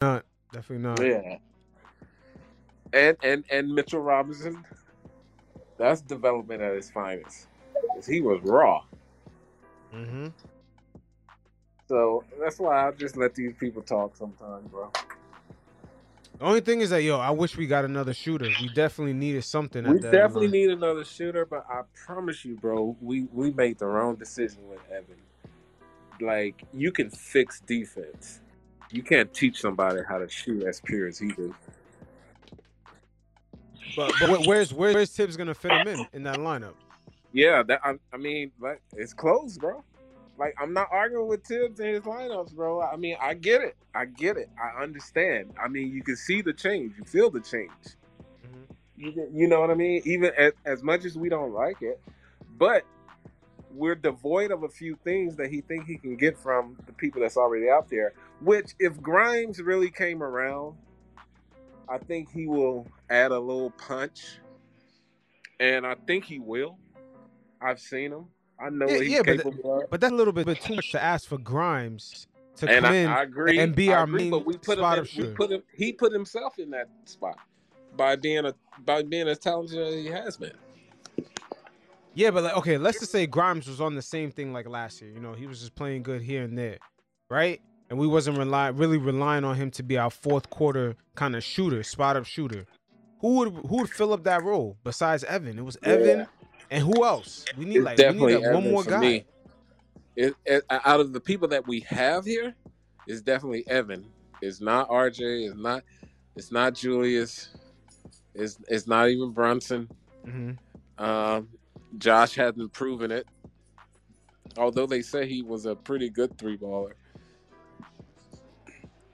not. 0.00 0.24
Definitely 0.52 0.88
not. 0.88 1.00
Yeah. 1.02 1.38
And 2.92 3.16
and 3.22 3.44
and 3.50 3.72
Mitchell 3.74 4.00
Robinson, 4.00 4.64
that's 5.78 6.00
development 6.00 6.62
at 6.62 6.72
its 6.72 6.90
finest. 6.90 7.46
'Cause 7.94 8.06
He 8.06 8.20
was 8.20 8.40
raw. 8.42 8.82
Mm-hmm. 9.94 10.28
So 11.88 12.24
that's 12.40 12.58
why 12.58 12.88
I 12.88 12.92
just 12.92 13.16
let 13.16 13.34
these 13.34 13.52
people 13.54 13.82
talk 13.82 14.16
sometimes, 14.16 14.66
bro. 14.68 14.90
The 16.38 16.44
only 16.44 16.60
thing 16.60 16.80
is 16.80 16.90
that 16.90 17.02
yo, 17.02 17.18
I 17.18 17.30
wish 17.30 17.56
we 17.56 17.66
got 17.66 17.84
another 17.84 18.14
shooter. 18.14 18.46
We 18.62 18.68
definitely 18.68 19.12
needed 19.12 19.44
something. 19.44 19.84
We 19.84 19.96
at 19.96 20.02
the 20.02 20.10
definitely 20.10 20.46
line. 20.46 20.52
need 20.52 20.70
another 20.70 21.04
shooter, 21.04 21.44
but 21.44 21.66
I 21.68 21.82
promise 22.06 22.44
you, 22.44 22.56
bro, 22.56 22.96
we 23.00 23.24
we 23.32 23.52
made 23.52 23.78
the 23.78 23.86
wrong 23.86 24.16
decision 24.16 24.66
with 24.68 24.80
Evan. 24.90 25.16
Like 26.20 26.64
you 26.72 26.90
can 26.92 27.10
fix 27.10 27.60
defense. 27.60 28.40
You 28.90 29.02
can't 29.02 29.32
teach 29.32 29.60
somebody 29.60 30.00
how 30.08 30.18
to 30.18 30.28
shoot 30.28 30.64
as 30.64 30.80
pure 30.80 31.06
as 31.06 31.18
he 31.18 31.28
do. 31.28 31.54
But, 33.96 34.12
but 34.20 34.46
where's 34.46 34.72
where's, 34.72 34.94
where's 34.94 35.10
Tibbs 35.10 35.36
gonna 35.36 35.54
fit 35.54 35.72
him 35.72 35.88
in 35.88 36.06
in 36.12 36.22
that 36.24 36.38
lineup? 36.38 36.74
Yeah, 37.32 37.62
that 37.64 37.80
I, 37.84 37.94
I 38.12 38.16
mean, 38.16 38.50
like 38.60 38.80
it's 38.96 39.12
close, 39.12 39.58
bro. 39.58 39.84
Like 40.38 40.54
I'm 40.60 40.72
not 40.72 40.88
arguing 40.90 41.28
with 41.28 41.44
Tibbs 41.44 41.80
and 41.80 41.88
his 41.90 42.02
lineups, 42.02 42.54
bro. 42.54 42.82
I 42.82 42.96
mean, 42.96 43.16
I 43.20 43.34
get 43.34 43.62
it. 43.62 43.76
I 43.94 44.06
get 44.06 44.36
it. 44.36 44.48
I 44.60 44.82
understand. 44.82 45.52
I 45.62 45.68
mean, 45.68 45.92
you 45.92 46.02
can 46.02 46.16
see 46.16 46.42
the 46.42 46.52
change. 46.52 46.94
You 46.98 47.04
feel 47.04 47.30
the 47.30 47.40
change. 47.40 47.70
Mhm. 48.46 48.76
You, 48.96 49.30
you 49.32 49.48
know 49.48 49.60
what 49.60 49.70
I 49.70 49.74
mean? 49.74 50.02
Even 50.04 50.32
as, 50.36 50.52
as 50.64 50.82
much 50.82 51.04
as 51.04 51.16
we 51.16 51.28
don't 51.28 51.52
like 51.52 51.82
it, 51.82 52.00
but 52.58 52.84
we're 53.74 53.94
devoid 53.94 54.50
of 54.50 54.62
a 54.64 54.68
few 54.68 54.96
things 55.04 55.36
that 55.36 55.50
he 55.50 55.60
think 55.60 55.86
he 55.86 55.96
can 55.96 56.16
get 56.16 56.38
from 56.38 56.76
the 56.86 56.92
people 56.92 57.20
that's 57.20 57.36
already 57.36 57.68
out 57.70 57.88
there. 57.88 58.12
Which, 58.40 58.74
if 58.78 59.00
Grimes 59.00 59.60
really 59.60 59.90
came 59.90 60.22
around, 60.22 60.76
I 61.88 61.98
think 61.98 62.30
he 62.30 62.46
will 62.46 62.86
add 63.10 63.32
a 63.32 63.38
little 63.38 63.70
punch, 63.70 64.38
and 65.58 65.86
I 65.86 65.94
think 66.06 66.24
he 66.24 66.38
will. 66.38 66.78
I've 67.60 67.80
seen 67.80 68.12
him. 68.12 68.26
I 68.58 68.70
know 68.70 68.86
Yeah, 68.88 68.94
what 68.96 69.02
he's 69.02 69.12
yeah, 69.12 69.22
but 69.24 69.36
capable 69.38 69.82
of. 69.82 69.90
But 69.90 70.00
that's 70.00 70.12
a 70.12 70.16
little 70.16 70.32
bit, 70.32 70.46
bit 70.46 70.60
too 70.60 70.74
much 70.76 70.92
to 70.92 71.02
ask 71.02 71.28
for 71.28 71.38
Grimes 71.38 72.26
to 72.56 72.68
And 72.68 72.84
come 72.84 72.92
I, 72.92 72.96
in. 72.96 73.06
I 73.08 73.22
agree. 73.22 73.58
and 73.58 73.74
be 73.74 73.92
I 73.92 73.98
our 73.98 74.04
agree, 74.04 74.22
main 74.22 74.30
but 74.30 74.46
we 74.46 74.56
put 74.56 74.78
him. 74.78 74.82
spot 74.84 74.98
In, 74.98 75.04
of 75.04 75.10
we 75.16 75.24
put 75.34 75.50
him. 75.50 75.62
He 75.74 75.92
put 75.92 76.12
himself 76.12 76.58
in 76.58 76.70
that 76.70 76.88
spot 77.04 77.38
by 77.96 78.16
being 78.16 78.46
a 78.46 78.54
by 78.84 79.02
being 79.02 79.28
as 79.28 79.38
talented 79.38 79.78
as 79.78 79.94
he 79.94 80.06
has 80.06 80.36
been. 80.36 80.52
Yeah, 82.14 82.30
but 82.30 82.44
like, 82.44 82.56
okay, 82.56 82.76
let's 82.78 82.98
just 82.98 83.12
say 83.12 83.26
Grimes 83.26 83.68
was 83.68 83.80
on 83.80 83.94
the 83.94 84.02
same 84.02 84.30
thing 84.30 84.52
like 84.52 84.68
last 84.68 85.00
year. 85.00 85.10
You 85.10 85.20
know, 85.20 85.32
he 85.32 85.46
was 85.46 85.60
just 85.60 85.74
playing 85.74 86.02
good 86.02 86.22
here 86.22 86.42
and 86.42 86.58
there, 86.58 86.78
right? 87.30 87.60
And 87.88 87.98
we 87.98 88.06
wasn't 88.06 88.38
rely 88.38 88.68
really 88.68 88.98
relying 88.98 89.44
on 89.44 89.56
him 89.56 89.70
to 89.72 89.82
be 89.82 89.96
our 89.96 90.10
fourth 90.10 90.50
quarter 90.50 90.96
kind 91.16 91.36
of 91.36 91.44
shooter, 91.44 91.82
spot 91.82 92.16
up 92.16 92.24
shooter. 92.24 92.66
Who 93.20 93.34
would 93.36 93.52
who 93.52 93.78
would 93.78 93.90
fill 93.90 94.12
up 94.12 94.24
that 94.24 94.42
role 94.42 94.76
besides 94.82 95.24
Evan? 95.24 95.58
It 95.58 95.64
was 95.64 95.76
Evan, 95.82 96.26
and 96.70 96.82
who 96.82 97.04
else? 97.04 97.44
We 97.56 97.64
need 97.64 97.78
It's 97.78 97.84
like 97.84 97.98
we 97.98 98.26
need 98.26 98.34
like, 98.34 98.52
one 98.52 98.70
more 98.70 98.84
guy. 98.84 99.24
It, 100.16 100.34
it, 100.44 100.64
out 100.70 101.00
of 101.00 101.12
the 101.12 101.20
people 101.20 101.48
that 101.48 101.66
we 101.66 101.80
have 101.80 102.24
here, 102.24 102.54
it's 103.06 103.22
definitely 103.22 103.66
Evan. 103.68 104.04
It's 104.42 104.60
not 104.60 104.88
RJ. 104.88 105.48
It's 105.48 105.56
not. 105.56 105.82
It's 106.36 106.50
not 106.50 106.74
Julius. 106.74 107.50
It's 108.34 108.58
it's 108.68 108.86
not 108.86 109.08
even 109.08 109.30
Brunson. 109.30 109.88
hmm 110.24 110.52
Um, 110.98 111.48
Josh 111.98 112.34
hasn't 112.34 112.72
proven 112.72 113.10
it. 113.10 113.26
Although 114.56 114.86
they 114.86 115.02
say 115.02 115.26
he 115.26 115.42
was 115.42 115.66
a 115.66 115.74
pretty 115.74 116.10
good 116.10 116.36
three 116.38 116.56
baller. 116.56 116.92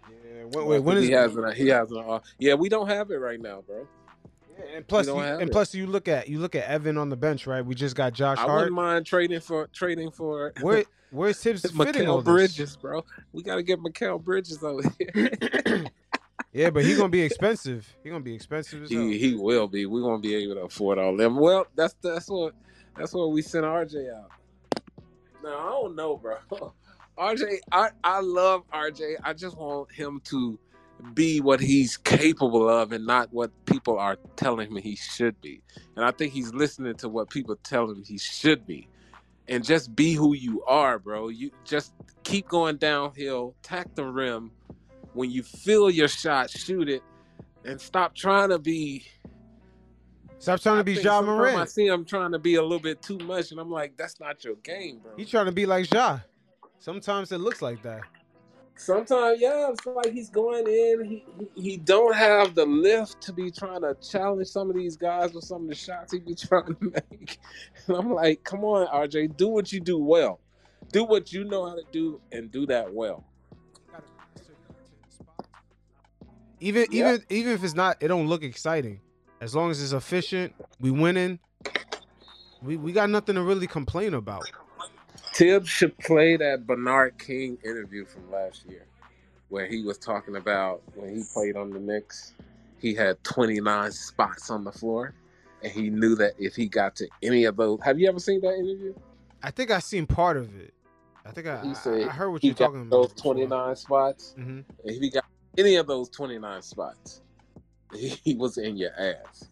Yeah. 0.09 0.45
Wait, 0.45 0.67
wait, 0.67 0.79
when 0.83 0.97
is 0.97 1.05
he 1.05 1.13
has 1.13 1.37
an, 1.37 1.53
he 1.55 1.69
has 1.69 1.91
an, 1.91 2.05
uh, 2.09 2.21
yeah, 2.39 2.55
we 2.55 2.69
don't 2.69 2.89
have 2.89 3.11
it 3.11 3.17
right 3.17 3.41
now, 3.41 3.63
bro. 3.67 3.87
Yeah, 4.59 4.77
and 4.77 4.89
plus 4.89 5.07
you, 5.07 5.19
and 5.19 5.43
it. 5.43 5.53
plus 5.53 5.75
you 5.75 5.87
look 5.87 6.09
at 6.09 6.29
you 6.29 6.39
look 6.39 6.55
at 6.55 6.65
Evan 6.65 6.97
on 6.97 7.11
the 7.11 7.17
bench, 7.17 7.47
right? 7.47 7.65
We 7.65 7.75
just 7.75 7.95
got 7.95 8.15
Josh 8.15 8.39
I 8.39 8.43
Hart. 8.43 8.55
wouldn't 8.55 8.75
mind 8.75 9.05
trading 9.05 9.41
for 9.41 9.67
trading 9.69 10.11
for 10.11 10.53
Where 10.63 10.85
where's 11.11 11.41
Tibbs 11.41 11.71
fitting 11.77 12.09
all? 12.09 12.23
Bridges, 12.23 12.77
bro. 12.77 13.05
We 13.33 13.43
got 13.43 13.57
to 13.57 13.63
get 13.63 13.81
Mikal 13.81 14.23
Bridges 14.23 14.63
over 14.63 14.83
here. 15.15 15.87
Yeah, 16.53 16.71
but 16.71 16.85
he's 16.85 16.97
gonna 16.97 17.11
be 17.11 17.21
expensive. 17.21 17.87
He's 18.03 18.11
gonna 18.11 18.25
be 18.25 18.35
expensive 18.35 18.89
he 18.89 19.19
he 19.19 19.35
will 19.35 19.69
be. 19.69 19.85
We 19.85 20.01
won't 20.01 20.23
be 20.23 20.35
able 20.37 20.55
to 20.55 20.61
afford 20.63 20.99
all 20.99 21.15
them. 21.15 21.37
Well, 21.37 21.67
that's 21.75 21.95
that's 22.03 22.31
what 22.31 22.55
that's 22.99 23.13
what 23.13 23.33
we 23.33 23.43
sent 23.43 23.65
RJ 23.65 24.15
out. 24.15 24.31
No, 25.43 25.51
I 25.51 25.71
don't 25.71 25.97
know, 25.97 26.17
bro. 26.17 26.37
RJ, 27.19 27.59
I 27.73 27.91
I 28.05 28.21
love 28.21 28.65
RJ. 28.73 29.17
I 29.25 29.33
just 29.33 29.57
want 29.57 29.91
him 29.93 30.21
to 30.25 30.59
be 31.15 31.41
what 31.41 31.61
he's 31.61 31.97
capable 31.97 32.69
of 32.69 32.93
and 32.93 33.07
not 33.07 33.33
what 33.33 33.51
people 33.67 33.99
are 33.99 34.17
telling 34.37 34.71
him 34.71 34.77
he 34.77 34.97
should 34.97 35.41
be. 35.41 35.63
And 35.95 36.05
I 36.05 36.11
think 36.11 36.33
he's 36.33 36.53
listening 36.53 36.95
to 36.97 37.09
what 37.09 37.31
people 37.31 37.57
tell 37.57 37.91
him 37.91 38.03
he 38.05 38.19
should 38.19 38.67
be. 38.67 38.89
And 39.49 39.65
just 39.65 39.95
be 39.95 40.15
who 40.15 40.35
you 40.35 40.65
are, 40.65 40.99
bro. 40.99 41.29
You 41.29 41.51
just 41.65 41.93
keep 42.25 42.49
going 42.49 42.77
downhill, 42.77 43.55
tack 43.63 43.95
the 43.95 44.05
rim. 44.05 44.51
When 45.13 45.31
you 45.31 45.43
feel 45.43 45.89
your 45.89 46.09
shot, 46.09 46.51
shoot 46.51 46.89
it, 46.89 47.03
and 47.65 47.81
stop 47.81 48.15
trying 48.15 48.51
to 48.51 48.59
be. 48.59 49.07
Stop 50.39 50.61
trying 50.61 50.79
to 50.79 50.85
be 50.85 50.95
Ja 50.95 51.21
sometimes 51.21 51.57
I 51.57 51.65
see 51.65 51.87
him 51.87 52.05
trying 52.05 52.33
to 52.33 52.39
be 52.39 52.57
a 52.57 52.63
little 52.63 52.79
bit 52.79 53.03
too 53.03 53.19
much, 53.19 53.51
and 53.51 53.61
I'm 53.61 53.71
like, 53.71 53.97
that's 53.97 54.21
not 54.21 54.45
your 54.45 54.57
game, 54.57 54.99
bro. 54.99 55.13
He's 55.17 55.31
trying 55.31 55.47
to 55.47 55.53
be 55.53 55.67
like 55.67 55.93
Ja. 55.93 56.21
Sometimes 56.79 57.33
it 57.33 57.39
looks 57.39 57.63
like 57.63 57.83
that. 57.83 58.03
Sometimes, 58.79 59.41
yeah, 59.41 59.71
it's 59.71 59.87
like 59.87 60.13
he's 60.13 60.29
going 60.29 60.67
in. 60.67 61.05
He, 61.05 61.25
he 61.55 61.63
he 61.71 61.77
don't 61.79 62.15
have 62.15 62.55
the 62.55 62.67
lift 62.67 63.23
to 63.23 63.33
be 63.33 63.51
trying 63.51 63.81
to 63.81 63.97
challenge 64.03 64.49
some 64.49 64.69
of 64.69 64.77
these 64.77 64.97
guys 64.99 65.33
with 65.33 65.45
some 65.45 65.63
of 65.63 65.69
the 65.69 65.75
shots 65.75 66.13
he 66.13 66.21
be 66.21 66.35
trying 66.49 66.77
to 66.77 66.93
make. 67.11 67.39
And 67.87 67.97
I'm 67.97 68.13
like, 68.13 68.45
come 68.45 68.65
on, 68.65 68.87
RJ, 68.89 69.37
do 69.37 69.49
what 69.49 69.73
you 69.73 69.81
do 69.81 69.99
well. 69.99 70.41
Do 70.93 71.05
what 71.05 71.33
you 71.33 71.45
know 71.45 71.67
how 71.67 71.75
to 71.75 71.85
do 71.91 72.21
and 72.31 72.51
do 72.53 72.67
that 72.67 72.93
well. 72.93 73.25
Even 76.61 76.87
Yeah. 76.91 77.15
even 77.15 77.25
even 77.31 77.53
if 77.53 77.65
it's 77.65 77.75
not, 77.75 77.97
it 78.01 78.09
don't 78.09 78.29
look 78.29 78.43
exciting. 78.43 79.01
As 79.41 79.55
long 79.55 79.71
as 79.71 79.83
it's 79.83 79.93
efficient, 79.93 80.55
we 80.81 80.91
winning. 80.91 81.39
We 82.63 82.77
we 82.77 82.93
got 82.93 83.11
nothing 83.11 83.35
to 83.35 83.43
really 83.43 83.67
complain 83.67 84.15
about. 84.15 84.49
Tibbs 85.33 85.69
should 85.69 85.97
play 85.99 86.37
that 86.39 86.67
Bernard 86.67 87.19
King 87.19 87.59
interview 87.63 88.07
from 88.07 88.31
last 88.31 88.65
year, 88.67 88.87
where 89.51 89.67
he 89.67 89.83
was 89.83 89.99
talking 89.99 90.37
about 90.37 90.81
when 90.95 91.15
he 91.15 91.23
played 91.35 91.57
on 91.57 91.71
the 91.71 91.79
Knicks, 91.79 92.33
he 92.79 92.95
had 92.95 93.23
29 93.25 93.93
spots 93.93 94.49
on 94.51 94.65
the 94.65 94.73
floor, 94.73 95.13
and 95.63 95.71
he 95.71 95.91
knew 95.91 96.15
that 96.15 96.33
if 96.39 96.57
he 96.57 96.67
got 96.67 96.97
to 96.97 97.09
any 97.23 97.45
of 97.45 97.57
those, 97.57 97.79
have 97.83 97.99
you 97.99 98.09
ever 98.09 98.19
seen 98.19 98.41
that 98.41 98.55
interview? 98.55 98.95
I 99.43 99.51
think 99.51 99.71
I 99.71 99.81
seen 99.81 100.07
part 100.07 100.39
of 100.39 100.59
it. 100.59 100.73
I 101.27 101.33
think 101.33 101.47
I 101.47 101.63
I, 101.63 101.73
said 101.75 102.09
I 102.09 102.13
heard 102.13 102.31
what 102.31 102.41
he 102.41 102.49
you're 102.49 102.55
got 102.55 102.67
talking 102.69 102.83
about. 102.83 103.11
those 103.11 103.21
29 103.21 103.77
spots. 103.77 104.33
hmm 104.37 104.43
And 104.43 104.65
if 104.85 105.01
he 105.03 105.11
got 105.11 105.25
any 105.59 105.77
of 105.77 105.87
those 105.87 106.09
29 106.09 106.63
spots, 106.63 107.21
he, 108.25 108.35
was 108.35 108.59
in 108.59 108.77
your 108.77 108.93
ass. 108.99 109.49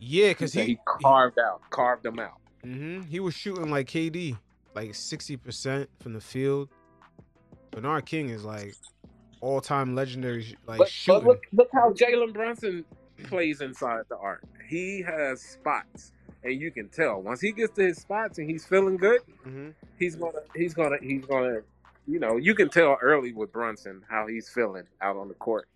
Yeah, 0.00 0.28
because 0.28 0.52
he 0.52 0.62
he 0.62 0.78
carved 1.02 1.38
out, 1.38 1.60
carved 1.70 2.02
them 2.02 2.18
out. 2.18 2.38
hmm 2.62 3.02
he 3.02 3.20
was 3.20 3.34
shooting 3.34 3.70
like 3.70 3.88
KD, 3.88 4.36
like 4.74 4.94
sixty 4.94 5.36
percent 5.36 5.88
from 6.00 6.12
the 6.12 6.20
field. 6.20 6.68
Bernard 7.70 8.06
King 8.06 8.30
is 8.30 8.44
like 8.44 8.76
all 9.40 9.60
time 9.60 9.94
legendary, 9.94 10.56
like 10.66 10.78
But, 10.78 10.86
but 10.86 10.90
shooting. 10.90 11.26
look, 11.26 11.42
look 11.52 11.68
how 11.72 11.92
Jalen 11.92 12.32
Brunson 12.32 12.84
plays 13.24 13.60
inside 13.60 14.02
the 14.08 14.16
arc. 14.16 14.44
He 14.68 15.02
has 15.02 15.42
spots, 15.42 16.12
and 16.42 16.60
you 16.60 16.70
can 16.70 16.88
tell 16.88 17.20
once 17.20 17.40
he 17.40 17.52
gets 17.52 17.74
to 17.74 17.82
his 17.82 17.98
spots 17.98 18.38
and 18.38 18.48
he's 18.48 18.64
feeling 18.64 18.96
good, 18.96 19.20
hmm 19.44 19.70
he's 19.98 20.16
gonna, 20.16 20.38
he's 20.54 20.74
gonna, 20.74 20.96
he's 21.02 21.24
gonna, 21.26 21.60
you 22.06 22.18
know, 22.18 22.36
you 22.36 22.54
can 22.54 22.68
tell 22.68 22.96
early 23.00 23.32
with 23.32 23.52
Brunson 23.52 24.02
how 24.08 24.26
he's 24.26 24.48
feeling 24.48 24.84
out 25.00 25.16
on 25.16 25.28
the 25.28 25.34
court. 25.34 25.68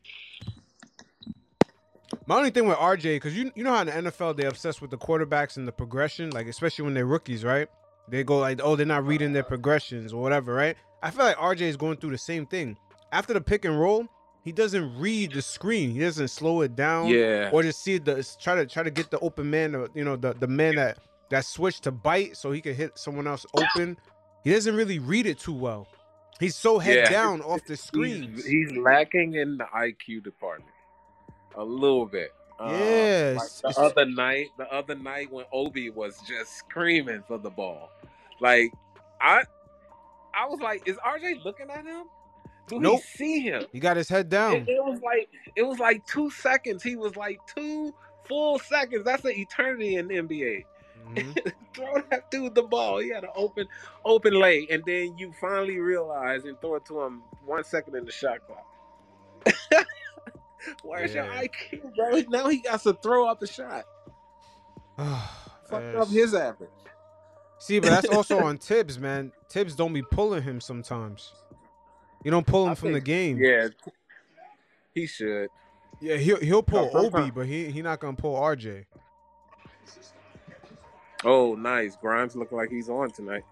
My 2.29 2.37
only 2.37 2.51
thing 2.51 2.67
with 2.67 2.77
RJ, 2.77 3.17
because 3.17 3.35
you 3.35 3.51
you 3.55 3.65
know 3.65 3.73
how 3.73 3.81
in 3.81 3.87
the 3.87 4.11
NFL 4.11 4.37
they're 4.37 4.51
obsessed 4.51 4.83
with 4.83 4.91
the 4.91 4.99
quarterbacks 4.99 5.57
and 5.57 5.67
the 5.67 5.73
progression, 5.73 6.29
like 6.29 6.47
especially 6.47 6.85
when 6.85 6.93
they're 6.93 7.07
rookies, 7.07 7.43
right? 7.43 7.69
They 8.07 8.23
go 8.23 8.37
like, 8.39 8.61
oh, 8.63 8.77
they're 8.77 8.85
not 8.85 9.07
reading 9.07 9.33
their 9.33 9.43
progressions 9.43 10.13
or 10.13 10.21
whatever, 10.21 10.53
right? 10.53 10.77
I 11.03 11.11
feel 11.11 11.25
like 11.25 11.39
RJ 11.39 11.63
is 11.63 11.79
going 11.79 11.97
through 11.97 12.11
the 12.11 12.19
same 12.19 12.45
thing. 12.45 12.77
After 13.13 13.33
the 13.33 13.41
pick 13.41 13.65
and 13.65 13.81
roll, 13.81 14.07
he 14.45 14.53
doesn't 14.53 14.99
read 14.99 15.33
the 15.33 15.41
screen. 15.41 15.91
He 15.91 16.01
doesn't 16.01 16.29
slow 16.29 16.61
it 16.61 16.77
down, 16.77 17.09
Yeah, 17.09 17.49
or 17.51 17.63
just 17.63 17.83
see 17.83 17.97
the 17.97 18.23
try 18.39 18.57
to 18.57 18.67
try 18.67 18.83
to 18.83 18.91
get 18.91 19.11
the 19.11 19.19
open 19.21 19.49
man, 19.49 19.75
or, 19.75 19.89
you 19.95 20.05
know, 20.05 20.17
the 20.17 20.35
the 20.35 20.49
man 20.49 20.75
that 20.75 20.99
that 21.31 21.47
switched 21.47 21.85
to 21.85 21.93
bite 21.93 22.37
so 22.37 22.53
he 22.53 22.61
can 22.61 22.75
hit 22.75 22.99
someone 22.99 23.27
else 23.27 23.47
open. 23.55 23.97
He 24.45 24.53
doesn't 24.53 24.77
really 24.77 24.99
read 24.99 25.25
it 25.25 25.39
too 25.39 25.55
well. 25.55 25.89
He's 26.39 26.57
so 26.57 26.79
head 26.79 26.97
Yeah. 27.05 27.11
down 27.11 27.41
off 27.41 27.65
the 27.65 27.81
he's, 27.95 28.45
he's 28.45 28.77
lacking 28.77 29.33
in 29.35 29.57
the 29.57 29.65
IQ 29.75 30.25
department 30.25 30.73
a 31.59 31.65
little 31.65 32.07
bit. 32.07 32.33
Um, 32.61 32.71
like 32.73 33.51
the 33.63 33.75
other 33.79 34.07
night, 34.07 34.49
the 34.57 34.73
other 34.73 34.95
night 34.97 35.31
when 35.31 35.45
Obi 35.53 35.91
was 35.91 36.19
just 36.27 36.55
screaming 36.57 37.23
for 37.29 37.39
the 37.39 37.51
ball, 37.51 37.91
like 38.41 38.73
I, 39.21 39.45
I 40.35 40.47
was 40.47 40.61
like, 40.61 40.89
is 40.89 40.97
RJ 40.97 41.45
looking 41.45 41.71
at 41.71 41.85
him? 41.85 42.07
Do 42.69 42.81
Nope. 42.81 43.01
he 43.13 43.19
see 43.19 43.41
him? 43.41 43.65
He 43.73 43.81
got 43.81 43.97
his 43.97 44.09
head 44.09 44.29
down. 44.29 44.57
It, 44.57 44.69
it 44.69 44.85
was 44.85 45.01
like 45.03 45.29
it 45.57 45.63
was 45.63 45.79
like 45.79 46.05
two 46.07 46.31
seconds. 46.31 46.83
He 46.83 46.97
was 46.97 47.17
like 47.17 47.39
two 47.55 47.95
full 48.27 48.59
seconds. 48.59 49.05
That's 49.05 49.25
an 49.25 49.33
eternity 49.33 49.97
in 49.97 50.09
the 50.09 50.17
NBA. 50.17 50.65
Mhm. 51.15 51.53
throw 51.75 52.03
that 52.11 52.31
dude 52.31 52.55
the 52.55 52.63
ball. 52.63 52.99
He 52.99 53.09
had 53.11 53.25
an 53.25 53.31
open 53.37 53.67
open 54.05 54.35
lay, 54.35 54.67
and 54.71 54.83
then 54.85 55.17
you 55.17 55.33
finally 55.41 55.79
realize 55.79 56.45
and 56.45 56.61
throw 56.61 56.75
it 56.75 56.85
to 56.87 57.01
him 57.03 57.23
one 57.47 57.65
second 57.65 57.95
in 57.95 58.05
the 58.05 58.13
shot 58.13 58.39
clock. 58.47 58.67
Where's 60.83 61.15
your 61.15 61.25
IQ, 61.25 61.95
bro? 61.95 62.23
Now 62.29 62.49
he 62.49 62.59
got 62.59 62.83
to 62.83 62.95
throw 62.95 63.29
up 63.29 63.43
a 63.43 63.47
shot. 63.47 63.85
Fucked 65.69 65.97
up 65.97 66.09
his 66.09 66.35
average. 66.35 66.71
See, 67.59 67.81
but 67.81 67.91
that's 67.91 68.09
also 68.09 68.39
on 68.45 68.59
Tibbs, 68.59 68.99
man. 68.99 69.33
Tibbs 69.49 69.75
don't 69.75 69.93
be 69.93 70.03
pulling 70.03 70.43
him 70.43 70.61
sometimes. 70.61 71.33
You 72.25 72.31
don't 72.31 72.47
pull 72.47 72.65
him 72.65 72.73
I 72.73 72.75
from 72.75 72.93
the 72.93 73.01
game. 73.01 73.39
Yeah, 73.39 73.69
he 74.95 75.07
should. 75.07 75.49
Yeah, 76.01 76.17
he'll 76.17 76.41
he'll 76.41 76.63
pull 76.63 76.91
No, 76.93 77.07
Obi, 77.07 77.31
but 77.31 77.47
he 77.47 77.71
he 77.71 77.83
not 77.83 78.01
gonna 78.01 78.17
pull 78.17 78.37
RJ. 78.37 78.85
Oh, 81.25 81.55
nice. 81.55 81.97
Grimes 81.97 82.37
looking 82.37 82.57
like 82.57 82.71
he's 82.71 82.89
on 82.89 83.11
tonight. 83.11 83.45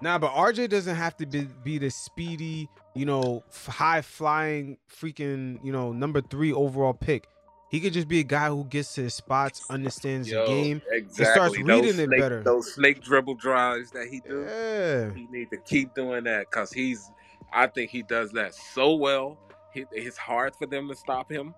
Nah, 0.00 0.18
but 0.18 0.32
RJ 0.32 0.68
doesn't 0.68 0.96
have 0.96 1.16
to 1.18 1.26
be 1.26 1.48
be 1.64 1.78
the 1.78 1.90
speedy, 1.90 2.68
you 2.94 3.04
know, 3.06 3.42
high 3.66 4.02
flying, 4.02 4.76
freaking, 4.90 5.58
you 5.64 5.72
know, 5.72 5.92
number 5.92 6.20
three 6.20 6.52
overall 6.52 6.94
pick. 6.94 7.26
He 7.70 7.80
could 7.80 7.94
just 7.94 8.06
be 8.06 8.20
a 8.20 8.24
guy 8.24 8.48
who 8.48 8.64
gets 8.64 8.94
to 8.96 9.02
his 9.04 9.14
spots, 9.14 9.70
understands 9.70 10.28
the 10.28 10.44
game. 10.46 10.82
exactly. 10.90 11.24
starts 11.24 11.56
Those 11.56 11.84
reading 11.96 12.00
it 12.00 12.10
better. 12.20 12.42
Those 12.42 12.74
snake 12.74 13.02
dribble 13.02 13.36
drives 13.36 13.90
that 13.92 14.08
he 14.08 14.20
do. 14.20 14.42
Yeah. 14.46 15.14
He 15.14 15.26
need 15.30 15.48
to 15.50 15.56
keep 15.56 15.94
doing 15.94 16.24
that 16.24 16.50
because 16.50 16.70
he's. 16.70 17.10
I 17.50 17.66
think 17.66 17.90
he 17.90 18.02
does 18.02 18.30
that 18.32 18.54
so 18.54 18.94
well. 18.96 19.38
He, 19.72 19.86
it's 19.92 20.18
hard 20.18 20.54
for 20.56 20.66
them 20.66 20.86
to 20.88 20.94
stop 20.94 21.30
him 21.32 21.54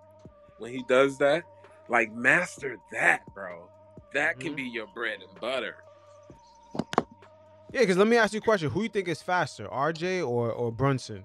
when 0.59 0.73
he 0.73 0.85
does 0.89 1.19
that. 1.19 1.43
Like 1.89 2.13
master 2.13 2.77
that, 2.93 3.23
bro. 3.35 3.69
That 4.13 4.39
can 4.39 4.53
Mhm. 4.53 4.57
be 4.57 4.63
your 4.63 4.87
bread 4.95 5.19
and 5.21 5.41
butter. 5.41 5.77
Yeah, 7.75 7.81
because 7.81 7.97
let 7.97 8.07
me 8.07 8.17
ask 8.17 8.33
you 8.33 8.39
a 8.39 8.41
question: 8.41 8.71
Who 8.71 8.85
you 8.85 8.89
think 8.89 9.09
is 9.09 9.21
faster, 9.21 9.67
RJ 9.67 10.27
or 10.27 10.53
or 10.53 10.71
Brunson? 10.71 11.25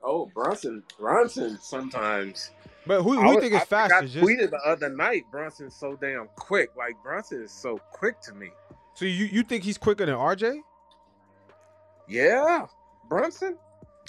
Oh, 0.00 0.30
Brunson, 0.32 0.84
Brunson. 1.00 1.58
Sometimes. 1.60 2.52
But 2.86 3.02
who, 3.02 3.18
I 3.18 3.32
you 3.32 3.40
think 3.40 3.54
is 3.54 3.62
I 3.62 3.64
think 3.64 3.72
I 3.72 3.88
faster? 3.88 4.06
Just 4.06 4.24
tweeted 4.24 4.50
the 4.50 4.60
other 4.64 4.88
night. 4.88 5.24
Brunson's 5.32 5.74
so 5.74 5.98
damn 6.00 6.28
quick. 6.36 6.70
Like 6.76 6.94
Brunson 7.02 7.42
is 7.42 7.50
so 7.50 7.80
quick 7.90 8.20
to 8.20 8.34
me. 8.34 8.50
so 8.94 9.04
you 9.04 9.24
you 9.24 9.42
think 9.42 9.64
he's 9.64 9.76
quicker 9.76 10.06
than 10.06 10.14
RJ? 10.14 10.60
Yeah, 12.06 12.66
Brunson. 13.08 13.58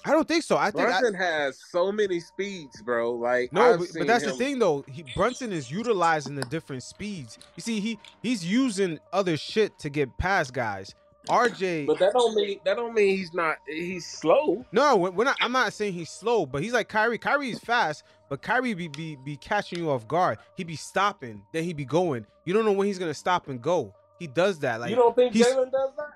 I 0.06 0.12
don't 0.12 0.28
think 0.28 0.44
so. 0.44 0.56
I 0.56 0.70
think 0.70 0.88
I, 0.88 1.00
Brunson 1.00 1.16
has 1.16 1.60
so 1.72 1.92
many 1.92 2.20
speeds, 2.20 2.80
bro. 2.84 3.14
Like 3.14 3.52
no, 3.52 3.80
but, 3.80 3.88
but 3.98 4.06
that's 4.06 4.24
him- 4.24 4.30
the 4.30 4.38
thing 4.38 4.60
though. 4.60 4.86
He, 4.88 5.04
Brunson 5.16 5.52
is 5.52 5.72
utilizing 5.72 6.36
the 6.36 6.46
different 6.46 6.84
speeds. 6.84 7.40
You 7.56 7.62
see, 7.62 7.80
he 7.80 7.98
he's 8.22 8.46
using 8.46 9.00
other 9.12 9.36
shit 9.36 9.80
to 9.80 9.90
get 9.90 10.16
past 10.20 10.54
guys. 10.54 10.94
RJ, 11.28 11.86
But 11.88 12.00
that 12.00 12.14
don't 12.14 12.36
mean 12.36 12.60
that 12.66 12.76
don't 12.76 12.94
mean 12.94 13.18
he's 13.18 13.34
not. 13.34 13.58
He's 13.68 14.06
slow. 14.06 14.66
no, 14.72 14.96
when, 14.98 15.16
when 15.16 15.28
I, 15.28 15.36
I'm 15.42 15.52
not 15.52 15.74
saying 15.74 15.94
he's 15.94 16.10
slow, 16.10 16.46
but 16.46 16.62
he's 16.64 16.74
like 16.74 16.88
Kyrie. 16.90 17.18
Kyrie 17.18 17.50
is 17.52 17.60
fast, 17.60 18.04
but 18.30 18.42
Kyrie 18.42 18.74
be, 18.74 18.88
be 18.88 19.16
be 19.24 19.38
catching 19.38 19.80
you 19.80 19.90
off 19.92 20.08
guard. 20.08 20.38
He 20.56 20.64
be 20.64 20.76
stopping, 20.76 21.44
then 21.52 21.64
he 21.64 21.74
be 21.74 21.86
going. 21.86 22.26
You 22.46 22.54
don't 22.54 22.66
know 22.66 22.72
when 22.72 22.88
he's 22.88 23.00
gonna 23.00 23.14
stop 23.14 23.48
and 23.48 23.62
go. 23.62 23.94
He 24.20 24.28
does 24.28 24.60
that. 24.60 24.80
Like 24.80 24.90
you 24.90 24.96
don't 24.96 25.16
think 25.16 25.34
he's- 25.34 25.48
Jalen 25.48 25.72
does 25.72 25.92
that? 25.98 26.10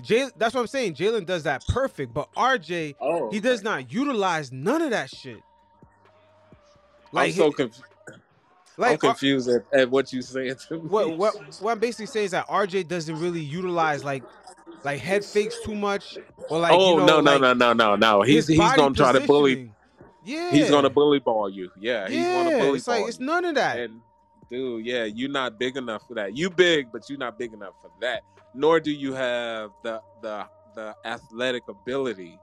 Jay, 0.00 0.28
that's 0.36 0.54
what 0.54 0.60
I'm 0.60 0.66
saying. 0.68 0.94
Jalen 0.94 1.26
does 1.26 1.42
that 1.42 1.66
perfect, 1.66 2.14
but 2.14 2.32
RJ 2.36 2.94
Oh, 3.00 3.30
he 3.32 3.40
does 3.40 3.64
not 3.64 3.92
utilize 3.92 4.52
none 4.52 4.80
of 4.80 4.90
that 4.90 5.10
shit. 5.10 5.40
I'm 7.12 7.32
so 7.32 7.50
he- 7.50 7.70
conf- 8.78 8.88
I'm 8.90 8.94
uh, 8.94 9.12
confused 9.12 9.48
at, 9.48 9.62
at 9.80 9.90
what 9.90 10.12
you're 10.12 10.22
saying 10.22 10.54
to 10.68 10.74
me. 10.74 10.80
what 10.88 11.16
what 11.16 11.34
what 11.60 11.72
I'm 11.72 11.78
basically 11.78 12.06
saying 12.06 12.26
is 12.26 12.30
that 12.32 12.48
RJ 12.48 12.88
doesn't 12.88 13.18
really 13.20 13.40
utilize 13.40 14.04
like 14.04 14.22
like 14.84 15.00
head 15.00 15.24
fakes 15.24 15.56
too 15.64 15.74
much 15.74 16.18
or 16.48 16.60
like 16.60 16.72
oh 16.72 16.92
you 16.92 16.96
know, 16.98 17.20
no 17.20 17.20
no 17.20 17.32
like, 17.36 17.40
no 17.40 17.72
no 17.72 17.72
no 17.72 17.96
no! 17.96 18.22
He's 18.22 18.46
he's 18.46 18.58
gonna 18.72 18.94
try 18.94 19.12
to 19.12 19.20
bully. 19.26 19.72
Yeah, 20.24 20.50
He's 20.50 20.70
gonna 20.70 20.90
bully 20.90 21.20
ball 21.20 21.48
you. 21.48 21.70
Yeah, 21.80 22.08
he's 22.08 22.18
yeah, 22.18 22.44
gonna 22.44 22.58
bully 22.58 22.78
it's 22.78 22.88
like 22.88 23.06
it's 23.08 23.20
none 23.20 23.44
of 23.44 23.54
that. 23.54 23.78
And 23.78 24.00
dude, 24.50 24.84
yeah, 24.84 25.04
you're 25.04 25.30
not 25.30 25.58
big 25.58 25.76
enough 25.76 26.06
for 26.06 26.14
that. 26.14 26.36
You 26.36 26.50
big, 26.50 26.92
but 26.92 27.08
you're 27.08 27.18
not 27.18 27.38
big 27.38 27.52
enough 27.52 27.74
for 27.80 27.90
that. 28.00 28.22
Nor 28.54 28.80
do 28.80 28.90
you 28.90 29.12
have 29.14 29.70
the 29.82 30.00
the 30.22 30.46
the 30.74 30.94
athletic 31.04 31.64
ability 31.68 32.38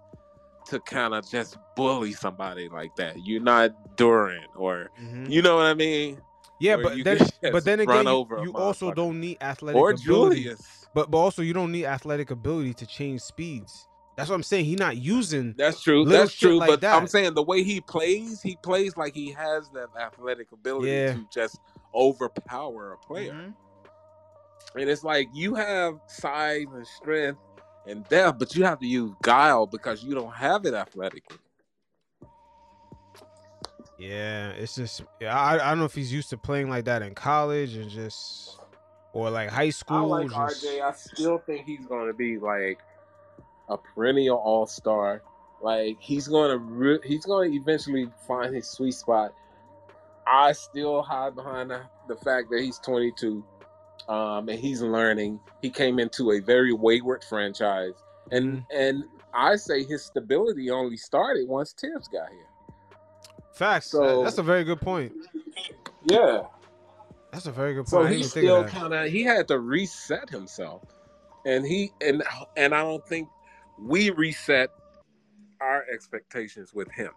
to 0.68 0.80
kind 0.80 1.14
of 1.14 1.30
just 1.30 1.58
bully 1.76 2.12
somebody 2.14 2.70
like 2.70 2.96
that. 2.96 3.16
You're 3.24 3.42
not 3.42 3.72
Durant 3.98 4.50
or 4.56 4.90
Mhm. 5.00 5.30
you 5.30 5.42
know 5.42 5.58
what 5.58 5.66
I 5.66 5.74
mean? 5.74 6.20
Yeah, 6.60 6.78
but 6.78 7.04
then 7.04 7.20
but 7.52 7.66
then 7.66 7.80
again, 7.82 8.06
you, 8.06 8.10
over 8.12 8.42
you 8.44 8.54
also 8.54 8.92
don't 8.92 9.20
need 9.20 9.38
athletic 9.42 9.76
ability 9.78 10.04
Or 10.10 10.14
ability. 10.14 10.44
Julius. 10.44 10.86
But 10.94 11.12
but 11.12 11.18
also 11.18 11.42
you 11.42 11.54
don't 11.54 11.72
need 11.72 11.86
athletic 11.86 12.32
ability 12.32 12.74
to 12.76 12.86
change 12.86 13.22
speeds. 13.22 13.88
That's 14.16 14.30
what 14.30 14.36
I'm 14.36 14.44
saying. 14.44 14.66
He's 14.66 14.80
not 14.80 14.96
using. 14.96 15.54
That's 15.58 15.82
true. 15.82 16.06
That's 16.06 16.34
true. 16.34 16.58
like 16.58 16.70
but 16.70 16.82
that. 16.82 16.96
I'm 16.96 17.08
saying 17.08 17.34
the 17.34 17.44
way 17.44 17.64
he 17.64 17.82
plays, 17.82 18.42
he 18.42 18.58
plays 18.64 18.96
like 18.96 19.14
he 19.14 19.32
has 19.34 19.70
that 19.72 19.90
athletic 20.00 20.52
ability 20.54 20.92
Yeah. 20.92 21.14
to 21.14 21.28
just 21.34 21.60
overpower 21.94 22.94
a 22.94 22.98
player. 22.98 23.34
Mhm. 23.34 23.54
And 24.76 24.90
it's 24.90 25.04
like 25.04 25.28
you 25.34 25.56
have 25.56 26.00
size 26.08 26.66
and 26.74 26.88
strength 26.88 27.40
and 27.88 28.08
depth, 28.08 28.40
but 28.40 28.56
you 28.56 28.64
have 28.64 28.80
to 28.80 28.88
use 28.88 29.12
guile 29.22 29.68
because 29.68 30.04
you 30.04 30.16
don't 30.16 30.34
have 30.34 30.66
it 30.66 30.74
athletically. 30.74 31.38
Yeah, 33.98 34.50
it's 34.52 34.76
just 34.76 35.04
yeah, 35.22 35.38
I, 35.40 35.56
I 35.56 35.70
don't 35.70 35.80
know 35.80 35.86
if 35.86 35.96
he's 35.96 36.12
used 36.12 36.30
to 36.32 36.38
playing 36.38 36.70
like 36.70 36.86
that 36.86 37.02
in 37.02 37.16
college 37.16 37.76
and 37.76 37.90
just 37.90 38.60
or 39.14 39.30
like 39.30 39.50
high 39.50 39.70
school. 39.70 40.14
I 40.14 40.24
like 40.24 40.30
just- 40.30 40.66
RJ. 40.66 40.82
I 40.82 40.92
still 40.94 41.38
think 41.40 41.66
he's 41.66 41.86
going 41.86 42.08
to 42.08 42.14
be 42.14 42.38
like 42.38 42.80
a 43.70 43.78
perennial 43.78 44.38
All 44.38 44.66
Star. 44.66 45.22
Like 45.62 45.98
he's 46.00 46.28
going 46.28 46.52
to 46.52 46.58
re- 46.58 47.00
he's 47.06 47.26
going 47.26 47.52
to 47.52 47.58
eventually 47.58 48.08
find 48.28 48.54
his 48.54 48.70
sweet 48.70 48.94
spot. 48.94 49.34
I 50.28 50.52
still 50.54 51.02
hide 51.02 51.36
behind 51.36 51.70
the, 51.70 51.82
the 52.08 52.16
fact 52.16 52.50
that 52.50 52.60
he's 52.60 52.80
22 52.80 53.44
um, 54.10 54.50
and 54.50 54.60
he's 54.60 54.82
learning. 54.82 55.40
He 55.62 55.70
came 55.70 56.00
into 56.00 56.32
a 56.32 56.40
very 56.40 56.74
wayward 56.74 57.24
franchise, 57.24 57.94
and 58.32 58.46
Mm-hmm. 58.58 58.60
and 58.78 59.04
I 59.34 59.56
say 59.56 59.84
his 59.84 60.04
stability 60.04 60.70
only 60.70 60.98
started 60.98 61.48
once 61.48 61.74
Tibbs 61.74 62.08
got 62.08 62.30
here. 62.30 62.48
Facts. 63.56 63.88
So- 63.88 64.24
that's 64.24 64.38
a 64.38 64.44
very 64.44 64.64
good 64.64 64.82
point. 64.82 65.14
Yeah, 66.08 66.44
That's 67.32 67.48
a 67.48 67.52
very 67.52 67.74
good 67.74 67.88
point. 67.88 67.90
So 67.90 68.06
he 68.06 68.22
still 68.24 68.64
kind 68.66 68.94
of 68.94 69.10
he 69.10 69.24
had 69.24 69.48
to 69.48 69.60
reset 69.60 70.30
himself, 70.30 70.84
and 71.46 71.66
he 71.66 71.92
and 72.00 72.22
and 72.56 72.76
I 72.76 72.82
don't 72.82 73.06
think 73.08 73.28
we 73.80 74.12
reset 74.12 74.70
our 75.60 75.84
expectations 75.92 76.74
with 76.74 76.92
him. 76.92 77.12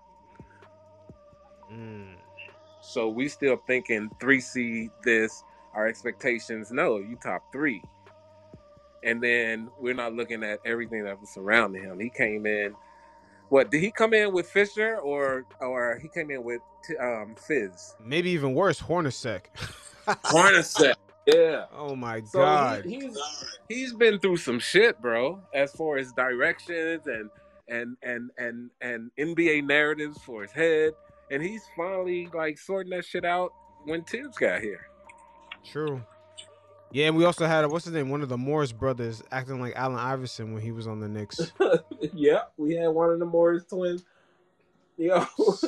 Mm. 1.71 2.15
So 2.81 3.09
we 3.09 3.29
still 3.29 3.59
thinking 3.67 4.11
three 4.21 4.41
seed 4.41 4.91
this. 5.05 5.45
Our 5.75 5.87
expectations, 5.87 6.73
no, 6.73 6.97
you 6.97 7.17
top 7.23 7.43
three, 7.53 7.83
and 9.05 9.23
then 9.23 9.71
we're 9.79 9.95
not 9.95 10.15
looking 10.15 10.43
at 10.43 10.61
everything 10.65 11.05
that 11.05 11.21
was 11.21 11.29
surrounding 11.31 11.83
him. 11.85 12.01
He 12.01 12.11
came 12.11 12.47
in. 12.47 12.75
What 13.49 13.71
did 13.71 13.81
he 13.81 13.91
come 13.91 14.15
in 14.15 14.33
with 14.33 14.49
Fisher 14.51 14.97
or 14.99 15.45
or 15.61 15.99
he 16.03 16.09
came 16.09 16.31
in 16.31 16.45
with 16.45 16.61
um, 17.01 17.35
Fizz? 17.47 17.95
Maybe 18.05 18.31
even 18.31 18.55
worse, 18.55 18.81
Hornacek. 18.81 19.43
Hornacek. 20.09 20.95
Yeah. 21.27 21.67
oh 21.73 21.95
my 21.95 22.23
So 22.23 22.39
god. 22.41 22.85
he, 22.85 23.01
he's 23.01 23.19
he's 23.69 23.93
been 23.95 24.19
through 24.19 24.39
some 24.39 24.59
shit, 24.59 25.01
bro. 25.01 25.43
As 25.55 25.73
far 25.73 25.99
as 25.99 26.13
directions 26.13 27.07
and 27.07 27.31
and 27.69 27.97
and 28.03 28.31
and 28.39 28.71
and 28.81 29.11
NBA 29.19 29.65
narratives 29.67 30.19
for 30.23 30.43
his 30.43 30.53
head, 30.53 30.93
and 31.31 31.43
he's 31.43 31.65
finally 31.77 32.29
like 32.33 32.59
sorting 32.59 32.91
that 32.91 33.05
shit 33.05 33.25
out 33.25 33.53
when 33.85 34.05
Tibbs 34.05 34.39
got 34.39 34.61
here. 34.63 34.87
True. 35.65 36.03
Yeah, 36.91 37.09
and 37.09 37.17
we 37.17 37.25
also 37.25 37.47
had 37.47 37.67
what's 37.67 37.85
his 37.85 37.95
name, 37.95 38.09
one 38.09 38.23
of 38.23 38.29
the 38.29 38.39
Morris 38.39 38.73
brothers, 38.73 39.23
acting 39.31 39.61
like 39.61 39.75
Allen 39.77 39.99
Iverson 39.99 40.55
when 40.55 40.63
he 40.63 40.73
was 40.73 40.87
on 40.87 41.01
the 41.01 41.09
Knicks. 41.09 41.53
yeah, 42.15 42.43
we 42.57 42.75
had 42.75 42.89
one 42.89 43.11
of 43.11 43.19
the 43.19 43.27
Morris 43.27 43.65
twins. 43.65 44.05
Yo, 44.97 45.25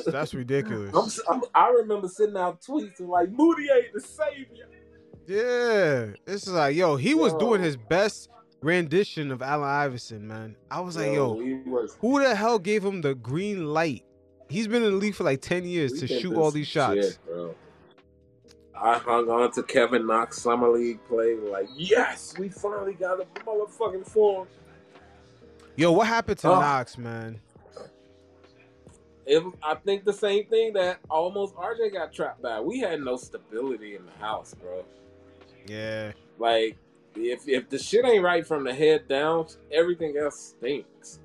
That's 0.07 0.33
ridiculous. 0.33 1.19
I'm, 1.29 1.35
I'm, 1.35 1.41
I 1.55 1.69
remember 1.69 2.07
sending 2.07 2.37
out 2.37 2.61
tweets 2.61 2.99
and 2.99 3.07
like 3.07 3.29
Moody 3.31 3.67
ain't 3.73 3.93
the 3.93 4.01
savior. 4.01 4.67
Yeah, 5.27 6.15
it's 6.27 6.47
like 6.47 6.75
yo, 6.75 6.95
he 6.97 7.13
was 7.13 7.33
doing 7.35 7.61
his 7.61 7.77
best 7.77 8.29
rendition 8.61 9.31
of 9.31 9.41
Allen 9.41 9.69
Iverson, 9.69 10.27
man. 10.27 10.55
I 10.69 10.81
was 10.81 10.97
like, 10.97 11.13
yo, 11.13 11.35
who 11.99 12.21
the 12.21 12.35
hell 12.35 12.59
gave 12.59 12.83
him 12.83 13.01
the 13.01 13.15
green 13.15 13.67
light? 13.67 14.03
He's 14.49 14.67
been 14.67 14.83
in 14.83 14.91
the 14.91 14.97
league 14.97 15.15
for 15.15 15.23
like 15.23 15.41
ten 15.41 15.65
years 15.65 15.93
we 15.93 15.99
to 15.99 16.07
shoot 16.07 16.35
all 16.35 16.51
these 16.51 16.67
shots. 16.67 16.95
shit, 16.95 17.19
bro. 17.25 17.55
I 18.81 18.97
hung 18.97 19.29
on 19.29 19.51
to 19.51 19.63
Kevin 19.63 20.07
Knox 20.07 20.41
summer 20.41 20.67
league 20.69 20.99
play. 21.07 21.35
Like, 21.35 21.69
yes, 21.75 22.33
we 22.39 22.49
finally 22.49 22.93
got 22.93 23.19
a 23.21 23.25
motherfucking 23.41 24.07
form. 24.07 24.47
Yo, 25.75 25.91
what 25.91 26.07
happened 26.07 26.39
to 26.39 26.49
Oh. 26.49 26.59
Knox, 26.59 26.97
man? 26.97 27.39
it, 29.25 29.43
I 29.63 29.75
think 29.75 30.03
the 30.03 30.13
same 30.13 30.45
thing 30.47 30.73
that 30.73 30.97
almost 31.09 31.55
RJ 31.55 31.93
got 31.93 32.11
trapped 32.11 32.41
by. 32.41 32.59
We 32.59 32.79
had 32.79 33.01
no 33.01 33.15
stability 33.17 33.95
in 33.95 34.05
the 34.05 34.11
house, 34.13 34.53
bro. 34.53 34.83
Yeah. 35.67 36.11
Like 36.39 36.75
if 37.15 37.47
if 37.47 37.69
the 37.69 37.77
shit 37.77 38.03
ain't 38.03 38.23
right 38.23 38.45
from 38.45 38.63
the 38.63 38.73
head 38.73 39.07
down, 39.07 39.47
everything 39.71 40.17
else 40.17 40.55
stinks. 40.57 41.19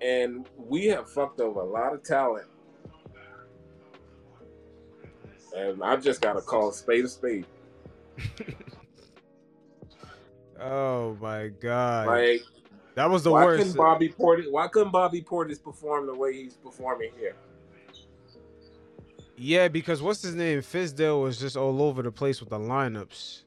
And 0.00 0.48
we 0.56 0.86
have 0.86 1.10
fucked 1.10 1.40
over 1.40 1.60
a 1.60 1.64
lot 1.64 1.92
of 1.92 2.02
talent. 2.02 2.46
And 5.56 5.82
I 5.82 5.96
just 5.96 6.20
gotta 6.20 6.40
call 6.40 6.72
spade 6.72 7.04
a 7.04 7.08
spade. 7.08 7.46
oh 10.60 11.16
my 11.20 11.48
god. 11.48 12.06
Like 12.06 12.42
that 12.94 13.08
was 13.08 13.22
the 13.22 13.30
why 13.30 13.44
worst. 13.44 13.58
Couldn't 13.58 13.76
Bobby 13.76 14.08
Portis, 14.08 14.50
why 14.50 14.68
couldn't 14.68 14.92
Bobby 14.92 15.22
Portis 15.22 15.62
perform 15.62 16.06
the 16.06 16.14
way 16.14 16.32
he's 16.34 16.54
performing 16.54 17.10
here? 17.18 17.36
Yeah, 19.36 19.68
because 19.68 20.02
what's 20.02 20.20
his 20.20 20.34
name? 20.34 20.60
Fizdale 20.60 21.22
was 21.22 21.38
just 21.38 21.56
all 21.56 21.80
over 21.80 22.02
the 22.02 22.10
place 22.10 22.40
with 22.40 22.50
the 22.50 22.58
lineups. 22.58 23.42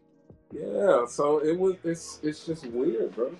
Yeah, 0.54 1.06
so 1.06 1.40
it 1.40 1.58
was 1.58 1.76
it's 1.84 2.20
it's 2.24 2.46
just 2.46 2.66
weird, 2.68 3.14
bro. 3.14 3.36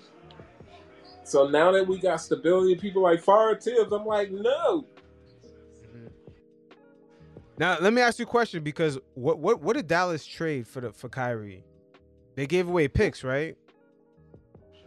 So 1.24 1.48
now 1.48 1.72
that 1.72 1.86
we 1.86 1.98
got 1.98 2.20
stability, 2.20 2.74
people 2.76 3.02
like 3.02 3.22
fire 3.22 3.54
Tibbs, 3.54 3.92
I'm 3.92 4.04
like, 4.04 4.30
no. 4.30 4.84
Now 7.58 7.78
let 7.80 7.92
me 7.92 8.00
ask 8.00 8.18
you 8.18 8.24
a 8.24 8.28
question 8.28 8.62
because 8.62 8.98
what 9.14 9.38
what 9.38 9.60
what 9.60 9.76
did 9.76 9.86
Dallas 9.86 10.26
trade 10.26 10.66
for 10.66 10.80
the 10.80 10.92
for 10.92 11.08
Kyrie? 11.08 11.64
They 12.34 12.46
gave 12.46 12.68
away 12.68 12.88
picks, 12.88 13.22
right? 13.22 13.56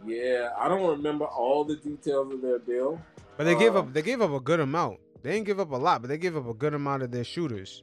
Yeah, 0.04 0.50
I 0.58 0.68
don't 0.68 0.88
remember 0.88 1.24
all 1.24 1.64
the 1.64 1.76
details 1.76 2.32
of 2.32 2.42
their 2.42 2.58
deal. 2.58 3.00
But 3.36 3.44
they 3.44 3.54
uh, 3.54 3.58
gave 3.58 3.76
up 3.76 3.92
they 3.92 4.02
gave 4.02 4.20
up 4.20 4.32
a 4.32 4.40
good 4.40 4.60
amount. 4.60 4.98
They 5.22 5.32
didn't 5.32 5.46
give 5.46 5.60
up 5.60 5.70
a 5.70 5.76
lot, 5.76 6.02
but 6.02 6.08
they 6.08 6.18
gave 6.18 6.36
up 6.36 6.46
a 6.46 6.54
good 6.54 6.74
amount 6.74 7.02
of 7.02 7.10
their 7.10 7.24
shooters. 7.24 7.82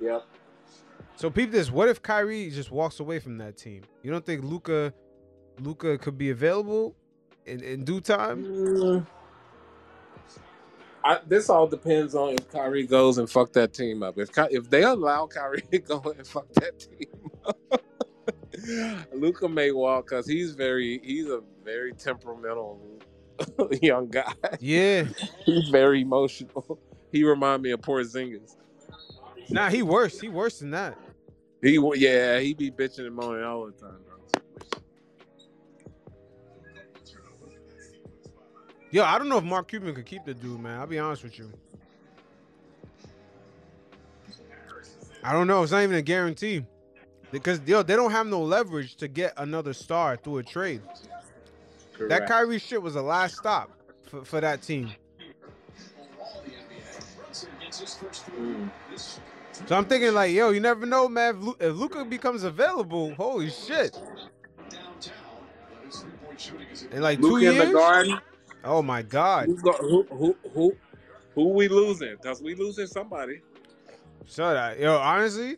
Yep. 0.00 0.26
So 1.16 1.30
peep 1.30 1.50
this. 1.50 1.70
What 1.70 1.88
if 1.88 2.02
Kyrie 2.02 2.50
just 2.50 2.70
walks 2.70 3.00
away 3.00 3.18
from 3.18 3.38
that 3.38 3.56
team? 3.56 3.82
You 4.02 4.10
don't 4.10 4.24
think 4.24 4.42
Luka 4.44 4.92
Luka 5.60 5.98
could 5.98 6.18
be 6.18 6.30
available 6.30 6.96
in, 7.46 7.62
in 7.62 7.84
due 7.84 8.00
time? 8.00 8.44
Mm. 8.44 9.06
I, 11.04 11.20
this 11.26 11.50
all 11.50 11.66
depends 11.66 12.14
on 12.14 12.34
if 12.34 12.50
Kyrie 12.50 12.86
goes 12.86 13.18
and 13.18 13.30
fuck 13.30 13.52
that 13.54 13.74
team 13.74 14.02
up. 14.02 14.18
If 14.18 14.30
if 14.50 14.70
they 14.70 14.82
allow 14.84 15.26
Kyrie 15.26 15.62
to 15.72 15.78
go 15.80 16.14
and 16.16 16.26
fuck 16.26 16.48
that 16.54 16.78
team 16.80 17.08
up, 17.46 17.58
Luka 19.12 19.48
may 19.48 19.72
walk 19.72 20.06
because 20.06 20.26
he's 20.26 20.52
very 20.54 21.00
he's 21.04 21.28
a 21.28 21.42
very 21.64 21.94
temperamental 21.94 22.80
young 23.82 24.08
guy. 24.08 24.32
Yeah, 24.60 25.04
he's 25.44 25.68
very 25.70 26.02
emotional. 26.02 26.78
He 27.12 27.24
remind 27.24 27.62
me 27.62 27.72
of 27.72 27.80
Porzingis. 27.80 28.56
Nah, 29.48 29.70
he 29.70 29.82
worse. 29.82 30.20
He 30.20 30.28
worse 30.28 30.60
than 30.60 30.72
that. 30.72 30.98
He 31.62 31.78
yeah, 31.96 32.40
he 32.40 32.54
be 32.54 32.70
bitching 32.70 33.06
and 33.06 33.14
moaning 33.16 33.44
all 33.44 33.66
the 33.66 33.72
time, 33.72 34.00
Yo, 38.92 39.02
I 39.02 39.16
don't 39.16 39.30
know 39.30 39.38
if 39.38 39.44
Mark 39.44 39.68
Cuban 39.68 39.94
could 39.94 40.04
keep 40.04 40.26
the 40.26 40.34
dude, 40.34 40.60
man. 40.60 40.78
I'll 40.78 40.86
be 40.86 40.98
honest 40.98 41.24
with 41.24 41.38
you. 41.38 41.50
I 45.24 45.32
don't 45.32 45.46
know. 45.46 45.62
It's 45.62 45.72
not 45.72 45.82
even 45.82 45.96
a 45.96 46.02
guarantee. 46.02 46.66
Because 47.30 47.58
yo, 47.66 47.82
they 47.82 47.96
don't 47.96 48.10
have 48.10 48.26
no 48.26 48.42
leverage 48.42 48.96
to 48.96 49.08
get 49.08 49.32
another 49.38 49.72
star 49.72 50.16
through 50.16 50.38
a 50.38 50.42
trade. 50.42 50.82
Correct. 51.94 52.10
That 52.10 52.28
Kyrie 52.28 52.58
shit 52.58 52.82
was 52.82 52.92
the 52.92 53.02
last 53.02 53.36
stop 53.36 53.70
for, 54.08 54.26
for 54.26 54.40
that 54.42 54.60
team. 54.60 54.92
Mm. 57.70 58.70
So 59.66 59.74
I'm 59.74 59.86
thinking 59.86 60.12
like, 60.12 60.32
yo, 60.32 60.50
you 60.50 60.60
never 60.60 60.84
know, 60.84 61.08
man. 61.08 61.54
If, 61.60 61.74
Luka 61.74 62.04
becomes 62.04 62.42
available, 62.42 63.14
holy 63.14 63.48
shit! 63.48 63.98
In 66.90 67.00
like 67.00 67.20
Luka 67.20 67.34
two 67.34 67.40
years. 67.40 67.56
In 67.56 67.68
the 67.68 67.72
garden. 67.72 68.20
Oh 68.64 68.82
my 68.82 69.02
god. 69.02 69.46
Who 69.46 70.04
who 70.10 70.36
who 70.54 70.76
who 71.34 71.48
we 71.48 71.68
losing? 71.68 72.16
Cause 72.18 72.42
we 72.42 72.54
losing 72.54 72.86
somebody. 72.86 73.40
Shut 74.26 74.56
up, 74.56 74.78
yo. 74.78 74.96
Honestly, 74.96 75.56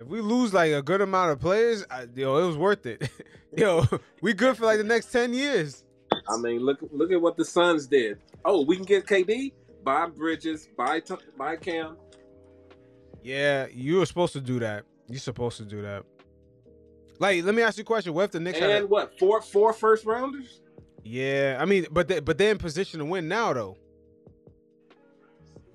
if 0.00 0.06
we 0.06 0.20
lose 0.20 0.54
like 0.54 0.72
a 0.72 0.82
good 0.82 1.00
amount 1.00 1.32
of 1.32 1.40
players, 1.40 1.84
I, 1.90 2.06
yo, 2.14 2.36
it 2.38 2.46
was 2.46 2.56
worth 2.56 2.86
it. 2.86 3.10
yo, 3.56 3.84
we 4.22 4.32
good 4.32 4.56
for 4.56 4.64
like 4.64 4.78
the 4.78 4.84
next 4.84 5.12
ten 5.12 5.34
years. 5.34 5.84
I 6.28 6.36
mean, 6.38 6.60
look 6.60 6.78
look 6.92 7.12
at 7.12 7.20
what 7.20 7.36
the 7.36 7.44
Suns 7.44 7.86
did. 7.86 8.18
Oh, 8.44 8.64
we 8.64 8.76
can 8.76 8.84
get 8.84 9.06
KD, 9.06 9.52
buy 9.84 10.06
Bridges, 10.06 10.68
buy 10.76 11.02
buy 11.36 11.56
Cam. 11.56 11.96
Yeah, 13.22 13.66
you 13.72 13.96
were 13.98 14.06
supposed 14.06 14.32
to 14.34 14.40
do 14.40 14.58
that. 14.60 14.84
You're 15.08 15.18
supposed 15.18 15.58
to 15.58 15.64
do 15.64 15.82
that. 15.82 16.04
Like, 17.18 17.44
let 17.44 17.54
me 17.54 17.62
ask 17.62 17.76
you 17.76 17.82
a 17.82 17.84
question. 17.84 18.14
What 18.14 18.24
if 18.24 18.30
the 18.30 18.40
Knicks 18.40 18.58
and 18.58 18.70
had 18.70 18.82
a, 18.84 18.86
what 18.86 19.18
four 19.18 19.42
four 19.42 19.72
first 19.72 20.06
rounders? 20.06 20.60
Yeah, 21.08 21.56
I 21.58 21.64
mean, 21.64 21.86
but 21.90 22.06
they, 22.06 22.20
but 22.20 22.36
they're 22.36 22.50
in 22.50 22.58
position 22.58 22.98
to 22.98 23.04
win 23.06 23.28
now, 23.28 23.54
though. 23.54 23.78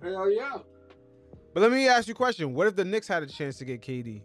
Hell 0.04 0.30
yeah. 0.30 0.60
But 1.56 1.62
let 1.62 1.72
me 1.72 1.88
ask 1.88 2.08
you 2.08 2.12
a 2.12 2.16
question. 2.16 2.54
What 2.54 2.68
if 2.68 2.76
the 2.76 2.86
Knicks 2.86 3.08
had 3.08 3.24
a 3.24 3.26
chance 3.26 3.58
to 3.58 3.66
get 3.66 3.82
KD? 3.82 4.22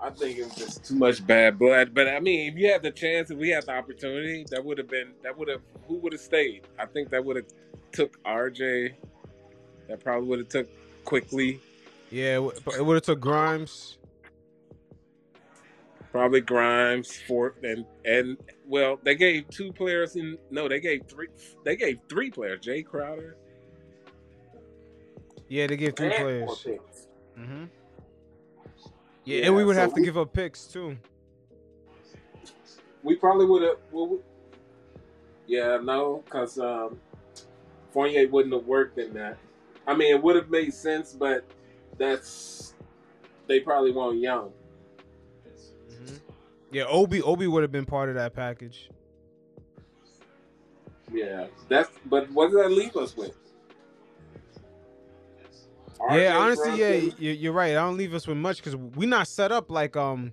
I 0.00 0.08
think 0.08 0.38
it 0.38 0.44
was 0.44 0.54
just 0.54 0.86
too 0.86 0.94
much 0.94 1.24
bad 1.26 1.58
blood. 1.58 1.92
But 1.92 2.08
I 2.08 2.18
mean, 2.18 2.50
if 2.50 2.58
you 2.58 2.72
had 2.72 2.82
the 2.82 2.90
chance, 2.90 3.30
if 3.30 3.36
we 3.36 3.50
had 3.50 3.66
the 3.66 3.72
opportunity, 3.72 4.46
that 4.48 4.64
would 4.64 4.78
have 4.78 4.88
been 4.88 5.12
that 5.22 5.36
would 5.36 5.48
have 5.48 5.60
who 5.86 5.96
would 5.96 6.14
have 6.14 6.20
stayed. 6.22 6.66
I 6.78 6.86
think 6.86 7.10
that 7.10 7.22
would 7.22 7.36
have 7.36 7.46
took 7.92 8.22
RJ. 8.24 8.94
That 9.88 10.02
probably 10.02 10.28
would 10.30 10.38
have 10.38 10.48
took 10.48 10.68
Quickley. 11.04 11.60
Yeah, 12.10 12.36
it 12.36 12.84
would 12.86 12.94
have 12.94 13.02
took 13.02 13.20
Grimes. 13.20 13.98
Probably 16.12 16.42
Grimes 16.42 17.16
for 17.26 17.54
and 17.62 17.86
and 18.04 18.36
well, 18.66 19.00
they 19.02 19.14
gave 19.14 19.48
two 19.48 19.72
players 19.72 20.14
in. 20.16 20.36
No, 20.50 20.68
they 20.68 20.78
gave 20.78 21.06
three. 21.08 21.28
They 21.64 21.74
gave 21.74 22.00
three 22.06 22.30
players. 22.30 22.60
Jae 22.60 22.84
Crowder. 22.84 23.38
Yeah, 25.48 25.66
they 25.68 25.78
gave 25.78 25.96
three 25.96 26.14
and 26.14 26.16
players. 26.16 26.66
Mm-hmm. 27.38 27.64
Yeah, 29.24 29.38
yeah, 29.38 29.46
and 29.46 29.56
we 29.56 29.64
would 29.64 29.76
so 29.76 29.80
have 29.80 29.94
to 29.94 30.00
we, 30.00 30.04
give 30.04 30.18
up 30.18 30.34
picks 30.34 30.66
too. 30.66 30.98
We 33.02 33.16
probably 33.16 33.46
would 33.46 33.62
have. 33.62 33.78
Well, 33.90 34.18
yeah, 35.46 35.78
no, 35.82 36.22
because 36.26 36.58
um, 36.58 37.00
Fournier 37.90 38.28
wouldn't 38.28 38.52
have 38.52 38.66
worked 38.66 38.98
in 38.98 39.14
that. 39.14 39.38
I 39.86 39.94
mean, 39.96 40.14
it 40.14 40.22
would 40.22 40.36
have 40.36 40.50
made 40.50 40.74
sense, 40.74 41.14
but 41.14 41.42
that's 41.96 42.74
they 43.46 43.60
probably 43.60 43.92
weren't 43.92 44.20
young. 44.20 44.52
Yeah, 46.72 46.84
Obi 46.88 47.20
Obi 47.20 47.46
would 47.46 47.62
have 47.62 47.70
been 47.70 47.84
part 47.84 48.08
of 48.08 48.14
that 48.14 48.34
package. 48.34 48.88
Yeah, 51.12 51.46
that's. 51.68 51.90
But 52.06 52.30
what 52.32 52.50
does 52.50 52.62
that 52.62 52.70
leave 52.70 52.96
us 52.96 53.14
with? 53.14 53.36
yeah, 56.10 56.36
honestly, 56.38 57.12
yeah, 57.18 57.32
you're 57.32 57.52
right. 57.52 57.72
I 57.72 57.74
don't 57.74 57.98
leave 57.98 58.14
us 58.14 58.26
with 58.26 58.38
much 58.38 58.56
because 58.56 58.74
we're 58.74 59.08
not 59.08 59.28
set 59.28 59.52
up 59.52 59.70
like 59.70 59.96
um, 59.96 60.32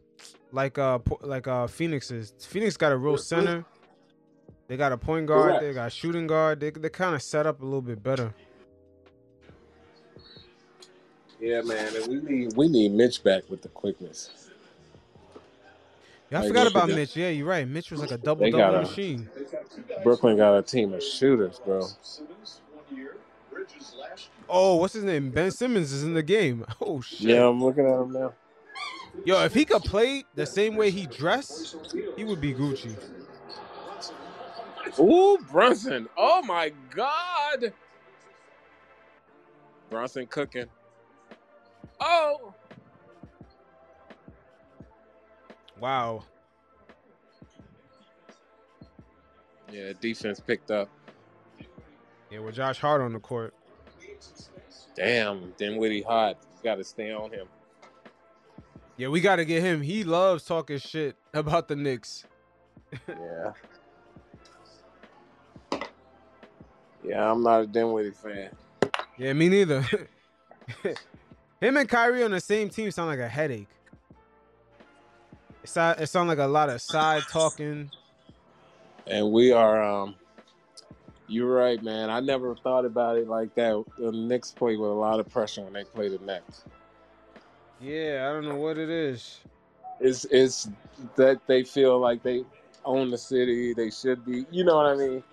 like 0.53 0.77
uh, 0.77 0.99
like 1.21 1.47
uh, 1.47 1.67
Phoenix 1.67 2.09
is. 2.09 2.33
Phoenix 2.39 2.77
got 2.77 2.93
a 2.93 2.97
real 2.97 3.17
center. 3.17 3.65
They 4.69 4.77
got 4.77 4.93
a 4.93 4.97
point 4.97 5.25
guard. 5.25 5.49
Correct. 5.49 5.61
They 5.61 5.73
got 5.73 5.91
shooting 5.91 6.25
guard. 6.25 6.61
They 6.61 6.69
they 6.69 6.89
kind 6.89 7.15
of 7.15 7.21
set 7.21 7.45
up 7.47 7.61
a 7.61 7.65
little 7.65 7.81
bit 7.81 8.01
better. 8.01 8.33
Yeah, 11.41 11.61
man, 11.61 11.93
and 11.95 12.07
we 12.07 12.21
need 12.21 12.55
we 12.55 12.69
need 12.69 12.93
Mitch 12.93 13.23
back 13.23 13.49
with 13.49 13.61
the 13.61 13.69
quickness. 13.69 14.48
Yeah, 16.31 16.41
I 16.41 16.47
forgot 16.47 16.67
about 16.67 16.89
Mitch. 16.89 17.15
Yeah, 17.15 17.29
you're 17.29 17.47
right. 17.47 17.67
Mitch 17.67 17.91
was 17.91 18.01
like 18.01 18.11
a 18.11 18.17
double 18.17 18.49
double 18.51 18.79
machine. 18.81 19.29
Brooklyn 20.03 20.37
got 20.37 20.57
a 20.57 20.61
team 20.61 20.93
of 20.93 21.03
shooters, 21.03 21.59
bro. 21.63 21.81
Oh, 24.47 24.75
what's 24.75 24.93
his 24.93 25.03
name? 25.03 25.31
Ben 25.31 25.51
Simmons 25.51 25.91
is 25.91 26.03
in 26.03 26.13
the 26.13 26.23
game. 26.23 26.65
Oh 26.81 27.01
shit. 27.01 27.21
Yeah, 27.21 27.47
I'm 27.47 27.63
looking 27.63 27.85
at 27.85 28.01
him 28.01 28.11
now. 28.13 28.33
Yo, 29.23 29.43
if 29.43 29.53
he 29.53 29.65
could 29.65 29.83
play 29.83 30.23
the 30.35 30.45
same 30.45 30.75
way 30.75 30.91
he 30.91 31.05
dressed, 31.05 31.77
he 32.15 32.23
would 32.23 32.39
be 32.41 32.53
Gucci. 32.53 32.97
Ooh, 34.99 35.37
Brunson. 35.51 36.07
Oh 36.17 36.41
my 36.41 36.71
God. 36.95 37.73
Brunson 39.89 40.27
cooking. 40.27 40.65
Oh. 41.99 42.53
Wow. 45.79 46.23
Yeah, 49.71 49.93
defense 49.99 50.39
picked 50.39 50.71
up. 50.71 50.89
Yeah, 52.31 52.39
with 52.39 52.55
Josh 52.55 52.79
Hart 52.79 53.01
on 53.01 53.13
the 53.13 53.19
court. 53.19 53.53
Damn, 54.95 55.53
Dinwiddie 55.57 56.01
hot. 56.01 56.37
Got 56.63 56.75
to 56.75 56.83
stay 56.83 57.11
on 57.11 57.31
him. 57.31 57.47
Yeah, 58.97 59.07
we 59.07 59.21
got 59.21 59.37
to 59.37 59.45
get 59.45 59.63
him. 59.63 59.81
He 59.81 60.03
loves 60.03 60.43
talking 60.43 60.77
shit 60.77 61.15
about 61.33 61.67
the 61.67 61.75
Knicks. 61.75 62.25
yeah. 63.07 63.53
Yeah, 67.03 67.31
I'm 67.31 67.41
not 67.41 67.61
a 67.61 67.67
Dinwiddie 67.67 68.11
fan. 68.11 68.49
Yeah, 69.17 69.33
me 69.33 69.49
neither. 69.49 69.85
Him 71.61 71.75
and 71.77 71.89
Kyrie 71.89 72.23
on 72.23 72.31
the 72.31 72.39
same 72.39 72.69
team 72.69 72.91
sound 72.91 73.09
like 73.09 73.19
a 73.19 73.27
headache. 73.27 73.67
It 75.69 75.73
sound, 75.73 75.99
it 75.99 76.07
sound 76.07 76.29
like 76.29 76.39
a 76.39 76.47
lot 76.47 76.69
of 76.69 76.81
side 76.81 77.27
talking. 77.27 77.91
And 79.05 79.31
we 79.31 79.51
are 79.51 79.83
um 79.83 80.15
you're 81.27 81.53
right, 81.53 81.81
man. 81.83 82.09
I 82.09 82.21
never 82.21 82.55
thought 82.55 82.85
about 82.85 83.17
it 83.17 83.27
like 83.27 83.53
that. 83.53 83.83
The 83.99 84.11
Knicks 84.11 84.51
play 84.51 84.77
with 84.77 84.89
a 84.89 84.93
lot 84.93 85.19
of 85.19 85.29
pressure 85.29 85.61
when 85.61 85.73
they 85.73 85.83
play 85.83 86.09
the 86.09 86.17
Nets. 86.25 86.63
Yeah, 87.79 88.27
I 88.27 88.33
don't 88.33 88.45
know 88.45 88.55
what 88.55 88.79
it 88.79 88.89
is. 88.89 89.41
It's 89.99 90.25
it's 90.31 90.69
that 91.15 91.39
they 91.45 91.63
feel 91.63 91.99
like 91.99 92.23
they 92.23 92.45
own 92.83 93.11
the 93.11 93.17
city. 93.19 93.75
They 93.75 93.91
should 93.91 94.25
be. 94.25 94.47
You 94.49 94.63
know 94.63 94.75
what 94.75 94.87
I 94.87 94.95
mean? 94.95 95.23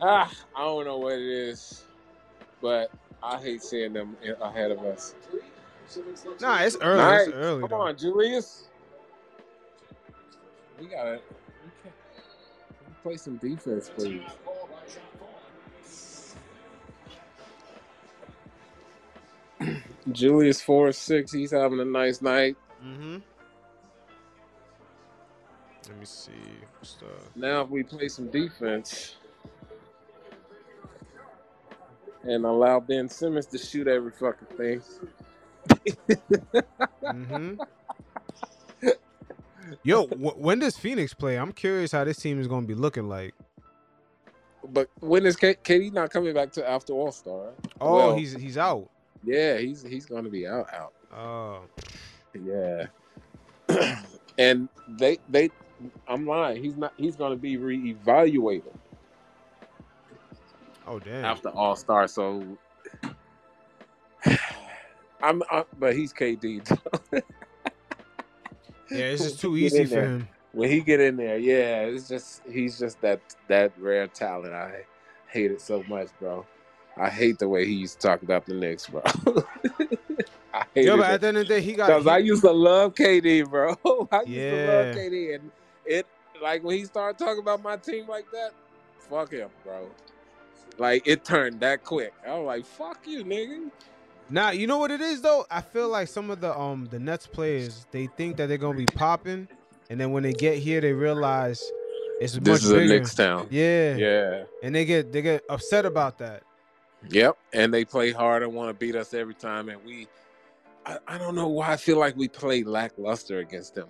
Ah, 0.00 0.32
I 0.56 0.60
don't 0.60 0.84
know 0.84 0.98
what 0.98 1.14
it 1.14 1.28
is, 1.28 1.82
but 2.62 2.92
I 3.24 3.42
hate 3.42 3.64
seeing 3.64 3.92
them 3.92 4.16
ahead 4.40 4.70
of 4.70 4.78
us. 4.84 5.16
Nah, 6.40 6.60
it's 6.60 6.76
early. 6.80 7.16
It's 7.16 7.34
early. 7.34 7.60
Come 7.62 7.70
though. 7.70 7.80
on, 7.80 7.98
Julius. 7.98 8.67
We 10.80 10.86
gotta 10.86 11.20
we 11.64 11.70
can 11.82 11.92
play 13.02 13.16
some 13.16 13.36
defense, 13.36 13.90
please. 13.94 14.22
Julius 20.12 20.62
four 20.62 20.92
six. 20.92 21.32
He's 21.32 21.50
having 21.50 21.80
a 21.80 21.84
nice 21.84 22.22
night. 22.22 22.56
Mm-hmm. 22.84 23.18
Let 25.88 25.98
me 25.98 26.04
see. 26.04 26.32
The... 27.00 27.06
Now, 27.34 27.62
if 27.62 27.70
we 27.70 27.82
play 27.82 28.08
some 28.08 28.28
defense 28.30 29.16
and 32.22 32.44
allow 32.44 32.78
Ben 32.80 33.08
Simmons 33.08 33.46
to 33.46 33.58
shoot 33.58 33.88
every 33.88 34.12
fucking 34.12 34.56
thing, 34.56 34.82
Mm-hmm. 37.08 37.54
Yo, 39.82 40.06
wh- 40.06 40.38
when 40.38 40.58
does 40.58 40.76
Phoenix 40.76 41.14
play? 41.14 41.36
I'm 41.38 41.52
curious 41.52 41.92
how 41.92 42.04
this 42.04 42.18
team 42.18 42.40
is 42.40 42.46
going 42.48 42.62
to 42.62 42.68
be 42.68 42.74
looking 42.74 43.08
like. 43.08 43.34
but 44.70 44.88
when 45.00 45.24
is 45.26 45.36
K- 45.36 45.56
KD 45.64 45.92
not 45.92 46.10
coming 46.10 46.34
back 46.34 46.52
to 46.52 46.68
after 46.68 46.92
All 46.92 47.12
Star? 47.12 47.50
Oh, 47.80 47.94
Well- 47.96 48.16
he's 48.16 48.32
he's 48.34 48.58
out. 48.58 48.88
Yeah, 49.24 49.58
he's 49.58 49.82
he's 49.82 50.06
going 50.06 50.24
to 50.24 50.30
be 50.30 50.46
out 50.46 50.66
out. 50.72 50.92
Oh, 51.12 51.60
Yeah. 52.34 52.86
and 54.38 54.68
they 54.88 55.18
they 55.28 55.50
I'm 56.06 56.26
lying. 56.26 56.62
He's 56.62 56.76
not 56.76 56.92
he's 56.96 57.16
going 57.16 57.32
to 57.32 57.36
be 57.36 57.56
reevaluated 57.56 58.74
oh 60.86 60.98
damn. 61.00 61.24
after 61.24 61.48
All 61.50 61.74
Star. 61.76 62.06
So 62.08 62.44
I'm, 65.22 65.42
i 65.50 65.64
but 65.78 65.94
he's 65.96 66.12
KD. 66.12 66.78
Yeah, 68.90 69.06
it's 69.06 69.22
just 69.22 69.40
too 69.40 69.56
easy 69.56 69.86
for 69.86 70.02
there. 70.02 70.14
him. 70.16 70.28
when 70.52 70.70
he 70.70 70.80
get 70.80 71.00
in 71.00 71.16
there, 71.16 71.38
yeah, 71.38 71.82
it's 71.82 72.08
just 72.08 72.42
he's 72.50 72.78
just 72.78 73.00
that 73.02 73.20
that 73.48 73.72
rare 73.78 74.08
talent. 74.08 74.54
I 74.54 74.84
hate 75.30 75.52
it 75.52 75.60
so 75.62 75.84
much, 75.88 76.08
bro. 76.20 76.46
I 76.96 77.10
hate 77.10 77.38
the 77.38 77.48
way 77.48 77.66
he 77.66 77.74
used 77.74 78.00
to 78.00 78.08
talk 78.08 78.22
about 78.22 78.46
the 78.46 78.54
Knicks, 78.54 78.88
bro. 78.88 79.02
I 80.54 80.64
hate 80.74 80.86
Yo, 80.86 80.96
it 80.96 80.98
but 80.98 81.10
at 81.12 81.20
the 81.22 81.28
end 81.28 81.38
of 81.38 81.48
the 81.48 81.54
day, 81.54 81.62
he 81.62 81.74
got. 81.74 81.88
because 81.88 82.06
I 82.06 82.18
used 82.18 82.42
to 82.42 82.52
love 82.52 82.94
KD, 82.94 83.48
bro. 83.50 83.76
I 84.12 84.22
used 84.22 84.32
Yeah. 84.34 84.50
to 84.50 84.56
love 84.56 84.90
KD, 84.90 85.36
and 85.36 85.52
it 85.86 86.06
like 86.42 86.64
when 86.64 86.76
he 86.78 86.84
started 86.86 87.18
talking 87.18 87.40
about 87.40 87.62
my 87.62 87.76
team 87.76 88.08
like 88.08 88.30
that, 88.32 88.52
fuck 89.10 89.32
him, 89.32 89.50
bro. 89.64 89.90
Like 90.78 91.06
it 91.06 91.24
turned 91.24 91.60
that 91.60 91.84
quick. 91.84 92.14
I 92.26 92.34
was 92.38 92.46
like, 92.46 92.66
"Fuck 92.66 93.06
you, 93.06 93.24
nigga." 93.24 93.70
Now 94.30 94.50
you 94.50 94.66
know 94.66 94.78
what 94.78 94.90
it 94.90 95.00
is 95.00 95.22
though. 95.22 95.46
I 95.50 95.60
feel 95.60 95.88
like 95.88 96.08
some 96.08 96.30
of 96.30 96.40
the 96.40 96.58
um 96.58 96.86
the 96.90 96.98
Nets 96.98 97.26
players 97.26 97.86
they 97.90 98.06
think 98.06 98.36
that 98.36 98.48
they're 98.48 98.58
gonna 98.58 98.78
be 98.78 98.86
popping, 98.86 99.48
and 99.90 100.00
then 100.00 100.12
when 100.12 100.22
they 100.22 100.32
get 100.32 100.58
here 100.58 100.80
they 100.80 100.92
realize 100.92 101.62
it's 102.20 102.34
much 102.34 102.44
This 102.44 102.64
is 102.64 102.70
a. 102.70 102.84
Knicks 102.84 103.14
town. 103.14 103.48
Yeah. 103.50 103.96
Yeah. 103.96 104.44
and 104.62 104.74
they 104.74 104.84
get 104.84 105.12
they 105.12 105.22
get 105.22 105.44
upset 105.48 105.86
about 105.86 106.18
that. 106.18 106.42
Yep, 107.10 107.38
and 107.52 107.72
they 107.72 107.84
play 107.84 108.10
hard 108.10 108.42
and 108.42 108.52
want 108.52 108.70
to 108.70 108.74
beat 108.74 108.96
us 108.96 109.14
every 109.14 109.34
time, 109.34 109.68
and 109.68 109.82
we. 109.84 110.08
I, 110.84 110.98
I 111.06 111.18
don't 111.18 111.34
know 111.34 111.48
why 111.48 111.72
I 111.72 111.76
feel 111.76 111.98
like 111.98 112.16
we 112.16 112.28
play 112.28 112.64
lackluster 112.64 113.38
against 113.38 113.74
them. 113.74 113.88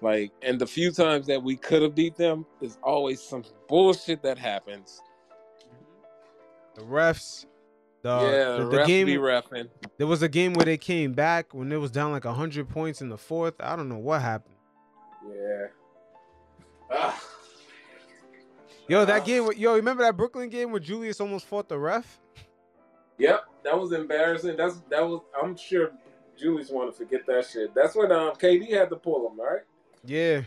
Like, 0.00 0.32
and 0.42 0.60
the 0.60 0.66
few 0.66 0.92
times 0.92 1.26
that 1.26 1.42
we 1.42 1.56
could 1.56 1.82
have 1.82 1.94
beat 1.94 2.16
them, 2.16 2.46
there's 2.60 2.78
always 2.82 3.20
some 3.20 3.44
bullshit 3.68 4.22
that 4.22 4.38
happens. 4.38 5.00
The 6.74 6.82
refs, 6.82 7.46
the 8.02 8.08
yeah, 8.08 8.64
the, 8.64 8.68
the, 8.70 8.84
game. 8.84 9.06
refing. 9.08 9.68
There 9.96 10.06
was 10.06 10.22
a 10.22 10.28
game 10.28 10.52
where 10.52 10.64
they 10.64 10.76
came 10.76 11.12
back 11.12 11.52
when 11.52 11.72
it 11.72 11.76
was 11.76 11.90
down 11.90 12.12
like 12.12 12.24
hundred 12.24 12.68
points 12.68 13.00
in 13.00 13.08
the 13.08 13.18
fourth. 13.18 13.54
I 13.60 13.76
don't 13.76 13.88
know 13.88 13.98
what 13.98 14.22
happened. 14.22 14.54
Yeah. 15.28 15.66
Ah. 16.90 17.22
Yo, 18.88 19.04
that 19.04 19.24
game. 19.24 19.50
Yo, 19.56 19.74
remember 19.74 20.02
that 20.02 20.16
Brooklyn 20.16 20.48
game 20.48 20.70
where 20.70 20.80
Julius 20.80 21.20
almost 21.20 21.46
fought 21.46 21.68
the 21.68 21.78
ref? 21.78 22.18
Yep, 23.18 23.44
that 23.64 23.78
was 23.78 23.92
embarrassing. 23.92 24.56
That's 24.56 24.80
that 24.88 25.06
was. 25.06 25.20
I'm 25.40 25.56
sure 25.56 25.90
Julius 26.38 26.70
want 26.70 26.90
to 26.90 26.96
forget 26.96 27.26
that 27.26 27.46
shit. 27.46 27.74
That's 27.74 27.94
when 27.94 28.12
um 28.12 28.32
KD 28.34 28.70
had 28.70 28.90
to 28.90 28.96
pull 28.96 29.28
him, 29.30 29.40
right? 29.40 29.62
Yeah. 30.04 30.42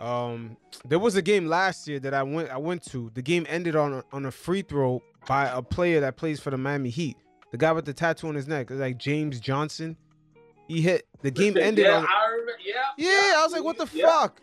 Um, 0.00 0.56
there 0.86 0.98
was 0.98 1.16
a 1.16 1.22
game 1.22 1.46
last 1.46 1.86
year 1.86 2.00
that 2.00 2.14
I 2.14 2.22
went 2.22 2.48
I 2.48 2.56
went 2.56 2.84
to. 2.90 3.10
The 3.14 3.22
game 3.22 3.44
ended 3.48 3.76
on 3.76 3.92
a, 3.92 4.04
on 4.12 4.24
a 4.26 4.30
free 4.30 4.62
throw 4.62 5.02
by 5.26 5.46
a 5.48 5.62
player 5.62 6.00
that 6.00 6.16
plays 6.16 6.40
for 6.40 6.50
the 6.50 6.58
Miami 6.58 6.90
Heat. 6.90 7.16
The 7.50 7.58
guy 7.58 7.72
with 7.72 7.84
the 7.84 7.92
tattoo 7.92 8.28
on 8.28 8.34
his 8.34 8.48
neck, 8.48 8.70
like 8.70 8.98
James 8.98 9.38
Johnson. 9.40 9.96
He 10.68 10.80
hit. 10.80 11.06
The 11.22 11.30
game 11.30 11.56
ended 11.56 11.84
yeah, 11.86 11.98
on. 11.98 12.06
I 12.06 12.30
remember. 12.30 12.52
Yeah, 12.64 12.82
Yeah, 12.96 13.34
I 13.36 13.42
was 13.44 13.52
like, 13.52 13.62
what 13.64 13.76
the 13.76 13.88
yeah. 13.92 14.06
fuck? 14.06 14.40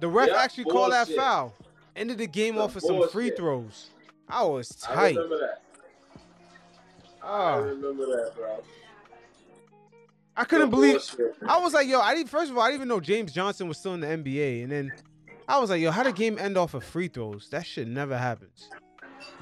The 0.00 0.08
ref 0.08 0.28
Yeah, 0.28 0.36
actually 0.42 0.64
called 0.64 0.92
that 0.92 1.08
foul. 1.08 1.54
Ended 1.96 2.18
the 2.18 2.26
game 2.26 2.54
Some 2.54 2.62
off 2.64 2.76
of 2.76 2.82
some 2.82 3.08
free 3.10 3.30
throws. 3.30 3.90
I 4.28 4.42
was 4.44 4.76
I 4.88 4.94
tight. 4.94 5.16
remember 5.16 5.38
that. 5.38 5.62
I 7.22 7.26
Ah, 7.26 7.56
remember 7.56 8.06
that, 8.06 8.32
bro. 8.36 8.62
I 10.36 10.44
couldn't 10.44 10.70
believe. 10.70 10.92
bullshit. 10.94 11.36
I 11.46 11.58
was 11.58 11.74
like, 11.74 11.86
yo, 11.88 12.00
I 12.00 12.14
didn't. 12.14 12.30
First 12.30 12.50
of 12.50 12.56
all, 12.56 12.62
I 12.62 12.68
didn't 12.68 12.76
even 12.80 12.88
know 12.88 13.00
James 13.00 13.32
Johnson 13.32 13.68
was 13.68 13.78
still 13.78 13.94
in 13.94 14.00
the 14.00 14.06
NBA, 14.06 14.62
and 14.62 14.72
then 14.72 14.92
I 15.48 15.58
was 15.58 15.68
like, 15.70 15.80
yo, 15.82 15.90
how 15.90 16.02
did 16.02 16.14
the 16.14 16.18
game 16.18 16.38
end 16.38 16.56
off 16.56 16.74
of 16.74 16.84
free 16.84 17.08
throws? 17.08 17.48
That 17.50 17.66
shit 17.66 17.88
never 17.88 18.16
happens. 18.16 18.70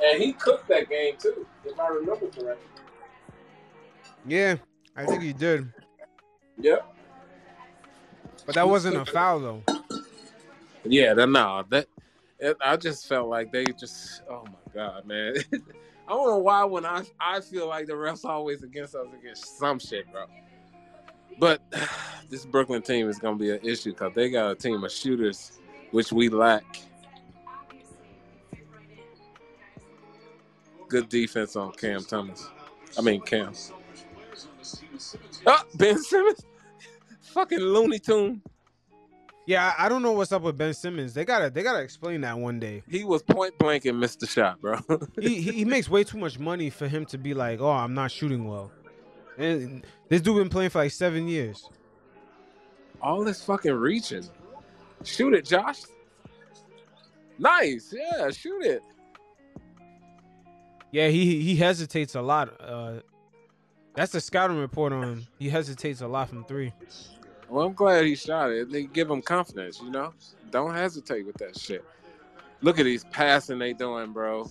And 0.02 0.22
he 0.22 0.32
cooked 0.32 0.68
that 0.68 0.88
game 0.88 1.14
too, 1.18 1.46
if 1.64 1.78
I 1.78 1.88
remember 1.88 2.26
correctly. 2.26 2.56
Yeah, 4.26 4.56
I 4.96 5.06
think 5.06 5.22
he 5.22 5.32
did, 5.32 5.72
Yep. 6.58 6.94
but 8.46 8.54
that 8.54 8.68
wasn't 8.68 8.96
a 8.96 9.04
foul 9.04 9.40
though. 9.40 9.62
Yeah, 10.84 11.14
that 11.14 11.28
no, 11.28 11.64
that 11.70 11.86
it, 12.38 12.56
I 12.60 12.76
just 12.76 13.06
felt 13.08 13.28
like 13.28 13.52
they 13.52 13.64
just 13.64 14.22
oh 14.30 14.44
my 14.44 14.72
god, 14.74 15.06
man. 15.06 15.34
I 16.08 16.12
don't 16.12 16.26
know 16.26 16.38
why 16.38 16.64
when 16.64 16.84
I 16.86 17.04
I 17.20 17.40
feel 17.40 17.68
like 17.68 17.86
the 17.86 17.92
refs 17.92 18.24
always 18.24 18.62
against 18.62 18.94
us 18.94 19.06
against 19.18 19.58
some 19.58 19.78
shit, 19.78 20.10
bro. 20.10 20.24
But 21.38 21.60
this 22.28 22.44
Brooklyn 22.44 22.82
team 22.82 23.08
is 23.08 23.18
gonna 23.18 23.36
be 23.36 23.50
an 23.50 23.60
issue 23.62 23.92
because 23.92 24.14
they 24.14 24.30
got 24.30 24.50
a 24.50 24.54
team 24.54 24.82
of 24.84 24.92
shooters, 24.92 25.58
which 25.90 26.12
we 26.12 26.28
lack. 26.28 26.64
Good 30.88 31.08
defense 31.08 31.56
on 31.56 31.72
Cam 31.72 32.04
Thomas. 32.04 32.48
I 32.98 33.02
mean 33.02 33.20
Cam. 33.20 33.52
Oh, 35.46 35.62
Ben 35.74 35.98
Simmons, 35.98 36.44
fucking 37.20 37.58
Looney 37.58 37.98
Tune. 37.98 38.42
Yeah, 39.46 39.72
I, 39.78 39.88
don't 39.88 40.02
know 40.02 40.12
what's 40.12 40.30
up 40.30 40.42
with 40.42 40.58
Ben 40.58 40.74
Simmons. 40.74 41.14
They 41.14 41.24
gotta 41.24 41.48
they 41.48 41.62
gotta 41.62 41.80
explain 41.80 42.20
that 42.20 42.36
one 42.36 42.60
day. 42.60 42.82
He 42.86 43.02
was 43.02 43.22
point 43.22 43.56
blank 43.56 43.86
and 43.86 43.98
missed 43.98 44.20
the 44.20 44.26
shot, 44.26 44.60
bro. 44.60 44.78
He, 45.18 45.40
he 45.40 45.52
he 45.52 45.64
makes 45.64 45.88
way 45.88 46.04
too 46.04 46.18
much 46.18 46.38
money 46.38 46.68
for 46.68 46.86
him 46.86 47.06
to 47.06 47.16
be 47.16 47.32
like, 47.32 47.58
oh, 47.60 47.70
I'm 47.70 47.94
not 47.94 48.10
shooting 48.10 48.46
well. 48.46 48.70
And 49.38 49.86
this 50.10 50.20
dude 50.20 50.36
been 50.36 50.50
playing 50.50 50.68
for 50.68 50.80
like 50.80 50.92
seven 50.92 51.28
years. 51.28 51.70
All 53.00 53.24
this 53.24 53.42
fucking 53.42 53.72
reaching. 53.72 54.28
Shoot 55.04 55.32
it, 55.32 55.46
Josh. 55.46 55.82
Nice. 57.38 57.94
Yeah, 57.96 58.30
shoot 58.30 58.64
it. 58.64 58.82
Yeah, 60.90 61.08
he 61.08 61.40
he 61.40 61.56
hesitates 61.56 62.14
a 62.14 62.22
lot. 62.22 62.58
Uh, 62.60 63.00
that's 63.94 64.12
the 64.12 64.20
scouting 64.20 64.58
report 64.58 64.92
on 64.92 65.02
him. 65.02 65.26
He 65.38 65.48
hesitates 65.48 66.00
a 66.00 66.08
lot 66.08 66.28
from 66.28 66.44
three. 66.44 66.72
Well, 67.48 67.66
I'm 67.66 67.72
glad 67.74 68.04
he 68.04 68.14
shot 68.14 68.50
it. 68.50 68.70
They 68.70 68.84
give 68.84 69.10
him 69.10 69.22
confidence, 69.22 69.80
you 69.82 69.90
know? 69.90 70.12
Don't 70.50 70.74
hesitate 70.74 71.26
with 71.26 71.36
that 71.38 71.58
shit. 71.58 71.84
Look 72.60 72.78
at 72.78 72.84
these 72.84 73.04
passing 73.04 73.58
they 73.58 73.72
doing, 73.72 74.12
bro. 74.12 74.50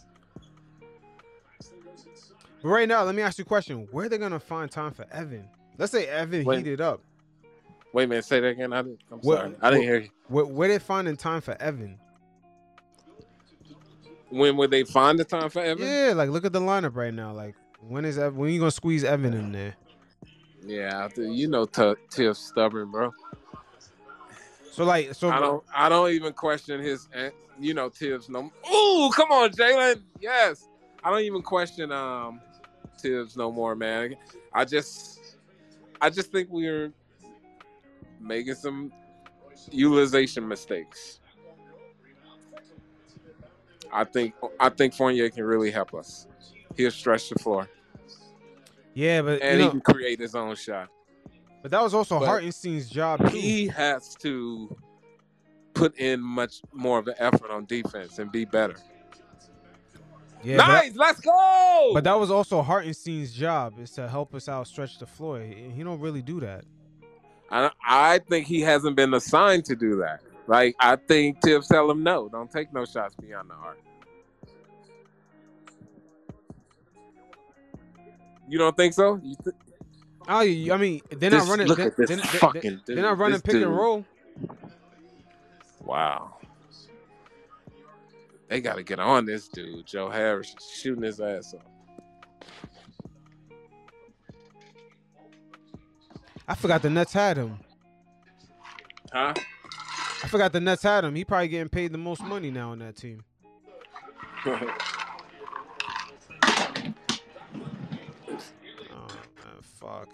But 2.62 2.70
right 2.70 2.88
now, 2.88 3.04
let 3.04 3.14
me 3.16 3.22
ask 3.22 3.38
you 3.38 3.44
a 3.44 3.46
question: 3.46 3.88
Where 3.92 4.06
are 4.06 4.10
they 4.10 4.18
gonna 4.18 4.40
find 4.40 4.70
time 4.70 4.94
for 4.94 5.06
Evan? 5.12 5.48
Let's 5.78 5.92
say 5.92 6.08
Evan 6.08 6.44
When- 6.46 6.58
heated 6.60 6.82
up. 6.82 7.02
Wait 7.94 8.04
a 8.04 8.08
minute, 8.08 8.26
say 8.26 8.40
that 8.42 8.48
again. 8.48 8.74
I 8.74 8.82
didn't, 8.82 9.00
I'm 9.12 9.20
What- 9.20 9.38
sorry. 9.40 9.56
I 9.62 9.70
didn't 9.70 9.80
what- 9.80 9.82
hear 9.82 10.00
you. 10.02 10.10
Where, 10.28 10.46
where 10.46 10.68
they 10.68 10.80
finding 10.80 11.16
time 11.16 11.42
for 11.42 11.56
Evan? 11.62 11.98
When 14.30 14.58
would 14.58 14.72
they 14.72 14.84
find 14.84 15.18
the 15.18 15.24
time 15.26 15.50
for 15.50 15.62
Evan? 15.62 15.88
Yeah, 15.88 16.14
like 16.16 16.30
look 16.30 16.46
at 16.46 16.54
the 16.54 16.60
lineup 16.60 16.96
right 16.96 17.14
now. 17.14 17.34
Like 17.34 17.56
when 17.80 18.06
is 18.06 18.18
Ev- 18.18 18.36
when 18.36 18.52
you 18.52 18.60
gonna 18.60 18.72
squeeze 18.72 19.04
Evan 19.04 19.34
in 19.34 19.52
there? 19.52 19.76
Yeah, 20.66 21.08
you 21.16 21.48
know, 21.48 21.66
Tibbs 21.66 22.40
stubborn, 22.40 22.92
bro. 22.92 23.12
So 24.72 24.84
like 24.84 25.14
so 25.14 25.30
I 25.30 25.40
don't. 25.40 25.64
I 25.74 25.90
don't 25.90 26.12
even 26.12 26.34
question 26.34 26.82
his. 26.82 27.08
eh, 27.14 27.30
You 27.60 27.74
know, 27.74 27.90
Tibbs. 27.90 28.30
No. 28.30 28.52
Ooh, 28.72 29.10
come 29.16 29.32
on, 29.32 29.50
Jalen. 29.52 30.02
Yes. 30.20 30.68
I 31.04 31.10
don't 31.10 31.22
even 31.22 31.42
question 31.42 31.92
um 31.92 32.42
Tibbs 32.98 33.38
no 33.38 33.52
more, 33.52 33.76
man. 33.76 34.16
I 34.54 34.66
just, 34.66 35.38
I 36.02 36.10
just 36.10 36.32
think 36.32 36.50
we're 36.52 36.92
making 38.20 38.56
some 38.56 38.92
utilization 39.72 40.48
mistakes. 40.48 41.20
I 43.92 44.04
think 44.04 44.34
I 44.60 44.70
think 44.70 44.94
Fournier 44.94 45.30
can 45.30 45.44
really 45.44 45.72
help 45.72 45.94
us. 45.94 46.28
He'll 46.76 46.92
stretch 46.92 47.30
the 47.30 47.40
floor 47.40 47.70
yeah, 48.98 49.22
but 49.22 49.44
and 49.44 49.60
you 49.60 49.66
he 49.66 49.70
can 49.70 49.82
create 49.82 50.20
his 50.20 50.34
own 50.34 50.56
shot. 50.56 50.90
but 51.62 51.70
that 51.70 51.84
was 51.84 51.94
also 51.94 52.20
but 52.20 52.26
Hartenstein's 52.26 52.90
job 52.90 53.20
too. 53.30 53.38
He 53.38 53.68
has 53.68 54.16
to 54.16 54.76
put 55.76 55.96
in 56.00 56.20
much 56.20 56.64
more 56.74 56.98
of 56.98 57.08
an 57.08 57.14
effort 57.20 57.52
on 57.52 57.66
defense 57.66 58.18
and 58.18 58.32
be 58.32 58.44
better. 58.44 58.76
Yeah, 60.44 60.58
nice, 60.58 60.96
let's 60.96 61.20
go. 61.20 61.92
But 61.94 62.06
that 62.06 62.20
was 62.20 62.32
also 62.32 62.64
Hartenstein's 62.64 63.34
job 63.34 63.76
is 63.80 63.92
to 63.92 64.10
help 64.10 64.34
us 64.34 64.50
out 64.50 64.66
stretch 64.66 64.98
the 64.98 65.06
floor. 65.06 65.42
He, 65.42 65.70
he 65.70 65.84
don't 65.84 66.00
really 66.00 66.24
do 66.24 66.40
that. 66.40 66.66
I, 67.52 67.70
I 67.86 68.18
think 68.18 68.48
he 68.48 68.62
hasn't 68.62 68.96
been 68.96 69.14
assigned 69.14 69.66
to 69.66 69.76
do 69.76 69.98
that. 69.98 70.22
Like 70.48 70.76
I 70.80 70.96
think 70.96 71.42
Tibbs 71.42 71.68
tell 71.68 71.90
him 71.92 72.04
no, 72.04 72.30
don't 72.30 72.50
take 72.50 72.72
no 72.74 72.86
shots 72.86 73.16
beyond 73.16 73.50
the 73.50 73.56
arc. 73.56 73.80
You 78.48 78.58
don't 78.58 78.76
think 78.78 78.94
so? 78.94 79.20
You 79.24 79.36
th- 79.44 79.56
Oh, 80.30 80.40
I 80.42 80.78
mean, 80.78 81.02
they're 81.10 81.30
This- 81.30 81.44
not 81.46 81.50
running. 81.50 81.68
look 81.68 81.78
They're, 81.78 81.88
at 81.88 81.96
this 81.98 82.08
they're- 82.10 82.18
they're- 82.18 82.26
fucking 82.40 82.82
they're 82.86 82.96
not 82.98 83.18
running 83.18 83.34
This 83.36 83.42
pick 83.44 83.56
and 83.64 83.74
roll. 83.76 84.06
wow. 85.82 86.34
They 88.50 88.60
got 88.62 88.76
to 88.76 88.84
get 88.84 89.00
on 89.00 89.26
this 89.26 89.48
dude, 89.48 89.86
Joe 89.86 90.10
Harris, 90.10 90.54
shooting 90.76 91.04
his 91.04 91.20
ass 91.22 91.54
off. 91.54 91.62
I 96.48 96.56
forgot 96.56 96.82
the 96.82 96.90
Nets 96.90 97.12
had 97.14 97.38
him. 97.38 97.58
Huh? 99.14 99.34
I 100.24 100.28
forgot 100.28 100.52
the 100.52 100.60
Nets 100.60 100.84
had 100.84 101.04
him. 101.04 101.16
He 101.16 101.24
probably 101.24 101.48
getting 101.48 101.70
paid 101.70 101.92
the 101.92 101.98
most 101.98 102.24
money 102.24 102.50
now 102.52 102.72
on 102.72 102.80
that 102.80 102.96
team. 102.96 103.24
Oh 104.46 104.60
man, 109.10 109.62
fuck. 109.62 110.10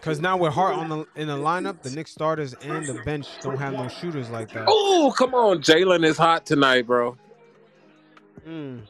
Cause 0.00 0.20
now 0.20 0.36
with 0.36 0.52
Hart 0.52 0.74
on 0.74 0.88
the 0.88 1.06
in 1.16 1.28
the 1.28 1.36
lineup, 1.36 1.82
the 1.82 1.90
Knicks 1.90 2.10
starters 2.10 2.54
and 2.54 2.86
the 2.86 2.94
bench 3.04 3.28
don't 3.40 3.58
have 3.58 3.72
no 3.72 3.88
shooters 3.88 4.30
like 4.30 4.50
that. 4.52 4.64
oh, 4.68 5.14
come 5.16 5.34
on, 5.34 5.58
Jalen 5.60 6.04
is 6.04 6.16
hot 6.16 6.44
tonight, 6.44 6.86
bro. 6.86 7.16
Mm. 8.46 8.82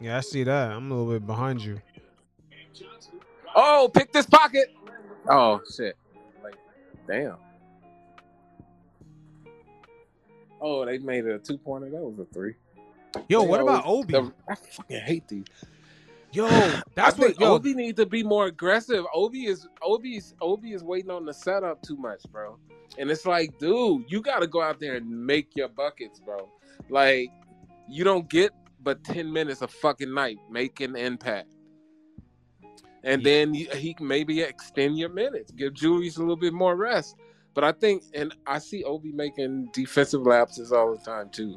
Yeah, 0.00 0.16
I 0.16 0.20
see 0.20 0.42
that. 0.44 0.72
I'm 0.72 0.90
a 0.90 0.94
little 0.96 1.12
bit 1.12 1.26
behind 1.26 1.62
you. 1.62 1.80
Oh, 3.54 3.90
pick 3.92 4.12
this 4.12 4.26
pocket. 4.26 4.74
Oh 5.28 5.60
shit! 5.76 5.96
Damn. 7.10 7.36
Oh, 10.60 10.84
they 10.84 10.98
made 10.98 11.24
it 11.24 11.34
a 11.34 11.38
two 11.38 11.58
pointer. 11.58 11.90
That 11.90 12.00
was 12.00 12.18
a 12.20 12.24
three. 12.32 12.54
Yo, 13.28 13.40
They 13.42 13.48
what 13.48 13.60
about 13.60 13.84
Obi? 13.86 14.12
the- 14.12 14.32
I 14.48 14.54
fucking 14.54 15.00
hate 15.00 15.26
these. 15.26 15.46
Yo, 16.32 16.46
that's 16.94 17.18
what. 17.18 17.38
Yo, 17.40 17.54
Obi 17.54 17.74
needs 17.74 17.96
to 17.98 18.06
be 18.06 18.22
more 18.22 18.46
aggressive. 18.46 19.04
Obi 19.12 19.46
is 19.46 19.66
Obi 19.82 20.16
is 20.16 20.34
Obi 20.40 20.72
is 20.72 20.84
waiting 20.84 21.10
on 21.10 21.24
the 21.24 21.34
setup 21.34 21.82
too 21.82 21.96
much, 21.96 22.22
bro. 22.30 22.58
And 22.98 23.10
it's 23.10 23.26
like, 23.26 23.58
dude, 23.58 24.04
you 24.08 24.20
got 24.20 24.40
to 24.40 24.46
go 24.46 24.62
out 24.62 24.78
there 24.78 24.94
and 24.96 25.08
make 25.26 25.56
your 25.56 25.68
buckets, 25.68 26.20
bro. 26.20 26.48
Like, 26.90 27.30
you 27.88 28.04
don't 28.04 28.28
get 28.28 28.52
but 28.82 29.02
ten 29.02 29.32
minutes 29.32 29.62
a 29.62 29.68
fucking 29.68 30.12
night 30.14 30.38
making 30.48 30.96
impact. 30.96 31.48
And 33.04 33.22
Yeah. 33.22 33.44
then 33.44 33.54
he 33.54 33.94
can 33.94 34.06
maybe 34.06 34.42
extend 34.42 34.98
your 34.98 35.08
minutes, 35.08 35.50
give 35.52 35.74
Julius 35.74 36.16
a 36.16 36.20
little 36.20 36.36
bit 36.36 36.52
more 36.52 36.76
rest. 36.76 37.16
But 37.54 37.64
I 37.64 37.72
think, 37.72 38.02
and 38.14 38.32
I 38.46 38.58
see 38.58 38.84
Obi 38.84 39.10
making 39.12 39.70
defensive 39.72 40.22
lapses 40.22 40.70
all 40.72 40.92
the 40.92 41.02
time 41.02 41.30
too, 41.30 41.56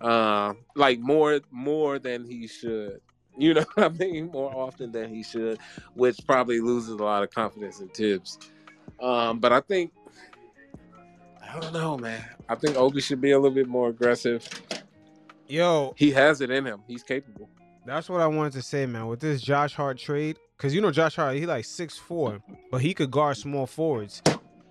uh, 0.00 0.54
like 0.74 0.98
more 1.00 1.40
more 1.50 1.98
than 1.98 2.24
he 2.24 2.46
should. 2.46 3.00
You 3.38 3.52
know 3.52 3.66
what 3.74 3.84
I 3.84 3.88
mean? 3.90 4.30
More 4.32 4.50
often 4.50 4.92
than 4.92 5.12
he 5.14 5.22
should, 5.22 5.58
which 5.92 6.18
probably 6.26 6.58
loses 6.58 6.88
a 6.92 6.96
lot 7.04 7.22
of 7.22 7.30
confidence 7.30 7.80
in 7.80 7.90
Tibbs. 7.90 8.38
Um, 8.98 9.40
but 9.40 9.52
I 9.52 9.60
think 9.60 9.92
I 11.46 11.60
don't 11.60 11.74
know, 11.74 11.98
man. 11.98 12.24
I 12.48 12.54
think 12.54 12.76
Obi 12.78 13.02
should 13.02 13.20
be 13.20 13.32
a 13.32 13.38
little 13.38 13.54
bit 13.54 13.68
more 13.68 13.90
aggressive. 13.90 14.48
yo, 15.48 15.92
He 15.98 16.10
has 16.12 16.40
it 16.40 16.50
in 16.50 16.64
him. 16.66 16.82
He's 16.86 17.02
capable. 17.02 17.50
That's 17.86 18.08
what 18.08 18.20
I 18.20 18.26
wanted 18.26 18.52
to 18.54 18.62
say, 18.62 18.86
man. 18.86 19.06
With 19.06 19.20
this 19.20 19.40
Josh 19.40 19.74
Hart 19.74 19.98
trade, 19.98 20.38
because 20.56 20.74
you 20.74 20.80
know 20.80 20.90
Josh 20.90 21.16
Hart, 21.16 21.36
he 21.36 21.46
like 21.46 21.64
six 21.64 21.96
four, 21.96 22.40
but 22.70 22.80
he 22.80 22.92
could 22.94 23.10
guard 23.10 23.36
small 23.36 23.66
forwards. 23.66 24.22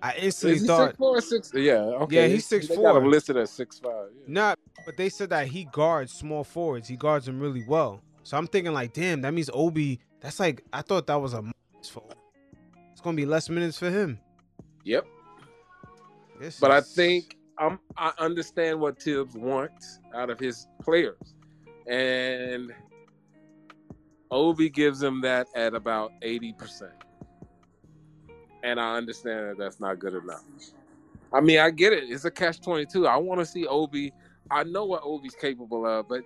I 0.02 0.14
instantly 0.18 0.58
Is 0.58 0.66
thought 0.66 0.88
six 0.88 0.98
four 0.98 1.20
six? 1.20 1.52
Yeah, 1.54 1.74
okay. 1.74 2.16
Yeah, 2.16 2.26
he's 2.28 2.48
They 2.48 2.60
four. 2.60 2.92
got 2.92 3.02
him 3.02 3.10
listed 3.10 3.36
at 3.36 3.48
six 3.48 3.78
five. 3.78 4.08
Yeah. 4.14 4.24
not, 4.28 4.58
but 4.84 4.96
they 4.96 5.08
said 5.08 5.30
that 5.30 5.48
he 5.48 5.64
guards 5.72 6.12
small 6.12 6.44
forwards. 6.44 6.86
He 6.86 6.96
guards 6.96 7.26
them 7.26 7.40
really 7.40 7.64
well. 7.66 8.02
So 8.22 8.36
I'm 8.36 8.46
thinking 8.46 8.72
like, 8.72 8.92
damn, 8.92 9.22
that 9.22 9.32
means 9.32 9.50
Obi. 9.52 10.00
That's 10.20 10.38
like 10.38 10.62
I 10.72 10.82
thought 10.82 11.06
that 11.06 11.16
was 11.20 11.32
a 11.34 11.42
for. 11.90 12.02
It's 12.92 13.00
gonna 13.00 13.16
be 13.16 13.26
less 13.26 13.48
minutes 13.48 13.78
for 13.78 13.90
him. 13.90 14.18
Yep. 14.84 15.06
This 16.40 16.60
But 16.60 16.70
I 16.70 16.80
think 16.80 17.36
I'm, 17.58 17.78
I 17.96 18.12
understand 18.18 18.80
what 18.80 18.98
Tibbs 18.98 19.34
wants 19.34 20.00
out 20.14 20.28
of 20.30 20.38
his 20.38 20.66
players, 20.82 21.34
and 21.86 22.72
Obi 24.30 24.68
gives 24.68 25.02
him 25.02 25.20
that 25.22 25.48
at 25.54 25.74
about 25.74 26.12
eighty 26.22 26.52
percent, 26.52 26.92
and 28.62 28.80
I 28.80 28.96
understand 28.96 29.50
that 29.50 29.58
that's 29.58 29.80
not 29.80 29.98
good 29.98 30.14
enough. 30.14 30.44
I 31.32 31.40
mean, 31.40 31.58
I 31.58 31.70
get 31.70 31.92
it; 31.92 32.04
it's 32.04 32.24
a 32.24 32.30
catch 32.30 32.60
twenty 32.60 32.86
two. 32.86 33.06
I 33.06 33.16
want 33.16 33.40
to 33.40 33.46
see 33.46 33.66
Obi. 33.66 34.12
I 34.50 34.64
know 34.64 34.84
what 34.84 35.02
Obi's 35.04 35.34
capable 35.34 35.86
of, 35.86 36.08
but 36.08 36.22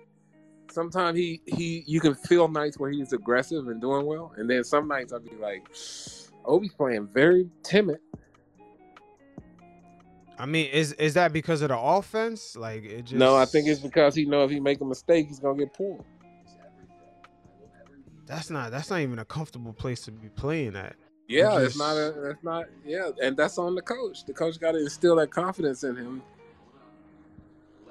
sometimes 0.71 1.17
he 1.17 1.41
he 1.45 1.83
you 1.85 1.99
can 1.99 2.15
feel 2.15 2.47
nights 2.47 2.79
where 2.79 2.91
he's 2.91 3.13
aggressive 3.13 3.67
and 3.67 3.81
doing 3.81 4.05
well, 4.05 4.33
and 4.37 4.49
then 4.49 4.63
some 4.63 4.87
nights 4.87 5.13
I'll 5.13 5.19
be 5.19 5.35
like, 5.35 5.67
Obi's 6.45 6.73
playing 6.73 7.07
very 7.07 7.49
timid. 7.63 7.99
I 10.37 10.47
mean, 10.47 10.71
is 10.71 10.93
is 10.93 11.13
that 11.13 11.33
because 11.33 11.61
of 11.61 11.69
the 11.69 11.77
offense? 11.77 12.55
Like 12.55 12.83
it 12.83 13.03
just 13.03 13.13
No, 13.13 13.35
I 13.35 13.45
think 13.45 13.67
it's 13.67 13.79
because 13.79 14.15
he 14.15 14.25
know 14.25 14.43
if 14.43 14.49
he 14.49 14.59
make 14.59 14.81
a 14.81 14.85
mistake, 14.85 15.27
he's 15.27 15.39
gonna 15.39 15.57
get 15.57 15.73
pulled. 15.73 16.03
That's 18.31 18.49
not 18.49 18.71
that's 18.71 18.89
not 18.89 19.01
even 19.01 19.19
a 19.19 19.25
comfortable 19.25 19.73
place 19.73 20.01
to 20.05 20.11
be 20.11 20.29
playing 20.29 20.75
at. 20.77 20.95
Yeah, 21.27 21.51
Just- 21.51 21.65
it's 21.65 21.77
not 21.77 21.95
a, 21.97 22.13
that's 22.21 22.43
not, 22.43 22.65
yeah, 22.85 23.09
and 23.21 23.35
that's 23.37 23.57
on 23.57 23.75
the 23.75 23.81
coach. 23.81 24.25
The 24.25 24.33
coach 24.33 24.59
got 24.59 24.71
to 24.73 24.79
instill 24.79 25.15
that 25.17 25.31
confidence 25.31 25.83
in 25.83 25.95
him. 25.95 26.21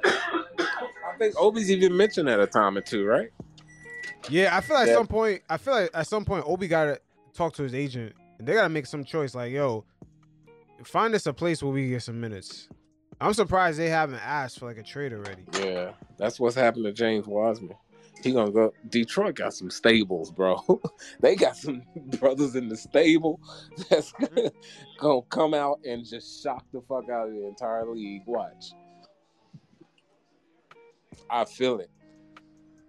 I 0.04 1.16
think 1.18 1.34
Obi's 1.38 1.70
even 1.70 1.96
mentioned 1.96 2.28
that 2.28 2.40
a 2.40 2.46
time 2.46 2.76
or 2.76 2.80
two, 2.80 3.04
right? 3.04 3.30
Yeah, 4.28 4.56
I 4.56 4.60
feel 4.60 4.76
like 4.76 4.86
Yeah. 4.86 4.92
at 4.94 4.96
some 4.98 5.06
point, 5.06 5.42
I 5.48 5.56
feel 5.56 5.74
like 5.74 5.90
at 5.94 6.06
some 6.06 6.24
point, 6.24 6.44
Obi 6.46 6.68
gotta 6.68 7.00
talk 7.34 7.54
to 7.54 7.62
his 7.62 7.74
agent, 7.74 8.14
and 8.38 8.46
they 8.46 8.54
gotta 8.54 8.68
make 8.68 8.86
some 8.86 9.04
choice. 9.04 9.34
Like, 9.34 9.52
yo, 9.52 9.84
find 10.84 11.14
us 11.14 11.26
a 11.26 11.32
place 11.32 11.62
where 11.62 11.72
we 11.72 11.88
get 11.88 12.02
some 12.02 12.20
minutes. 12.20 12.68
I'm 13.20 13.34
surprised 13.34 13.78
they 13.78 13.88
haven't 13.90 14.20
asked 14.24 14.58
for 14.58 14.66
like 14.66 14.78
a 14.78 14.82
trade 14.82 15.12
already. 15.12 15.42
Yeah, 15.58 15.92
that's 16.18 16.40
what's 16.40 16.56
happened 16.56 16.84
to 16.86 16.92
James 16.92 17.26
Wiseman. 17.26 17.74
He 18.22 18.32
gonna 18.32 18.50
go. 18.50 18.72
Detroit 18.88 19.36
got 19.36 19.54
some 19.54 19.70
stables, 19.70 20.30
bro. 20.30 20.80
they 21.20 21.36
got 21.36 21.56
some 21.56 21.82
brothers 22.18 22.54
in 22.54 22.68
the 22.68 22.76
stable 22.76 23.40
that's 23.90 24.12
gonna 24.98 25.22
come 25.30 25.54
out 25.54 25.80
and 25.84 26.04
just 26.04 26.42
shock 26.42 26.64
the 26.72 26.80
fuck 26.82 27.08
out 27.08 27.28
of 27.28 27.34
the 27.34 27.46
entire 27.46 27.86
league. 27.86 28.22
Watch. 28.26 28.72
I 31.28 31.44
feel 31.44 31.80
it. 31.80 31.90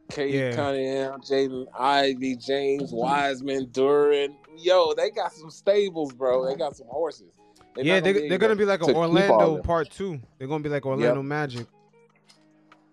Cade 0.10 0.34
Yeah. 0.34 0.56
Cunningham, 0.56 1.22
Jaden 1.22 1.68
Ivey, 1.78 2.36
James 2.36 2.92
Wiseman, 2.92 3.68
Duren. 3.68 4.36
Yo, 4.58 4.94
they 4.94 5.10
got 5.10 5.32
some 5.32 5.50
stables, 5.50 6.12
bro. 6.12 6.46
They 6.46 6.56
got 6.56 6.76
some 6.76 6.88
horses. 6.88 7.32
They're 7.76 7.86
yeah, 7.86 8.00
they, 8.02 8.28
they're 8.28 8.38
gonna 8.38 8.56
be 8.56 8.66
like 8.66 8.82
an 8.82 8.88
keep 8.88 8.96
all 8.96 9.04
of 9.06 9.10
Orlando 9.12 9.62
part 9.62 9.90
two. 9.90 10.20
They're 10.38 10.48
gonna 10.48 10.64
be 10.64 10.70
like 10.70 10.86
Orlando 10.86 11.24
Magic. 11.24 11.68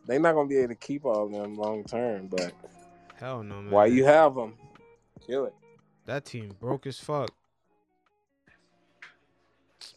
They're 0.09 0.18
not 0.18 0.35
gonna 0.35 0.49
be 0.49 0.57
able 0.57 0.68
to 0.68 0.75
keep 0.75 1.05
all 1.05 1.27
of 1.27 1.33
them 1.33 1.55
long 1.55 1.85
term, 1.85 2.29
but 2.29 2.53
Hell 3.16 3.42
no, 3.42 3.57
man. 3.57 3.71
why 3.71 3.87
you 3.87 4.07
have 4.07 4.35
them? 4.35 4.55
Kill 5.25 5.44
it. 5.44 5.55
That 6.07 6.25
team 6.25 6.57
broke 6.59 6.87
as 6.87 6.99
fuck. 6.99 7.29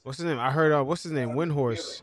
What's 0.04 0.18
his 0.18 0.26
name? 0.26 0.38
I 0.38 0.52
heard. 0.52 0.74
Uh, 0.74 0.84
what's 0.84 1.04
his 1.04 1.14
name? 1.14 1.30
Windhorst. 1.30 2.02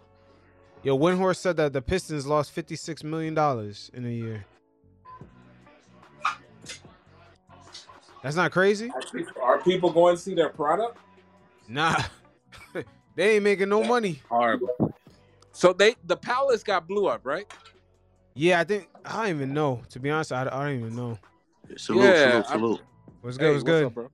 Yo, 0.83 0.99
Windhorst 0.99 1.37
said 1.37 1.59
that 1.59 1.75
the 1.75 1.83
Pistons 1.83 2.27
lost 2.27 2.51
fifty 2.51 2.77
six 2.77 3.05
million 3.05 3.35
dollars 3.35 3.91
in 3.93 4.07
a 4.07 4.11
year. 4.11 4.47
That's 8.23 8.37
not 8.37 8.53
crazy. 8.53 8.91
Are 8.91 9.03
people, 9.03 9.43
are 9.43 9.59
people 9.61 9.91
going 9.91 10.17
to 10.17 10.21
see 10.21 10.35
their 10.35 10.49
product? 10.49 10.97
Nah, 11.69 12.03
they 13.15 13.35
ain't 13.35 13.45
making 13.45 13.69
no 13.69 13.85
money. 13.85 14.23
Horrible. 14.31 14.95
So 15.53 15.75
they 15.75 15.95
the 16.05 16.17
palace 16.17 16.63
got 16.63 16.89
blew 16.89 17.07
up, 17.07 17.27
right? 17.27 17.53
Yeah, 18.39 18.61
I 18.61 18.65
think 18.65 18.89
I 19.05 19.27
don't 19.27 19.35
even 19.37 19.53
know. 19.53 19.83
To 19.91 19.99
be 19.99 20.11
honest, 20.11 20.31
I, 20.33 20.43
I 20.43 20.45
don't 20.69 20.79
even 20.79 20.95
know. 20.95 21.19
Salute, 21.77 22.05
Yeah, 22.05 22.15
salute, 22.15 22.35
I'm- 22.35 22.45
salute. 22.45 22.81
What's 23.21 23.37
good? 23.37 23.47
Hey, 23.47 23.53
what's 23.53 23.65
good? 23.65 23.85
up, 23.87 23.95
bro? 23.95 24.11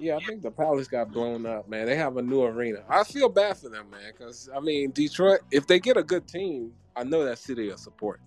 Yeah, 0.00 0.16
I 0.16 0.24
think 0.24 0.42
the 0.42 0.50
Palace 0.50 0.88
got 0.88 1.12
blown 1.12 1.46
up, 1.46 1.68
man. 1.68 1.86
They 1.86 1.94
have 1.94 2.16
a 2.16 2.22
new 2.22 2.42
arena. 2.42 2.82
I 2.88 3.04
feel 3.04 3.28
bad 3.28 3.56
for 3.58 3.68
them, 3.68 3.88
man, 3.90 4.10
because 4.10 4.50
I 4.54 4.58
mean, 4.58 4.90
Detroit. 4.90 5.42
If 5.52 5.68
they 5.68 5.78
get 5.78 5.96
a 5.96 6.02
good 6.02 6.26
team, 6.26 6.72
I 6.96 7.04
know 7.04 7.24
that 7.24 7.38
city 7.38 7.68
will 7.68 7.76
support. 7.78 8.20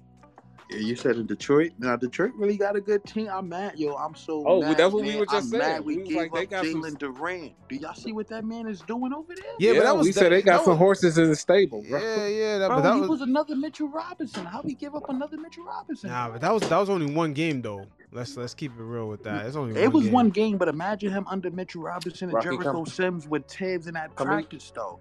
Yeah, 0.70 0.78
you 0.78 0.96
said 0.96 1.18
in 1.18 1.28
Detroit. 1.28 1.74
Now 1.78 1.96
Detroit 1.96 2.32
really 2.36 2.58
got 2.58 2.76
a 2.76 2.82
good 2.82 3.04
team. 3.06 3.30
I'm 3.32 3.48
mad, 3.50 3.74
yo. 3.78 3.94
I'm 3.96 4.16
so. 4.16 4.44
Oh, 4.48 4.62
mad, 4.62 4.78
that's 4.78 4.92
what 4.94 5.04
we 5.04 5.16
were 5.16 5.26
just 5.26 5.36
I'm 5.36 5.60
saying. 5.62 5.62
Mad 5.62 5.86
we, 5.86 5.98
We 5.98 6.02
was 6.04 6.10
gave 6.10 6.18
like, 6.18 6.34
they 6.34 6.44
up 6.44 6.50
got 6.50 6.66
some- 6.66 6.82
Jalen 6.84 6.98
Duren. 6.98 7.54
Do 7.70 7.76
y'all 7.76 7.94
see 7.94 8.12
what 8.14 8.28
that 8.30 8.46
man 8.46 8.68
is 8.68 8.82
doing 8.82 9.14
over 9.14 9.34
there? 9.36 9.46
Yeah, 9.60 9.74
but 9.74 9.84
that 9.84 9.96
was 9.98 10.08
we 10.08 10.12
said 10.12 10.32
they 10.32 10.42
got 10.42 10.58
that 10.60 10.64
some 10.66 10.72
was- 10.74 10.80
horses 10.80 11.18
in 11.20 11.30
the 11.30 11.36
stable, 11.36 11.84
bro. 11.88 12.00
Yeah, 12.00 12.28
yeah, 12.28 12.58
that, 12.58 12.68
Bro, 12.70 12.78
but 12.78 12.82
that 12.82 12.94
he 12.96 13.02
was, 13.02 13.10
was 13.10 13.22
another 13.22 13.56
Mitchell 13.56 13.90
Robinson. 13.90 14.46
How 14.46 14.62
we 14.62 14.74
give 14.74 14.96
up 14.96 15.08
another 15.10 15.38
Mitchell 15.38 15.66
Robinson? 15.66 16.10
nah, 16.10 16.30
but 16.30 16.42
that 16.42 16.52
was 16.54 16.68
that 16.68 16.78
was 16.78 16.90
only 16.90 17.14
one 17.14 17.34
game 17.34 17.62
though. 17.62 17.86
Let's 18.12 18.36
let's 18.36 18.54
keep 18.54 18.72
it 18.72 18.82
real 18.82 19.08
with 19.08 19.24
that. 19.24 19.46
It's 19.46 19.56
only 19.56 19.80
It 19.80 19.86
one 19.88 19.94
was 19.94 20.04
game. 20.06 20.14
one 20.14 20.30
game, 20.32 20.58
but 20.58 20.68
imagine 20.68 21.12
him 21.12 21.26
under 21.30 21.52
Mitchell 21.52 21.84
Robinson 21.84 22.30
and 22.30 22.34
Rocky, 22.36 22.46
Jericho 22.46 22.72
come. 22.72 22.86
Sims 22.86 23.28
with 23.28 23.46
Tibbs 23.48 23.88
in 23.88 23.94
that 23.94 24.16
Come 24.16 24.30
in. 24.30 24.34
practice, 24.34 24.72
though. 24.76 25.00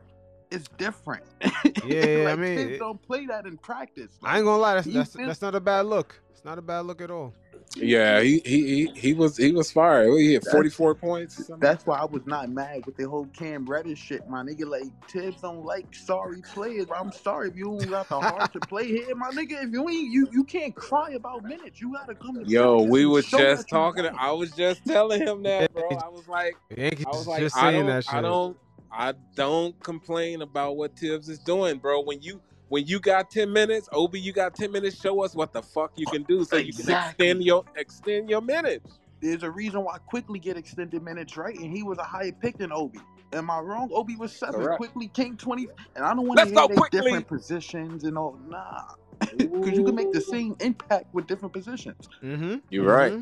It's 0.55 0.69
different. 0.79 1.25
Yeah, 1.85 2.29
I 2.29 2.31
like, 2.31 2.39
mean, 2.39 2.57
Tibbs 2.57 2.73
it- 2.73 2.79
don't 2.79 3.03
play 3.03 3.27
that 3.27 3.45
in 3.47 3.59
practice. 3.59 4.11
I 4.23 4.39
ain't 4.39 4.47
gonna 4.47 4.63
lie, 4.63 4.75
that's 4.77 4.87
that's, 4.87 5.13
that's 5.13 5.43
not 5.43 5.55
a 5.55 5.61
bad 5.61 5.87
look. 5.87 6.19
It's 6.33 6.45
not 6.45 6.59
a 6.59 6.63
bad 6.63 6.87
look 6.87 7.03
at 7.03 7.11
all. 7.11 7.35
Yeah, 7.77 8.21
he 8.21 8.41
he 8.45 8.87
he, 8.87 8.87
he 8.95 9.13
was 9.15 9.37
he 9.37 9.53
was 9.53 9.73
fired. 9.73 10.09
He 10.19 10.35
had 10.35 10.45
forty 10.45 10.71
four 10.71 10.95
points. 10.95 11.51
That's 11.59 11.85
why 11.85 11.99
I 11.99 12.05
was 12.05 12.23
not 12.25 12.49
mad 12.49 12.87
with 12.87 12.97
the 12.97 13.09
whole 13.09 13.27
Cam 13.37 13.67
Reddish 13.67 13.99
shit, 13.99 14.29
my 14.29 14.43
nigga. 14.43 14.67
Like 14.67 14.85
Tibbs 15.09 15.41
don't 15.41 15.65
like 15.65 15.87
sorry 15.93 16.41
players. 16.43 16.87
I'm 16.97 17.11
sorry 17.11 17.49
if 17.49 17.57
you 17.57 17.65
don't 17.65 17.91
got 17.91 18.09
the 18.09 18.21
heart 18.21 18.53
to 18.53 18.61
play 18.61 18.87
here, 18.87 19.15
my 19.17 19.31
nigga. 19.31 19.65
If 19.65 19.73
you 19.73 19.89
ain't 19.89 20.13
you 20.13 20.29
you 20.33 20.45
can't 20.45 20.75
cry 20.75 21.11
about 21.13 21.43
minutes. 21.45 21.81
You 21.81 21.93
gotta 21.93 22.15
come 22.15 22.37
to 22.37 22.49
Yo, 22.49 22.83
we 22.83 23.07
were 23.07 23.23
just 23.23 23.69
talking. 23.69 24.09
I 24.17 24.31
was 24.33 24.53
just 24.53 24.85
telling 24.85 25.27
him 25.27 25.43
that, 25.43 25.73
bro. 25.73 25.89
I 26.01 26.09
was 26.09 26.29
like, 26.29 26.57
The 26.71 26.93
I 27.05 27.11
was 27.11 27.27
like, 27.27 27.41
just 27.41 27.57
I 27.57 27.73
saying 27.73 27.87
don't, 27.87 27.87
that 27.87 28.05
shit. 28.05 28.15
I 28.15 28.21
don't, 28.21 28.57
I 28.97 29.15
don't 29.35 29.79
complain 29.83 30.43
about 30.43 30.77
what 30.77 30.97
Tibbs 30.97 31.29
is 31.29 31.39
doing, 31.41 31.79
bro. 31.79 32.01
When 32.01 32.23
you 32.23 32.41
when 32.69 32.87
you 32.87 33.01
got 33.01 33.31
ten 33.31 33.53
minutes, 33.53 33.89
Obi, 33.93 34.21
you 34.21 34.33
got 34.33 34.55
ten 34.55 34.71
minutes. 34.73 35.01
Show 35.01 35.23
us 35.23 35.35
what 35.35 35.53
the 35.53 35.63
fuck 35.63 35.93
you 35.97 36.07
can 36.07 36.23
do, 36.25 36.45
so 36.45 36.57
you 36.57 36.73
can 36.73 36.91
extend 36.91 37.45
your 37.45 37.65
extend 37.77 38.31
your 38.31 38.41
minutes. 38.41 38.99
There's 39.21 39.43
a 39.43 39.51
reason 39.51 39.85
why 39.85 39.95
I 39.95 39.99
quickly 39.99 40.39
get 40.39 40.57
extended 40.57 41.03
minutes, 41.03 41.37
right? 41.37 41.57
And 41.57 41.75
he 41.75 41.83
was 41.83 41.99
a 41.99 42.03
higher 42.05 42.33
pick 42.33 42.59
than 42.59 42.73
Obi. 42.73 43.01
Am 43.33 43.51
I 43.51 43.59
wrong? 43.59 43.91
Obi 43.93 44.17
was 44.17 44.33
seven. 44.33 44.61
Correct. 44.61 44.79
Quickley 44.79 45.09
came 45.09 45.37
twenty, 45.37 45.67
and 45.97 46.05
I 46.05 46.15
don't 46.15 46.27
want 46.27 46.41
to 46.41 46.47
Let's 46.47 46.59
hear 46.59 46.69
they 46.69 46.75
Quickley. 46.75 47.01
different 47.01 47.29
positions 47.29 48.05
and 48.05 48.17
all. 48.17 48.39
Nah, 48.49 48.83
because 49.37 49.73
you 49.73 49.85
can 49.85 49.95
make 49.95 50.13
the 50.13 50.21
same 50.21 50.57
impact 50.61 51.13
with 51.13 51.27
different 51.27 51.53
positions. 51.53 52.09
Mm-hmm. 52.23 52.57
You're 52.71 52.85
right. 52.85 53.15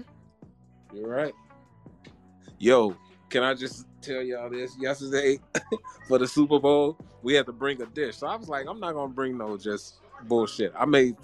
You're 0.92 1.08
right. 1.08 1.34
Yo, 2.58 2.96
can 3.32 3.42
I 3.42 3.54
just 3.54 3.86
tell 4.02 4.22
y'all 4.22 4.50
this? 4.50 4.76
Yesterday 4.78 5.40
for 6.06 6.18
the 6.18 6.28
Super 6.28 6.60
Bowl, 6.60 6.98
we 7.22 7.32
had 7.32 7.46
to 7.46 7.52
bring 7.52 7.80
a 7.80 7.86
dish. 7.86 8.18
So 8.18 8.26
I 8.26 8.36
was 8.36 8.46
like, 8.46 8.66
I'm 8.68 8.78
not 8.78 8.92
gonna 8.92 9.12
bring 9.12 9.38
no 9.38 9.56
just 9.56 9.96
bullshit. 10.28 10.72
I 10.78 10.84
made 10.84 11.16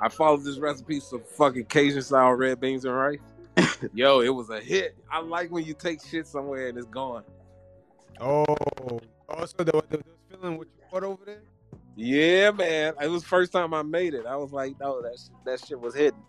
I 0.00 0.08
followed 0.08 0.42
this 0.42 0.56
recipe 0.58 1.00
some 1.00 1.22
fucking 1.36 1.66
Cajun 1.66 2.00
style 2.00 2.32
red 2.32 2.60
beans 2.60 2.86
and 2.86 2.96
rice. 2.96 3.18
Yo, 3.94 4.20
it 4.20 4.30
was 4.30 4.48
a 4.48 4.58
hit. 4.58 4.96
I 5.12 5.20
like 5.20 5.50
when 5.50 5.64
you 5.64 5.74
take 5.74 6.02
shit 6.02 6.26
somewhere 6.26 6.68
and 6.68 6.78
it's 6.78 6.86
gone. 6.86 7.24
Oh, 8.18 8.46
oh 8.82 9.00
also 9.28 9.58
the, 9.58 9.72
the, 9.90 9.98
the 9.98 10.04
feeling 10.30 10.56
what 10.56 10.66
you 10.66 10.84
put 10.90 11.04
over 11.04 11.22
there. 11.26 11.42
Yeah, 11.94 12.52
man. 12.52 12.94
It 13.02 13.08
was 13.08 13.22
first 13.22 13.52
time 13.52 13.74
I 13.74 13.82
made 13.82 14.14
it. 14.14 14.24
I 14.24 14.36
was 14.36 14.50
like, 14.50 14.80
no, 14.80 15.02
that 15.02 15.18
sh- 15.18 15.28
that 15.44 15.60
shit 15.60 15.78
was 15.78 15.94
hidden. 15.94 16.20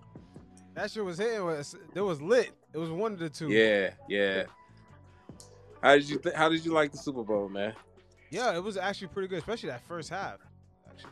That 0.74 0.92
shit 0.92 1.06
was 1.06 1.18
hitting. 1.18 1.46
Was 1.46 1.78
it 1.96 2.02
was 2.02 2.22
lit. 2.22 2.52
It 2.74 2.78
was 2.78 2.90
one 2.90 3.14
of 3.14 3.20
the 3.20 3.30
two. 3.30 3.50
Yeah, 3.50 3.92
yeah. 4.10 4.44
How 5.82 5.96
did 5.96 6.10
you 6.10 6.18
th- 6.18 6.36
how 6.36 6.50
did 6.50 6.64
you 6.66 6.74
like 6.74 6.92
the 6.92 6.98
Super 6.98 7.24
Bowl, 7.24 7.50
man? 7.50 7.74
yeah. 8.30 8.56
It 8.56 8.64
was 8.64 8.78
actually 8.78 9.08
pretty 9.08 9.28
good, 9.28 9.40
especially 9.40 9.70
that 9.70 9.82
first 9.88 10.10
half. 10.10 10.38
Actually, 10.90 11.12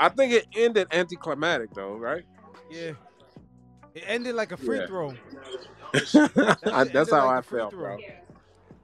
I 0.00 0.08
think 0.08 0.32
it 0.32 0.46
ended 0.54 0.88
anticlimactic 0.92 1.72
though, 1.74 1.94
right? 1.96 2.24
yeah. 2.70 2.92
It 3.94 4.04
ended 4.06 4.34
like 4.34 4.52
a 4.52 4.56
free 4.56 4.78
Yeah. 4.78 4.86
throw. 4.86 5.10
I- 5.94 6.04
shit 6.04 6.34
That's 6.92 7.10
how 7.10 7.26
like 7.26 7.38
I 7.38 7.40
felt, 7.42 7.70
throw. 7.70 7.96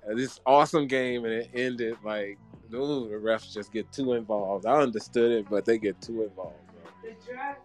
bro. 0.07 0.14
This 0.14 0.40
awesome 0.46 0.87
game 0.87 1.24
and 1.24 1.33
it 1.35 1.50
ended 1.54 1.96
like, 2.04 2.38
ooh, 2.74 3.09
the 3.09 3.16
refs 3.16 3.52
just 3.52 3.72
get 3.72 3.90
too 3.92 4.12
involved. 4.14 4.66
I 4.66 4.81
understood 4.81 5.33
it, 5.33 5.46
but 5.50 5.64
they 5.64 5.78
get 5.78 6.00
too 6.00 6.22
involved. 6.22 6.57
Bro. 6.72 6.90
The 7.02 7.16
draft, 7.33 7.61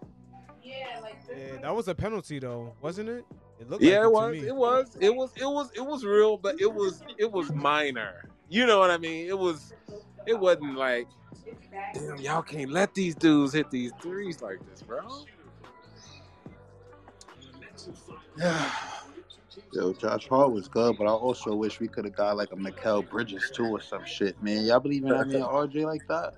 yeah, 0.63 0.99
like 1.01 1.17
Yeah, 1.29 1.57
that 1.61 1.75
was 1.75 1.87
a 1.89 1.95
penalty 1.95 2.39
though, 2.39 2.73
wasn't 2.81 3.09
it? 3.09 3.25
It 3.63 3.69
looked 3.69 3.81
Yeah, 3.83 3.91
like 3.91 3.99
it 3.99 4.03
to 4.03 4.09
was. 4.09 4.31
me. 4.33 4.47
It 4.47 4.55
was. 4.55 4.97
It 4.99 5.15
was. 5.15 5.31
It 5.37 5.45
was. 5.45 5.71
It 5.73 5.85
was 5.85 6.03
real, 6.03 6.35
but 6.35 6.59
it 6.59 6.71
was. 6.71 7.01
It 7.17 7.31
was 7.31 7.49
minor. 7.53 8.29
You 8.49 8.65
know 8.65 8.79
what 8.79 8.91
I 8.91 8.97
mean? 8.97 9.27
It 9.27 9.39
was. 9.39 9.73
It 10.27 10.37
wasn't 10.37 10.75
like, 10.75 11.07
damn, 11.93 12.17
y'all 12.17 12.41
can't 12.41 12.71
let 12.71 12.93
these 12.93 13.15
dudes 13.15 13.53
hit 13.53 13.71
these 13.71 13.93
threes 14.01 14.41
like 14.41 14.59
this, 14.69 14.81
bro. 14.81 15.01
Yo, 19.71 19.93
Josh 19.93 20.27
Hart 20.27 20.51
was 20.51 20.67
good, 20.67 20.97
but 20.97 21.05
I 21.05 21.11
also 21.11 21.55
wish 21.55 21.79
we 21.79 21.87
could 21.87 22.03
have 22.05 22.15
got 22.15 22.35
like 22.35 22.51
a 22.51 22.55
Mikal 22.55 23.07
Bridges 23.09 23.49
too 23.53 23.65
or 23.67 23.79
some 23.81 24.05
shit, 24.05 24.41
man. 24.43 24.65
Y'all 24.65 24.79
believe 24.79 25.03
in 25.03 25.09
that 25.09 25.27
man 25.27 25.41
RJ 25.41 25.85
like 25.85 26.05
that? 26.09 26.33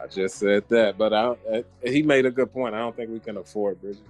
I 0.00 0.06
just 0.08 0.36
said 0.36 0.64
that, 0.68 0.98
but 0.98 1.12
I, 1.14 1.36
uh, 1.50 1.62
he 1.82 2.02
made 2.02 2.26
a 2.26 2.30
good 2.30 2.52
point. 2.52 2.74
I 2.74 2.78
don't 2.78 2.94
think 2.94 3.10
we 3.10 3.20
can 3.20 3.38
afford 3.38 3.80
Bridges. 3.80 4.02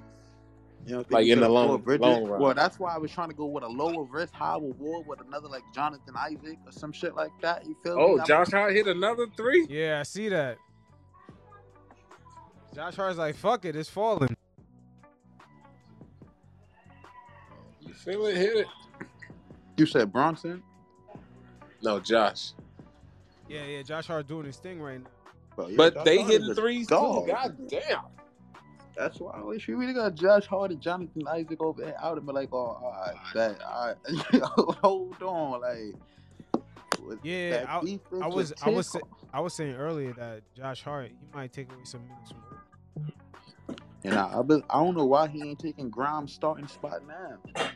You 0.86 0.98
know, 0.98 1.04
Like, 1.10 1.26
in 1.26 1.40
the 1.40 1.48
long- 1.48 1.80
Bridges? 1.80 2.00
long 2.00 2.24
run. 2.28 2.40
Well, 2.40 2.54
that's 2.54 2.78
why 2.78 2.94
I 2.94 2.98
was 2.98 3.10
trying 3.10 3.28
to 3.28 3.34
go 3.34 3.46
with 3.46 3.64
a 3.64 3.68
lower 3.68 4.04
risk 4.04 4.32
Howard 4.34 4.78
Ward 4.78 5.04
with 5.08 5.20
another 5.20 5.48
like 5.48 5.64
Jonathan 5.74 6.14
Isaac 6.16 6.58
or 6.64 6.70
some 6.70 6.92
shit 6.92 7.16
like 7.16 7.32
that. 7.42 7.66
You 7.66 7.76
feel 7.82 7.98
Oh, 7.98 8.12
me? 8.14 8.18
I'm- 8.20 8.26
Josh 8.28 8.52
Hart 8.52 8.72
hit 8.72 8.86
another 8.86 9.26
three. 9.36 9.66
Yeah, 9.68 9.98
I 9.98 10.04
see 10.04 10.28
that. 10.28 10.58
Josh 12.72 12.94
Hart's 12.94 13.18
like, 13.18 13.34
fuck 13.34 13.64
it, 13.64 13.74
it's 13.74 13.88
falling. 13.90 14.36
You 17.80 17.94
feel 17.94 18.26
it? 18.26 18.36
Hit 18.36 18.56
it. 18.58 18.66
You 19.76 19.86
said 19.86 20.12
Brunson, 20.12 20.62
No, 21.82 21.98
Josh. 22.00 22.52
Yeah, 23.48 23.64
yeah, 23.64 23.82
Josh 23.82 24.06
Hart 24.06 24.26
doing 24.28 24.46
his 24.46 24.56
thing 24.56 24.80
right 24.80 25.00
now. 25.02 25.10
But, 25.56 25.70
yeah, 25.70 25.76
But 25.76 26.04
they 26.04 26.18
Hart 26.18 26.30
hitting 26.30 26.50
is 26.50 26.56
threes 26.56 26.86
dog. 26.86 27.26
too. 27.26 27.32
God 27.32 27.56
damn. 27.68 28.00
That's 28.96 29.20
why 29.20 29.32
I 29.34 29.42
wish 29.42 29.68
we 29.68 29.74
really 29.74 29.92
got 29.92 30.14
Josh 30.14 30.46
Hart 30.46 30.70
and 30.70 30.80
Jonathan 30.80 31.22
Isaac 31.28 31.60
over 31.62 31.82
there. 31.82 31.94
I 32.02 32.08
would 32.08 32.16
have 32.18 32.26
been 32.26 32.34
like, 32.34 32.48
oh, 32.52 32.56
all 32.56 33.04
right, 33.06 33.16
that, 33.34 33.62
all 33.62 33.86
right. 33.88 34.42
hold 34.82 35.22
on, 35.22 35.60
like. 35.60 35.94
Yeah, 37.22 37.66
I- 37.68 37.80
I 38.22 38.26
was- 38.28 38.52
I 38.62 38.70
was 38.70 38.90
Tick- 38.90 39.02
I 39.32 39.40
was 39.40 39.54
saying 39.54 39.74
earlier 39.76 40.12
that 40.14 40.42
Josh 40.54 40.82
Hart, 40.82 41.10
he 41.10 41.26
might 41.34 41.52
take 41.52 41.70
away 41.70 41.82
some 41.84 42.00
minutes 42.08 42.32
from 42.32 42.42
And 44.02 44.14
I, 44.14 44.24
I, 44.24 44.40
I 44.40 44.84
don't 44.84 44.96
know 44.96 45.04
why 45.04 45.28
he 45.28 45.42
ain't 45.50 45.58
taking 45.58 45.90
Grimes' 45.90 46.32
starting 46.32 46.66
spot 46.66 47.02
now. 47.06 47.68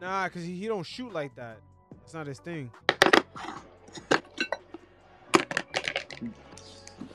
Nah, 0.00 0.28
cause 0.28 0.42
he, 0.42 0.54
he 0.54 0.66
don't 0.68 0.84
shoot 0.86 1.12
like 1.12 1.34
that. 1.36 1.58
That's 2.00 2.14
not 2.14 2.26
his 2.26 2.38
thing. 2.38 2.70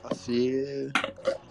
I 0.09 0.15
see 0.15 0.49
it. 0.49 0.97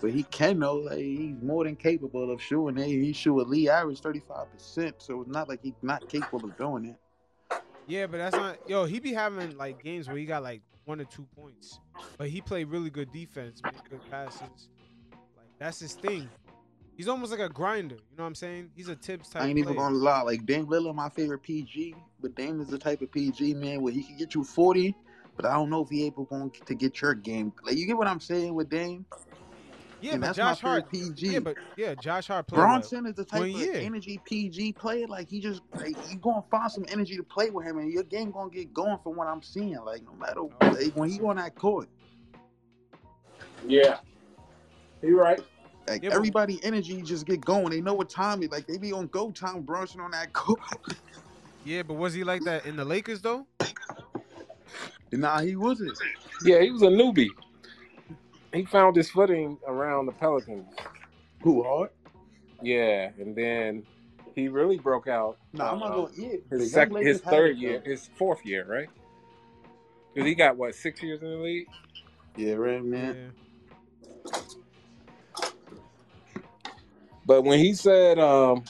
But 0.01 0.11
he 0.11 0.23
can 0.25 0.61
though. 0.61 0.77
Like 0.77 0.99
he's 0.99 1.37
more 1.43 1.65
than 1.65 1.77
capable 1.77 2.31
of 2.31 2.41
shooting 2.41 2.83
it. 2.83 2.87
He 2.87 3.13
shoot 3.13 3.41
at 3.41 3.49
least 3.49 3.71
average 3.71 4.01
thirty 4.01 4.21
five 4.21 4.51
percent. 4.53 4.97
So 4.99 5.23
it's 5.23 5.31
not 5.31 5.49
like 5.49 5.61
he's 5.63 5.75
not 5.83 6.09
capable 6.09 6.49
of 6.49 6.57
doing 6.57 6.87
it. 6.87 7.61
Yeah, 7.87 8.07
but 8.07 8.19
that's 8.19 8.37
not 8.37 8.59
yo. 8.69 8.85
He 8.85 9.01
be 9.01 9.13
having 9.13 9.57
like 9.57 9.83
games 9.83 10.09
where 10.09 10.17
he 10.17 10.25
got 10.25 10.43
like 10.43 10.63
one 10.85 11.01
or 11.01 11.05
two 11.05 11.27
points, 11.37 11.81
but 12.17 12.29
he 12.29 12.41
played 12.41 12.69
really 12.69 12.91
good 12.91 13.13
defense, 13.13 13.61
made 13.65 13.75
good 13.91 14.01
passes. 14.11 14.69
Like 15.37 15.49
that's 15.59 15.81
his 15.81 15.95
thing. 15.95 16.29
He's 16.97 17.09
almost 17.09 17.31
like 17.31 17.41
a 17.41 17.49
grinder. 17.49 17.95
You 17.95 18.17
know 18.17 18.25
what 18.25 18.29
I'm 18.29 18.35
saying? 18.35 18.71
He's 18.75 18.89
a 18.89 18.97
tips 18.97 19.29
type. 19.29 19.43
I 19.43 19.47
ain't 19.47 19.59
even 19.59 19.77
gonna 19.77 19.95
lie. 19.95 20.23
Like 20.23 20.45
Dame 20.47 20.67
Lillard, 20.67 20.95
my 20.95 21.09
favorite 21.09 21.43
PG, 21.43 21.95
but 22.21 22.35
Dame 22.35 22.61
is 22.61 22.69
the 22.69 22.79
type 22.79 23.03
of 23.03 23.13
PG 23.13 23.55
man 23.55 23.83
where 23.83 23.93
he 23.93 24.03
can 24.03 24.17
get 24.17 24.35
you 24.35 24.43
forty, 24.43 24.95
but 25.39 25.47
I 25.47 25.55
don't 25.55 25.71
know 25.71 25.83
if 25.83 25.89
he 25.89 26.05
able 26.05 26.25
going 26.25 26.51
to 26.67 26.75
get 26.75 27.01
your 27.01 27.15
game. 27.15 27.53
Like 27.65 27.77
you 27.77 27.87
get 27.87 27.97
what 27.97 28.09
I'm 28.09 28.19
saying 28.21 28.55
with 28.55 28.69
Dame? 28.69 29.07
Yeah, 30.01 30.13
and 30.13 30.21
but 30.21 30.27
that's 30.29 30.37
Josh 30.37 30.63
my 30.63 30.69
Hart. 30.71 30.91
favorite 30.91 31.15
PG. 31.17 31.29
Yeah, 31.29 31.39
but 31.39 31.57
yeah, 31.77 31.95
Josh 31.95 32.27
Hart 32.27 32.49
played. 32.49 32.59
well. 32.59 32.67
Brunson 32.69 33.07
is 33.07 33.15
the 33.15 33.25
type 33.25 33.41
Well, 33.41 33.51
of 33.63 33.75
energy 33.77 34.21
PG 34.25 34.73
player. 34.73 35.07
Like 35.07 35.29
he 35.29 35.41
just 35.41 35.63
like 35.77 35.97
you 36.11 36.19
gonna 36.19 36.43
find 36.51 36.71
some 36.71 36.85
energy 36.89 37.17
to 37.17 37.23
play 37.23 37.51
with 37.51 37.65
him, 37.65 37.79
and 37.79 37.91
your 37.93 38.03
game 38.03 38.33
gonna 38.33 38.51
get 38.51 38.75
going 38.75 38.99
from 39.03 39.17
what 39.17 39.29
I'm 39.29 39.43
seeing. 39.43 39.77
Like 39.85 40.03
no 40.05 40.13
matter 40.15 40.41
oh, 40.41 40.51
like, 40.61 40.93
when 40.95 41.09
he 41.09 41.21
on 41.21 41.37
that 41.37 41.55
court. 41.55 41.89
Yeah. 43.67 43.99
You 45.03 45.21
right. 45.21 45.41
Like 45.87 46.03
Yeah, 46.03 46.11
but- 46.11 46.17
everybody 46.17 46.61
energy 46.65 47.01
just 47.03 47.27
get 47.27 47.41
going. 47.41 47.71
They 47.71 47.81
know 47.81 47.95
what 47.95 48.09
time 48.11 48.43
it. 48.43 48.51
Like 48.53 48.67
they 48.67 48.77
be 48.79 48.93
on 48.93 49.07
go 49.09 49.31
time 49.31 49.63
brunching 49.63 50.01
on 50.01 50.11
that 50.13 50.33
court. 50.33 50.61
Yeah, 51.65 51.83
but 51.83 51.95
was 51.95 52.15
he 52.15 52.25
like 52.25 52.43
that 52.45 52.67
in 52.67 52.77
the 52.77 52.85
Lakers 52.85 53.21
though? 53.21 53.47
Nah, 55.13 55.41
he 55.41 55.57
wasn't. 55.57 55.99
Yeah, 56.43 56.61
he 56.61 56.71
was 56.71 56.83
a 56.83 56.87
newbie. 56.87 57.29
He 58.53 58.65
found 58.65 58.97
his 58.97 59.11
footing 59.11 59.59
around 59.67 60.07
the 60.07 60.13
Pelicans. 60.13 60.67
Who 61.43 61.63
hard? 61.63 61.91
Yeah, 62.63 63.11
and 63.19 63.37
then 63.37 63.85
he 64.35 64.49
really 64.49 64.79
broke 64.79 65.07
out. 65.09 65.39
Nah, 65.53 65.73
I'm 65.73 65.79
not 65.79 65.91
uh, 65.91 65.95
going. 65.95 66.13
Yeah, 66.17 66.37
the 66.51 66.59
his 66.59 66.73
young 66.75 66.93
sec- 66.93 67.03
his 67.03 67.21
third 67.21 67.57
year, 67.59 67.83
though. 67.85 67.91
his 67.91 68.09
fourth 68.17 68.45
year, 68.45 68.65
right? 68.69 68.89
Because 70.15 70.27
he 70.27 70.35
got 70.35 70.57
what 70.57 70.75
six 70.75 71.03
years 71.03 71.23
in 71.23 71.31
the 71.31 71.37
league. 71.37 71.67
Yeah, 72.37 72.55
right, 72.55 72.75
Yeah. 72.75 72.81
man. 72.83 73.33
But 77.27 77.43
when 77.43 77.59
he 77.59 77.75
said, 77.75 78.19
um, 78.19 78.65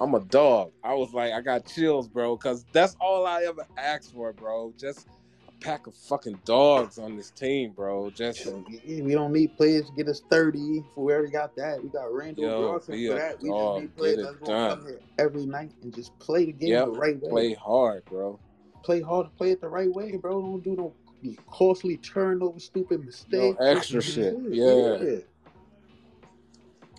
"I'm 0.00 0.14
a 0.14 0.20
dog," 0.20 0.72
I 0.82 0.94
was 0.94 1.12
like, 1.12 1.32
I 1.32 1.40
got 1.40 1.66
chills, 1.66 2.08
bro, 2.08 2.36
because 2.36 2.64
that's 2.72 2.96
all 3.00 3.26
I 3.26 3.44
ever 3.44 3.66
asked 3.76 4.12
for, 4.12 4.32
bro. 4.32 4.72
Just 4.78 5.06
a 5.48 5.52
pack 5.64 5.86
of 5.86 5.94
fucking 5.94 6.40
dogs 6.44 6.98
on 6.98 7.16
this 7.16 7.30
team, 7.30 7.72
bro. 7.72 8.10
Just 8.10 8.46
we 8.86 9.12
don't 9.12 9.32
need 9.32 9.56
players 9.56 9.86
to 9.86 9.92
get 9.92 10.08
us 10.08 10.20
30. 10.30 10.58
If 10.78 10.84
we 10.96 11.12
already 11.12 11.30
got 11.32 11.56
that. 11.56 11.82
We 11.82 11.88
got 11.88 12.12
Randle 12.12 12.44
Yo, 12.44 12.78
for 12.78 12.92
that. 12.92 13.40
We 13.40 13.48
dog. 13.48 13.74
just 13.74 13.80
need 13.82 13.96
players 13.96 14.16
that's 14.22 14.36
gonna 14.38 14.76
come 14.76 14.86
here 14.86 15.00
every 15.18 15.46
night 15.46 15.72
and 15.82 15.94
just 15.94 16.16
play 16.18 16.46
the 16.46 16.52
game 16.52 16.70
Yep, 16.70 16.84
the 16.86 16.92
right 16.92 17.22
way. 17.22 17.30
play 17.30 17.54
hard, 17.54 18.04
bro. 18.04 18.38
play 18.84 19.00
hard, 19.00 19.28
play 19.36 19.50
it 19.52 19.60
the 19.60 19.68
right 19.68 19.92
way, 19.92 20.16
bro. 20.16 20.40
Don't 20.40 20.62
do 20.62 20.76
no 20.76 20.92
costly 21.50 21.96
turnover, 21.96 22.60
stupid 22.60 23.04
mistakes. 23.04 23.56
extra 23.60 24.00
shit. 24.00 24.34
it. 24.34 24.52
Yeah. 24.52 25.18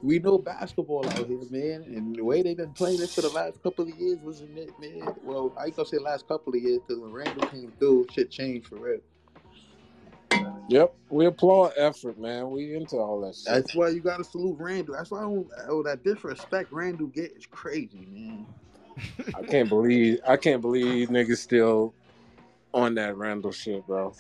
We 0.04 0.20
know 0.20 0.38
basketball 0.38 1.08
out 1.10 1.26
here, 1.26 1.40
man, 1.50 1.84
and 1.84 2.16
the 2.16 2.24
way 2.24 2.44
they've 2.44 2.56
been 2.56 2.74
playing 2.74 3.02
it 3.02 3.10
for 3.10 3.22
the 3.22 3.30
last 3.30 3.62
couple 3.64 3.86
of 3.86 3.96
years 3.96 4.20
wasn't 4.22 4.58
it, 4.58 4.70
man? 4.80 5.16
Well, 5.24 5.54
I 5.60 5.66
ain't 5.66 5.76
gonna 5.76 5.88
say 5.88 5.98
last 5.98 6.28
couple 6.28 6.54
of 6.54 6.62
years 6.62 6.82
because 6.88 7.02
when 7.02 7.12
Randle 7.12 7.48
came 7.48 7.74
through, 7.80 8.08
shit 8.12 8.30
changed 8.30 8.68
for 8.68 8.76
real. 8.76 9.00
Yep, 10.70 10.94
we 11.10 11.26
applaud 11.26 11.74
effort, 11.78 12.20
man. 12.20 12.52
We 12.52 12.76
into 12.76 12.98
all 12.98 13.22
that 13.22 13.36
shit. 13.36 13.46
That's 13.46 13.74
why 13.74 13.90
you 13.90 14.02
gotta 14.02 14.24
salute 14.24 14.58
Randle. 14.60 14.96
That's 14.96 15.10
why 15.10 15.20
I 15.20 15.24
don't, 15.24 15.48
oh, 15.68 15.82
that 15.84 16.04
disrespect 16.04 16.72
Randle 16.72 17.08
get 17.08 17.32
is 17.36 17.46
crazy, 17.46 18.08
man. 18.12 18.46
I 19.34 19.44
can't 19.44 19.70
believe 19.70 20.20
I 20.28 20.38
can't 20.38 20.62
believe 20.62 21.10
niggas 21.10 21.38
still 21.38 21.94
on 22.74 22.96
that 22.96 23.16
Randle 23.18 23.52
shit, 23.52 23.86
bro. 23.88 24.14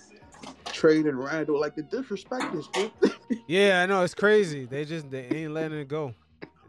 Trading 0.65 1.17
Randle, 1.17 1.59
like 1.59 1.75
the 1.75 1.83
disrespect 1.83 2.53
is 2.55 2.67
Yeah, 3.47 3.81
I 3.81 3.85
know 3.85 4.03
it's 4.03 4.13
crazy. 4.13 4.65
They 4.65 4.85
just 4.85 5.09
they 5.09 5.27
ain't 5.27 5.53
letting 5.53 5.79
it 5.79 5.87
go. 5.87 6.13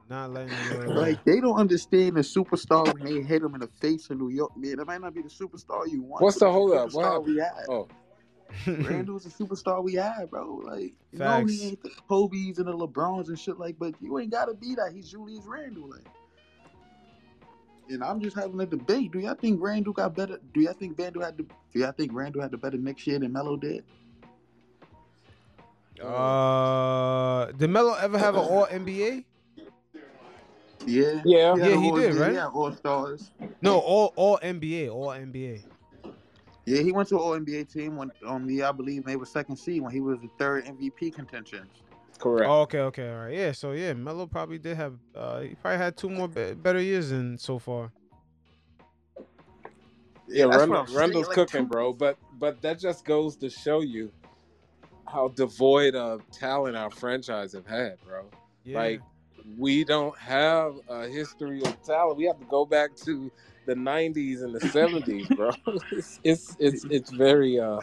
Not 0.09 0.33
letting 0.33 0.53
it 0.53 0.87
go. 0.87 0.93
like 0.93 1.23
they 1.25 1.41
don't 1.41 1.59
understand 1.59 2.17
the 2.17 2.21
superstar 2.21 2.93
when 2.95 3.05
they 3.05 3.23
hit 3.23 3.43
him 3.43 3.55
in 3.55 3.61
the 3.61 3.69
face 3.81 4.09
in 4.09 4.19
New 4.19 4.31
York, 4.31 4.57
man. 4.57 4.77
That 4.77 4.87
might 4.87 5.01
not 5.01 5.15
be 5.15 5.23
the 5.23 5.29
superstar 5.29 5.91
you 5.91 6.03
want. 6.03 6.23
What's 6.23 6.39
the 6.39 6.51
hold 6.51 6.73
up? 6.73 6.93
What 6.93 7.05
superstar 7.05 7.13
happened? 7.13 7.27
we 7.27 7.41
had. 7.41 7.67
Oh, 7.69 7.89
Randle's 8.67 9.27
a 9.27 9.31
superstar 9.31 9.83
we 9.83 9.95
had, 9.95 10.31
bro. 10.31 10.63
Like, 10.65 10.95
you 11.13 11.19
know, 11.19 11.25
Facts. 11.25 11.53
he 11.53 11.69
ain't 11.69 11.83
the 11.83 11.91
Kobe's 12.09 12.59
and 12.59 12.67
the 12.67 12.73
LeBrons 12.73 13.29
and 13.29 13.39
shit 13.39 13.59
like, 13.59 13.79
but 13.79 13.95
you 14.01 14.19
ain't 14.19 14.31
gotta 14.31 14.55
be 14.55 14.75
that. 14.75 14.93
He's 14.95 15.11
Julius 15.11 15.45
Randle. 15.47 15.91
Like. 15.91 16.07
And 17.91 18.03
I'm 18.05 18.21
just 18.21 18.37
having 18.37 18.61
a 18.61 18.67
debate. 18.67 19.13
Do 19.13 19.19
y'all 19.19 19.35
think 19.35 19.63
Randle 19.63 19.93
got 19.93 20.15
better? 20.15 20.39
Do 20.53 20.61
y'all 20.61 20.75
think 20.75 20.99
Randle 20.99 21.23
had 21.23 21.37
the? 21.37 21.43
Do 21.43 21.81
y'all 21.81 21.93
think 21.93 22.13
Randle 22.13 22.43
had 22.43 22.51
the 22.51 22.59
better 22.59 22.77
next 22.77 23.07
year 23.07 23.19
than 23.19 23.33
Melo 23.33 23.57
did? 23.57 23.85
Uh, 26.01 27.47
did 27.53 27.71
Melo 27.71 27.95
ever 27.95 28.19
have 28.19 28.35
an 28.35 28.41
All 28.43 28.67
NBA? 28.67 29.25
Yeah. 30.87 31.21
yeah. 31.25 31.55
Yeah, 31.57 31.77
he 31.81 31.91
did, 31.93 32.15
right? 32.15 32.35
Yeah, 32.35 32.47
All 32.47 32.73
Stars. 32.73 33.31
No, 33.61 33.79
All 33.79 34.13
All 34.17 34.39
NBA, 34.43 34.91
All 34.93 35.09
NBA. 35.09 35.63
Yeah, 36.67 36.83
he 36.83 36.93
went 36.93 37.09
to 37.09 37.17
an 37.17 37.21
All 37.23 37.39
NBA 37.39 37.73
team 37.73 37.97
when 37.97 38.11
on 38.27 38.47
the 38.47 38.63
I 38.63 38.73
believe 38.73 39.05
they 39.05 39.17
were 39.17 39.27
second 39.27 39.57
seed 39.57 39.83
when 39.83 39.93
he 39.93 40.01
was 40.01 40.21
the 40.21 40.29
third 40.39 40.67
MVP 40.67 41.15
contention. 41.15 41.69
Correct. 42.19 42.49
Oh, 42.49 42.63
okay, 42.63 42.81
okay, 42.81 43.11
all 43.13 43.21
right. 43.25 43.35
Yeah, 43.35 43.53
so 43.53 43.73
yeah, 43.73 43.93
Melo 43.93 44.27
probably 44.27 44.59
did 44.59 44.77
have. 44.77 44.95
Uh, 45.15 45.41
he 45.41 45.55
probably 45.55 45.79
had 45.79 45.97
two 45.97 46.11
more 46.11 46.27
be- 46.29 46.55
better 46.55 46.81
years 46.81 47.11
than 47.11 47.39
so 47.39 47.59
far. 47.59 47.93
yeah, 50.27 50.47
that's 50.47 50.59
Randle, 50.59 50.79
what 50.83 50.91
Randle's 50.91 51.27
like, 51.29 51.35
cooking, 51.35 51.63
two- 51.63 51.69
bro. 51.69 51.93
But 51.93 52.19
but 52.39 52.61
that 52.63 52.79
just 52.81 53.05
goes 53.05 53.37
to 53.37 53.49
show 53.49 53.81
you 53.81 54.11
how 55.11 55.29
devoid 55.29 55.95
of 55.95 56.23
talent 56.31 56.77
our 56.77 56.91
franchise 56.91 57.53
have 57.53 57.67
had, 57.67 57.97
bro. 58.05 58.27
Yeah. 58.65 58.79
Like 58.79 59.01
we 59.59 59.85
don't 59.85 60.17
have 60.19 60.75
a 60.89 61.07
history 61.09 61.63
of 61.63 61.83
talent. 61.83 62.17
We 62.17 62.25
have 62.25 62.39
to 62.39 62.47
go 62.47 62.65
back 62.67 62.95
to 63.05 63.31
the 63.67 63.75
'90s 63.75 64.43
and 64.43 64.55
the 64.55 64.61
'70s, 64.61 65.29
bro. 65.37 65.51
It's 65.93 66.21
it's 66.25 66.57
it's, 66.59 66.85
it's 66.91 67.11
very 67.11 67.59
uh, 67.59 67.81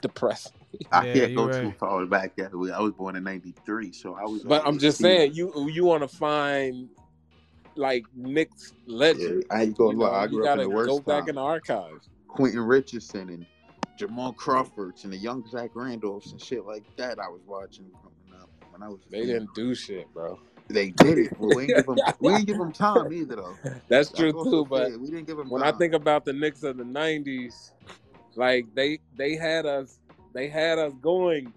depressing. 0.00 0.52
I 0.92 1.04
Yeah, 1.04 1.12
can't 1.14 1.34
go 1.34 1.48
right. 1.48 1.60
too 1.62 1.72
far 1.72 2.04
back. 2.06 2.36
That 2.36 2.52
I 2.52 2.80
was 2.80 2.92
born 2.92 3.16
in 3.16 3.24
'93, 3.24 3.92
so 3.92 4.14
I 4.14 4.24
was. 4.24 4.42
But 4.44 4.62
I'm 4.66 4.78
just 4.78 4.98
team. 4.98 5.06
saying, 5.06 5.34
you 5.34 5.68
you 5.70 5.84
want 5.84 6.02
to 6.02 6.08
find 6.08 6.88
like 7.76 8.04
Knicks 8.14 8.72
Yeah, 8.86 8.94
legend. 8.94 9.44
I 9.50 9.62
ain't 9.62 9.76
gonna 9.76 9.90
You, 9.92 9.96
lie. 9.96 10.10
know, 10.10 10.14
I 10.16 10.24
you 10.24 10.30
grew 10.30 10.44
up 10.44 10.54
in 10.54 10.58
gotta 10.58 10.62
the 10.64 10.70
worst 10.70 10.88
go 10.88 11.00
time. 11.00 11.20
back 11.20 11.28
in 11.28 11.34
the 11.36 11.42
archives. 11.42 12.08
Quentin 12.28 12.60
Richardson 12.60 13.28
and 13.28 13.46
Jamal 13.96 14.32
Crawfords 14.32 15.04
and 15.04 15.12
the 15.12 15.16
young 15.16 15.46
Zach 15.48 15.70
Randolphs 15.74 16.32
and 16.32 16.40
shit 16.40 16.64
like 16.64 16.84
that. 16.96 17.18
I 17.18 17.28
was 17.28 17.42
watching 17.46 17.90
growing 17.90 18.42
up 18.42 18.48
when 18.70 18.82
I 18.82 18.88
was. 18.88 19.00
They 19.10 19.26
didn't 19.26 19.54
do 19.54 19.74
shit, 19.74 20.12
bro. 20.12 20.38
They 20.68 20.90
did 20.90 21.18
it. 21.18 21.30
But 21.38 21.54
we 21.56 21.66
didn't 21.66 21.76
give 21.76 21.86
them. 21.86 21.98
We 22.20 22.32
didn't 22.32 22.46
give 22.46 22.58
them 22.58 22.72
time 22.72 23.12
either, 23.12 23.36
though. 23.36 23.56
That's 23.62 23.82
That's 23.88 24.12
true 24.12 24.32
too. 24.32 24.66
But 24.68 24.92
we 24.98 25.08
didn't 25.08 25.26
give 25.26 25.36
them. 25.36 25.50
when 25.50 25.62
time. 25.62 25.74
I 25.74 25.78
think 25.78 25.92
about 25.94 26.24
the 26.24 26.32
Knicks 26.32 26.62
of 26.62 26.76
the 26.78 26.84
'90s, 26.84 27.72
like 28.34 28.66
they 28.74 29.00
they 29.16 29.36
had 29.36 29.66
us 29.66 29.98
they 30.32 30.48
had 30.48 30.78
us 30.78 30.92
going 31.00 31.52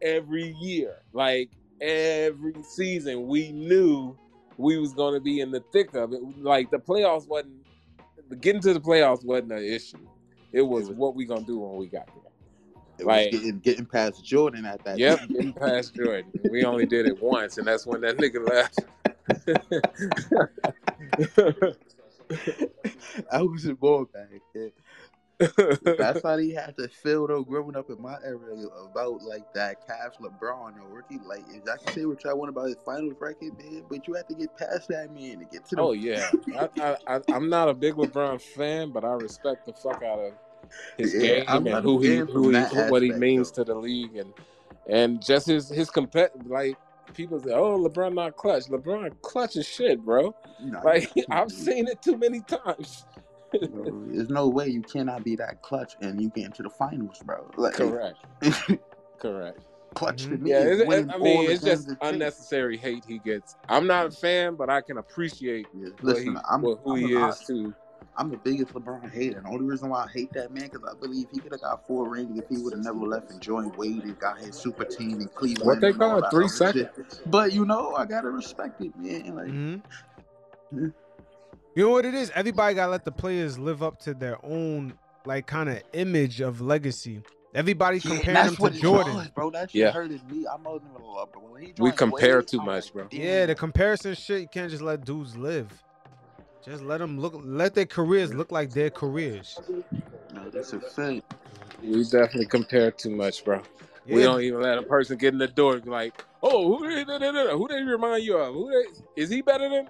every 0.00 0.54
year, 0.60 0.96
like 1.12 1.50
every 1.80 2.54
season. 2.62 3.26
We 3.26 3.52
knew 3.52 4.16
we 4.56 4.78
was 4.78 4.94
going 4.94 5.14
to 5.14 5.20
be 5.20 5.40
in 5.40 5.50
the 5.50 5.60
thick 5.72 5.94
of 5.94 6.12
it. 6.12 6.20
Like 6.38 6.70
the 6.70 6.78
playoffs 6.78 7.28
wasn't 7.28 7.66
getting 8.40 8.62
to 8.62 8.72
the 8.72 8.80
playoffs 8.80 9.24
wasn't 9.24 9.52
an 9.52 9.64
issue. 9.64 9.98
It 10.52 10.62
was, 10.62 10.84
It 10.84 10.88
was- 10.90 10.98
what 10.98 11.14
we 11.14 11.24
gonna 11.24 11.44
do 11.44 11.58
when 11.58 11.76
we 11.76 11.86
got 11.86 12.06
there. 12.06 12.16
it 12.98 13.06
like- 13.06 13.30
getting, 13.32 13.58
getting 13.60 13.86
past 13.86 14.24
Jordan 14.24 14.64
at 14.66 14.84
that. 14.84 14.98
Yep, 14.98 15.28
getting 15.28 15.52
past 15.52 15.94
Jordan. 15.94 16.30
We 16.50 16.64
only 16.64 16.86
did 16.86 17.06
it 17.06 17.20
once, 17.22 17.58
and 17.58 17.66
that's 17.66 17.86
when 17.86 18.00
that 18.02 18.16
nigga 18.18 18.46
left. 18.48 18.78
I 23.32 23.42
was 23.42 23.66
a 23.66 23.74
ball 23.74 24.06
back. 24.12 24.28
That's 25.98 26.22
how 26.22 26.36
they 26.36 26.50
had 26.50 26.76
to 26.78 26.88
feel 26.88 27.26
though. 27.26 27.42
Growing 27.44 27.76
up 27.76 27.90
in 27.90 28.00
my 28.00 28.16
area 28.24 28.66
about 28.84 29.22
like 29.22 29.44
that 29.54 29.76
Cavs 29.88 30.18
LeBron 30.20 30.76
or 30.80 30.88
rookie, 30.88 31.20
like 31.24 31.44
if 31.48 31.62
I 31.68 31.76
can 31.78 31.88
say 31.88 32.04
what 32.04 32.22
y'all 32.24 32.38
want 32.38 32.50
about 32.50 32.66
his 32.66 32.76
finals 32.84 33.14
record, 33.20 33.58
man, 33.58 33.84
but 33.88 34.06
you 34.06 34.14
have 34.14 34.26
to 34.28 34.34
get 34.34 34.56
past 34.56 34.88
that 34.88 35.10
man 35.12 35.38
to 35.40 35.44
get 35.44 35.64
to 35.66 35.76
the. 35.76 35.82
oh 35.82 35.92
yeah, 35.92 36.30
I, 36.56 36.68
I, 36.80 36.96
I, 37.06 37.20
I'm 37.32 37.48
not 37.48 37.68
a 37.68 37.74
big 37.74 37.94
LeBron 37.94 38.40
fan, 38.40 38.90
but 38.90 39.04
I 39.04 39.12
respect 39.14 39.66
the 39.66 39.72
fuck 39.72 40.02
out 40.02 40.18
of 40.18 40.32
his 40.98 41.14
Yeah, 41.14 41.38
game 41.38 41.44
I'm 41.48 41.66
and 41.66 41.84
who 41.84 42.00
he, 42.00 42.16
who 42.18 42.48
he, 42.50 42.52
that 42.52 42.90
what 42.90 43.02
he 43.02 43.10
means 43.12 43.50
though. 43.50 43.64
to 43.64 43.72
the 43.72 43.78
league, 43.78 44.16
and 44.16 44.32
and 44.88 45.22
just 45.22 45.46
his 45.46 45.68
his 45.68 45.90
compet 45.90 46.28
like 46.46 46.76
people 47.14 47.38
say, 47.40 47.52
oh 47.52 47.78
LeBron 47.78 48.14
not 48.14 48.36
clutch. 48.36 48.64
LeBron 48.66 49.12
clutch 49.22 49.56
is 49.56 49.66
shit, 49.66 50.04
bro. 50.04 50.34
Like 50.82 51.10
I've 51.30 51.50
seen 51.50 51.88
it 51.88 52.02
too 52.02 52.16
many 52.16 52.40
times. 52.42 53.06
Bro, 53.52 53.84
There's 54.12 54.28
no 54.30 54.48
way 54.48 54.68
you 54.68 54.82
cannot 54.82 55.24
be 55.24 55.36
that 55.36 55.62
clutch 55.62 55.96
and 56.00 56.20
you 56.20 56.30
get 56.30 56.46
into 56.46 56.62
the 56.62 56.70
finals, 56.70 57.22
bro. 57.24 57.50
Like, 57.56 57.74
Correct, 57.76 58.18
correct. 59.18 59.58
clutch 59.94 60.24
to 60.24 60.28
Mhm. 60.30 60.40
me. 60.40 60.50
Yeah, 60.50 60.58
is 60.58 60.80
it's, 60.80 61.12
I 61.12 61.18
mean, 61.18 61.50
it's 61.50 61.64
just 61.64 61.88
it 61.88 61.90
takes. 61.90 62.12
unnecessary 62.12 62.76
hate 62.76 63.04
he 63.06 63.18
gets. 63.18 63.56
I'm 63.68 63.86
not 63.86 64.06
a 64.06 64.10
fan, 64.10 64.56
but 64.56 64.70
I 64.70 64.80
can 64.80 64.98
appreciate 64.98 65.66
Yeah, 65.74 65.88
listen, 66.02 66.34
he, 66.34 66.40
I'm, 66.50 66.62
who 66.62 66.80
I'm, 66.88 66.98
he 66.98 67.12
is 67.12 67.40
too. 67.46 67.74
I'm 68.16 68.28
the 68.30 68.36
biggest 68.36 68.74
LeBron 68.74 69.10
hater. 69.10 69.38
And 69.38 69.46
the 69.46 69.50
only 69.50 69.64
reason 69.64 69.88
why 69.88 70.04
I 70.04 70.08
hate 70.08 70.32
that 70.34 70.52
man 70.52 70.68
because 70.70 70.86
I 70.88 70.98
believe 71.00 71.28
he 71.32 71.40
could 71.40 71.52
have 71.52 71.62
got 71.62 71.86
four 71.86 72.08
rings 72.08 72.38
if 72.38 72.48
he 72.48 72.58
would 72.58 72.74
have 72.74 72.82
never 72.84 72.98
left 72.98 73.30
and 73.30 73.40
joined 73.40 73.74
Wade 73.76 74.04
and 74.04 74.18
got 74.18 74.38
his 74.38 74.54
super 74.56 74.84
team 74.84 75.20
in 75.20 75.28
Cleveland. 75.28 75.66
What 75.66 75.80
they 75.80 75.92
call 75.92 76.18
it, 76.18 76.24
three 76.30 76.48
seconds? 76.48 76.90
shit. 76.94 77.30
But 77.30 77.52
you 77.52 77.64
know, 77.64 77.94
I 77.94 78.04
gotta 78.04 78.28
respect 78.30 78.80
it, 78.82 78.92
man. 78.96 79.34
Like, 79.34 79.46
hmm 79.46 79.76
Yeah. 80.72 80.88
You 81.74 81.84
know 81.84 81.90
what 81.90 82.04
it 82.04 82.14
is? 82.14 82.30
Everybody 82.34 82.74
gotta 82.74 82.90
let 82.90 83.04
the 83.04 83.12
players 83.12 83.58
live 83.58 83.82
up 83.82 83.98
to 84.00 84.12
their 84.14 84.44
own 84.44 84.94
like 85.24 85.46
kind 85.46 85.70
of 85.70 85.82
image 85.94 86.40
of 86.40 86.60
legacy. 86.60 87.22
Everybody 87.54 87.98
yeah, 87.98 88.10
comparing 88.16 88.34
that's 88.34 88.48
him 88.48 88.56
to 88.56 88.62
what 88.62 88.74
it 88.74 88.80
Jordan. 88.80 89.14
was, 89.14 89.28
bro. 89.30 89.50
That 89.50 89.70
shit 89.70 89.80
Yeah. 89.80 89.90
hurted 89.92 90.30
me. 90.30 90.46
I'm 90.52 90.66
older 90.66 90.84
than 90.84 91.02
a 91.02 91.26
but 91.26 91.50
when 91.50 91.62
he 91.62 91.74
We 91.78 91.92
compare 91.92 92.38
Wade, 92.38 92.48
too 92.48 92.60
I'm 92.60 92.66
much, 92.66 92.94
like, 92.94 93.10
bro. 93.10 93.18
Yeah, 93.18 93.46
the 93.46 93.54
comparison 93.54 94.14
shit. 94.14 94.42
You 94.42 94.48
can't 94.48 94.70
just 94.70 94.82
let 94.82 95.04
dudes 95.04 95.36
live. 95.36 95.70
Just 96.64 96.82
let 96.82 96.98
them 96.98 97.18
look. 97.18 97.34
Let 97.42 97.74
their 97.74 97.86
careers 97.86 98.34
look 98.34 98.52
like 98.52 98.70
their 98.70 98.90
careers. 98.90 99.58
No, 100.34 100.48
that's 100.50 100.72
a 100.72 100.80
fact. 100.80 101.22
We 101.82 102.04
definitely 102.04 102.46
compare 102.46 102.90
too 102.90 103.10
much, 103.10 103.44
bro. 103.44 103.62
We 104.06 104.22
don't 104.22 104.40
even 104.42 104.60
let 104.60 104.78
a 104.78 104.82
person 104.82 105.16
get 105.16 105.32
in 105.32 105.38
the 105.38 105.48
door 105.48 105.74
and 105.74 105.84
be 105.84 105.90
like, 105.90 106.24
"Oh, 106.42 106.76
who 106.76 106.86
who 106.86 107.68
they 107.68 107.82
remind 107.82 108.24
you 108.24 108.36
of? 108.36 108.54
Who 108.54 108.70
they, 108.70 109.22
is 109.22 109.30
he 109.30 109.42
better 109.42 109.68
than?" 109.68 109.88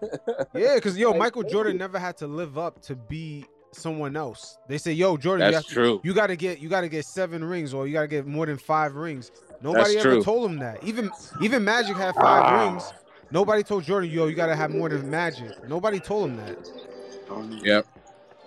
Yeah, 0.54 0.74
because 0.76 0.96
yo, 0.96 1.10
Like, 1.10 1.18
Michael 1.18 1.42
Jordan 1.44 1.72
dude. 1.72 1.80
never 1.80 1.98
had 1.98 2.16
to 2.18 2.26
live 2.26 2.56
up 2.58 2.80
to 2.82 2.94
be 2.94 3.44
someone 3.72 4.16
else. 4.16 4.58
They 4.68 4.78
say, 4.78 4.92
yo, 4.92 5.16
Jordan, 5.16 5.46
you, 5.46 5.52
That's 5.52 5.66
have 5.66 5.68
to- 5.68 5.74
true. 5.74 6.00
you 6.04 6.14
gotta 6.14 6.36
get 6.36 6.58
you 6.60 6.68
gotta 6.68 6.88
get 6.88 7.04
seven 7.04 7.44
rings 7.44 7.74
or 7.74 7.86
you 7.86 7.92
gotta 7.92 8.08
get 8.08 8.26
more 8.26 8.46
than 8.46 8.56
five 8.58 8.94
rings. 8.94 9.30
Nobody 9.60 9.94
That's 9.94 10.06
ever 10.06 10.14
true. 10.16 10.22
told 10.22 10.50
him 10.50 10.58
that. 10.60 10.82
Even 10.84 11.10
even 11.42 11.64
Magic 11.64 11.96
had 11.96 12.14
five 12.14 12.42
Ah. 12.44 12.64
rings. 12.70 12.92
Nobody 13.30 13.62
told 13.62 13.84
Jordan, 13.84 14.10
yo, 14.10 14.26
you 14.26 14.34
gotta 14.34 14.56
have 14.56 14.70
more 14.70 14.88
than 14.88 15.10
Magic. 15.10 15.68
Nobody 15.68 16.00
told 16.00 16.30
him 16.30 16.36
that. 16.38 16.56
Yep. 17.62 17.86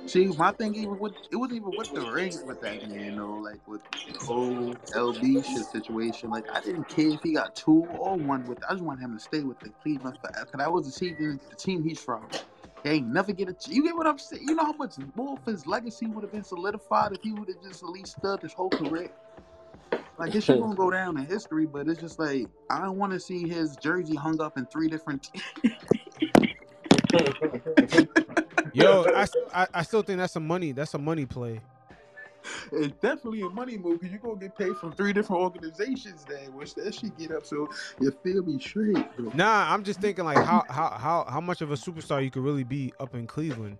See, 0.07 0.27
my 0.27 0.51
thing 0.51 0.75
even 0.75 0.99
with 0.99 1.13
it 1.31 1.37
wasn't 1.37 1.57
even 1.57 1.75
with 1.75 1.93
the 1.93 2.03
rings 2.03 2.43
with 2.45 2.59
that 2.61 2.83
man 2.83 3.15
though. 3.15 3.37
Like 3.37 3.61
with 3.67 3.81
the 4.13 4.19
whole 4.19 4.77
LB 4.95 5.45
shit 5.45 5.65
situation. 5.65 6.29
Like 6.29 6.45
I 6.53 6.61
didn't 6.61 6.89
care 6.89 7.07
if 7.09 7.21
he 7.23 7.33
got 7.33 7.55
two 7.55 7.73
or 7.73 8.17
one 8.17 8.45
with. 8.45 8.59
I 8.69 8.73
just 8.73 8.83
wanted 8.83 9.03
him 9.03 9.13
to 9.17 9.23
stay 9.23 9.41
with 9.43 9.59
the 9.61 9.71
Cleveland. 9.81 10.17
Cause 10.21 10.45
that 10.55 10.71
was 10.71 10.93
the 10.93 10.99
team, 11.15 11.39
the 11.49 11.55
team 11.55 11.83
he's 11.83 11.99
from. 12.01 12.29
He 12.83 12.89
ain't 12.89 13.07
never 13.07 13.31
get 13.31 13.49
a. 13.49 13.55
You 13.67 13.83
get 13.83 13.95
what 13.95 14.07
I'm 14.07 14.19
saying? 14.19 14.43
You 14.45 14.55
know 14.55 14.65
how 14.65 14.73
much 14.73 14.95
more 15.15 15.39
of 15.39 15.45
his 15.45 15.65
legacy 15.67 16.07
would 16.07 16.23
have 16.23 16.31
been 16.31 16.43
solidified 16.43 17.13
if 17.13 17.21
he 17.23 17.33
would 17.33 17.47
have 17.49 17.61
just 17.63 17.83
at 17.83 17.89
least 17.89 18.17
stood 18.17 18.41
his 18.41 18.53
whole 18.53 18.71
career. 18.71 19.11
Like 20.17 20.33
shit 20.33 20.59
gonna 20.59 20.75
go 20.75 20.91
down 20.91 21.17
in 21.17 21.25
history, 21.25 21.65
but 21.67 21.87
it's 21.87 22.01
just 22.01 22.19
like 22.19 22.49
I 22.69 22.81
don't 22.81 22.97
want 22.97 23.13
to 23.13 23.19
see 23.19 23.47
his 23.47 23.77
jersey 23.77 24.15
hung 24.15 24.41
up 24.41 24.57
in 24.57 24.65
three 24.67 24.89
different. 24.89 25.29
Yo, 28.73 29.03
I, 29.15 29.27
I 29.53 29.67
I 29.75 29.83
still 29.83 30.01
think 30.01 30.19
that's 30.19 30.35
a 30.35 30.39
money 30.39 30.71
that's 30.71 30.93
a 30.93 30.97
money 30.97 31.25
play. 31.25 31.59
It's 32.71 32.95
definitely 33.01 33.41
a 33.41 33.49
money 33.49 33.77
move 33.77 33.99
because 33.99 34.11
you're 34.11 34.19
gonna 34.19 34.39
get 34.39 34.57
paid 34.57 34.75
from 34.77 34.93
three 34.93 35.13
different 35.13 35.43
organizations 35.43 36.25
then, 36.27 36.53
which 36.55 36.73
that 36.75 36.95
shit 36.95 37.15
get 37.17 37.31
up 37.31 37.45
so 37.45 37.69
you 37.99 38.11
feel 38.23 38.43
me 38.43 38.59
straight. 38.59 38.95
bro. 39.15 39.31
Nah, 39.35 39.71
I'm 39.71 39.83
just 39.83 40.01
thinking 40.01 40.25
like 40.25 40.37
how 40.37 40.63
how 40.69 40.89
how 40.89 41.25
how 41.29 41.39
much 41.41 41.61
of 41.61 41.71
a 41.71 41.75
superstar 41.75 42.23
you 42.23 42.31
could 42.31 42.41
really 42.43 42.63
be 42.63 42.93
up 42.99 43.13
in 43.13 43.27
Cleveland. 43.27 43.77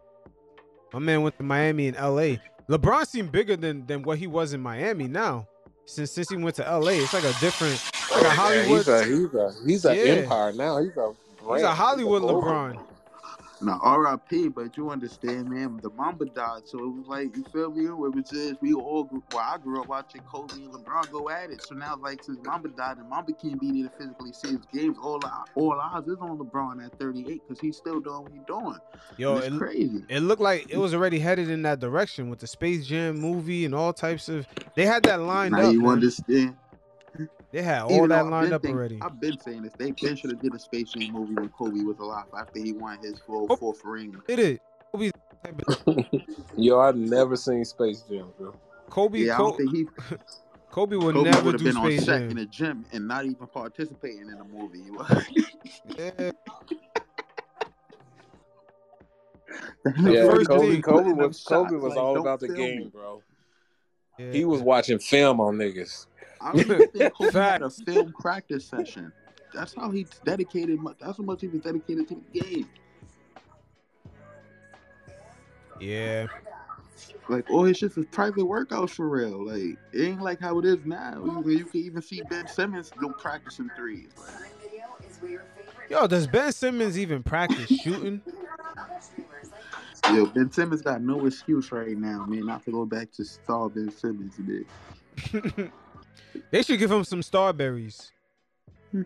My 0.94 1.00
man 1.00 1.24
went 1.24 1.38
to 1.38 1.44
Miami 1.44 1.88
and 1.88 1.98
LA. 1.98 2.36
LeBron 2.70 3.08
seemed 3.08 3.32
bigger 3.32 3.56
than 3.58 3.86
than 3.88 4.04
what 4.04 4.20
he 4.20 4.28
was 4.28 4.54
in 4.54 4.62
Miami 4.62 5.08
now. 5.08 5.48
Since 5.86 6.12
since 6.12 6.30
he 6.30 6.38
went 6.38 6.56
to 6.58 6.64
LA, 6.64 6.92
it's 7.02 7.14
like 7.16 7.24
a 7.24 7.34
different 7.40 7.82
like 8.12 8.22
a 8.22 8.26
Yeah, 8.26 8.30
Hollywood. 8.36 8.68
he's 8.78 8.88
a 8.88 9.04
he's 9.06 9.34
a 9.34 9.54
he's 9.66 9.86
an 9.86 9.96
Yeah. 9.96 10.04
empire 10.22 10.54
now. 10.54 10.78
He's 10.84 10.96
a 10.98 11.14
He's 11.54 11.64
a 11.64 11.74
Hollywood 11.74 12.22
global- 12.22 12.44
LeBron. 12.44 12.84
Now 13.62 13.80
R.I.P. 13.84 14.50
But 14.50 14.78
you 14.78 14.90
understand, 14.90 15.50
man. 15.50 15.80
The 15.82 15.90
Mamba 15.92 16.26
died, 16.26 16.64
so 16.66 16.80
it 16.80 16.90
was 16.90 17.08
like 17.08 17.36
you 17.36 17.44
feel 17.52 17.72
me. 17.72 17.86
It 17.86 17.96
was 17.96 18.30
just 18.30 18.62
we 18.62 18.74
all 18.74 19.04
grew. 19.06 19.24
Well, 19.32 19.42
I 19.46 19.58
grew 19.58 19.82
up 19.82 19.88
watching 19.88 20.22
Kobe 20.22 20.56
and 20.56 20.74
LeBron 20.74 21.12
go 21.12 21.30
at 21.30 21.52
it. 21.52 21.62
So 21.64 21.76
now, 21.76 21.96
like 21.98 22.24
since 22.24 22.40
Mamba 22.46 22.70
died 22.70 22.98
and 22.98 23.10
Mamba 23.10 23.34
can't 23.34 23.60
be 23.60 23.82
there 23.82 23.90
to 23.92 23.98
physically 23.98 24.34
see 24.34 24.50
his 24.50 24.66
games, 24.74 24.98
all 25.02 25.20
our- 25.26 25.46
all 25.56 25.80
eyes 25.80 26.08
is 26.08 26.18
on 26.20 26.38
LeBron 26.38 26.86
at 26.86 26.98
38 27.00 27.42
because 27.48 27.60
he's 27.62 27.78
still 27.78 28.00
doing 28.00 28.24
what 28.24 28.32
he's 28.32 28.46
doing. 28.48 28.78
Yo, 29.18 29.38
it's 29.38 29.48
it, 29.48 29.58
crazy. 29.58 30.04
it 30.10 30.22
looked 30.22 30.42
like 30.42 30.68
it 30.70 30.78
was 30.78 30.94
already 30.94 31.20
headed 31.20 31.50
in 31.50 31.62
that 31.64 31.80
direction 31.80 32.30
with 32.30 32.40
the 32.40 32.48
Space 32.48 32.86
Jam 32.86 33.20
movie 33.20 33.66
and 33.66 33.76
all 33.76 33.94
types 33.94 34.30
of. 34.30 34.48
They 34.76 34.86
had 34.86 35.04
that 35.06 35.22
lined 35.22 35.54
Now 35.54 35.68
up. 35.68 35.74
you 35.74 35.82
man. 35.82 35.92
understand. 35.92 36.58
They 37.52 37.62
had 37.62 37.82
all 37.82 37.92
Even 37.92 38.10
that 38.10 38.26
lined 38.28 38.54
up 38.54 38.62
think- 38.62 38.76
already. 38.78 39.00
I've 39.02 39.20
been 39.20 39.38
saying 39.40 39.64
this. 39.64 39.74
They, 39.78 39.92
they 39.92 40.16
should 40.16 40.32
have 40.32 40.42
did 40.42 40.54
a 40.56 40.60
Space 40.60 40.92
Jam 40.94 41.12
movie 41.12 41.34
when 41.34 41.50
Kobe 41.50 41.82
was 41.84 41.98
alive 42.00 42.26
after 42.38 42.60
he 42.60 42.72
won 42.72 42.98
his 43.00 43.20
full 43.20 43.48
Oh. 43.50 43.56
fourth 43.58 43.82
ring. 43.84 44.16
It 44.28 44.40
is. 44.40 44.60
Kobe, 44.94 45.12
Yo, 46.58 46.80
I've 46.80 46.96
never 46.96 47.36
seen 47.36 47.66
Space 47.66 48.02
Jam, 48.10 48.28
bro. 48.38 48.54
Kobe, 48.90 49.20
Yeah, 49.20 49.36
I 49.36 49.38
don't 49.40 49.58
think 49.58 49.72
he 49.76 49.88
Kobe 50.72 50.96
would 50.96 51.16
Kobe 51.16 51.30
never 51.30 51.52
have 51.52 51.58
do 51.60 51.64
been 51.66 51.78
on 51.78 51.86
Space 51.88 52.06
set 52.06 52.22
in 52.22 52.30
Jam. 52.30 52.38
the 52.38 52.46
gym 52.46 52.86
and 52.94 53.08
not 53.08 53.26
even 53.26 53.48
participating 53.48 54.30
in 54.30 54.38
the 54.38 54.44
movie. 54.46 54.84
Yeah. 55.98 56.32
Yeah, 59.98 60.26
first 60.30 60.48
Kobe, 60.50 60.68
thing- 60.72 60.82
Kobe 60.82 61.12
was 61.12 61.44
Kobe 61.44 61.76
was 61.76 61.90
like, 61.96 61.98
all 61.98 62.18
about 62.20 62.40
the 62.40 62.48
game, 62.50 62.78
me. 62.80 62.90
bro. 62.94 63.22
yeah. 64.18 64.32
He 64.32 64.46
was 64.46 64.62
watching 64.62 65.00
film 65.00 65.42
on 65.42 65.56
niggas. 65.58 66.06
I 66.42 66.64
think 66.64 67.14
Kobe 67.18 67.32
had 67.40 67.62
a 67.62 67.70
film 67.70 68.14
practice 68.20 68.66
session. 68.66 69.12
That's 69.54 69.74
how 69.74 69.92
he 69.92 70.08
dedicated. 70.26 70.80
That's 71.00 71.18
how 71.18 71.24
much 71.24 71.42
he 71.42 71.48
was 71.48 71.62
dedicated 71.62 72.08
to 72.10 72.16
the 72.16 72.40
game. 72.40 72.70
Yeah. 75.80 76.28
Like 77.28 77.46
oh, 77.50 77.56
all 77.56 77.64
his 77.64 77.78
shit 77.78 77.96
was 77.96 78.06
private 78.08 78.44
workouts 78.44 78.92
for 78.92 79.10
real. 79.10 79.46
Like 79.46 79.78
it 79.94 80.02
ain't 80.02 80.22
like 80.22 80.40
how 80.40 80.60
it 80.60 80.66
is 80.66 80.86
now. 80.86 81.24
You, 81.24 81.50
you 81.50 81.66
can 81.66 81.82
even 81.82 82.02
see 82.02 82.22
Ben 82.30 82.48
Simmons 82.48 82.92
do 83.00 83.14
practicing 83.18 83.70
threes. 83.76 84.12
Like, 84.18 85.40
Yo, 85.90 86.08
does 86.08 86.28
Ben 86.28 86.52
Simmons 86.52 86.98
even 86.98 87.22
practice 87.24 87.68
shooting? 87.68 88.22
yo, 90.14 90.26
Ben 90.28 90.52
Simmons 90.52 90.82
got 90.82 91.02
no 91.02 91.26
excuse 91.26 91.72
right 91.72 91.98
now, 91.98 92.26
man, 92.26 92.46
not 92.46 92.64
to 92.66 92.72
go 92.72 92.86
back 92.86 93.12
to 93.14 93.26
star 93.26 93.70
Ben 93.70 93.92
Simmons, 93.92 94.36
man. 94.40 95.72
they 96.52 96.64
should 96.64 96.80
give 96.80 96.92
him 96.92 97.04
some 97.04 97.22
Starburys. 97.22 98.12
Hmm. 98.92 99.04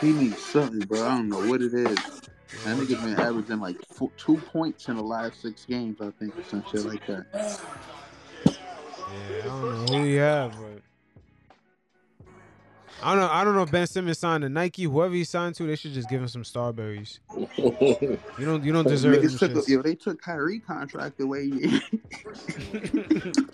He 0.00 0.12
needs 0.12 0.38
something, 0.38 0.80
bro. 0.80 1.02
I 1.02 1.16
don't 1.16 1.28
know 1.28 1.48
what 1.48 1.62
it 1.62 1.74
is. 1.74 1.94
That 2.64 2.76
nigga's 2.76 3.02
been 3.02 3.18
averaging 3.18 3.60
like 3.60 3.76
four, 3.92 4.10
two 4.16 4.36
points 4.36 4.88
in 4.88 4.96
the 4.96 5.02
last 5.02 5.42
six 5.42 5.64
games, 5.64 5.98
I 6.00 6.10
think, 6.18 6.38
or 6.38 6.44
some 6.44 6.64
shit 6.70 6.84
like 6.84 7.06
that. 7.06 7.26
Yeah, 8.46 8.52
I 9.42 9.42
don't 9.42 9.86
know 9.86 9.98
who 9.98 10.04
he 10.04 10.14
have, 10.14 10.52
but 10.52 10.82
I 13.02 13.14
don't 13.14 13.20
know. 13.20 13.28
I 13.30 13.44
don't 13.44 13.54
know 13.54 13.62
if 13.62 13.70
Ben 13.70 13.86
Simmons 13.86 14.18
signed 14.18 14.42
to 14.42 14.48
Nike. 14.48 14.84
Whoever 14.84 15.14
he 15.14 15.24
signed 15.24 15.56
to, 15.56 15.66
they 15.66 15.76
should 15.76 15.92
just 15.92 16.08
give 16.08 16.22
him 16.22 16.28
some 16.28 16.42
Starburys. 16.42 17.18
You 18.38 18.46
don't. 18.46 18.64
You 18.64 18.72
don't 18.72 18.86
deserve 18.86 19.22
them 19.22 19.30
Niggas 19.30 19.54
took, 19.54 19.68
yo, 19.68 19.82
they 19.82 19.94
took 19.94 20.20
Kyrie 20.20 20.58
contract 20.58 21.20
away. 21.20 21.50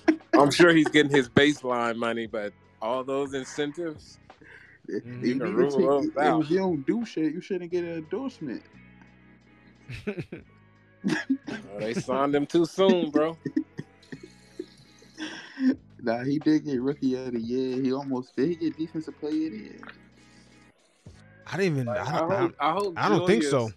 I'm 0.40 0.50
sure 0.50 0.72
he's 0.74 0.88
getting 0.88 1.10
his 1.12 1.28
baseline 1.28 1.96
money, 1.96 2.26
but 2.26 2.52
all 2.82 3.04
those 3.04 3.34
incentives, 3.34 4.18
Mhm. 4.88 5.22
You 5.22 5.34
You 5.34 5.40
can 5.40 5.54
rule 5.54 5.70
take- 5.70 5.86
those 5.86 6.16
out. 6.16 6.42
if 6.44 6.50
you 6.50 6.58
don't 6.58 6.84
do 6.86 7.04
shit, 7.04 7.32
you 7.32 7.40
shouldn't 7.40 7.70
get 7.70 7.84
an 7.84 7.98
endorsement. 7.98 8.62
oh, 10.08 11.78
they 11.78 11.94
signed 11.94 12.34
him 12.34 12.46
too 12.46 12.64
soon, 12.66 13.10
bro. 13.10 13.36
Nah, 16.02 16.24
he 16.24 16.38
did 16.38 16.64
get 16.64 16.80
rookie 16.80 17.14
of 17.14 17.32
the 17.32 17.40
year. 17.40 17.80
He 17.82 17.92
almost 17.92 18.34
did 18.34 18.48
he 18.48 18.54
get 18.56 18.76
defensive 18.78 19.18
player 19.20 19.46
of 19.48 19.52
the 19.52 19.58
year. 19.58 19.80
I 21.46 21.56
didn't 21.58 21.72
even. 21.74 21.86
Like, 21.88 21.98
I 21.98 22.02
I, 22.02 22.04
don't. 22.06 22.14
I 22.14 22.20
hope, 22.22 22.40
don't, 22.40 22.54
I 22.58 22.72
hope. 22.72 22.94
I 22.96 23.08
don't 23.10 23.26
think 23.26 23.42
so. 23.44 23.70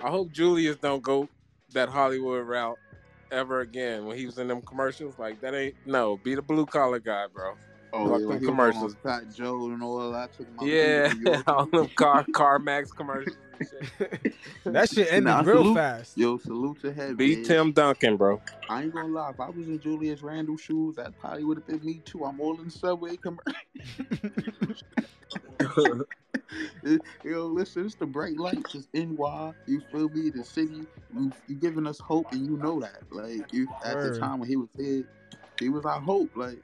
I 0.00 0.10
hope 0.10 0.32
Julius 0.32 0.76
don't 0.78 1.00
go 1.02 1.28
that 1.72 1.88
Hollywood 1.88 2.44
route 2.46 2.78
ever 3.30 3.60
again. 3.60 4.06
When 4.06 4.16
he 4.16 4.26
was 4.26 4.38
in 4.38 4.48
them 4.48 4.62
commercials, 4.62 5.18
like 5.18 5.40
that 5.40 5.54
ain't 5.54 5.74
no. 5.86 6.16
Be 6.18 6.34
the 6.34 6.42
blue 6.42 6.66
collar 6.66 6.98
guy, 7.00 7.26
bro. 7.32 7.54
Oh, 7.92 8.04
Fuck 8.10 8.12
yeah, 8.12 8.18
them 8.18 8.28
when 8.28 8.38
he 8.40 8.44
was 8.46 8.50
commercials. 8.50 8.94
on 8.94 9.00
Fat 9.02 9.34
Joe 9.34 9.66
and 9.66 9.82
all 9.82 10.12
that. 10.12 10.32
Took 10.34 10.46
him 10.46 10.58
out 10.60 10.66
Yeah, 10.66 11.08
to 11.08 11.14
New 11.14 11.30
York. 11.32 11.42
all 11.48 11.66
them 11.66 11.88
car 11.96 12.24
CarMax 12.34 12.94
commercials. 12.94 13.36
shit. 13.58 14.34
that 14.64 14.90
shit 14.90 15.08
ended 15.08 15.24
Nah, 15.24 15.40
real 15.40 15.62
salute- 15.62 15.74
fast. 15.76 16.16
Yo, 16.18 16.36
salute 16.36 16.80
to 16.82 16.92
head. 16.92 17.16
Be 17.16 17.36
man. 17.36 17.44
Tim 17.44 17.72
Duncan, 17.72 18.16
bro. 18.18 18.42
I 18.68 18.82
ain't 18.82 18.92
gonna 18.92 19.08
lie. 19.08 19.30
If 19.30 19.40
I 19.40 19.48
was 19.48 19.68
in 19.68 19.80
Julius 19.80 20.20
Randle 20.22 20.58
shoes, 20.58 20.96
that 20.96 21.16
probably 21.18 21.44
would 21.44 21.56
have 21.56 21.66
been 21.66 21.80
me 21.82 22.02
too. 22.04 22.24
I'm 22.24 22.38
all 22.40 22.58
in 22.60 22.66
the 22.66 22.70
subway 22.70 23.16
commercial. 23.16 23.54
Yo, 27.24 27.46
listen, 27.46 27.86
it's 27.86 27.94
the 27.94 28.06
bright 28.06 28.38
lights. 28.38 28.74
It's 28.74 28.88
NY. 28.94 29.52
You 29.66 29.82
feel 29.92 30.08
me? 30.08 30.30
The 30.30 30.44
city. 30.44 30.86
You, 31.14 31.32
you 31.46 31.54
giving 31.56 31.86
us 31.86 31.98
hope, 31.98 32.32
and 32.32 32.46
you 32.46 32.56
know 32.56 32.80
that. 32.80 33.02
Like 33.10 33.52
you 33.52 33.68
at 33.84 33.94
Word. 33.94 34.14
the 34.14 34.20
time 34.20 34.40
when 34.40 34.48
he 34.48 34.56
was 34.56 34.68
here, 34.76 35.04
he 35.58 35.68
was 35.68 35.84
our 35.84 36.00
hope. 36.00 36.30
Like 36.34 36.62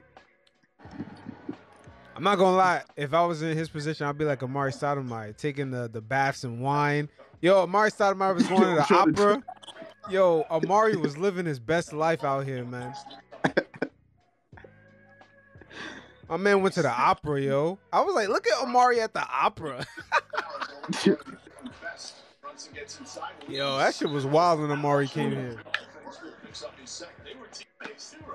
I'm 2.15 2.23
not 2.23 2.37
gonna 2.37 2.55
lie. 2.55 2.83
If 2.95 3.13
I 3.13 3.25
was 3.25 3.41
in 3.41 3.57
his 3.57 3.69
position, 3.69 4.07
I'd 4.07 4.17
be 4.17 4.25
like 4.25 4.39
Amar'e 4.39 4.71
Stoudemire, 4.71 5.35
taking 5.35 5.71
the 5.71 5.89
the 5.91 6.01
baths 6.01 6.43
and 6.43 6.61
wine. 6.61 7.09
Yo, 7.41 7.65
Amar'e 7.65 7.93
Stoudemire 7.93 8.33
was 8.35 8.47
going 8.47 8.61
to 8.61 8.75
the 8.75 8.95
opera. 8.95 9.43
Yo, 10.09 10.45
Amar'e 10.51 10.95
was 10.95 11.17
living 11.17 11.45
his 11.45 11.59
best 11.59 11.91
life 11.91 12.23
out 12.23 12.45
here, 12.45 12.63
man. 12.63 12.93
My 16.29 16.37
man 16.37 16.61
went 16.61 16.73
to 16.75 16.81
the 16.81 16.89
opera, 16.89 17.39
yo. 17.39 17.77
I 17.93 18.01
was 18.01 18.15
like, 18.15 18.29
look 18.29 18.47
at 18.47 18.53
Amar'e 18.59 18.97
at 18.97 19.13
the 19.13 19.25
opera. 19.27 19.85
Yo, 23.47 23.77
that 23.77 23.93
shit 23.93 24.09
was 24.09 24.25
wild 24.25 24.59
when 24.59 24.69
Amar'e 24.69 25.09
came 25.09 25.31
here. 25.31 25.61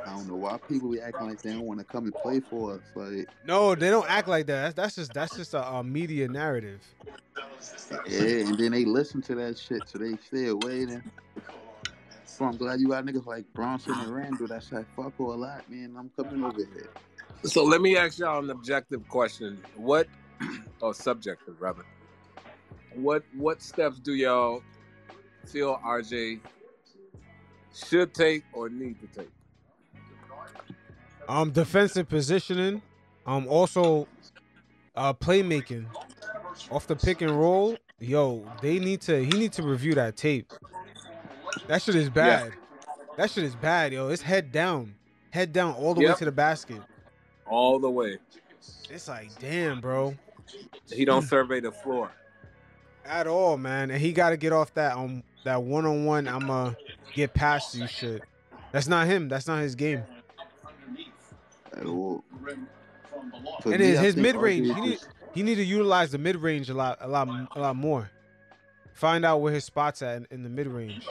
I 0.06 0.10
don't 0.12 0.28
know 0.28 0.36
why 0.36 0.56
people 0.68 0.90
be 0.90 1.00
acting 1.00 1.28
like 1.28 1.42
they 1.42 1.52
don't 1.52 1.62
want 1.62 1.80
to 1.80 1.84
come 1.84 2.04
and 2.04 2.14
play 2.14 2.40
for 2.40 2.74
us. 2.74 2.80
Like 2.94 3.28
No, 3.44 3.74
they 3.74 3.90
don't 3.90 4.08
act 4.08 4.28
like 4.28 4.46
that. 4.46 4.62
That's, 4.62 4.74
that's 4.74 4.94
just 4.96 5.14
that's 5.14 5.36
just 5.36 5.54
a, 5.54 5.64
a 5.66 5.84
media 5.84 6.28
narrative. 6.28 6.80
yeah, 8.08 8.46
and 8.46 8.58
then 8.58 8.72
they 8.72 8.84
listen 8.84 9.20
to 9.22 9.34
that 9.36 9.58
shit, 9.58 9.88
so 9.88 9.98
they 9.98 10.16
stay 10.16 10.52
waiting. 10.52 11.02
So 12.24 12.44
I'm 12.44 12.56
glad 12.56 12.80
you 12.80 12.88
got 12.88 13.04
niggas 13.04 13.26
like 13.26 13.44
Brunson 13.52 13.94
and 13.94 14.14
Randle. 14.14 14.46
That's 14.46 14.70
like 14.72 14.86
fuck 14.94 15.12
all 15.18 15.38
that, 15.40 15.68
man. 15.68 15.96
I'm 15.98 16.10
coming 16.16 16.42
over 16.44 16.58
here. 16.58 16.90
So 17.44 17.64
let 17.64 17.80
me 17.80 17.96
ask 17.96 18.18
y'all 18.18 18.42
an 18.42 18.50
objective 18.50 19.08
question. 19.08 19.62
What, 19.74 20.06
or 20.80 20.94
subjective 20.94 21.60
rather, 21.60 21.84
what 22.94 23.22
what 23.34 23.62
steps 23.62 23.98
do 23.98 24.14
y'all 24.14 24.62
feel 25.46 25.80
RJ 25.84 26.40
should 27.74 28.12
take 28.12 28.44
or 28.52 28.68
need 28.68 29.00
to 29.00 29.06
take? 29.06 29.30
Um, 31.28 31.50
defensive 31.50 32.08
positioning. 32.08 32.82
Um, 33.26 33.46
also, 33.46 34.08
uh, 34.96 35.12
playmaking 35.12 35.86
off 36.70 36.86
the 36.86 36.96
pick 36.96 37.22
and 37.22 37.38
roll. 37.38 37.76
Yo, 38.00 38.44
they 38.60 38.78
need 38.78 39.00
to. 39.02 39.24
He 39.24 39.30
need 39.30 39.52
to 39.52 39.62
review 39.62 39.94
that 39.94 40.16
tape. 40.16 40.52
That 41.68 41.80
shit 41.82 41.94
is 41.94 42.10
bad. 42.10 42.52
That 43.16 43.30
shit 43.30 43.44
is 43.44 43.54
bad, 43.54 43.92
yo. 43.92 44.08
It's 44.08 44.22
head 44.22 44.50
down, 44.50 44.94
head 45.30 45.52
down 45.52 45.74
all 45.74 45.94
the 45.94 46.00
way 46.00 46.14
to 46.14 46.24
the 46.24 46.32
basket. 46.32 46.82
All 47.50 47.78
the 47.78 47.90
way. 47.90 48.18
It's 48.88 49.08
like, 49.08 49.30
damn, 49.38 49.80
bro, 49.80 50.14
He 50.92 51.04
don't 51.04 51.22
survey 51.22 51.60
the 51.60 51.72
floor. 51.72 52.10
at 53.04 53.26
all, 53.26 53.56
man. 53.56 53.90
And 53.90 54.00
he 54.00 54.12
got 54.12 54.30
to 54.30 54.36
get 54.36 54.52
off 54.52 54.72
that 54.74 54.96
um 54.96 55.22
that 55.44 55.62
one 55.62 55.84
on 55.86 56.04
one. 56.04 56.28
I'ma 56.28 56.72
get 57.14 57.34
past 57.34 57.74
you 57.74 57.86
shit. 57.86 58.22
That's 58.72 58.86
not 58.88 59.06
him. 59.06 59.28
That's 59.28 59.46
not 59.46 59.60
his 59.62 59.74
game. 59.74 60.02
For 63.62 63.72
And 63.72 63.80
me, 63.80 63.86
his, 63.86 64.00
his 64.00 64.16
mid 64.16 64.36
range, 64.36 64.66
he 64.74 64.80
need 64.80 64.98
he 65.34 65.42
need 65.42 65.54
to 65.56 65.64
utilize 65.64 66.10
the 66.12 66.18
mid 66.18 66.36
range 66.36 66.68
a 66.70 66.74
lot, 66.74 66.98
a 67.00 67.08
lot, 67.08 67.28
a 67.54 67.60
lot 67.60 67.76
more. 67.76 68.10
Find 68.94 69.24
out 69.24 69.38
where 69.40 69.52
his 69.52 69.64
spots 69.64 70.02
at 70.02 70.16
in, 70.18 70.26
in 70.30 70.42
the 70.42 70.48
mid 70.48 70.66
range. 70.66 71.06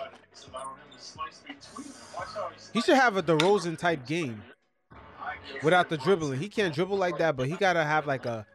He 2.73 2.81
should 2.81 2.95
have 2.95 3.17
a 3.17 3.23
DeRozan 3.23 3.77
type 3.77 4.05
game 4.05 4.43
without 5.63 5.89
the 5.89 5.97
dribbling. 5.97 6.39
He 6.39 6.49
can't 6.49 6.73
dribble 6.73 6.97
like 6.97 7.17
that, 7.19 7.35
but 7.35 7.47
he 7.47 7.55
gotta 7.55 7.83
have 7.83 8.07
like 8.07 8.25
a 8.25 8.45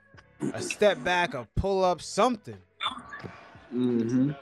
a 0.53 0.61
step 0.63 1.03
back, 1.05 1.35
a 1.35 1.47
pull 1.57 1.85
up, 1.85 2.01
something. 2.03 2.57
Mm-hmm. 3.75 4.33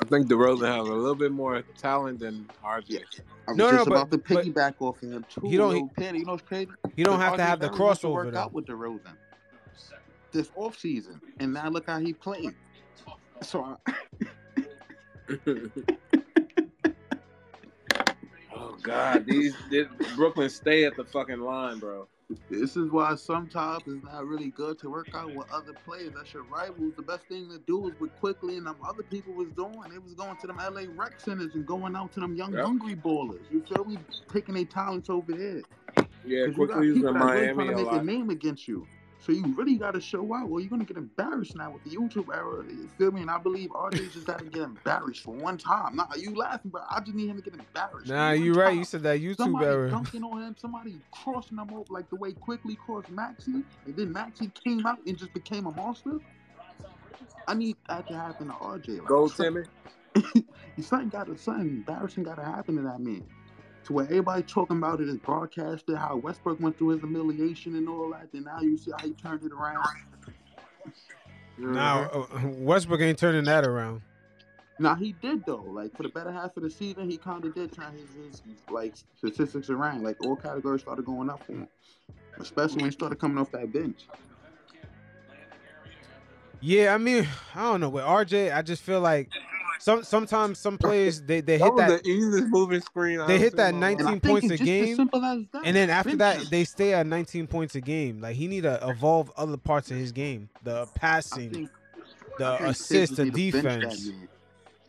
I 0.00 0.04
think 0.06 0.26
DeRozan 0.28 0.66
has 0.66 0.88
a 0.88 0.92
little 0.92 1.14
bit 1.14 1.30
more 1.32 1.62
talent 1.78 2.18
than 2.20 2.48
RJ. 2.64 3.02
I 3.46 3.50
was 3.52 3.56
No, 3.58 3.70
no, 3.70 3.76
just 3.78 3.88
but- 3.88 3.94
about 3.94 4.10
to 4.10 4.18
piggyback 4.18 4.74
off 4.80 5.02
of 5.02 5.10
him 5.12 5.24
too. 5.32 5.42
He 5.48 5.56
don't- 5.56 5.76
Yo, 5.76 5.90
Petty, 5.96 6.18
you 6.20 6.24
know 6.24 6.32
what's 6.32 6.42
crazy? 6.46 6.70
You 6.96 7.04
don't 7.04 7.18
But 7.18 7.24
have 7.24 7.36
to 7.36 7.42
have 7.44 7.60
the 7.60 7.66
Barrett 7.68 7.80
wants 7.80 8.00
to 8.00 8.06
crossover 8.08 8.12
work 8.12 8.32
though. 8.32 8.40
out 8.40 8.52
with 8.52 8.66
DeRozan 8.66 9.00
this 10.32 10.50
off 10.56 10.78
season, 10.78 11.20
and 11.38 11.52
now 11.54 11.68
look 11.68 11.86
how 11.86 11.98
he 11.98 12.12
played. 12.12 12.54
So 13.42 13.78
I, 13.86 13.94
God, 18.82 19.26
these, 19.26 19.54
these 19.70 19.86
Brooklyn 20.16 20.48
stay 20.50 20.84
at 20.84 20.96
the 20.96 21.04
fucking 21.04 21.40
line, 21.40 21.78
bro. 21.78 22.06
this 22.50 22.76
is 22.76 22.90
why 22.90 23.14
sometimes 23.14 23.82
it's 23.86 24.04
not 24.04 24.26
really 24.26 24.50
good 24.50 24.78
to 24.80 24.90
work 24.90 25.08
out 25.14 25.32
with 25.34 25.46
other 25.52 25.72
players. 25.84 26.12
That's 26.14 26.32
your 26.34 26.42
rivals. 26.44 26.94
The 26.96 27.02
best 27.02 27.26
thing 27.28 27.48
to 27.50 27.58
do 27.66 27.88
is 27.88 27.94
what 27.98 28.14
Quickley 28.20 28.56
and 28.56 28.66
them 28.66 28.76
other 28.86 29.02
people 29.04 29.32
was 29.34 29.50
doing. 29.52 29.80
They 29.90 29.98
was 29.98 30.14
going 30.14 30.36
to 30.36 30.46
them 30.46 30.56
LA 30.58 30.82
rec 30.94 31.20
centers 31.20 31.54
and 31.54 31.66
going 31.66 31.96
out 31.96 32.12
to 32.12 32.20
them 32.20 32.34
young 32.34 32.52
Yep. 32.52 32.64
hungry 32.64 32.94
ballers. 32.96 33.50
You 33.50 33.64
feel 33.66 33.84
me? 33.84 33.98
Taking 34.32 34.54
their 34.54 34.64
talents 34.64 35.08
over 35.10 35.32
there. 35.32 35.62
Yeah, 36.24 36.46
'Cause 36.46 36.56
you 36.56 36.66
got 36.66 36.74
Quickley 36.76 36.88
in 36.88 37.00
really 37.02 37.12
Miami 37.12 37.54
trying 37.54 37.66
to 37.68 37.72
a 37.72 37.76
make 37.76 37.86
a 37.92 37.94
lot. 37.96 38.04
name 38.04 38.30
against 38.30 38.66
you. 38.68 38.86
So 39.26 39.32
you 39.32 39.44
really 39.56 39.74
got 39.74 39.94
to 39.94 40.00
show 40.00 40.32
out, 40.36 40.48
or 40.48 40.60
you're 40.60 40.70
gonna 40.70 40.84
get 40.84 40.96
embarrassed 40.96 41.56
now 41.56 41.72
with 41.72 41.82
the 41.82 41.90
YouTube 41.90 42.32
era. 42.32 42.64
You 42.64 42.88
feel 42.96 43.10
me? 43.10 43.22
And 43.22 43.30
I 43.30 43.38
believe 43.38 43.70
RJ 43.70 44.12
just 44.12 44.24
got 44.24 44.38
to 44.38 44.44
get 44.44 44.62
embarrassed 44.62 45.22
for 45.22 45.34
one 45.34 45.58
time. 45.58 45.96
Nah, 45.96 46.06
you 46.16 46.32
laughing, 46.36 46.70
but 46.70 46.86
I 46.88 47.00
just 47.00 47.14
need 47.16 47.28
him 47.30 47.36
to 47.36 47.42
get 47.42 47.58
embarrassed. 47.58 48.06
Nah, 48.06 48.28
one 48.28 48.44
you 48.44 48.52
right. 48.54 48.68
time. 48.68 48.78
You 48.78 48.84
said 48.84 49.02
that 49.02 49.20
YouTube 49.20 49.38
Somebody 49.38 49.66
error. 49.66 49.90
dunking 49.90 50.22
on 50.22 50.42
him, 50.42 50.54
somebody 50.56 51.00
crossing 51.10 51.58
him 51.58 51.76
up 51.76 51.90
like 51.90 52.08
the 52.08 52.14
way 52.14 52.34
Quickley 52.34 52.76
crossed 52.76 53.10
Maxey, 53.10 53.64
and 53.84 53.96
then 53.96 54.12
Maxey 54.12 54.48
came 54.62 54.86
out 54.86 55.00
and 55.04 55.18
just 55.18 55.34
became 55.34 55.66
a 55.66 55.72
monster. 55.72 56.20
I 57.48 57.54
need 57.54 57.76
that 57.88 58.06
to 58.06 58.14
happen 58.14 58.46
to 58.46 58.52
RJ. 58.54 58.98
Like, 59.00 59.08
Go, 59.08 59.26
some- 59.26 59.64
Timmy. 60.14 60.44
something 60.80 61.08
got 61.08 61.26
to 61.26 61.36
something 61.36 61.66
embarrassing 61.66 62.22
got 62.22 62.36
to 62.36 62.44
happen 62.44 62.76
to 62.76 62.82
that 62.82 63.00
man. 63.00 63.24
To 63.86 63.92
where 63.92 64.04
everybody 64.06 64.42
talking 64.42 64.78
about 64.78 65.00
it 65.00 65.08
is 65.08 65.16
broadcasted, 65.18 65.96
how 65.96 66.16
Westbrook 66.16 66.58
went 66.60 66.76
through 66.76 66.88
his 66.88 67.00
humiliation 67.00 67.76
and 67.76 67.88
all 67.88 68.10
that. 68.10 68.32
Then 68.32 68.44
now 68.44 68.60
you 68.60 68.76
see 68.76 68.90
how 68.90 68.98
he 68.98 69.12
turned 69.12 69.44
it 69.44 69.52
around. 69.52 69.86
Now 71.56 72.10
uh, 72.10 72.48
Westbrook 72.48 73.00
ain't 73.00 73.18
turning 73.18 73.44
that 73.44 73.64
around. 73.64 74.02
Now 74.80 74.96
he 74.96 75.12
did 75.12 75.46
though. 75.46 75.64
Like 75.68 75.96
for 75.96 76.02
the 76.02 76.08
better 76.08 76.32
half 76.32 76.56
of 76.56 76.64
the 76.64 76.70
season, 76.70 77.08
he 77.08 77.16
kind 77.16 77.44
of 77.44 77.54
did 77.54 77.72
turn 77.72 77.92
his, 77.92 78.40
his 78.40 78.42
like 78.70 78.94
statistics 79.16 79.70
around. 79.70 80.02
Like 80.02 80.16
all 80.24 80.34
categories 80.34 80.80
started 80.82 81.04
going 81.06 81.30
up 81.30 81.44
for 81.44 81.52
him, 81.52 81.68
especially 82.40 82.78
when 82.78 82.86
he 82.86 82.90
started 82.90 83.20
coming 83.20 83.38
off 83.38 83.52
that 83.52 83.72
bench. 83.72 84.08
Yeah, 86.60 86.92
I 86.92 86.98
mean, 86.98 87.28
I 87.54 87.62
don't 87.62 87.80
know. 87.80 87.88
With 87.88 88.04
RJ, 88.04 88.52
I 88.52 88.62
just 88.62 88.82
feel 88.82 89.00
like 89.00 89.30
some 89.80 90.02
sometimes 90.02 90.58
some 90.58 90.78
players 90.78 91.22
they, 91.22 91.40
they 91.40 91.58
that 91.58 91.64
hit 91.64 91.74
was 91.74 91.86
that 91.86 92.02
the 92.02 92.10
easiest 92.10 92.48
moving 92.48 92.80
screen. 92.80 93.18
They 93.26 93.34
I've 93.34 93.40
hit 93.40 93.56
that 93.56 93.74
in 93.74 93.80
my 93.80 93.88
life. 93.88 93.98
And 93.98 94.08
I 94.08 94.12
19 94.12 94.20
points 94.20 94.50
a 94.50 94.64
game, 94.64 94.84
as 94.90 94.96
simple 94.96 95.24
as 95.24 95.44
that. 95.52 95.62
and 95.64 95.76
then 95.76 95.90
after 95.90 96.16
that 96.16 96.50
they 96.50 96.64
stay 96.64 96.94
at 96.94 97.06
19 97.06 97.46
points 97.46 97.74
a 97.74 97.80
game. 97.80 98.20
Like 98.20 98.36
he 98.36 98.48
need 98.48 98.62
to 98.62 98.78
evolve 98.88 99.30
other 99.36 99.56
parts 99.56 99.90
of 99.90 99.96
his 99.96 100.12
game, 100.12 100.48
the 100.62 100.86
passing, 100.94 101.50
think, 101.50 101.70
the 102.38 102.64
assist, 102.66 103.16
the 103.16 103.24
need 103.24 103.34
to 103.34 103.62
bench 103.62 103.64
that 103.64 103.90
defense. 103.90 104.12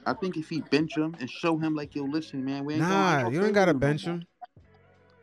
I 0.06 0.14
think 0.14 0.38
if 0.38 0.48
he 0.48 0.62
bench 0.62 0.96
him 0.96 1.18
and 1.20 1.30
show 1.30 1.58
him 1.58 1.76
like, 1.76 1.94
yo, 1.94 2.04
listen, 2.04 2.46
man, 2.46 2.64
we 2.64 2.76
ain't 2.76 2.84
gonna, 2.84 2.94
Nah, 2.94 3.26
ain't 3.26 3.34
you 3.34 3.44
ain't 3.44 3.54
gotta 3.54 3.74
bench 3.74 4.06
him. 4.06 4.26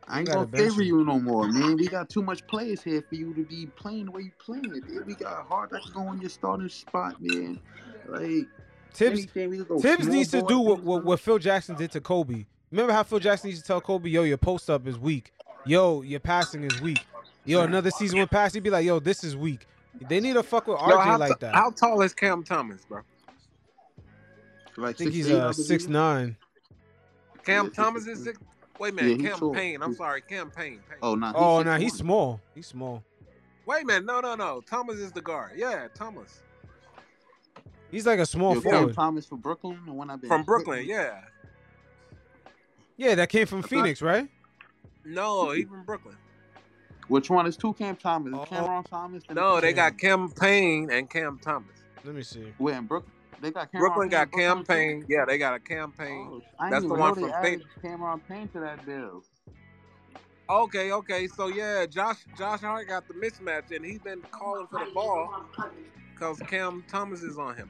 I 0.07 0.19
ain't 0.19 0.29
gonna 0.29 0.47
favor 0.47 0.83
you 0.83 1.03
no 1.03 1.19
more, 1.19 1.47
man. 1.47 1.77
We 1.77 1.87
got 1.87 2.09
too 2.09 2.21
much 2.21 2.45
players 2.45 2.83
here 2.83 3.01
for 3.01 3.15
you 3.15 3.33
to 3.33 3.43
be 3.43 3.65
playing 3.75 4.05
the 4.05 4.11
way 4.11 4.21
you 4.21 4.31
playing 4.37 4.75
it. 4.75 4.87
dude. 4.87 5.07
We 5.07 5.15
got 5.15 5.47
Hart 5.47 5.71
that 5.71 5.81
can 5.81 5.91
go 5.93 6.01
on 6.01 6.21
your 6.21 6.29
starting 6.29 6.69
spot, 6.69 7.15
man. 7.19 7.59
Like 8.07 8.47
Tibbs 8.95 9.19
anything, 9.19 9.49
we 9.49 9.57
could 9.59 9.67
go 9.67 9.79
Tibbs 9.79 10.07
needs 10.07 10.31
to 10.31 10.41
do 10.41 10.59
what, 10.59 10.81
what 10.81 11.03
what 11.05 11.19
Phil 11.19 11.37
Jackson 11.39 11.75
did 11.75 11.91
to 11.91 12.01
Kobe. 12.01 12.45
Remember 12.71 12.93
how 12.93 13.03
Phil 13.03 13.19
Jackson 13.19 13.49
used 13.49 13.61
to 13.63 13.67
tell 13.67 13.81
Kobe, 13.81 14.09
"Yo, 14.09 14.23
your 14.23 14.37
post 14.37 14.69
up 14.69 14.87
is 14.87 14.97
weak. 14.97 15.31
Yo, 15.65 16.01
your 16.01 16.19
passing 16.19 16.63
is 16.63 16.81
weak. 16.81 16.99
Yo, 17.45 17.61
another 17.61 17.91
season 17.91 18.17
went 18.17 18.31
past, 18.31 18.53
he'd 18.55 18.63
be 18.63 18.69
like, 18.69 18.85
"Yo, 18.85 18.99
this 18.99 19.23
is 19.23 19.35
weak." 19.35 19.67
They 20.09 20.19
need 20.19 20.33
to 20.33 20.43
fuck 20.43 20.67
with 20.67 20.77
RJ 20.77 20.89
No, 20.89 20.99
how, 20.99 21.17
like 21.17 21.39
that. 21.39 21.55
how 21.55 21.69
tall 21.71 22.01
is 22.01 22.13
Cam 22.13 22.43
Thomas, 22.43 22.83
bro? 22.85 23.01
Like 24.77 24.95
I 24.95 24.97
think 24.97 25.13
he's 25.13 25.27
6'8", 25.29 25.39
I 25.39 25.43
uh 25.45 25.53
six 25.53 25.87
nine. 25.87 26.35
Cam 27.45 27.71
Thomas 27.71 28.07
is 28.07 28.23
six. 28.23 28.37
Wait 28.77 28.93
a 28.93 28.95
Yeah, 28.97 29.01
minute, 29.03 29.21
he's 29.21 29.29
Cam 29.29 29.39
tall. 29.39 29.53
Payne. 29.53 29.81
I'm 29.81 29.89
He's- 29.91 29.97
sorry, 29.97 30.21
Cam 30.21 30.51
Payne. 30.51 30.79
Payne. 30.89 30.97
Oh 31.01 31.15
no. 31.15 31.31
Oh 31.33 31.63
no, 31.63 31.77
he's 31.77 31.93
small. 31.93 32.41
He's 32.53 32.67
small. 32.67 33.03
Wait 33.65 33.83
a 33.83 33.85
minute, 33.85 34.05
no, 34.05 34.19
no, 34.19 34.35
no. 34.35 34.61
Thomas 34.61 34.97
is 34.97 35.11
the 35.13 35.21
guard. 35.21 35.51
Yeah, 35.55 35.87
Thomas 35.95 36.41
He's 37.95 38.05
like 38.05 38.19
a 38.19 38.25
small 38.25 38.55
Yo, 38.55 38.59
forward. 38.59 38.93
Thomas 38.93 39.25
from 39.25 39.39
Brooklyn, 39.39 39.79
the 39.85 39.93
one 39.93 40.09
I've 40.09 40.19
been 40.19 40.27
from 40.27 40.43
Brooklyn. 40.43 40.85
Yeah, 40.85 41.21
Yeah, 42.97 43.15
that 43.15 43.29
came 43.29 43.47
from 43.47 43.61
thought- 43.61 43.69
Phoenix, 43.69 44.01
right? 44.01 44.27
no, 45.05 45.51
he's 45.51 45.65
from 45.69 45.85
Brooklyn. 45.85 46.17
Which 47.07 47.29
one 47.29 47.47
is 47.47 47.55
two 47.55 47.71
Cam 47.71 47.95
Thomas? 47.95 48.33
Oh. 48.35 48.43
Cameron 48.43 48.83
oh. 48.85 48.89
Thomas? 48.89 49.23
and- 49.29 49.37
No, 49.37 49.61
they 49.61 49.71
got 49.71 49.97
Cam 49.97 50.29
Payne 50.29 50.91
and 50.91 51.09
Cam 51.09 51.39
Thomas. 51.39 51.71
Let 52.03 52.15
me 52.15 52.23
see. 52.23 52.53
Where 52.57 52.77
in 52.77 52.85
Brooklyn? 52.85 53.13
They 53.39 53.51
got 53.51 53.71
Cameron 53.71 53.87
Brooklyn 53.87 54.09
got 54.09 54.23
in 54.23 54.29
Brooklyn, 54.31 54.55
Cam? 54.57 54.65
Payne. 54.65 55.05
Yeah, 55.07 55.23
they 55.23 55.37
got 55.37 55.55
a 55.55 55.59
Cam 55.59 55.93
Payne. 55.93 56.27
Oh, 56.29 56.41
I 56.59 56.69
That's 56.69 56.83
the 56.83 56.93
one 56.93 57.15
from 57.15 57.31
added 57.31 57.63
Cameron 57.81 58.19
Payne 58.27 58.49
to 58.49 58.59
that 58.59 58.85
deal. 58.85 59.23
Okay, 60.49 60.91
okay. 60.91 61.27
So 61.27 61.47
yeah, 61.47 61.85
Josh 61.85 62.25
Josh 62.37 62.59
Hart 62.59 62.89
got 62.89 63.07
the 63.07 63.13
mismatch, 63.13 63.73
and 63.73 63.85
he's 63.85 63.99
been 63.99 64.21
calling 64.31 64.67
for 64.67 64.83
the 64.83 64.91
ball 64.91 65.45
because 66.13 66.39
Cam 66.39 66.83
Thomas 66.89 67.23
is 67.23 67.37
on 67.37 67.55
him. 67.55 67.69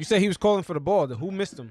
You 0.00 0.04
said 0.04 0.22
he 0.22 0.28
was 0.28 0.38
calling 0.38 0.62
for 0.62 0.72
the 0.72 0.80
ball. 0.80 1.06
Who 1.08 1.30
missed 1.30 1.58
him? 1.58 1.70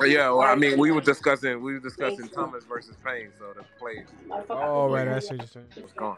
Yeah, 0.00 0.30
well, 0.30 0.40
I 0.40 0.54
mean, 0.54 0.78
we 0.78 0.90
were 0.90 1.02
discussing 1.02 1.60
we 1.60 1.74
were 1.74 1.78
discussing 1.78 2.26
Thomas 2.30 2.64
versus 2.64 2.96
Payne, 3.04 3.32
so 3.38 3.52
the 3.54 3.62
plays 3.78 4.06
Oh, 4.48 4.88
right. 4.88 5.06
I 5.08 5.18
see 5.18 5.34
what 5.34 5.40
you're 5.40 5.46
saying. 5.48 5.66
was 5.82 5.92
gone. 5.92 6.16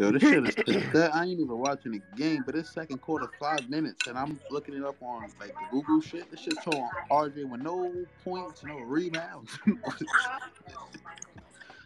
Yo, 0.00 0.10
this 0.10 0.22
shit 0.22 0.44
is. 0.44 0.54
That- 0.92 1.14
I 1.14 1.22
ain't 1.26 1.38
even 1.38 1.56
watching 1.56 1.92
the 1.92 2.00
game, 2.16 2.42
but 2.44 2.56
it's 2.56 2.68
second 2.74 3.00
quarter, 3.00 3.28
five 3.38 3.70
minutes, 3.70 4.08
and 4.08 4.18
I'm 4.18 4.40
looking 4.50 4.74
it 4.74 4.82
up 4.82 4.96
on 5.00 5.30
like 5.38 5.50
the 5.50 5.66
Google 5.70 6.00
shit. 6.00 6.28
This 6.32 6.40
shit's 6.40 6.60
showing 6.64 6.88
RJ 7.08 7.44
with 7.48 7.60
no 7.60 7.94
points, 8.24 8.64
no 8.64 8.74
rebounds. 8.80 9.56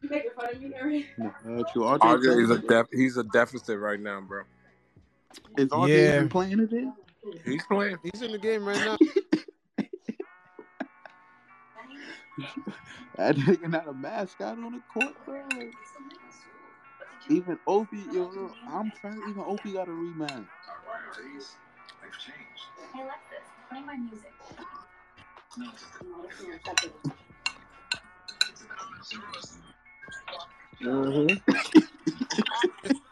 You 0.02 0.08
making 0.08 0.30
fun 0.34 0.54
of 0.54 0.60
me, 0.60 0.72
Harry? 0.74 1.06
no, 1.18 1.28
uh, 1.28 1.62
true. 1.70 1.82
RJ, 1.82 1.98
RJ 1.98 2.42
is 2.44 2.50
a 2.50 2.58
def- 2.58 2.86
he's 2.92 3.16
a 3.18 3.22
deficit 3.24 3.78
right 3.78 4.00
now, 4.00 4.22
bro. 4.22 4.42
is 5.58 5.68
RJ 5.68 5.88
Yeah. 5.90 6.14
even 6.16 6.28
playing 6.30 6.56
today? 6.56 6.88
He's 7.44 7.62
playing. 7.66 7.98
He's 8.02 8.22
in 8.22 8.32
the 8.32 8.38
game 8.38 8.66
right 8.66 8.78
now. 8.78 8.98
That 13.16 13.36
nigga 13.36 13.68
not 13.70 13.88
a 13.88 13.92
mascot 13.92 14.58
on 14.58 14.72
the 14.72 14.80
court, 14.92 15.14
bro. 15.26 15.42
Even 17.30 17.58
Obi, 17.66 17.98
yo, 18.12 18.50
I'm 18.68 18.92
trying. 19.00 19.22
Even 19.28 19.42
Obi 19.46 19.72
got 19.72 19.88
a 19.88 19.92
rebound. 19.92 20.46
priorities, 21.14 21.56
they've 22.02 22.12
changed. 22.18 22.64
Hey 22.94 23.02
Alexis, 23.02 23.48
play 23.70 23.80
my 23.82 23.96
music. 23.96 24.32
Mm-hmm. 30.82 31.52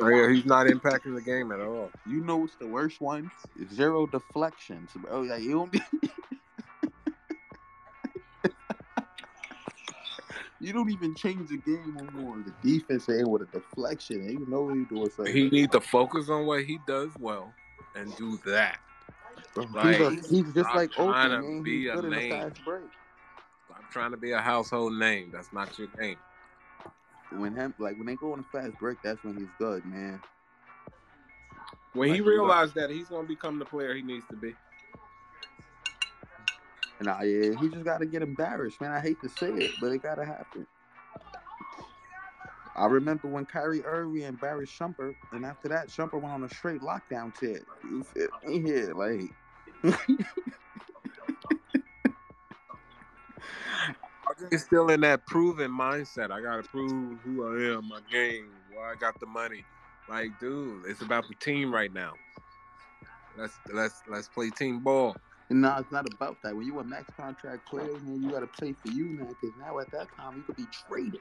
like 0.00 0.02
Oh, 0.02 0.08
yeah, 0.08 0.32
he's 0.32 0.44
not 0.44 0.66
impacting 0.66 1.14
the 1.14 1.22
game 1.22 1.52
at 1.52 1.60
all. 1.60 1.90
You 2.06 2.20
know 2.20 2.36
what's 2.38 2.56
the 2.56 2.66
worst 2.66 3.00
one? 3.00 3.30
Zero 3.72 4.06
deflections, 4.06 4.90
bro. 4.96 5.10
Oh, 5.12 5.20
like 5.22 5.42
you 5.42 5.52
don't 5.52 5.70
be. 5.72 5.80
you 10.60 10.72
don't 10.72 10.90
even 10.90 11.14
change 11.14 11.48
the 11.48 11.58
game 11.58 11.94
no 11.94 12.20
more. 12.20 12.36
The 12.38 12.52
defense 12.62 13.08
ain't 13.08 13.28
with 13.28 13.42
a 13.42 13.46
deflection. 13.46 14.28
You 14.28 14.46
know 14.48 14.62
what 14.62 14.74
you 14.74 14.86
doing. 14.86 15.10
Something. 15.10 15.34
He 15.34 15.50
need 15.50 15.70
to 15.72 15.80
focus 15.80 16.28
on 16.28 16.46
what 16.46 16.64
he 16.64 16.78
does 16.86 17.10
well 17.18 17.52
and 17.94 18.14
do 18.16 18.38
that. 18.46 18.78
Like, 19.72 19.96
he's, 19.96 20.00
a, 20.00 20.10
he's 20.10 20.44
just 20.54 20.58
stop 20.70 20.74
like 20.74 20.90
trying 20.92 21.30
open, 21.30 21.42
to 21.42 21.42
man. 21.42 21.62
be 21.62 21.82
He's 21.82 21.90
a 21.90 21.94
good 21.94 22.04
in 22.04 22.10
the 22.10 22.16
name. 22.16 22.30
fast 22.30 22.64
break. 22.64 22.82
I'm 23.70 23.84
trying 23.90 24.10
to 24.10 24.16
be 24.16 24.32
a 24.32 24.40
household 24.40 24.94
name. 24.94 25.30
That's 25.32 25.52
not 25.52 25.78
your 25.78 25.88
name. 25.98 26.16
When 27.30 27.54
him, 27.54 27.74
like 27.78 27.96
when 27.96 28.06
they 28.06 28.16
go 28.16 28.32
on 28.32 28.40
a 28.40 28.42
fast 28.42 28.78
break, 28.78 28.98
that's 29.02 29.22
when 29.24 29.36
he's 29.36 29.48
good, 29.58 29.84
man. 29.84 30.20
When 31.94 32.08
he 32.08 32.12
Like, 32.12 32.18
you 32.18 32.24
realized 32.24 32.74
that 32.74 32.90
he's 32.90 33.08
gonna 33.08 33.26
become 33.26 33.58
the 33.58 33.64
player 33.64 33.94
he 33.94 34.02
needs 34.02 34.26
to 34.30 34.36
be. 34.36 34.54
And 37.00 37.08
I, 37.08 37.24
yeah, 37.24 37.58
he 37.60 37.68
just 37.68 37.84
got 37.84 37.98
to 37.98 38.06
get 38.06 38.22
embarrassed, 38.22 38.80
man. 38.80 38.92
I 38.92 39.00
hate 39.00 39.20
to 39.22 39.28
say 39.28 39.48
it, 39.48 39.72
but 39.80 39.92
it 39.92 40.02
got 40.02 40.14
to 40.14 40.24
happen. 40.24 40.66
I 42.76 42.86
remember 42.86 43.28
when 43.28 43.44
Kyrie 43.46 43.84
Irving 43.84 44.22
embarrassed 44.22 44.72
Shumpert, 44.78 45.14
and 45.32 45.44
after 45.44 45.68
that, 45.68 45.88
Shumpert 45.88 46.20
went 46.22 46.34
on 46.34 46.44
a 46.44 46.48
straight 46.48 46.80
lockdown 46.80 47.34
tip. 47.38 47.64
You 47.84 48.02
feel 48.04 48.28
me 48.44 48.62
here, 48.62 48.94
like. 48.94 49.30
He's 54.50 54.64
still 54.64 54.88
in 54.90 55.00
that 55.02 55.26
proven 55.26 55.70
mindset. 55.70 56.30
I 56.30 56.40
gotta 56.40 56.62
prove 56.62 57.18
who 57.20 57.46
I 57.46 57.76
am, 57.76 57.88
my 57.88 58.00
game, 58.10 58.48
why 58.72 58.92
I 58.92 58.94
got 58.94 59.18
the 59.20 59.26
money. 59.26 59.64
Like, 60.08 60.38
dude, 60.40 60.86
it's 60.86 61.00
about 61.00 61.26
the 61.28 61.34
team 61.34 61.72
right 61.72 61.92
now. 61.92 62.12
Let's 63.36 63.58
let's 63.72 64.02
let's 64.08 64.28
play 64.28 64.50
team 64.50 64.80
ball. 64.80 65.16
And 65.50 65.60
No, 65.60 65.76
it's 65.78 65.90
not 65.90 66.06
about 66.14 66.38
that. 66.42 66.56
When 66.56 66.66
you 66.66 66.78
a 66.78 66.84
max 66.84 67.04
contract 67.16 67.66
player, 67.68 67.92
man, 68.02 68.22
you 68.22 68.30
got 68.30 68.40
to 68.40 68.46
play 68.46 68.72
for 68.72 68.88
you 68.88 69.08
now. 69.18 69.26
Because 69.28 69.56
now 69.58 69.78
at 69.78 69.90
that 69.90 70.08
time, 70.16 70.36
you 70.36 70.42
could 70.42 70.56
be 70.56 70.66
traded. 70.88 71.20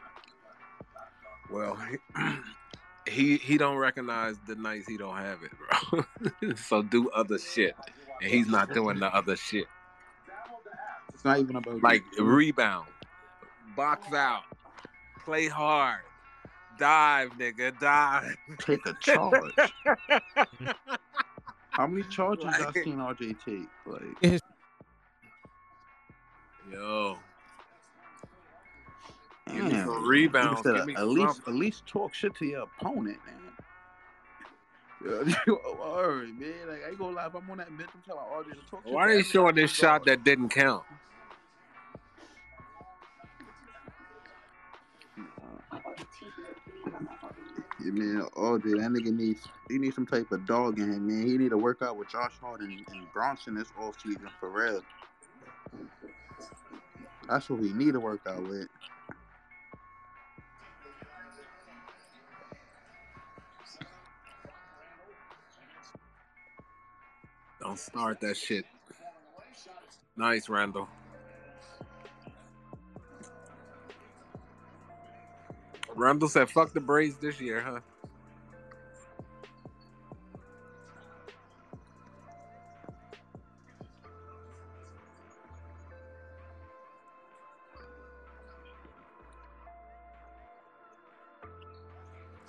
Well, 1.50 1.78
he 3.08 3.38
he 3.38 3.58
don't 3.58 3.78
recognize 3.78 4.38
the 4.48 4.56
nights 4.56 4.88
he 4.88 4.98
don't 4.98 5.18
have 5.18 5.40
it, 5.44 5.52
bro. 5.92 6.54
so 6.56 6.82
do 6.82 7.10
other 7.10 7.38
shit, 7.38 7.76
and 8.22 8.32
he's 8.32 8.48
not 8.48 8.74
doing 8.74 9.00
the 9.00 9.14
other 9.14 9.36
shit. 9.36 9.66
It's 11.14 11.26
not 11.26 11.40
even 11.40 11.56
about 11.56 11.82
Like 11.82 12.04
rebound, 12.20 12.88
box 13.76 14.14
out, 14.14 14.44
play 15.24 15.48
hard, 15.48 16.00
dive, 16.80 17.32
nigga, 17.38 17.78
dive. 17.80 18.36
take 18.60 18.86
a 18.86 18.94
charge. 19.02 19.54
How 21.72 21.88
many 21.88 22.04
charges 22.10 22.46
I 22.46 22.66
Like- 22.66 22.84
seen 22.84 22.98
RJ 22.98 23.36
take? 23.44 23.70
Like, 23.86 24.42
Yo, 26.72 27.18
give 29.48 29.64
me 29.66 29.72
some 29.72 30.08
rebounds. 30.08 30.60
Instead 30.66 30.76
Give 30.78 30.86
me 30.88 30.96
at 30.96 31.08
least, 31.08 31.36
something. 31.36 31.54
at 31.54 31.60
least 31.60 31.86
talk 31.86 32.14
shit 32.14 32.34
to 32.36 32.46
your 32.46 32.64
opponent, 32.64 33.18
man. 33.26 33.36
All 35.82 36.08
right, 36.08 36.34
man. 36.40 36.54
Like 36.68 36.84
I 36.86 36.90
ain't 36.90 36.98
gonna 36.98 37.16
lie, 37.16 37.28
if 37.28 37.36
I'm 37.36 37.50
on 37.52 37.58
that 37.58 37.78
bench, 37.78 37.90
I'm 37.94 38.02
telling 38.02 38.24
RJ 38.24 38.54
to 38.64 38.70
talk. 38.72 38.82
Why 38.86 39.08
are 39.10 39.14
they 39.16 39.24
showing 39.24 39.56
this 39.56 39.70
shot 39.72 40.06
that 40.06 40.24
didn't 40.24 40.50
count? 40.50 40.84
Yeah, 47.84 47.92
man, 47.92 48.28
oh, 48.36 48.58
RJ, 48.60 48.80
that 48.80 48.92
nigga 48.92 49.16
needs 49.16 49.48
he 49.70 49.78
needs 49.78 49.96
some 49.96 50.06
type 50.06 50.32
of 50.32 50.46
dog 50.46 50.80
in 50.80 50.92
him, 50.92 51.08
man. 51.08 51.28
He 51.28 51.38
need 51.38 51.50
to 51.50 51.58
work 51.58 51.82
out 51.82 51.98
with 51.98 52.10
Josh 52.10 52.34
Hart 52.40 52.62
and, 52.62 52.72
and 52.92 53.12
Brunson 53.14 53.56
this 53.56 53.68
off 53.78 54.00
season 54.02 54.30
for 54.40 54.50
real. 54.50 54.82
That's 57.28 57.50
what 57.50 57.60
we 57.60 57.74
need 57.74 57.94
to 57.94 58.00
work 58.00 58.22
out 58.28 58.48
with. 58.48 58.68
Don't 67.62 67.80
start 67.80 68.20
that 68.22 68.38
shit. 68.38 68.66
Nice, 70.18 70.50
Randle. 70.50 70.88
Randle 75.96 76.30
said, 76.30 76.50
"Fuck 76.50 76.74
the 76.74 76.80
Braves 76.80 77.16
this 77.18 77.40
year, 77.40 77.62
huh?" 77.62 77.80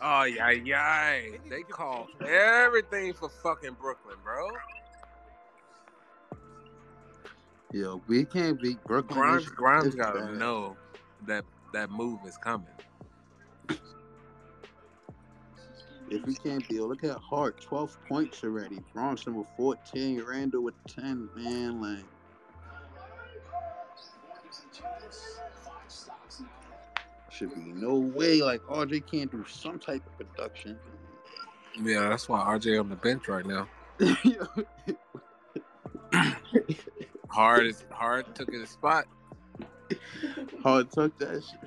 Oh 0.07 0.25
yeah, 0.25 0.51
yeah. 0.51 1.21
They 1.49 1.63
call 1.63 2.09
everything 2.27 3.15
for 3.15 3.31
fucking 3.31 3.77
Brooklyn, 3.81 4.17
bro. 4.23 4.51
Yo, 7.73 8.03
we 8.07 8.25
can't 8.25 8.61
beat 8.61 8.83
Brooklyn. 8.85 9.19
Grimes, 9.19 9.47
Grimes 9.47 9.95
gotta 9.95 10.21
bad. 10.21 10.39
know 10.39 10.77
that 11.27 11.45
that 11.73 11.91
move 11.91 12.21
is 12.27 12.37
coming. 12.37 12.69
If 16.15 16.27
we 16.27 16.35
can't 16.35 16.67
beat, 16.69 16.81
look 16.81 17.03
at 17.03 17.17
Hart, 17.17 17.61
12 17.61 17.99
points 18.09 18.45
already. 18.45 18.79
Brunson 18.95 19.35
with 19.35 19.49
14, 19.57 20.23
Randle 20.23 20.63
with 20.63 20.75
10, 20.87 21.29
man. 21.35 21.83
Like, 21.83 22.05
should 27.31 27.53
be 27.53 27.73
no 27.73 27.97
way. 27.97 28.43
Like, 28.43 28.61
RJ 28.63 29.11
can't 29.11 29.29
do 29.29 29.45
some 29.45 29.81
type 29.81 30.05
of 30.07 30.17
production. 30.17 30.79
Yeah, 31.83 32.09
that's 32.09 32.29
why 32.29 32.39
RJ 32.41 32.79
on 32.79 32.89
the 32.89 32.95
bench 32.95 33.27
right 33.27 33.45
now. 33.45 33.67
Hart 37.29 37.67
is 37.67 37.85
Hart 37.91 38.33
took 38.37 38.53
his 38.53 38.71
spot. 38.71 39.07
Hart 40.63 40.93
took 40.93 41.19
that 41.19 41.43
shit. 41.43 41.59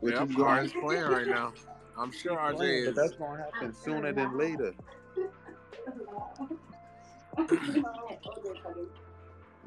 Which 0.00 0.14
Yep, 0.14 0.30
is 0.30 0.36
Hart 0.36 0.64
is 0.64 0.72
going 0.72 0.86
playing 0.86 1.04
right 1.04 1.26
now. 1.26 1.52
I'm 2.00 2.10
sure 2.12 2.36
RJ 2.36 2.56
but 2.56 2.64
is. 2.64 2.96
that's 2.96 3.12
going 3.16 3.36
to 3.36 3.44
happen 3.44 3.74
sooner 3.74 4.12
than 4.12 4.38
later. 4.38 4.74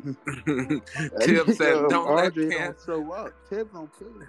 Tip 1.21 1.49
said, 1.51 1.75
um, 1.75 1.89
"Don't 1.89 2.15
let 2.15 2.33
RJ 2.33 2.51
Cam." 2.51 2.65
don't 2.65 2.77
show 2.85 3.11
up. 3.13 3.33
Tip 3.49 3.71
don't 3.71 3.93
play 3.93 4.07
that. 4.19 4.27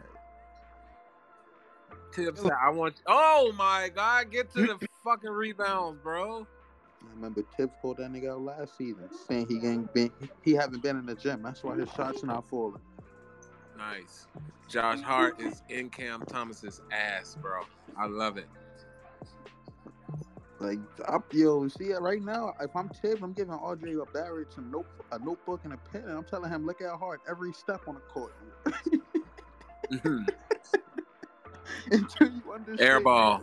Tip 2.13 2.37
said, 2.37 2.53
"I 2.63 2.69
want." 2.71 3.01
Oh 3.07 3.53
my 3.57 3.91
God, 3.95 4.31
get 4.31 4.53
to 4.53 4.67
the 4.67 4.89
fucking 5.03 5.31
rebounds, 5.31 5.99
bro. 6.03 6.47
I 7.03 7.07
remember 7.15 7.43
Tibbs 7.57 7.73
pulled 7.81 7.97
that 7.99 8.13
nigga 8.13 8.33
out 8.33 8.43
last 8.43 8.77
season, 8.77 9.09
saying 9.27 9.47
he 9.49 9.67
ain't 9.67 9.93
been, 9.95 10.11
he 10.43 10.53
haven't 10.53 10.83
been 10.83 10.99
in 10.99 11.07
the 11.07 11.15
gym. 11.15 11.43
That's 11.43 11.63
why 11.65 11.77
his 11.77 11.91
shots 11.93 12.23
are 12.23 12.27
not 12.27 12.49
falling. 12.49 12.81
Nice. 13.93 14.27
Josh 14.69 15.01
Hart 15.03 15.41
is 15.41 15.63
in 15.69 15.91
Cam 15.91 16.23
Thomas's 16.23 16.81
ass, 16.91 17.37
bro. 17.41 17.63
I 17.99 18.07
love 18.07 18.39
it. 18.39 18.49
Like, 20.59 20.79
I, 21.07 21.19
yo, 21.33 21.69
see 21.69 21.91
it 21.91 22.01
right 22.01 22.23
now. 22.23 22.55
If 22.61 22.75
I'm 22.75 22.89
Tibbs, 22.89 23.23
I'm 23.23 23.35
giving 23.35 23.53
RJ 23.53 24.01
a 24.01 24.11
Barrett 24.13 24.53
some 24.53 24.71
note, 24.71 24.87
a 25.13 25.19
notebook 25.19 25.61
and 25.65 25.75
a 25.75 25.77
pen, 25.77 26.03
and 26.03 26.13
I'm 26.13 26.25
telling 26.25 26.51
him 26.51 26.65
look 26.65 26.81
at 26.81 26.97
Hart 26.99 27.21
every 27.29 27.53
step 27.53 27.83
on 27.87 27.95
the 27.95 28.01
court 28.01 28.33
until 31.91 32.29
you 32.31 32.53
understand. 32.53 32.81
Air 32.81 33.01
ball. 33.01 33.43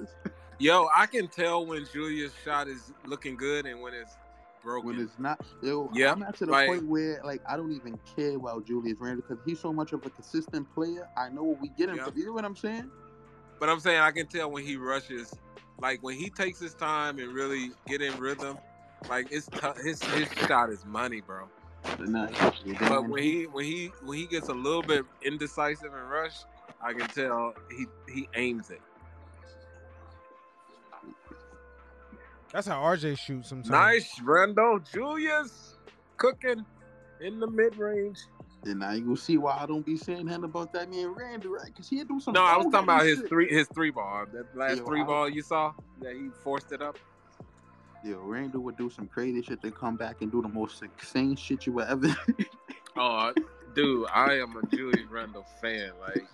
Yo, 0.57 0.87
I 0.95 1.05
can 1.05 1.27
tell 1.27 1.65
when 1.65 1.85
Julia's 1.93 2.33
shot 2.43 2.67
is 2.67 2.91
looking 3.05 3.35
good 3.35 3.65
and 3.65 3.81
when 3.81 3.93
it's 3.93 4.17
broken. 4.63 4.87
When 4.87 4.99
it's 4.99 5.17
not, 5.19 5.39
yo, 5.61 5.89
Yeah, 5.93 6.11
I'm 6.11 6.19
not 6.19 6.35
to 6.37 6.45
the 6.45 6.51
like- 6.51 6.67
point 6.67 6.85
where 6.87 7.21
like 7.23 7.41
I 7.47 7.57
don't 7.57 7.71
even 7.71 7.99
care 8.15 8.35
about 8.35 8.65
Julius 8.65 8.97
Randle 8.99 9.23
because 9.27 9.43
he's 9.45 9.59
so 9.59 9.71
much 9.73 9.93
of 9.93 10.05
a 10.05 10.09
consistent 10.09 10.71
player. 10.73 11.07
I 11.17 11.29
know 11.29 11.43
what 11.43 11.61
we 11.61 11.69
get 11.69 11.89
him. 11.89 11.97
Yeah. 11.97 12.05
For, 12.05 12.17
you 12.17 12.27
know 12.27 12.33
what 12.33 12.45
I'm 12.45 12.55
saying? 12.55 12.89
But 13.59 13.69
I'm 13.69 13.79
saying 13.79 13.99
I 13.99 14.11
can 14.11 14.27
tell 14.27 14.49
when 14.51 14.63
he 14.65 14.75
rushes, 14.75 15.33
like 15.79 16.01
when 16.01 16.15
he 16.17 16.29
takes 16.29 16.59
his 16.59 16.73
time 16.73 17.19
and 17.19 17.33
really 17.33 17.71
get 17.87 18.01
in 18.01 18.17
rhythm. 18.17 18.57
Like 19.09 19.31
it's 19.31 19.47
t- 19.47 19.57
his 19.83 20.01
his 20.03 20.27
shot 20.47 20.69
is 20.69 20.85
money, 20.85 21.21
bro. 21.21 21.47
Nah, 21.99 22.27
But 22.81 23.09
when 23.09 23.23
he 23.23 23.43
when 23.47 23.65
he 23.65 23.87
when 24.03 24.17
he 24.17 24.27
gets 24.27 24.49
a 24.49 24.53
little 24.53 24.83
bit 24.83 25.03
indecisive 25.23 25.91
and 25.93 26.09
rush, 26.09 26.43
I 26.83 26.93
can 26.93 27.07
tell 27.07 27.53
he 27.75 27.85
he 28.11 28.29
aims 28.35 28.69
it. 28.69 28.81
That's 32.53 32.67
how 32.67 32.81
RJ 32.81 33.17
shoots 33.17 33.49
sometimes. 33.49 33.69
Nice, 33.69 34.19
Randle 34.23 34.79
Julius 34.93 35.75
cooking 36.17 36.65
in 37.21 37.39
the 37.39 37.47
mid 37.47 37.77
range. 37.77 38.17
And 38.63 38.79
now 38.79 38.91
you 38.91 39.01
gonna 39.01 39.17
see 39.17 39.37
why 39.37 39.57
I 39.59 39.65
don't 39.65 39.85
be 39.85 39.97
saying 39.97 40.25
nothing 40.25 40.43
about 40.43 40.71
that 40.73 40.89
man 40.89 41.13
Randy, 41.15 41.47
right? 41.47 41.65
Because 41.65 41.89
he 41.89 42.03
do 42.03 42.19
some. 42.19 42.33
No, 42.33 42.43
I 42.43 42.57
was 42.57 42.65
talking 42.67 42.83
about 42.83 43.05
his 43.05 43.19
shit. 43.19 43.29
three 43.29 43.49
his 43.49 43.67
three 43.73 43.89
ball. 43.89 44.25
That 44.33 44.55
last 44.55 44.77
Yo, 44.79 44.85
three 44.85 45.01
I- 45.01 45.05
ball 45.05 45.29
you 45.29 45.41
saw 45.41 45.73
that 46.01 46.13
he 46.13 46.29
forced 46.43 46.71
it 46.71 46.81
up. 46.81 46.97
Yo, 48.03 48.17
Randy 48.19 48.57
would 48.57 48.77
do 48.77 48.89
some 48.89 49.07
crazy 49.07 49.41
shit 49.43 49.61
to 49.61 49.71
come 49.71 49.95
back 49.95 50.21
and 50.21 50.31
do 50.31 50.41
the 50.41 50.47
most 50.47 50.81
insane 50.83 51.35
shit 51.35 51.65
you 51.65 51.73
would 51.73 51.87
ever. 51.87 52.07
Oh, 52.97 53.31
dude, 53.73 54.05
I 54.13 54.33
am 54.39 54.57
a 54.57 54.75
Julius 54.75 55.09
Randle 55.09 55.45
fan. 55.61 55.91
Like, 56.01 56.25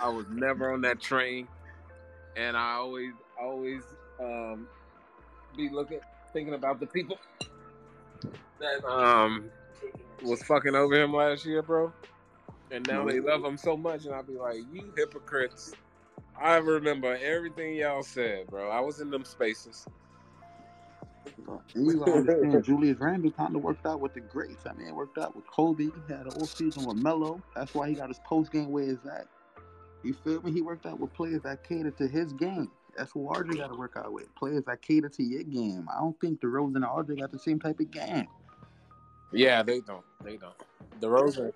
I 0.00 0.08
was 0.08 0.24
never 0.30 0.72
on 0.72 0.80
that 0.80 0.98
train, 0.98 1.46
and 2.38 2.56
I 2.56 2.72
always, 2.76 3.12
always 3.38 3.82
um, 4.18 4.66
be 5.56 5.68
looking, 5.68 6.00
thinking 6.32 6.54
about 6.54 6.80
the 6.80 6.86
people 6.86 7.18
that 8.60 8.84
um 8.84 9.50
was 10.22 10.42
fucking 10.42 10.74
over 10.74 10.94
him 10.94 11.12
last 11.12 11.44
year, 11.44 11.62
bro. 11.62 11.92
And 12.70 12.86
now 12.88 13.04
they 13.04 13.20
love 13.20 13.44
him 13.44 13.56
so 13.56 13.76
much, 13.76 14.04
and 14.06 14.14
I'll 14.14 14.22
be 14.22 14.32
like, 14.32 14.56
you 14.72 14.92
hypocrites. 14.96 15.74
I 16.40 16.56
remember 16.56 17.16
everything 17.22 17.74
y'all 17.74 18.02
said, 18.02 18.48
bro. 18.48 18.70
I 18.70 18.80
was 18.80 19.00
in 19.00 19.10
them 19.10 19.24
spaces. 19.24 19.86
And 21.74 21.86
you 21.86 22.04
understand, 22.04 22.64
Julius 22.64 22.98
Randle 22.98 23.30
kind 23.30 23.54
of 23.54 23.62
worked 23.62 23.86
out 23.86 24.00
with 24.00 24.14
the 24.14 24.20
greats. 24.20 24.66
I 24.66 24.72
mean, 24.72 24.88
it 24.88 24.94
worked 24.94 25.18
out 25.18 25.36
with 25.36 25.46
Kobe. 25.46 25.84
He 25.84 25.92
had 26.08 26.26
an 26.26 26.32
off 26.40 26.56
season 26.56 26.84
with 26.86 26.96
Melo. 26.96 27.40
That's 27.54 27.74
why 27.74 27.88
he 27.88 27.94
got 27.94 28.08
his 28.08 28.20
post 28.24 28.50
game 28.50 28.70
where 28.70 28.84
it's 28.84 29.04
at. 29.06 29.26
You 30.02 30.14
feel 30.14 30.42
me? 30.42 30.52
He 30.52 30.62
worked 30.62 30.86
out 30.86 30.98
with 30.98 31.12
players 31.14 31.42
that 31.42 31.62
catered 31.66 31.96
to 31.98 32.08
his 32.08 32.32
game. 32.32 32.70
That's 32.96 33.14
what 33.14 33.36
RJ 33.38 33.56
got 33.58 33.68
to 33.68 33.74
work 33.74 33.94
out 33.96 34.12
with. 34.12 34.34
Players 34.34 34.64
that 34.64 34.82
cater 34.82 35.08
to 35.08 35.22
your 35.22 35.42
game. 35.42 35.88
I 35.94 36.00
don't 36.00 36.18
think 36.20 36.40
DeRozan 36.40 36.76
and 36.76 36.84
RJ 36.84 37.20
got 37.20 37.32
the 37.32 37.38
same 37.38 37.58
type 37.58 37.80
of 37.80 37.90
game. 37.90 38.26
Yeah, 39.32 39.62
they 39.62 39.80
don't. 39.80 40.04
They 40.22 40.36
don't. 40.36 40.54
DeRozan. 41.00 41.52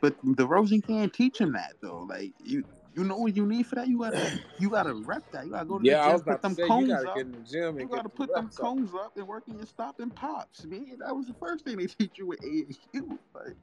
But 0.00 0.22
DeRozan 0.24 0.86
can't 0.86 1.12
teach 1.12 1.38
him 1.40 1.52
that 1.52 1.74
though. 1.82 2.06
Like 2.08 2.32
you, 2.42 2.64
you 2.94 3.04
know 3.04 3.16
what 3.16 3.36
you 3.36 3.46
need 3.46 3.66
for 3.66 3.76
that. 3.76 3.88
You 3.88 3.98
gotta, 3.98 4.32
you 4.58 4.70
gotta 4.70 4.94
rep 4.94 5.22
that. 5.32 5.44
You 5.46 5.52
gotta 5.52 5.64
go 5.66 5.78
to 5.78 5.84
Yeah, 5.84 6.06
the 6.06 6.12
gym, 6.12 6.20
put 6.22 6.42
them 6.42 6.54
say 6.54 6.62
you 6.62 6.68
cones 6.68 6.88
gotta 6.88 7.08
up. 7.08 7.16
get 7.16 7.26
in 7.26 7.32
the 7.32 7.40
gym 7.40 7.78
You 7.78 7.88
gotta 7.88 8.08
put 8.08 8.34
them 8.34 8.46
up. 8.46 8.54
cones 8.56 8.90
up 8.94 9.16
and 9.16 9.26
work 9.26 9.44
in 9.48 9.56
your 9.56 9.66
stopping 9.66 10.10
pops, 10.10 10.64
man. 10.64 10.96
That 10.98 11.14
was 11.14 11.26
the 11.26 11.34
first 11.34 11.64
thing 11.64 11.76
they 11.76 11.86
teach 11.98 12.18
you 12.18 12.26
with 12.26 12.40
AAU. 12.40 13.18
Like, 13.34 13.56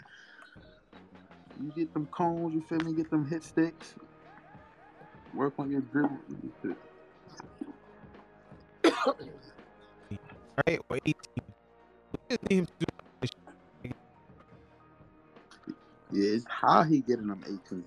you 1.59 1.71
get 1.75 1.93
them 1.93 2.07
cones, 2.07 2.53
you 2.53 2.61
feel 2.61 2.79
me? 2.79 2.93
Get 2.93 3.09
them 3.09 3.25
hit 3.27 3.43
sticks. 3.43 3.95
Work 5.33 5.53
on 5.59 5.71
your 5.71 5.81
dribble. 5.81 6.17
right? 10.67 10.79
Or 10.89 10.97
18. 11.05 11.13
We 11.35 12.19
just 12.29 12.49
need 12.49 12.57
him 12.57 12.65
to 12.65 12.71
do. 12.79 12.85
Yeah, 16.11 16.35
it's 16.35 16.45
how 16.47 16.83
he 16.83 17.01
getting 17.01 17.27
them 17.27 17.43
18. 17.45 17.83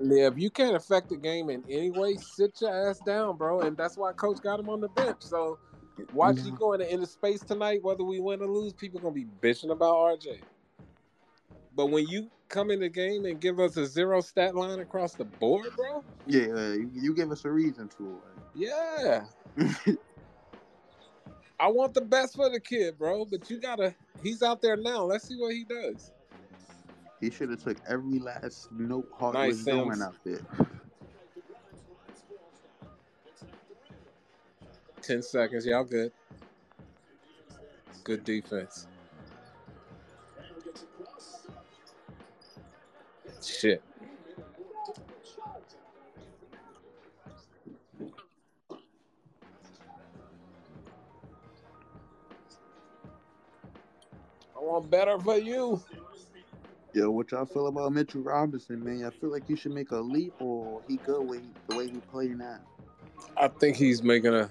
Yeah, 0.00 0.26
if 0.26 0.38
you 0.38 0.50
can't 0.50 0.76
affect 0.76 1.08
the 1.08 1.16
game 1.16 1.48
in 1.48 1.64
any 1.68 1.90
way, 1.90 2.16
sit 2.16 2.60
your 2.60 2.90
ass 2.90 3.00
down, 3.00 3.36
bro. 3.36 3.60
And 3.60 3.76
that's 3.76 3.96
why 3.96 4.12
coach 4.12 4.38
got 4.42 4.60
him 4.60 4.68
on 4.68 4.80
the 4.80 4.88
bench. 4.88 5.16
So 5.20 5.58
watch 6.12 6.36
you 6.44 6.52
go 6.52 6.74
into 6.74 6.92
inner 6.92 7.06
space 7.06 7.42
tonight, 7.42 7.82
whether 7.82 8.04
we 8.04 8.20
win 8.20 8.42
or 8.42 8.48
lose, 8.48 8.72
people 8.72 9.00
gonna 9.00 9.14
be 9.14 9.26
bitching 9.40 9.70
about 9.70 9.94
RJ. 9.94 10.40
But 11.74 11.86
when 11.86 12.06
you 12.06 12.30
come 12.48 12.70
in 12.70 12.80
the 12.80 12.88
game 12.88 13.24
and 13.24 13.40
give 13.40 13.58
us 13.60 13.76
a 13.76 13.86
zero 13.86 14.20
stat 14.20 14.54
line 14.54 14.80
across 14.80 15.14
the 15.14 15.24
board, 15.24 15.68
bro, 15.76 16.04
Yeah, 16.26 16.46
uh, 16.52 16.72
you, 16.72 16.90
you 16.94 17.14
give 17.14 17.30
us 17.32 17.44
a 17.44 17.50
reason 17.50 17.88
to. 17.98 18.20
yeah. 18.54 19.24
I 21.60 21.68
want 21.68 21.94
the 21.94 22.00
best 22.00 22.34
for 22.34 22.50
the 22.50 22.60
kid, 22.60 22.98
bro. 22.98 23.24
But 23.24 23.48
you 23.48 23.60
gotta 23.60 23.94
he's 24.22 24.42
out 24.42 24.60
there 24.60 24.76
now. 24.76 25.04
Let's 25.04 25.28
see 25.28 25.36
what 25.36 25.54
he 25.54 25.64
does. 25.64 26.12
he 27.20 27.30
should 27.30 27.50
have 27.50 27.62
took 27.62 27.78
every 27.88 28.18
last 28.18 28.70
note 28.72 29.08
Hart 29.18 29.34
Nice, 29.34 29.48
was 29.48 29.64
doing 29.64 30.02
out 30.02 30.16
there. 30.24 30.40
Ten 35.00 35.22
seconds, 35.22 35.64
y'all 35.64 35.84
good. 35.84 36.12
Good 38.02 38.24
defense. 38.24 38.86
Shit. 43.44 43.82
I 54.56 54.60
want 54.60 54.90
better 54.90 55.18
for 55.18 55.36
you. 55.38 55.82
Yo, 56.94 57.10
what 57.10 57.32
y'all 57.32 57.44
feel 57.44 57.66
about 57.66 57.92
Mitchell 57.92 58.22
Robinson, 58.22 58.82
man? 58.82 59.04
I 59.04 59.10
feel 59.10 59.30
like 59.30 59.46
he 59.46 59.56
should 59.56 59.72
make 59.72 59.90
a 59.90 59.96
leap, 59.96 60.32
or 60.38 60.80
he 60.86 60.96
good 60.98 61.22
way 61.22 61.40
the 61.68 61.76
way 61.76 61.88
he 61.88 61.98
playing 62.10 62.38
now. 62.38 62.60
I 63.36 63.48
think 63.48 63.76
he's 63.76 64.02
making 64.02 64.32
a 64.32 64.48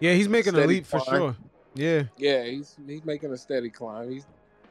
Yeah, 0.00 0.14
he's 0.14 0.28
making 0.28 0.54
a 0.54 0.56
Steady 0.56 0.68
leap 0.68 0.86
for 0.86 1.00
sure. 1.00 1.36
Yeah. 1.74 2.04
yeah, 2.18 2.44
he's 2.44 2.76
he's 2.86 3.04
making 3.04 3.32
a 3.32 3.36
steady 3.36 3.70
climb. 3.70 4.10
He's 4.10 4.26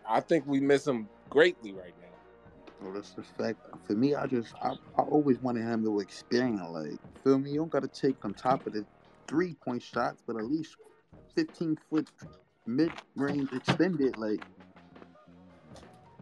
I 0.08 0.20
think 0.20 0.46
we 0.46 0.60
miss 0.60 0.86
him 0.86 1.08
greatly 1.30 1.72
right 1.72 1.94
now. 2.02 2.03
That's 2.92 3.12
the 3.12 3.24
fact. 3.24 3.60
For 3.86 3.94
me, 3.94 4.16
I 4.16 4.26
just 4.28 4.54
I, 4.62 4.72
I 4.98 5.02
always 5.04 5.40
wanted 5.40 5.64
him 5.64 5.84
to 5.84 6.00
experience. 6.00 6.62
Like, 6.70 7.00
feel 7.24 7.40
me? 7.40 7.52
You 7.52 7.60
don't 7.60 7.72
gotta 7.72 7.88
take 7.88 8.24
on 8.26 8.34
top 8.34 8.66
of 8.68 8.74
the 8.74 8.86
three 9.28 9.56
point 9.56 9.82
shots, 9.82 10.22
but 10.26 10.36
at 10.36 10.46
least 10.46 10.76
fifteen 11.36 11.78
foot 11.90 12.10
mid 12.66 12.92
range 13.16 13.50
extended. 13.54 14.18
Like, 14.18 14.44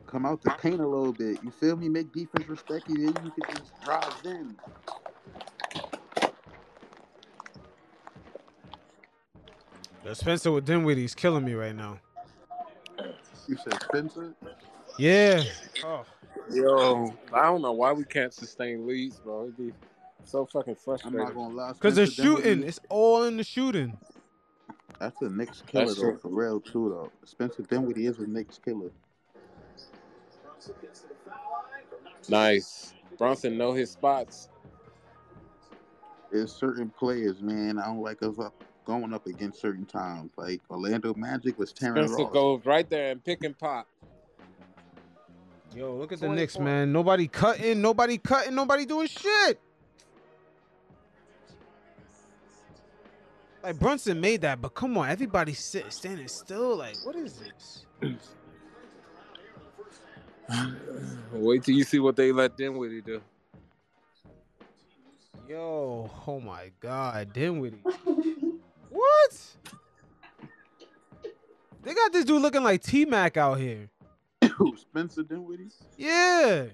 come 0.08 0.26
out 0.26 0.42
the 0.42 0.52
paint 0.52 0.82
a 0.82 0.88
little 0.88 1.14
bit. 1.14 1.40
You 1.44 1.52
feel 1.52 1.76
me? 1.76 1.90
Make 1.90 2.12
defense 2.14 2.48
respect 2.48 2.90
you. 2.90 3.12
Then 3.12 3.26
you 3.26 3.32
can 3.32 3.56
just 3.56 3.82
drive 3.84 4.22
in. 4.26 4.56
Yo, 10.04 10.14
Spencer 10.14 10.52
with 10.52 10.66
Dinwiddie's 10.66 11.14
killing 11.14 11.46
me 11.46 11.54
right 11.54 11.76
now. 11.76 12.00
You 13.48 13.56
said 13.58 13.82
Spencer. 13.84 14.34
Yeah. 14.98 15.44
Oh. 15.84 16.06
Yo, 16.52 17.14
I 17.34 17.44
don't 17.44 17.62
know 17.62 17.72
why 17.72 17.92
we 17.94 18.04
can't 18.04 18.34
sustain 18.34 18.86
leads, 18.88 19.20
bro. 19.20 19.44
It'd 19.44 19.58
be 19.58 19.72
so 20.24 20.46
fucking 20.46 20.72
I'm 20.72 20.76
frustrating. 20.76 21.20
not 21.20 21.34
gonna 21.34 21.54
lie. 21.54 21.74
Because 21.74 21.96
they're 21.96 22.06
shooting. 22.08 22.64
It's 22.64 22.80
all 22.90 23.24
in 23.24 23.38
the 23.38 23.44
shooting. 23.44 23.98
That's 25.00 25.22
a 25.22 25.30
Knicks 25.30 25.64
killer 25.66 25.86
That's 25.86 25.98
though, 25.98 26.12
true. 26.12 26.18
for 26.18 26.30
real 26.30 26.60
too 26.60 26.90
though. 26.90 27.12
Spencer 27.26 27.64
Dinwiddie 27.64 28.06
is 28.06 28.20
a 28.20 28.28
Knicks 28.28 28.60
killer. 28.64 28.92
Nice. 32.30 32.94
Brunson 33.18 33.58
know 33.58 33.74
his 33.74 33.92
spots. 33.92 34.50
There's 36.32 36.54
certain 36.54 36.90
players, 36.90 37.42
man, 37.42 37.78
I 37.80 37.86
don't 37.88 38.02
like 38.02 38.24
us 38.24 38.40
up 38.40 38.54
going 38.86 39.14
up 39.14 39.28
against 39.28 39.60
certain 39.60 39.86
times. 39.86 40.32
Like 40.38 40.62
Orlando 40.70 41.14
Magic 41.14 41.58
was 41.58 41.72
Terrence 41.72 42.12
Spencer 42.12 42.24
Ross. 42.26 42.34
goes 42.34 42.66
right 42.66 42.90
there 42.90 43.12
and 43.12 43.24
pick 43.24 43.44
and 43.44 43.58
pop. 43.58 43.88
Yo, 45.74 45.96
look 45.96 46.12
at 46.12 46.20
the 46.20 46.26
20 46.26 46.42
Knicks, 46.42 46.60
man. 46.60 46.92
Nobody 46.92 47.28
cutting, 47.28 47.82
nobody 47.82 48.18
cutting, 48.18 48.54
nobody 48.56 48.86
doing 48.86 49.08
shit. 49.08 49.60
Like 53.64 53.80
Brunson 53.80 54.20
made 54.20 54.42
that, 54.42 54.60
but 54.62 54.74
come 54.74 54.98
on, 54.98 55.10
everybody's 55.10 55.60
sit, 55.60 55.94
standing 55.94 56.28
still. 56.28 56.78
Like, 56.78 56.98
what 57.06 57.16
is 57.16 57.40
this? 57.40 57.86
Wait 61.32 61.64
till 61.64 61.76
you 61.76 61.84
see 61.84 62.00
what 62.00 62.16
they 62.16 62.32
let 62.32 62.58
Dinwiddie 62.58 63.02
do. 63.02 63.22
Yo, 65.48 66.10
oh 66.26 66.40
my 66.40 66.72
God, 66.80 67.32
Dinwiddie. 67.34 67.82
what? 68.90 69.38
They 71.84 71.94
got 71.94 72.12
this 72.12 72.26
dude 72.26 72.42
looking 72.42 72.64
like 72.64 72.82
T 72.82 73.06
Mac 73.06 73.38
out 73.38 73.60
here. 73.60 73.91
Who, 74.58 74.76
Spencer 74.78 75.24
Dinwiddie. 75.24 75.70
Yeah. 75.98 76.66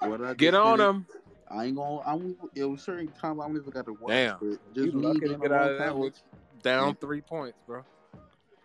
What 0.00 0.22
I 0.22 0.34
Get 0.34 0.54
on 0.54 0.78
did- 0.78 0.84
him. 0.88 1.06
I 1.50 1.64
ain't 1.64 1.76
gonna. 1.76 2.00
I 2.00 2.12
won't, 2.12 2.36
it 2.54 2.64
was 2.64 2.82
certain 2.82 3.08
times 3.08 3.40
I 3.42 3.46
don't 3.46 3.56
even 3.56 3.70
got 3.70 3.86
to 3.86 3.94
watch. 3.94 4.10
Damn. 4.10 4.36
But 4.38 4.74
just 4.74 4.94
me 4.94 5.06
lucky 5.06 5.20
to 5.20 5.36
get 5.36 5.50
a 5.50 5.54
out 5.54 5.70
of 5.72 5.78
that 5.78 5.96
with 5.96 6.20
down 6.62 6.94
three 6.96 7.22
points, 7.22 7.58
bro. 7.66 7.82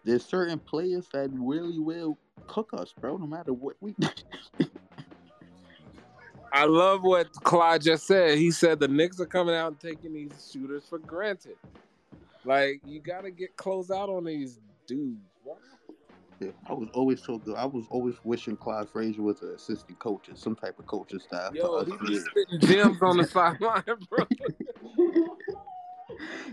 There's 0.04 0.26
certain 0.26 0.60
players 0.60 1.08
that 1.14 1.30
really 1.32 1.80
will 1.80 2.18
cook 2.48 2.72
us, 2.74 2.94
bro. 3.00 3.16
No 3.16 3.26
matter 3.26 3.54
what 3.54 3.78
we. 3.80 3.96
I 6.52 6.66
love 6.66 7.04
what 7.04 7.32
Clyde 7.32 7.82
just 7.82 8.06
said. 8.06 8.38
He 8.38 8.52
said 8.52 8.80
the 8.80 8.88
Knicks 8.88 9.20
are 9.20 9.26
coming 9.26 9.56
out 9.56 9.68
and 9.72 9.80
taking 9.80 10.14
these 10.14 10.52
shooters 10.52 10.84
for 10.88 11.00
granted. 11.00 11.56
Like 12.46 12.82
you 12.86 13.00
got 13.00 13.22
to 13.22 13.32
get 13.32 13.56
close 13.56 13.90
out 13.90 14.10
on 14.10 14.26
these 14.26 14.60
dudes. 14.86 15.22
Bro. 15.44 15.56
Yeah, 16.44 16.52
I 16.68 16.74
was 16.74 16.90
always 16.94 17.24
so 17.24 17.38
good. 17.38 17.56
I 17.56 17.66
was 17.66 17.86
always 17.90 18.16
wishing 18.24 18.58
Clyde 18.58 18.90
Frazier 18.90 19.22
was 19.22 19.42
an 19.42 19.50
assistant 19.56 20.00
coach 20.00 20.30
or 20.30 20.36
some 20.36 20.56
type 20.56 20.78
of 20.80 20.86
coaching 20.88 21.20
staff. 21.20 21.54
Yo, 21.54 21.84
for 21.84 21.86
he 21.86 21.92
us 21.94 22.00
be 22.02 22.08
kids. 22.08 22.26
spitting 22.26 22.60
gems 22.60 23.02
on 23.02 23.18
the 23.18 23.24
sideline, 23.28 23.84
bro. 24.10 24.26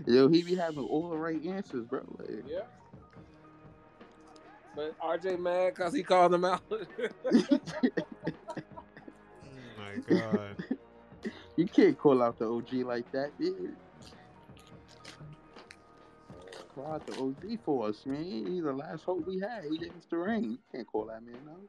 Yo, 0.06 0.28
he 0.28 0.42
be 0.42 0.54
having 0.54 0.84
all 0.84 1.08
the 1.10 1.16
right 1.16 1.44
answers, 1.46 1.84
bro. 1.86 2.02
Like, 2.18 2.44
Yeah. 2.46 2.60
But 4.76 4.96
RJ 5.00 5.38
mad 5.40 5.74
because 5.74 5.92
he 5.94 6.02
called 6.02 6.32
him 6.34 6.44
out. 6.44 6.62
Oh 9.42 9.78
my 9.78 10.16
god. 10.16 10.56
you 11.56 11.66
can't 11.66 11.98
call 11.98 12.22
out 12.22 12.38
the 12.38 12.46
OG 12.48 12.72
like 12.86 13.10
that, 13.12 13.30
man. 13.38 13.76
Call 16.80 17.00
the 17.04 17.12
OG 17.20 17.58
for 17.64 17.88
us, 17.88 18.06
man. 18.06 18.24
He's 18.24 18.62
the 18.62 18.72
last 18.72 19.04
hope 19.04 19.26
we 19.26 19.38
had. 19.38 19.64
He 19.70 19.76
gave 19.78 19.90
us 19.90 20.06
the 20.10 20.16
ring. 20.16 20.44
You 20.44 20.58
can't 20.72 20.86
call 20.86 21.06
that 21.06 21.22
man 21.22 21.42
out. 21.50 21.60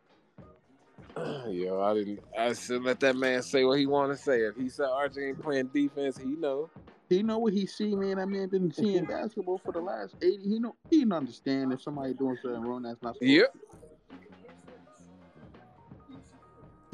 Yo, 1.51 1.81
I 1.81 1.93
didn't. 1.95 2.19
I 2.37 2.53
said 2.53 2.83
let 2.83 3.01
that 3.01 3.17
man 3.17 3.43
say 3.43 3.65
what 3.65 3.77
he 3.77 3.85
want 3.85 4.11
to 4.13 4.17
say. 4.17 4.41
If 4.41 4.55
he 4.55 4.69
said 4.69 4.85
RJ 4.85 5.29
ain't 5.29 5.41
playing 5.41 5.69
defense, 5.73 6.17
he 6.17 6.35
know. 6.37 6.69
He 7.09 7.23
know 7.23 7.39
what 7.39 7.51
he 7.51 7.65
see, 7.65 7.93
man. 7.93 8.17
That 8.17 8.27
man 8.27 8.47
been 8.47 8.71
seeing 8.71 9.03
basketball 9.09 9.57
for 9.57 9.73
the 9.73 9.81
last 9.81 10.15
eighty. 10.21 10.43
He 10.43 10.59
know 10.59 10.75
he 10.89 11.01
can 11.01 11.11
understand 11.11 11.73
if 11.73 11.81
somebody 11.81 12.13
doing 12.13 12.37
something 12.41 12.61
wrong. 12.61 12.83
That's 12.83 13.01
not. 13.01 13.15
supposed 13.15 13.29
Yep. 13.29 13.53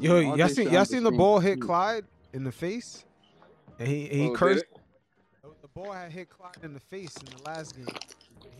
Yo, 0.00 0.34
y'all 0.34 0.48
seen 0.48 0.72
y'all 0.72 0.84
seen 0.84 1.04
the 1.04 1.10
the 1.10 1.16
ball 1.16 1.38
hit 1.38 1.54
hmm. 1.54 1.66
Clyde 1.66 2.04
in 2.32 2.42
the 2.42 2.52
face, 2.52 3.04
and 3.78 3.86
he 3.86 4.06
he 4.08 4.26
Oh, 4.26 4.32
cursed. 4.32 4.64
It? 5.68 5.74
The 5.74 5.80
ball 5.80 5.92
had 5.92 6.12
hit 6.12 6.28
Clyde 6.30 6.56
in 6.62 6.74
the 6.74 6.80
face 6.80 7.16
in 7.16 7.26
the 7.36 7.42
last 7.44 7.76
game. 7.76 7.86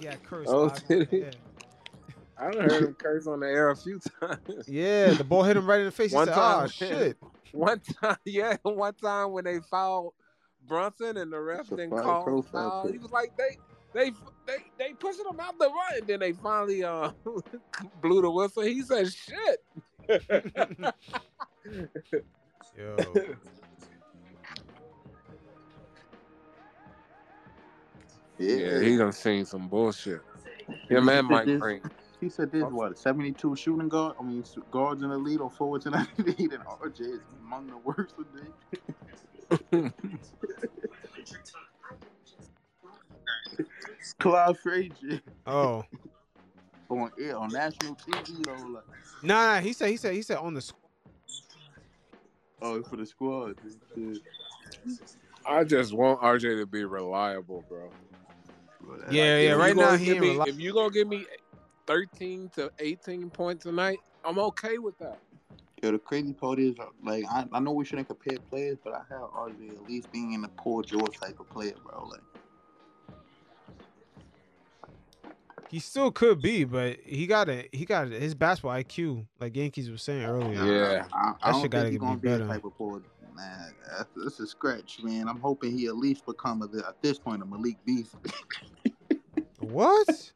He 0.01 0.07
had 0.07 0.23
cursed. 0.23 0.51
Oh, 0.51 0.65
live 0.65 0.89
did 0.89 1.09
he? 1.11 1.25
I 2.41 2.51
done 2.53 2.71
heard 2.71 2.85
him 2.85 2.95
curse 2.95 3.27
on 3.27 3.41
the 3.41 3.47
air 3.49 3.71
a 3.71 3.77
few 3.77 3.99
times. 4.21 4.69
Yeah, 4.69 5.13
the 5.15 5.25
ball 5.25 5.43
hit 5.43 5.57
him 5.57 5.67
right 5.67 5.81
in 5.81 5.87
the 5.87 5.91
face. 5.93 6.11
He 6.13 6.17
One 6.17 6.27
said, 6.27 6.35
time, 6.35 6.65
"Oh 6.65 6.69
shit." 6.69 7.17
One 7.53 7.81
time, 7.81 8.17
yeah, 8.27 8.59
one 8.63 8.93
time 8.95 9.33
when 9.33 9.45
they 9.45 9.59
fouled 9.61 10.13
Brunson 10.67 11.17
and 11.17 11.33
the 11.33 11.41
ref 11.41 11.61
It's 11.61 11.73
a 11.73 11.77
didn't 11.77 11.99
call 11.99 12.23
pro 12.23 12.43
foul, 12.43 12.83
foul. 12.83 12.93
he 12.93 12.99
was 12.99 13.11
like, 13.11 13.33
they, 13.39 13.57
they, 13.95 14.11
they, 14.47 14.57
they 14.79 14.93
pushing 14.93 15.25
him 15.25 15.41
out 15.41 15.59
the 15.59 15.65
run. 15.65 15.97
And 15.97 16.07
then 16.07 16.21
they 16.21 16.33
finally 16.33 16.85
uh 16.85 17.11
blew 18.03 18.21
the 18.21 18.31
whistle. 18.31 18.63
He 18.65 18.83
said, 18.83 19.11
"Shit." 19.11 19.65
Yo, 22.77 22.97
Yeah, 28.39 28.81
he 28.81 28.97
done 28.97 29.13
seen 29.13 29.45
some 29.45 29.69
bullshit. 29.69 30.21
Yeah, 30.89 31.01
man, 31.01 31.25
Mike 31.25 31.47
this- 31.47 31.59
Frank. 31.59 31.83
He 32.21 32.29
said 32.29 32.51
there's 32.51 32.73
what 32.73 32.99
72 32.99 33.55
shooting 33.55 33.89
guard. 33.89 34.17
I 34.19 34.25
mean 34.25 34.45
guards 34.73 35.03
in 35.03 35.11
the 35.11 35.17
lead 35.17 35.41
or 35.41 35.51
forwards 35.51 35.87
in 35.87 35.93
the 35.93 36.07
lead, 36.19 36.53
and 36.53 36.65
RJ 36.65 37.01
is 37.01 37.21
among 37.41 37.69
the 37.69 37.79
worst 37.79 38.15
of 38.19 38.27
them. 39.71 39.93
Clyde 44.19 44.59
Frazier 44.59 45.21
oh, 45.47 45.85
on 46.91 47.13
air 47.21 47.37
on 47.37 47.51
national 47.51 47.95
TV 47.95 48.45
though, 48.45 48.53
like 48.67 48.85
nah, 49.23 49.55
nah. 49.55 49.61
He 49.61 49.73
said, 49.73 49.91
he 49.91 49.97
said, 49.97 50.15
he 50.15 50.23
said 50.23 50.39
on 50.39 50.55
the. 50.55 50.61
squ- 50.61 50.75
oh 52.63 52.83
for 52.83 52.97
the 52.97 53.07
squad. 53.07 53.61
Shit. 53.95 54.19
I 55.47 55.63
just 55.65 55.93
want 55.93 56.21
RJ 56.21 56.61
to 56.61 56.67
be 56.67 56.85
reliable, 56.85 57.65
bro. 57.69 57.91
But, 58.81 59.13
Yeah, 59.13 59.37
If 59.37 59.45
yeah. 59.45 59.53
Right 59.55 59.77
now 59.77 59.97
he 59.97 60.19
me, 60.19 60.41
If 60.47 60.59
you 60.59 60.73
gonna 60.73 60.91
give 60.91 61.09
me 61.09 61.27
thirteen 61.87 62.51
to 62.55 62.71
eighteen 62.79 63.31
points 63.31 63.65
tonight, 63.65 63.99
I'm 64.25 64.39
okay 64.39 64.79
with 64.79 64.99
that. 64.99 65.19
Yo, 65.83 65.93
the 65.93 65.99
crazy 65.99 66.33
part 66.33 66.59
is, 66.59 66.75
like, 67.05 67.25
I, 67.31 67.47
I 67.53 67.61
know 67.61 67.71
we 67.71 67.85
shouldn't 67.85 68.09
compare 68.09 68.37
players, 68.51 68.79
but 68.83 68.95
I 68.95 69.03
have 69.11 69.31
RJ 69.31 69.75
at 69.75 69.89
least 69.89 70.11
being 70.11 70.33
in 70.33 70.43
the 70.43 70.49
Paul 70.49 70.83
George 70.83 71.17
type 71.21 71.39
of 71.39 71.49
player, 71.51 71.75
bro. 71.85 72.09
Like, 72.09 72.21
He 75.71 75.79
still 75.79 76.11
could 76.11 76.41
be, 76.41 76.65
but 76.65 76.97
he 77.05 77.27
got 77.27 77.49
a 77.49 77.69
he 77.73 77.85
got 77.85 78.09
his 78.09 78.35
basketball 78.35 78.73
IQ, 78.73 79.27
like 79.39 79.55
Yankees 79.55 79.91
was 79.91 80.03
saying 80.03 80.25
earlier. 80.25 80.65
Yeah. 80.65 81.05
I, 81.13 81.19
I 81.19 81.33
That 81.33 81.53
don't 81.53 81.63
shit 81.63 81.71
gotta 81.71 81.85
think 81.85 81.93
he's 81.93 82.01
gonna 82.01 82.17
be 82.17 82.29
better. 82.29 82.45
a 82.45 82.49
type 82.49 82.65
of 82.65 82.75
Paul. 82.77 83.01
Man, 83.39 83.75
that's, 83.87 84.11
that's 84.17 84.41
a 84.41 84.47
scratch, 84.49 85.01
man. 85.01 85.29
I'm 85.29 85.39
hoping 85.39 85.71
he 85.79 85.87
at 85.87 85.97
least 85.97 86.27
become 86.27 86.61
a, 86.61 86.89
at 86.89 87.01
this 87.03 87.21
point 87.21 87.41
a 87.41 87.47
Malik 87.47 87.77
Beast. 87.85 88.17
What? 89.61 90.33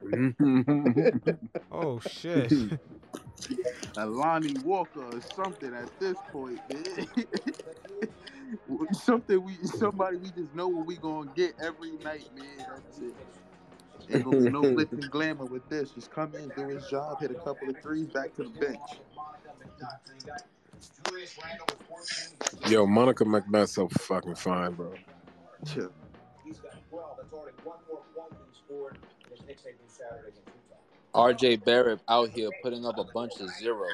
Oh 1.70 2.00
shit. 2.00 2.52
a 3.96 4.06
Lonnie 4.06 4.54
Walker 4.64 5.02
or 5.02 5.20
something 5.20 5.74
at 5.74 5.90
this 6.00 6.16
point, 6.32 6.58
man. 6.70 7.06
something 8.92 9.44
we 9.44 9.54
somebody 9.64 10.16
we 10.16 10.30
just 10.30 10.54
know 10.54 10.68
what 10.68 10.86
we 10.86 10.96
gonna 10.96 11.30
get 11.34 11.54
every 11.60 11.92
night, 11.92 12.24
man. 12.34 12.58
That's 12.58 13.00
it. 13.00 13.14
Ain't 14.10 14.24
gonna 14.24 14.38
be 14.38 14.50
no 14.50 14.62
glitz 14.62 14.92
and 14.92 15.10
glamour 15.10 15.44
with 15.44 15.68
this. 15.68 15.90
Just 15.90 16.10
come 16.10 16.34
in, 16.34 16.48
do 16.56 16.68
his 16.68 16.88
job, 16.88 17.20
hit 17.20 17.30
a 17.30 17.34
couple 17.34 17.68
of 17.68 17.76
threes, 17.82 18.08
back 18.08 18.34
to 18.36 18.44
the 18.44 18.50
bench. 18.50 19.00
Yo, 22.68 22.86
Monica 22.86 23.24
McNutt 23.24 23.68
so 23.68 23.88
fucking 23.88 24.34
fine, 24.34 24.72
bro. 24.72 24.94
Chill. 25.66 25.90
RJ 31.14 31.64
Barrett 31.64 32.00
out 32.08 32.28
here 32.30 32.50
putting 32.62 32.84
up 32.84 32.98
a 32.98 33.04
bunch 33.14 33.40
of 33.40 33.48
zeros. 33.58 33.88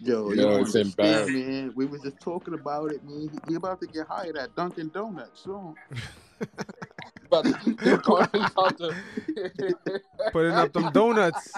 Yo, 0.00 0.30
Yo, 0.32 0.34
you 0.34 0.48
it's 0.60 0.74
understand, 0.74 0.86
embarrassing. 1.30 1.46
man. 1.64 1.72
We 1.74 1.86
was 1.86 2.02
just 2.02 2.20
talking 2.20 2.54
about 2.54 2.92
it, 2.92 3.02
man. 3.04 3.30
He, 3.32 3.38
he 3.52 3.54
about 3.54 3.80
to 3.80 3.86
get 3.86 4.06
hired 4.06 4.36
at 4.36 4.54
Dunkin' 4.56 4.90
Donuts 4.90 5.42
soon. 5.42 5.74
About 7.26 7.44
to, 8.78 8.94
Putting 10.32 10.52
up 10.52 10.72
them 10.72 10.92
donuts. 10.92 11.52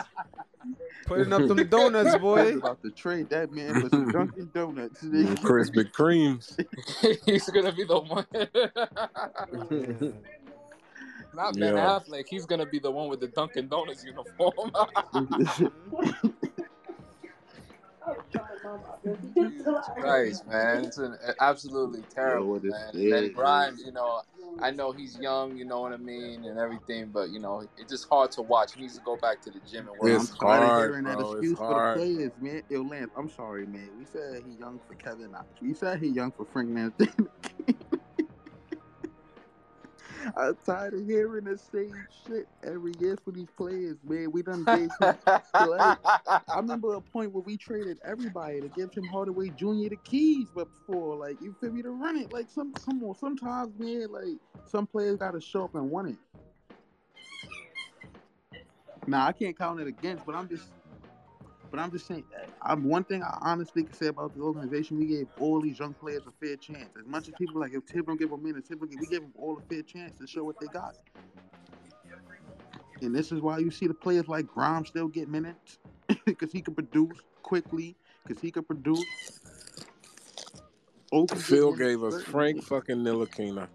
Putting 1.07 1.33
up 1.33 1.47
them 1.47 1.67
donuts, 1.69 2.17
boy. 2.19 2.57
about 2.57 2.83
to 2.83 2.91
trade 2.91 3.29
that 3.31 3.53
man 3.53 3.81
for 3.81 3.89
some 3.89 4.11
Dunkin' 4.11 4.51
Donuts. 4.55 5.03
nigga. 5.05 5.37
Krispy 5.39 5.91
Kremes. 5.93 6.57
he's 7.25 7.49
gonna 7.51 7.73
be 7.73 7.85
the 7.85 7.99
one. 7.99 8.27
Not 11.35 11.55
Ben 11.59 11.75
Yeah. 11.75 11.99
Affleck. 11.99 12.25
He's 12.29 12.47
gonna 12.47 12.67
be 12.67 12.79
the 12.79 12.91
one 12.91 13.09
with 13.09 13.21
the 13.21 13.29
Dunkin' 13.29 13.69
Donuts 13.69 14.05
uniform. 14.05 14.71
Christ, 20.01 20.47
man, 20.47 20.85
it's 20.85 20.99
an, 20.99 21.17
absolutely 21.41 22.03
terrible, 22.15 22.51
what 22.53 22.65
it 22.65 22.71
man. 22.71 22.95
is, 22.95 23.13
And 23.27 23.35
Grimes, 23.35 23.85
you 23.85 23.93
know, 23.93 24.23
I 24.61 24.71
know 24.71 24.93
he's 24.93 25.19
young, 25.19 25.57
you 25.57 25.65
know 25.65 25.81
what 25.81 25.93
I 25.93 25.97
mean, 25.97 26.45
and 26.45 26.59
everything, 26.59 27.11
but 27.13 27.31
you 27.31 27.41
know, 27.41 27.67
it's 27.77 27.91
just 27.91 28.09
hard 28.09 28.31
to 28.33 28.43
watch. 28.43 28.75
He 28.75 28.81
needs 28.83 28.97
to 28.97 29.03
go 29.05 29.17
back 29.17 29.41
to 29.43 29.51
the 29.51 29.61
gym 29.61 29.89
and 29.89 29.97
work. 29.99 30.13
I'm 30.13 30.27
It's 30.27 30.29
tired 30.29 30.63
hard, 30.65 30.91
hearing 30.91 31.05
that 31.05 31.19
bro. 31.19 31.33
It's 31.35 31.51
excuse 31.51 31.59
for 31.61 31.75
the 31.75 31.81
hard. 31.81 31.95
players, 31.95 32.33
man. 32.41 32.63
Yo, 32.69 32.83
Lance, 32.83 33.11
I'm 33.17 33.29
sorry, 33.29 33.67
man. 33.67 33.91
We 33.99 34.05
said 34.05 34.43
he 34.45 34.53
young 34.53 34.81
for 34.87 34.95
Kevin 34.95 35.31
Knox. 35.33 35.47
We 35.61 35.75
said 35.75 36.01
he 36.01 36.09
young 36.09 36.33
for 36.33 36.45
Frank 36.47 36.71
Nantino. 36.71 37.29
I'm 40.37 40.57
tired 40.65 40.95
of 40.95 41.07
hearing 41.07 41.45
the 41.45 41.59
same 41.59 42.07
shit 42.27 42.49
every 42.65 42.95
year 42.95 43.17
for 43.25 43.33
these 43.33 43.51
players, 43.57 43.99
man. 44.05 44.33
We 44.33 44.43
done 44.43 44.65
gave 44.65 44.91
him. 45.01 45.17
I 45.55 46.57
remember 46.57 46.95
a 46.95 47.01
point 47.01 47.33
where 47.33 47.43
we 47.43 47.57
traded 47.57 47.99
everybody 48.05 48.61
to 48.63 48.69
give 48.69 48.93
him 48.95 49.07
Hardaway 49.09 49.51
Jr. 49.51 49.91
the 49.91 49.99
keys, 50.05 50.49
but 50.55 50.69
before, 50.71 51.17
like, 51.17 51.41
you 51.41 51.55
feel 51.61 51.73
me 51.73 51.83
to 51.83 51.91
run 51.91 52.17
it. 52.17 52.33
Like, 52.33 52.49
some, 52.51 52.75
come 52.85 53.03
on, 53.05 53.15
sometimes, 53.17 53.79
man, 53.79 54.09
like, 54.11 54.39
some 54.65 54.87
players 54.87 55.17
got 55.19 55.33
to 55.33 55.41
show 55.41 55.65
up 55.65 55.75
and 55.75 55.91
want 55.91 56.11
it. 56.11 56.19
Nah, 59.07 59.27
I 59.27 59.33
can't 59.33 59.57
count 59.59 59.81
it 59.81 59.87
against, 59.89 60.27
but 60.27 60.35
I'm 60.35 60.49
just, 60.49 60.73
but 61.71 61.81
I'm 61.81 61.91
just 61.91 62.07
saying. 62.07 62.25
I'm 62.63 62.85
one 62.85 63.05
thing 63.05 63.23
I 63.23 63.39
honestly 63.43 63.85
can 63.85 63.93
say 63.93 64.07
about 64.07 64.35
the 64.35 64.43
organization. 64.43 64.99
We 64.99 65.07
gave 65.07 65.27
all 65.39 65.61
these 65.61 65.79
young 65.79 65.95
players 65.95 66.23
a 66.27 66.33
fair 66.45 66.57
chance. 66.57 66.89
As 66.99 67.07
much 67.07 67.29
as 67.29 67.35
people 67.39 67.61
like 67.61 67.73
if 67.73 67.87
Tib 67.87 68.07
don't 68.07 68.19
give 68.19 68.31
them 68.31 68.43
minutes, 68.43 68.69
Tib 68.69 68.81
don't 68.81 68.91
give, 68.91 69.01
we 69.01 69.07
gave 69.07 69.21
them 69.21 69.33
all 69.37 69.59
a 69.59 69.61
fair 69.73 69.83
chance 69.83 70.19
to 70.19 70.27
show 70.27 70.45
what 70.45 70.59
they 70.61 70.67
got. 70.67 70.97
And 73.01 73.15
this 73.15 73.31
is 73.31 73.41
why 73.41 73.59
you 73.59 73.71
see 73.71 73.87
the 73.87 73.95
players 73.95 74.29
like 74.29 74.47
Grimes 74.47 74.89
still 74.89 75.09
get 75.09 75.29
minutes 75.29 75.79
because 76.25 76.51
he 76.51 76.61
can 76.61 76.75
produce 76.75 77.17
quickly, 77.43 77.97
because 78.27 78.43
he 78.43 78.51
can 78.51 78.65
produce. 78.65 79.05
Open 81.13 81.39
Phil 81.39 81.73
gave 81.73 82.03
us 82.03 82.23
Frank 82.23 82.63
fucking 82.65 82.97
Ntilikina. 82.97 83.69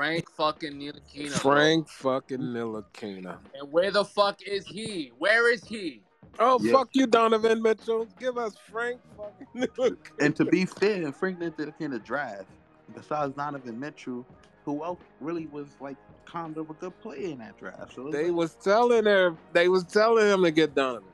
Chill. 0.00 0.06
Frank 0.24 0.30
fucking 0.30 0.72
Ntilikina. 0.74 1.42
bro. 1.42 1.52
Frank 1.52 1.88
fucking 1.88 2.38
Ntilikina. 2.38 3.38
And 3.54 3.70
where 3.72 3.90
the 3.90 4.04
fuck 4.04 4.40
is 4.42 4.66
he? 4.66 5.12
Where 5.18 5.52
is 5.52 5.64
he? 5.64 6.02
Oh, 6.38 6.58
Yeah. 6.62 6.72
fuck 6.72 6.88
you, 6.92 7.06
Donovan 7.06 7.60
Mitchell. 7.62 8.06
Give 8.18 8.38
us 8.38 8.54
Frank 8.70 9.00
fucking 9.16 9.46
Ntilikina. 9.56 9.96
And 10.20 10.34
to 10.36 10.44
be 10.44 10.64
fair, 10.64 11.12
Frank 11.12 11.40
didn't 11.40 11.78
kind 11.78 11.94
of 11.94 12.04
draft. 12.04 12.46
Besides 12.94 13.34
Donovan 13.36 13.78
Mitchell, 13.78 14.26
who 14.64 14.82
else 14.84 15.00
really 15.20 15.46
was 15.46 15.68
like 15.80 15.96
kind 16.26 16.56
of 16.56 16.70
a 16.70 16.74
good 16.74 16.98
player 17.00 17.28
in 17.32 17.38
that 17.38 17.58
draft. 17.58 17.94
So 17.94 18.10
They 18.10 18.26
like- 18.26 18.34
was 18.34 18.54
telling 18.54 19.04
her, 19.04 19.36
they 19.52 19.68
was 19.68 19.84
telling 19.84 20.26
him 20.26 20.42
to 20.42 20.50
get 20.50 20.74
Donovan. 20.74 21.04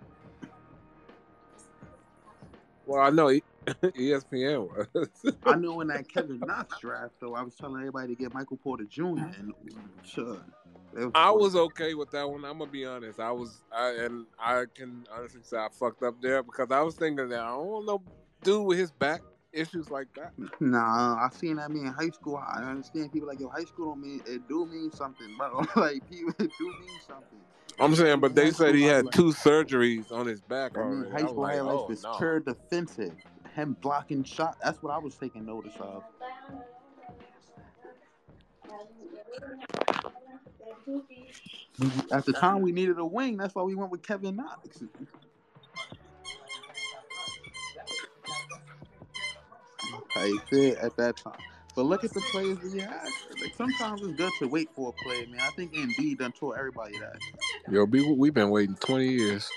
Well, 2.86 3.00
I 3.02 3.10
know 3.10 3.28
ESPN 3.66 4.68
was. 4.68 5.34
I 5.44 5.56
knew 5.56 5.80
in 5.80 5.88
that 5.88 6.08
Kevin 6.08 6.40
Knox 6.40 6.78
draft, 6.80 7.14
though, 7.20 7.34
I 7.34 7.42
was 7.42 7.54
telling 7.54 7.76
everybody 7.76 8.14
to 8.14 8.22
get 8.22 8.34
Michael 8.34 8.56
Porter 8.58 8.84
Jr. 8.84 9.02
and 9.02 9.52
sure. 10.04 10.38
they 10.94 11.06
I 11.14 11.30
was 11.30 11.56
okay 11.56 11.94
with 11.94 12.10
that 12.12 12.28
one. 12.28 12.44
I'm 12.44 12.58
gonna 12.58 12.70
be 12.70 12.84
honest. 12.84 13.20
I 13.20 13.32
was, 13.32 13.62
I 13.72 13.90
and 14.04 14.26
I 14.38 14.64
can 14.74 15.04
honestly 15.12 15.40
say 15.42 15.58
I 15.58 15.68
fucked 15.70 16.02
up 16.02 16.20
there 16.22 16.42
because 16.42 16.70
I 16.70 16.80
was 16.80 16.94
thinking 16.94 17.28
that 17.28 17.40
I 17.40 17.48
don't 17.48 17.66
want 17.66 17.86
no 17.86 18.02
dude 18.42 18.66
with 18.66 18.78
his 18.78 18.90
back 18.92 19.20
issues 19.52 19.90
like 19.90 20.08
that. 20.14 20.32
Nah, 20.60 21.16
I 21.24 21.28
seen 21.32 21.56
that 21.56 21.70
me 21.70 21.80
in 21.80 21.86
high 21.86 22.10
school. 22.10 22.36
I 22.36 22.62
understand 22.62 23.12
people 23.12 23.28
like 23.28 23.40
yo, 23.40 23.48
high 23.48 23.64
school 23.64 23.90
don't 23.90 24.02
mean 24.02 24.22
it 24.26 24.46
do 24.48 24.66
mean 24.66 24.92
something, 24.92 25.36
bro. 25.36 25.64
like 25.76 26.08
people 26.08 26.34
it 26.38 26.50
do 26.58 26.66
mean 26.66 27.00
something. 27.06 27.38
I'm 27.78 27.94
saying, 27.94 28.20
but 28.20 28.34
they 28.34 28.50
said 28.52 28.74
he 28.74 28.84
had 28.84 29.12
two 29.12 29.32
surgeries 29.32 30.10
on 30.10 30.26
his 30.26 30.40
back 30.40 30.78
I 30.78 30.80
mean, 30.80 31.04
already. 31.04 31.10
high 31.10 31.18
I 31.18 31.22
was 31.22 31.30
school 31.30 31.42
like, 31.42 31.54
highlights 31.56 31.82
oh, 31.82 31.86
was 31.88 32.02
no. 32.04 32.16
pure 32.16 32.40
defensive. 32.40 33.14
Him 33.56 33.74
blocking 33.80 34.22
shot. 34.22 34.58
That's 34.62 34.82
what 34.82 34.92
I 34.92 34.98
was 34.98 35.14
taking 35.14 35.46
notice 35.46 35.72
of. 35.80 36.02
At 42.12 42.26
the 42.26 42.34
time, 42.34 42.60
we 42.60 42.70
needed 42.70 42.98
a 42.98 43.04
wing. 43.06 43.38
That's 43.38 43.54
why 43.54 43.62
we 43.62 43.74
went 43.74 43.90
with 43.90 44.02
Kevin 44.02 44.36
Knox. 44.36 44.82
You 50.16 50.40
fit 50.50 50.76
at 50.78 50.94
that 50.98 51.16
time. 51.16 51.38
But 51.74 51.86
look 51.86 52.04
at 52.04 52.12
the 52.12 52.20
players 52.32 52.58
we 52.62 52.80
had. 52.80 53.08
Like 53.40 53.54
sometimes 53.56 54.02
it's 54.02 54.16
good 54.16 54.32
to 54.40 54.48
wait 54.48 54.68
for 54.74 54.90
a 54.90 55.04
play, 55.04 55.26
man. 55.26 55.40
I 55.40 55.50
think 55.50 55.74
Embiid 55.74 56.18
done 56.18 56.32
told 56.32 56.56
everybody 56.58 56.98
that. 56.98 57.16
Yo, 57.70 57.84
we 57.84 58.12
we've 58.12 58.34
been 58.34 58.50
waiting 58.50 58.76
20 58.76 59.08
years. 59.08 59.48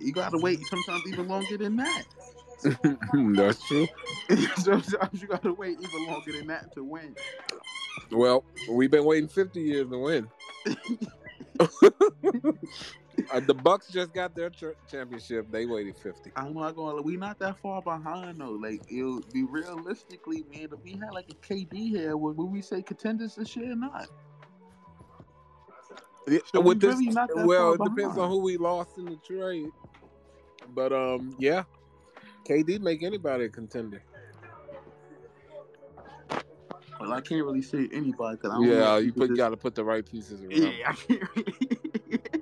You 0.00 0.12
gotta 0.12 0.38
wait 0.38 0.58
sometimes 0.66 1.02
even 1.06 1.28
longer 1.28 1.56
than 1.56 1.76
that. 1.76 2.04
That's 3.34 3.66
true. 3.68 3.86
sometimes 4.56 5.22
you 5.22 5.28
gotta 5.28 5.52
wait 5.52 5.78
even 5.80 6.06
longer 6.06 6.32
than 6.32 6.46
that 6.48 6.72
to 6.74 6.84
win. 6.84 7.14
Well, 8.10 8.44
we've 8.70 8.90
been 8.90 9.04
waiting 9.04 9.28
50 9.28 9.60
years 9.60 9.88
to 9.90 9.98
win. 9.98 10.28
Uh, 13.32 13.40
the 13.40 13.54
Bucks 13.54 13.88
just 13.88 14.14
got 14.14 14.34
their 14.34 14.50
ch- 14.50 14.76
championship. 14.90 15.50
They 15.50 15.66
waited 15.66 15.96
50. 15.96 16.30
I'm 16.36 16.54
not 16.54 16.76
gonna. 16.76 17.02
We 17.02 17.16
not 17.16 17.38
that 17.40 17.58
far 17.58 17.82
behind 17.82 18.40
though. 18.40 18.52
Like 18.52 18.80
it'll 18.90 19.20
be 19.32 19.42
realistically, 19.42 20.44
man. 20.52 20.68
If 20.72 20.82
we 20.84 20.92
had 20.92 21.12
like 21.12 21.28
a 21.30 21.34
KD 21.34 21.88
here, 21.88 22.16
would, 22.16 22.36
would 22.36 22.46
we 22.46 22.62
say 22.62 22.82
contenders 22.82 23.34
this 23.34 23.56
year 23.56 23.72
or 23.72 23.76
not? 23.76 24.08
So 26.52 26.60
With 26.60 26.82
we 26.82 26.88
this, 26.88 27.00
really 27.00 27.46
well, 27.46 27.72
it 27.72 27.82
depends 27.82 28.18
on 28.18 28.28
who 28.30 28.40
we 28.40 28.56
lost 28.56 28.98
in 28.98 29.06
the 29.06 29.16
trade. 29.16 29.70
But 30.74 30.92
um, 30.92 31.34
yeah, 31.38 31.64
KD 32.48 32.80
make 32.80 33.02
anybody 33.02 33.44
a 33.44 33.48
contender. 33.50 34.02
Well, 37.00 37.12
I 37.12 37.20
can't 37.20 37.44
really 37.44 37.62
say 37.62 37.88
anybody 37.92 38.36
because 38.36 38.50
I 38.52 38.56
don't 38.56 38.76
Yeah, 38.76 38.78
know 38.78 38.98
you 38.98 39.12
put 39.12 39.34
got 39.34 39.50
to 39.50 39.56
put 39.56 39.74
the 39.74 39.84
right 39.84 40.04
pieces 40.06 40.42
around. 40.44 40.80
Yeah, 40.80 40.90
I 40.90 40.94
can't 40.94 41.36
really. 41.36 41.54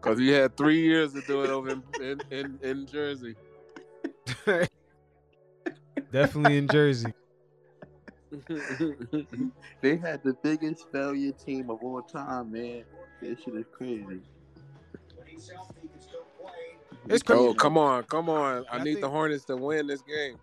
Because 0.00 0.20
you 0.20 0.34
had 0.34 0.56
three 0.56 0.80
years 0.82 1.12
to 1.14 1.22
do 1.22 1.44
it 1.44 1.50
over 1.50 1.70
in 1.70 1.84
in, 2.00 2.22
in, 2.30 2.58
in 2.62 2.86
Jersey. 2.86 3.36
Definitely 6.12 6.58
in 6.58 6.68
Jersey. 6.68 7.14
they 9.82 9.96
had 9.96 10.22
the 10.22 10.36
biggest 10.42 10.90
failure 10.92 11.32
team 11.32 11.70
of 11.70 11.82
all 11.82 12.02
time, 12.02 12.52
man. 12.52 12.84
This 13.20 13.40
shit 13.40 13.54
is 13.56 13.66
crazy. 13.72 14.22
It's 17.08 17.22
crazy. 17.22 17.42
oh, 17.42 17.54
come 17.54 17.76
on, 17.76 18.04
come 18.04 18.28
on! 18.28 18.64
I 18.70 18.78
I 18.78 18.82
need 18.82 18.96
the 18.96 19.00
think- 19.02 19.12
Hornets 19.12 19.44
to 19.46 19.56
win 19.56 19.86
this 19.86 20.02
game. 20.02 20.36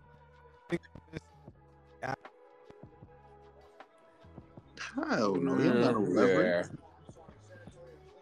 Hell 4.94 5.34
no, 5.36 5.56
you 5.56 5.70
mm, 5.70 5.82
don't 5.82 6.04
got 6.04 6.14
no. 6.14 6.26
Yeah. 6.26 6.62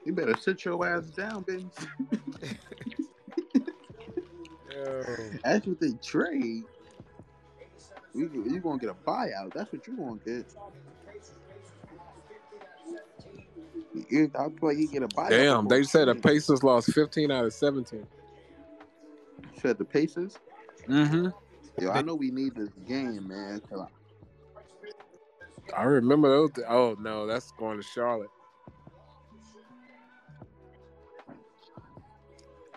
You 0.05 0.13
better 0.13 0.37
sit 0.37 0.65
your 0.65 0.87
ass 0.87 1.07
down, 1.11 1.43
baby. 1.43 1.67
That's 5.43 5.67
what 5.67 5.81
they 5.81 5.93
trade. 6.03 6.65
You 8.15 8.31
you 8.49 8.61
gonna 8.61 8.79
get 8.79 8.91
a 8.91 8.95
buyout? 8.95 9.53
That's 9.55 9.73
what 9.73 9.87
you 9.87 9.97
gonna 9.97 10.19
get. 10.25 10.47
I 14.35 14.49
feel 14.49 14.53
like 14.63 14.79
you 14.79 14.89
get 14.89 15.03
a 15.03 15.09
buyout. 15.09 15.31
Damn, 15.31 15.69
they 15.69 15.83
said 15.83 16.09
the. 16.09 16.15
Pacers 16.15 16.63
lost 16.63 16.93
15 16.93 17.31
out 17.31 17.45
of 17.45 17.53
17. 17.53 18.07
Said 19.61 19.79
the 19.79 19.85
Pacers. 19.85 20.37
Mm-hmm. 20.89 21.29
Yo, 21.83 21.91
I 21.91 22.03
know 22.03 22.15
we 22.15 22.31
need 22.31 22.55
this 22.55 22.71
game, 22.87 23.29
man. 23.29 23.61
'cause 23.69 23.81
I- 23.81 25.77
I 25.77 25.85
remember 25.85 26.29
those. 26.29 26.53
th- 26.53 26.67
oh 26.69 26.97
no, 26.99 27.27
that's 27.27 27.53
going 27.53 27.77
to 27.77 27.83
Charlotte. 27.83 28.31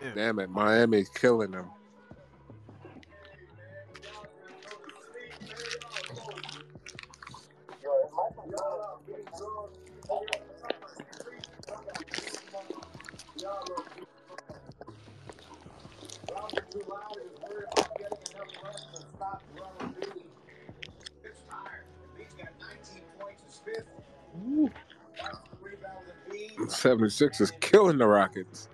Damn. 0.00 0.14
Damn 0.14 0.38
it, 0.40 0.50
Miami's 0.50 1.08
killing 1.08 1.52
them. 1.52 1.70
Ooh. 24.46 24.70
76 26.68 27.40
is 27.40 27.52
killing 27.60 27.98
the 27.98 28.06
Rockets. 28.06 28.68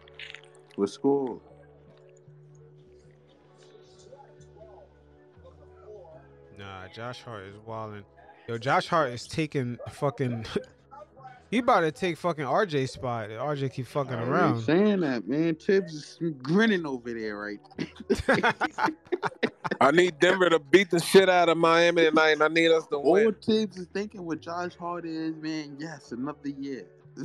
What 0.76 0.90
score? 0.90 1.40
Nah, 6.56 6.88
Josh 6.94 7.22
Hart 7.22 7.44
is 7.44 7.56
wilding. 7.66 8.04
Yo, 8.48 8.58
Josh 8.58 8.86
Hart 8.86 9.10
is 9.10 9.26
taking 9.26 9.78
fucking. 9.90 10.46
he 11.50 11.58
about 11.58 11.80
to 11.80 11.92
take 11.92 12.18
fucking 12.18 12.44
RJ 12.44 12.88
spot. 12.90 13.30
RJ 13.30 13.72
keep 13.72 13.86
fucking 13.86 14.14
I 14.14 14.22
around. 14.22 14.60
saying 14.62 15.00
that, 15.00 15.26
man. 15.26 15.54
Tibbs 15.54 16.18
is 16.20 16.32
grinning 16.42 16.84
over 16.86 17.12
there, 17.14 17.38
right? 17.38 17.60
I 19.80 19.90
need 19.90 20.18
Denver 20.18 20.50
to 20.50 20.58
beat 20.58 20.90
the 20.90 21.00
shit 21.00 21.28
out 21.28 21.48
of 21.48 21.56
Miami 21.56 22.04
tonight, 22.04 22.32
and 22.32 22.42
I 22.42 22.48
need 22.48 22.70
us 22.70 22.86
to 22.88 22.96
All 22.96 23.12
win. 23.12 23.34
Tibbs 23.40 23.78
is 23.78 23.86
thinking 23.94 24.26
what 24.26 24.40
Josh 24.40 24.74
Hart 24.76 25.06
is, 25.06 25.34
man. 25.36 25.76
Yes, 25.78 26.12
another 26.12 26.48
year. 26.48 26.84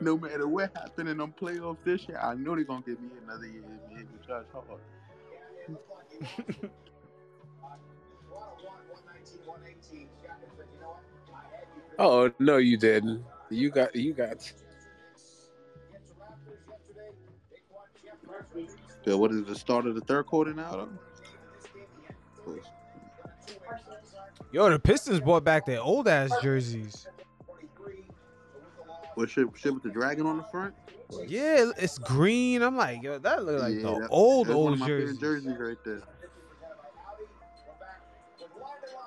no 0.00 0.16
matter 0.18 0.46
what 0.46 0.70
happened 0.76 1.08
in 1.08 1.18
them 1.18 1.34
playoffs 1.40 1.78
this 1.84 2.06
year, 2.08 2.18
I 2.20 2.34
know 2.34 2.54
they're 2.54 2.64
gonna 2.64 2.82
give 2.86 3.00
me 3.00 3.10
another 3.24 3.46
year, 3.46 3.62
man, 3.90 4.06
with 4.12 4.26
Josh 4.26 4.44
Hart. 4.52 4.80
Oh 11.98 12.30
no, 12.38 12.56
you 12.58 12.76
didn't. 12.76 13.24
You 13.50 13.70
got 13.70 13.94
you 13.94 14.12
got. 14.12 14.52
So 19.04 19.16
what 19.16 19.30
is 19.32 19.44
the 19.44 19.54
start 19.54 19.86
of 19.86 19.94
the 19.94 20.00
third 20.02 20.26
quarter 20.26 20.52
now. 20.54 20.88
Yo, 24.52 24.70
the 24.70 24.78
Pistons 24.78 25.20
brought 25.20 25.44
back 25.44 25.66
their 25.66 25.80
old 25.80 26.08
ass 26.08 26.30
jerseys. 26.42 27.06
What 29.14 29.28
shit, 29.28 29.46
shit 29.56 29.74
with 29.74 29.82
the 29.82 29.90
dragon 29.90 30.26
on 30.26 30.36
the 30.38 30.44
front? 30.44 30.74
Yeah, 31.26 31.70
it's 31.76 31.98
green. 31.98 32.62
I'm 32.62 32.76
like, 32.76 33.02
yo, 33.02 33.18
that 33.18 33.44
look 33.44 33.60
like 33.62 33.74
Yeah, 33.74 33.80
the 33.82 33.98
that- 34.00 34.08
old 34.10 34.46
That's 34.46 34.56
one 34.56 34.64
old 34.64 34.72
of 34.74 34.78
my 34.80 34.86
jerseys. 34.86 35.18
jerseys 35.18 35.56
right 35.58 35.76
there. 35.84 36.02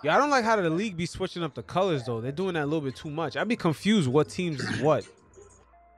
Yeah, 0.04 0.16
I 0.16 0.18
don't 0.18 0.30
like 0.30 0.43
how 0.43 0.56
the 0.56 0.70
league 0.70 0.97
be 0.97 1.06
switching 1.06 1.43
up 1.43 1.54
the 1.54 1.64
colors 1.64 2.06
though. 2.06 2.22
They're 2.22 2.32
doing 2.32 2.56
that 2.56 2.64
a 2.64 2.66
little 2.66 2.82
bit 2.82 2.95
too 2.95 3.10
much. 3.10 3.38
I'd 3.38 3.47
be 3.47 3.56
confused 3.56 4.08
what 4.08 4.30
teams 4.30 4.60
is 4.62 4.82
what. 4.82 5.08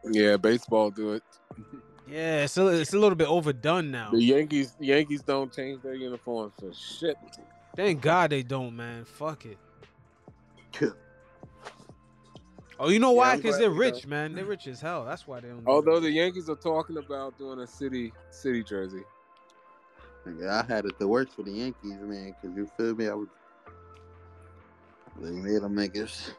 Yeah, 0.10 0.38
baseball 0.38 0.92
do 0.92 1.14
it. 1.14 1.24
Yeah, 2.08 2.44
it's 2.44 2.58
a, 2.58 2.68
it's 2.68 2.94
a 2.94 3.00
little 3.00 3.16
bit 3.16 3.28
overdone 3.28 3.90
now. 3.90 4.12
The 4.12 4.22
Yankees, 4.22 4.76
Yankees 4.80 5.22
don't 5.22 5.54
change 5.54 5.82
their 5.82 5.94
uniforms 5.94 6.54
for 6.60 6.74
shit. 6.74 7.16
Thank 7.76 8.02
God 8.02 8.32
they 8.32 8.44
don't, 8.44 8.76
man. 8.76 9.06
Fuck 9.06 9.46
it. 9.46 9.58
Oh, 12.80 12.90
you 12.90 13.00
know 13.00 13.12
why? 13.12 13.36
Because 13.38 13.58
glad 13.58 13.62
they're 13.62 13.70
rich, 13.70 14.02
don't. 14.02 14.10
man. 14.10 14.36
They're 14.36 14.46
rich 14.46 14.68
as 14.68 14.82
hell. 14.82 15.06
That's 15.06 15.28
why 15.28 15.40
they 15.40 15.48
don't. 15.48 15.64
Although 15.66 16.00
that. 16.00 16.08
the 16.08 16.12
Yankees 16.12 16.50
are 16.50 16.56
talking 16.56 16.98
about 16.98 17.38
doing 17.38 17.60
a 17.60 17.68
city 17.68 18.12
city 18.32 18.64
jersey. 18.64 19.04
Nigga, 20.26 20.50
I 20.50 20.66
had 20.66 20.86
it 20.86 20.98
the 21.00 21.08
worst 21.08 21.34
for 21.34 21.44
the 21.44 21.52
Yankees, 21.52 22.00
man. 22.02 22.36
Cause 22.42 22.52
you 22.56 22.70
feel 22.76 22.96
me? 22.96 23.08
I 23.08 23.14
was. 23.14 23.28
They 25.20 25.32
made 25.32 25.62
them 25.62 25.76
niggas. 25.76 26.32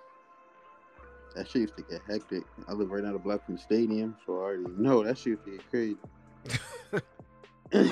That 1.34 1.48
shit 1.48 1.62
used 1.62 1.76
to 1.76 1.82
get 1.82 2.00
hectic. 2.08 2.44
I 2.68 2.72
live 2.72 2.90
right 2.90 3.02
down 3.02 3.14
the 3.14 3.18
block 3.18 3.44
from 3.44 3.56
the 3.56 3.60
stadium, 3.60 4.16
so 4.24 4.34
I 4.34 4.42
already 4.42 4.64
know 4.76 5.02
that 5.02 5.18
shit 5.18 5.38
used 5.38 5.44
to 5.44 5.50
get 5.50 5.70
crazy. 5.70 5.96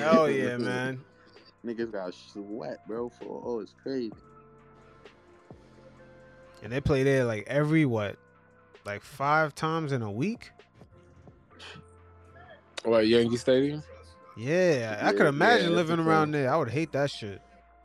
Hell 0.01 0.31
yeah, 0.31 0.57
man. 0.59 1.01
Niggas 1.65 1.93
got 1.93 2.15
sweat, 2.15 2.87
bro. 2.87 3.09
For 3.09 3.43
oh, 3.45 3.61
it's 3.61 3.75
crazy. 3.83 4.13
And 6.63 6.73
they 6.73 6.81
play 6.81 7.03
there 7.03 7.25
like 7.25 7.45
every 7.49 7.85
what, 7.85 8.17
like 8.85 9.03
five 9.03 9.55
times 9.55 9.91
in 9.93 10.03
a 10.03 10.11
week. 10.11 10.51
What 12.85 13.07
Yankee 13.07 13.37
Stadium? 13.37 13.83
Yeah, 14.37 14.99
I 15.01 15.07
Yeah, 15.07 15.13
could 15.13 15.27
imagine 15.27 15.71
yeah, 15.71 15.77
living 15.77 15.99
around 15.99 16.35
okay. 16.35 16.43
there. 16.45 16.53
I 16.53 16.57
would 16.57 16.71
hate 16.71 16.93
that 16.93 17.11
shit. 17.11 17.43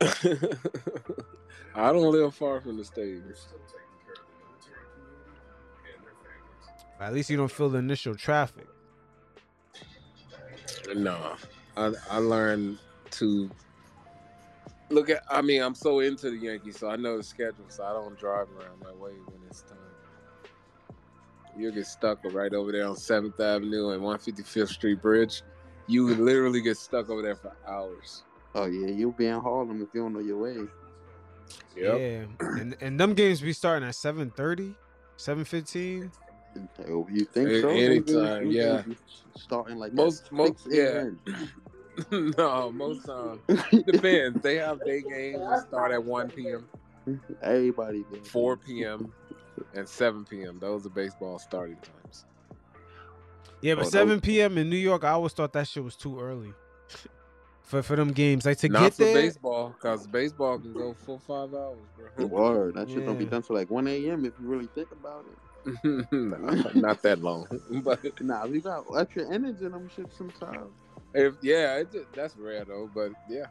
I 1.78 1.92
don't 1.92 2.10
live 2.10 2.34
far 2.34 2.60
from 2.60 2.76
the 2.76 2.84
stadium. 2.84 3.32
At 7.00 7.14
least 7.14 7.30
you 7.30 7.36
don't 7.36 7.50
feel 7.50 7.68
the 7.68 7.78
initial 7.78 8.16
traffic. 8.16 8.66
No, 10.96 11.36
I 11.76 11.92
I 12.10 12.18
learned 12.18 12.78
to 13.12 13.48
look 14.90 15.08
at. 15.08 15.22
I 15.30 15.40
mean, 15.40 15.62
I'm 15.62 15.76
so 15.76 16.00
into 16.00 16.30
the 16.30 16.36
Yankees, 16.36 16.78
so 16.78 16.88
I 16.90 16.96
know 16.96 17.16
the 17.16 17.22
schedule, 17.22 17.66
so 17.68 17.84
I 17.84 17.92
don't 17.92 18.18
drive 18.18 18.48
around 18.58 18.80
that 18.82 18.98
way 18.98 19.12
when 19.26 19.40
it's 19.48 19.62
time. 19.62 19.78
You'll 21.56 21.72
get 21.72 21.86
stuck 21.86 22.18
right 22.24 22.52
over 22.52 22.72
there 22.72 22.86
on 22.86 22.96
Seventh 22.96 23.38
Avenue 23.38 23.90
and 23.90 24.02
155th 24.02 24.68
Street 24.68 25.00
Bridge. 25.00 25.42
You 25.86 26.06
would 26.06 26.18
literally 26.18 26.60
get 26.60 26.76
stuck 26.76 27.08
over 27.08 27.22
there 27.22 27.36
for 27.36 27.52
hours. 27.66 28.24
Oh 28.54 28.66
yeah, 28.66 28.88
you'll 28.88 29.12
be 29.12 29.26
in 29.26 29.40
Harlem 29.40 29.80
if 29.82 29.88
you 29.94 30.02
don't 30.02 30.12
know 30.12 30.20
your 30.20 30.38
way. 30.38 30.66
Yep. 31.76 31.98
Yeah, 32.00 32.46
and 32.60 32.76
and 32.80 32.98
them 33.00 33.14
games 33.14 33.40
be 33.40 33.52
starting 33.52 33.86
at 33.88 33.94
7:30, 33.94 34.74
7:15. 35.16 36.10
Oh, 36.88 37.06
You 37.10 37.24
think 37.24 37.50
so? 37.60 37.68
anytime, 37.68 38.46
You 38.50 38.60
yeah. 38.62 38.82
you 38.86 38.96
Starting 39.36 39.76
like 39.76 39.92
Most- 39.92 40.24
that 40.24 40.32
most- 40.32 40.64
6 40.64 40.74
yeah. 40.74 41.10
no, 42.38 42.72
most 42.72 43.06
times 43.06 43.40
um, 43.48 43.82
depends. 43.86 44.42
They 44.42 44.56
have 44.56 44.80
day 44.84 45.02
games 45.08 45.38
that 45.38 45.66
start 45.68 45.92
at 45.92 46.02
1 46.02 46.30
p.m., 46.30 46.68
Everybody. 47.42 48.04
do. 48.12 48.20
4 48.24 48.56
p.m., 48.56 49.12
and 49.74 49.88
7 49.88 50.24
p.m. 50.24 50.58
Those 50.60 50.86
are 50.86 50.90
baseball 50.90 51.38
starting 51.38 51.76
times. 51.76 52.24
Yeah, 53.60 53.74
but 53.74 53.80
Oh, 53.80 53.84
those- 53.84 53.92
7 53.92 54.20
p.m. 54.20 54.58
in 54.58 54.68
New 54.68 54.76
York, 54.76 55.04
I 55.04 55.10
always 55.10 55.32
thought 55.32 55.52
that 55.52 55.68
shit 55.68 55.84
was 55.84 55.94
too 55.96 56.18
early 56.20 56.52
for 57.68 57.82
for 57.82 57.96
them 57.96 58.12
games. 58.12 58.46
Like 58.46 58.58
to 58.58 58.68
Not 58.68 58.80
get 58.80 58.94
for 58.94 59.04
there. 59.04 59.14
baseball, 59.14 59.68
because 59.70 60.06
baseball 60.06 60.58
can 60.58 60.72
go 60.72 60.94
full 60.94 61.18
five 61.18 61.52
hours, 61.54 61.78
bro. 62.16 62.26
Word. 62.26 62.74
That 62.74 62.88
shit 62.88 63.04
don't 63.04 63.18
be 63.18 63.26
done 63.26 63.42
till 63.42 63.56
like 63.56 63.70
1 63.70 63.86
a.m. 63.88 64.24
if 64.24 64.32
you 64.40 64.48
really 64.48 64.68
think 64.74 64.90
about 64.90 65.24
it. 65.30 65.38
Nah, 66.12 66.70
not 66.74 67.02
that 67.02 67.20
long, 67.20 67.46
but 67.84 68.00
Nah, 68.22 68.46
we 68.46 68.60
got 68.60 68.84
extra 68.98 69.30
energy 69.30 69.66
in 69.66 69.72
them 69.72 69.88
shit 69.94 70.06
sometimes. 70.16 70.70
if 71.14 71.34
yeah, 71.42 71.76
it, 71.76 71.92
that's 72.14 72.36
rare 72.36 72.64
though. 72.64 72.88
But 72.94 73.12
yeah, 73.28 73.46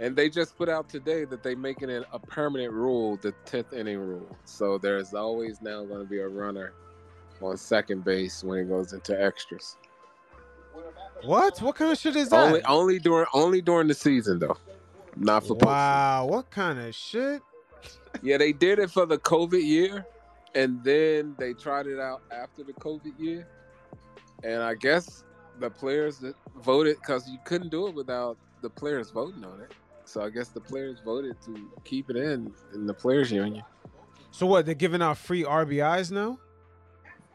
and 0.00 0.16
they 0.16 0.28
just 0.28 0.56
put 0.58 0.68
out 0.68 0.88
today 0.88 1.24
that 1.26 1.44
they're 1.44 1.56
making 1.56 1.88
it 1.90 2.04
a 2.12 2.18
permanent 2.18 2.72
rule, 2.72 3.16
the 3.22 3.32
tenth 3.44 3.72
inning 3.72 3.98
rule. 4.00 4.36
So 4.44 4.76
there's 4.76 5.14
always 5.14 5.62
now 5.62 5.84
going 5.84 6.00
to 6.02 6.08
be 6.08 6.18
a 6.18 6.28
runner 6.28 6.72
on 7.40 7.56
second 7.56 8.02
base 8.04 8.42
when 8.42 8.58
it 8.58 8.68
goes 8.68 8.92
into 8.92 9.20
extras. 9.22 9.76
What? 11.22 11.60
What 11.60 11.76
kind 11.76 11.92
of 11.92 11.98
shit 11.98 12.16
is 12.16 12.30
that? 12.30 12.46
Only 12.46 12.64
only 12.64 12.98
during 12.98 13.26
only 13.32 13.60
during 13.60 13.88
the 13.88 13.94
season 13.94 14.38
though, 14.38 14.56
not 15.16 15.46
for 15.46 15.54
wow, 15.54 16.26
what 16.26 16.50
kind 16.50 16.78
of 16.78 16.94
shit? 16.94 17.42
Yeah, 18.22 18.38
they 18.38 18.52
did 18.52 18.78
it 18.78 18.90
for 18.90 19.06
the 19.06 19.18
COVID 19.18 19.64
year, 19.64 20.06
and 20.54 20.82
then 20.82 21.34
they 21.38 21.52
tried 21.52 21.86
it 21.86 22.00
out 22.00 22.22
after 22.30 22.64
the 22.64 22.72
COVID 22.74 23.18
year. 23.18 23.46
And 24.42 24.62
I 24.62 24.74
guess 24.74 25.22
the 25.60 25.70
players 25.70 26.18
that 26.18 26.34
voted 26.62 26.96
because 26.96 27.28
you 27.28 27.38
couldn't 27.44 27.70
do 27.70 27.86
it 27.86 27.94
without 27.94 28.36
the 28.60 28.70
players 28.70 29.10
voting 29.10 29.44
on 29.44 29.60
it. 29.60 29.72
So 30.04 30.22
I 30.22 30.30
guess 30.30 30.48
the 30.48 30.60
players 30.60 30.98
voted 31.04 31.40
to 31.46 31.70
keep 31.84 32.10
it 32.10 32.16
in 32.16 32.52
in 32.74 32.86
the 32.86 32.94
players 32.94 33.30
union. 33.30 33.62
So 34.32 34.46
what? 34.46 34.66
They're 34.66 34.74
giving 34.74 35.02
out 35.02 35.18
free 35.18 35.44
RBIs 35.44 36.10
now? 36.10 36.38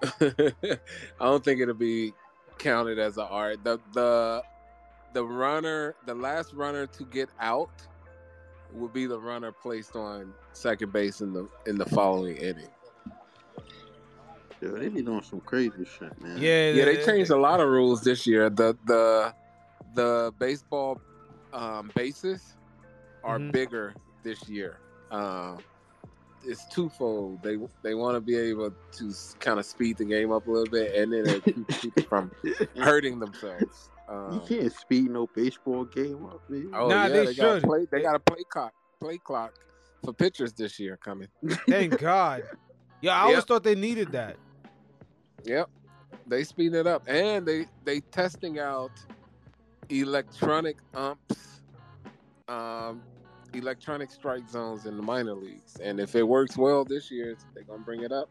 I 0.21 0.41
don't 1.19 1.43
think 1.43 1.61
it'll 1.61 1.73
be 1.73 2.13
counted 2.58 2.99
as 2.99 3.18
a 3.18 3.26
art. 3.26 3.64
The 3.64 3.80
the 3.93 4.43
the 5.14 5.24
runner, 5.24 5.95
the 6.05 6.14
last 6.16 6.53
runner 6.53 6.86
to 6.88 7.03
get 7.05 7.30
out, 7.39 7.72
will 8.74 8.89
be 8.89 9.05
the 9.05 9.20
runner 9.20 9.51
placed 9.51 9.95
on 9.95 10.34
second 10.53 10.91
base 10.91 11.22
in 11.22 11.34
the 11.34 11.47
in 11.66 11.78
the 11.78 11.86
following 11.86 12.38
inning. 12.38 12.70
Yo, 14.62 14.72
they 14.72 14.89
be 14.89 15.03
doing 15.03 15.22
some 15.22 15.39
crazy 15.41 15.86
shit, 15.86 16.20
man. 16.20 16.38
Yeah, 16.38 16.72
Yeah, 16.72 16.86
they 16.86 16.97
changed 17.05 17.30
a 17.30 17.38
lot 17.38 17.60
of 17.60 17.70
rules 17.70 18.03
this 18.03 18.26
year. 18.26 18.49
The 18.49 18.76
the 18.86 19.34
the 19.93 20.34
baseball 20.39 20.99
um, 21.53 21.91
bases 21.95 22.55
are 23.24 23.39
Mhm. 23.39 23.51
bigger 23.51 23.95
this 24.24 24.47
year. 24.49 24.80
Um, 25.12 25.60
it's 26.47 26.65
twofold. 26.67 27.43
They 27.43 27.57
they 27.83 27.93
want 27.95 28.15
to 28.15 28.21
be 28.21 28.35
able 28.37 28.71
to 28.93 29.13
kind 29.39 29.59
of 29.59 29.65
speed 29.65 29.97
the 29.97 30.05
game 30.05 30.31
up 30.31 30.47
a 30.47 30.51
little 30.51 30.71
bit, 30.71 30.95
and 30.95 31.13
then 31.13 31.27
it 31.27 31.43
keeps 31.43 31.77
people 31.81 32.03
from 32.03 32.31
hurting 32.77 33.19
themselves. 33.19 33.89
You 34.09 34.13
Um, 34.15 34.41
can't 34.47 34.71
speed 34.73 35.11
no 35.11 35.27
baseball 35.35 35.85
game 35.85 36.25
up, 36.25 36.41
man. 36.49 36.71
oh 36.73 36.87
Nah, 36.87 37.03
yeah, 37.03 37.09
they 37.09 37.25
they, 37.25 37.33
got 37.35 37.57
a 37.57 37.59
should. 37.59 37.63
play. 37.63 37.87
They 37.91 38.01
got 38.01 38.15
a 38.15 38.19
play 38.19 38.43
clock. 38.49 38.73
Play 38.99 39.17
clock 39.17 39.53
for 40.03 40.13
pitchers 40.13 40.53
this 40.53 40.79
year 40.79 40.97
coming. 40.97 41.27
Thank 41.67 41.99
God. 41.99 42.43
Yeah, 43.01 43.15
I 43.15 43.23
always 43.23 43.43
thought 43.43 43.63
they 43.63 43.75
needed 43.75 44.11
that. 44.13 44.37
Yep, 45.43 45.69
they 46.25 46.43
speed 46.43 46.73
it 46.73 46.87
up, 46.87 47.03
and 47.07 47.45
they 47.45 47.65
they 47.83 47.99
testing 47.99 48.59
out 48.59 48.91
electronic 49.89 50.77
umps, 50.93 51.61
um, 52.47 53.01
electronic 53.53 54.11
strike 54.11 54.47
zones 54.49 54.85
in 54.85 54.97
the 54.97 55.03
minor 55.03 55.33
leagues. 55.33 55.77
And 55.81 55.99
if 55.99 56.15
it 56.15 56.23
works 56.23 56.57
well 56.57 56.83
this 56.85 57.09
year, 57.11 57.35
they're 57.53 57.63
gonna 57.63 57.83
bring 57.83 58.03
it 58.03 58.11
up. 58.11 58.29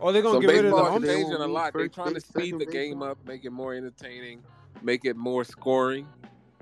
Oh, 0.00 0.10
they're 0.12 0.22
gonna 0.22 0.36
So 0.36 0.40
get 0.40 0.50
rid 0.50 0.64
of 0.64 0.70
the? 0.72 0.98
They 1.06 1.14
changing 1.14 1.34
a 1.34 1.46
lot. 1.46 1.72
They're 1.72 1.88
trying 1.88 2.14
to 2.14 2.20
speed 2.20 2.58
the 2.58 2.66
game 2.66 3.02
up, 3.02 3.18
make 3.26 3.44
it 3.44 3.50
more 3.50 3.74
entertaining, 3.74 4.42
make 4.82 5.04
it 5.04 5.16
more 5.16 5.44
scoring. 5.44 6.06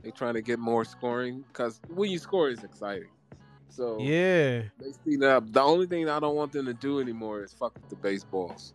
They're 0.02 0.12
trying 0.12 0.34
to 0.34 0.42
get 0.42 0.58
more 0.58 0.84
scoring 0.84 1.44
because 1.48 1.80
when 1.88 2.10
you 2.10 2.18
score, 2.18 2.50
it's 2.50 2.64
exciting. 2.64 3.08
So 3.68 3.98
Yeah. 4.00 4.62
they 4.78 4.92
speed 4.92 5.22
up. 5.22 5.52
The 5.52 5.60
only 5.62 5.86
thing 5.86 6.08
I 6.08 6.18
don't 6.20 6.34
want 6.36 6.52
them 6.52 6.66
to 6.66 6.74
do 6.74 7.00
anymore 7.00 7.42
is 7.44 7.52
fuck 7.52 7.74
with 7.74 7.88
the 7.88 7.96
baseballs. 7.96 8.74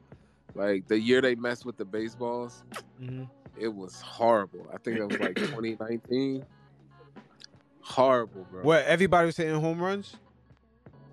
Like 0.53 0.87
the 0.87 0.99
year 0.99 1.21
they 1.21 1.35
messed 1.35 1.65
with 1.65 1.77
the 1.77 1.83
baseballs, 1.85 2.63
Mhm. 3.01 3.29
it 3.57 3.67
was 3.67 3.99
horrible. 4.01 4.65
I 4.73 4.77
think 4.77 4.97
it 4.97 5.05
was 5.05 5.19
like 5.19 5.35
2019. 5.35 6.45
Horrible, 7.85 8.45
bro. 8.51 8.63
What? 8.63 8.83
Everybody 8.85 9.27
was 9.27 9.37
hitting 9.37 9.59
home 9.61 9.79
runs? 9.81 10.15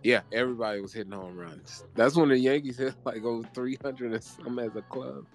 Yeah, 0.03 0.23
everybody 0.32 0.81
was 0.81 0.93
hitting 0.93 1.12
home 1.12 1.36
runs. 1.36 1.85
That's 1.94 2.16
when 2.16 2.31
the 2.31 2.39
Yankees 2.39 2.78
hit 2.78 2.94
like 3.05 3.23
over 3.24 3.47
300 3.55 4.12
and 4.12 4.23
some 4.24 4.59
as 4.59 4.74
a 4.74 4.82
club. 4.82 5.27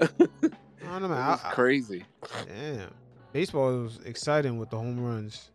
I 0.00 0.06
don't 0.06 0.20
know, 0.20 0.26
It 0.82 1.00
man. 1.00 1.10
was 1.10 1.40
I- 1.42 1.48
I- 1.48 1.52
crazy. 1.52 2.04
damn. 2.46 2.90
Baseball 3.32 3.82
was 3.82 3.98
exciting 4.04 4.58
with 4.58 4.70
the 4.70 4.76
home 4.78 5.02
runs. 5.04 5.50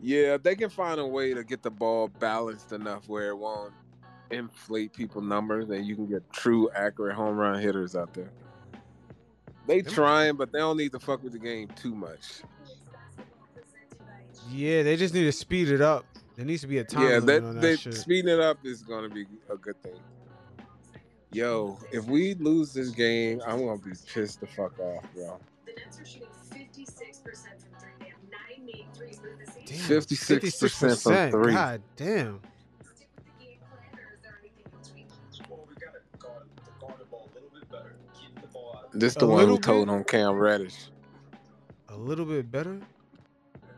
Yeah, 0.00 0.36
they 0.42 0.56
can 0.56 0.68
find 0.70 0.98
a 0.98 1.06
way 1.06 1.32
to 1.32 1.44
get 1.44 1.62
the 1.62 1.70
ball 1.70 2.08
balanced 2.08 2.72
enough 2.72 3.08
where 3.08 3.28
it 3.28 3.36
won't 3.38 3.72
inflate 4.30 4.92
people 4.92 5.22
numbers 5.22 5.68
and 5.70 5.86
you 5.86 5.94
can 5.94 6.06
get 6.06 6.28
true 6.32 6.68
accurate 6.74 7.14
home 7.14 7.36
run 7.36 7.60
hitters 7.60 7.94
out 7.94 8.12
there. 8.14 8.30
They 9.66 9.80
trying, 9.82 10.36
but 10.36 10.50
they 10.50 10.58
don't 10.58 10.76
need 10.76 10.92
to 10.92 10.98
fuck 10.98 11.22
with 11.22 11.32
the 11.32 11.38
game 11.38 11.68
too 11.76 11.94
much. 11.94 12.42
Yeah, 14.50 14.82
they 14.82 14.96
just 14.96 15.14
need 15.14 15.24
to 15.24 15.32
speed 15.32 15.68
it 15.70 15.80
up. 15.80 16.04
There 16.36 16.44
needs 16.44 16.62
to 16.62 16.66
be 16.66 16.78
a 16.78 16.84
time 16.84 17.02
yeah, 17.02 17.20
that, 17.20 17.42
that 17.42 17.60
they, 17.60 17.76
shit. 17.76 17.94
speeding 17.94 18.32
it 18.32 18.40
up 18.40 18.58
is 18.64 18.82
gonna 18.82 19.08
be 19.08 19.26
a 19.50 19.56
good 19.56 19.80
thing. 19.82 19.94
Yo, 21.32 21.78
if 21.92 22.04
we 22.06 22.34
lose 22.34 22.72
this 22.72 22.90
game, 22.90 23.40
I'm 23.46 23.64
gonna 23.64 23.78
be 23.78 23.92
pissed 24.06 24.40
the 24.40 24.46
fuck 24.46 24.78
off, 24.80 25.04
bro. 25.14 25.38
The 25.66 25.72
Nets 25.72 26.00
are 26.00 26.04
shooting 26.04 26.28
56% 26.50 26.52
from 26.52 27.70
three. 27.78 27.90
They 28.00 28.06
have 28.06 28.18
nine 28.30 28.66
made 28.66 28.86
threes 28.94 29.20
with 29.22 29.44
the 29.44 29.52
same. 29.52 29.64
Damn, 29.64 30.00
56% 30.00 31.02
from 31.02 31.30
three. 31.30 31.52
God 31.52 31.82
damn. 31.96 32.40
With 32.78 32.98
the 32.98 33.44
game 33.44 33.58
plan, 33.60 33.98
or 33.98 34.14
is 34.14 34.20
there 34.22 34.38
anything 34.40 34.64
else 34.72 34.92
we 34.94 35.06
Well, 35.48 35.66
we 35.68 35.74
got 35.74 35.92
to 35.92 36.18
guard, 36.18 36.42
guard 36.80 36.94
the 36.98 37.16
a 37.16 37.34
little 37.34 37.50
bit 37.52 37.70
better. 37.70 37.96
Keep 38.20 38.40
the 38.40 38.48
ball 38.48 38.80
out. 38.82 38.90
This 38.92 39.14
the 39.14 39.26
one 39.26 39.46
who 39.46 39.58
told 39.58 39.86
bit? 39.86 39.94
on 39.94 40.04
Cam 40.04 40.34
Reddish. 40.34 40.88
A 41.88 41.96
little 41.96 42.24
bit 42.24 42.50
better. 42.50 42.80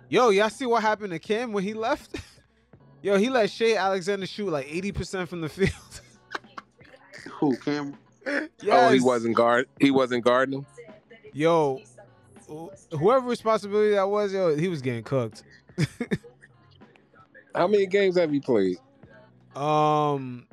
Yo, 0.08 0.30
y'all 0.30 0.48
see 0.50 0.66
what 0.66 0.82
happened 0.82 1.10
to 1.12 1.18
Cam 1.18 1.52
when 1.52 1.64
he 1.64 1.74
left? 1.74 2.16
Yo, 3.02 3.16
he 3.18 3.28
let 3.28 3.50
Shai 3.50 3.74
Alexander 3.76 4.26
shoot 4.26 4.48
like 4.50 4.66
80% 4.66 5.28
from 5.28 5.40
the 5.40 5.48
field. 5.48 5.70
Who, 7.40 7.56
Cam? 7.58 7.94
Oh, 8.70 8.90
he 8.90 9.00
wasn't 9.00 9.36
guard. 9.36 9.68
He 9.80 9.90
wasn't 9.90 10.24
guarding 10.24 10.58
him. 10.60 10.66
Yo, 11.32 11.80
whoever 12.90 13.28
responsibility 13.28 13.90
that 13.94 14.08
was, 14.08 14.32
yo, 14.32 14.56
he 14.56 14.68
was 14.68 14.80
getting 14.80 15.02
cooked. 15.04 15.44
How 17.54 17.66
many 17.66 17.86
games 17.86 18.16
have 18.16 18.32
you 18.32 18.40
played? 18.40 18.78
um, 19.54 20.46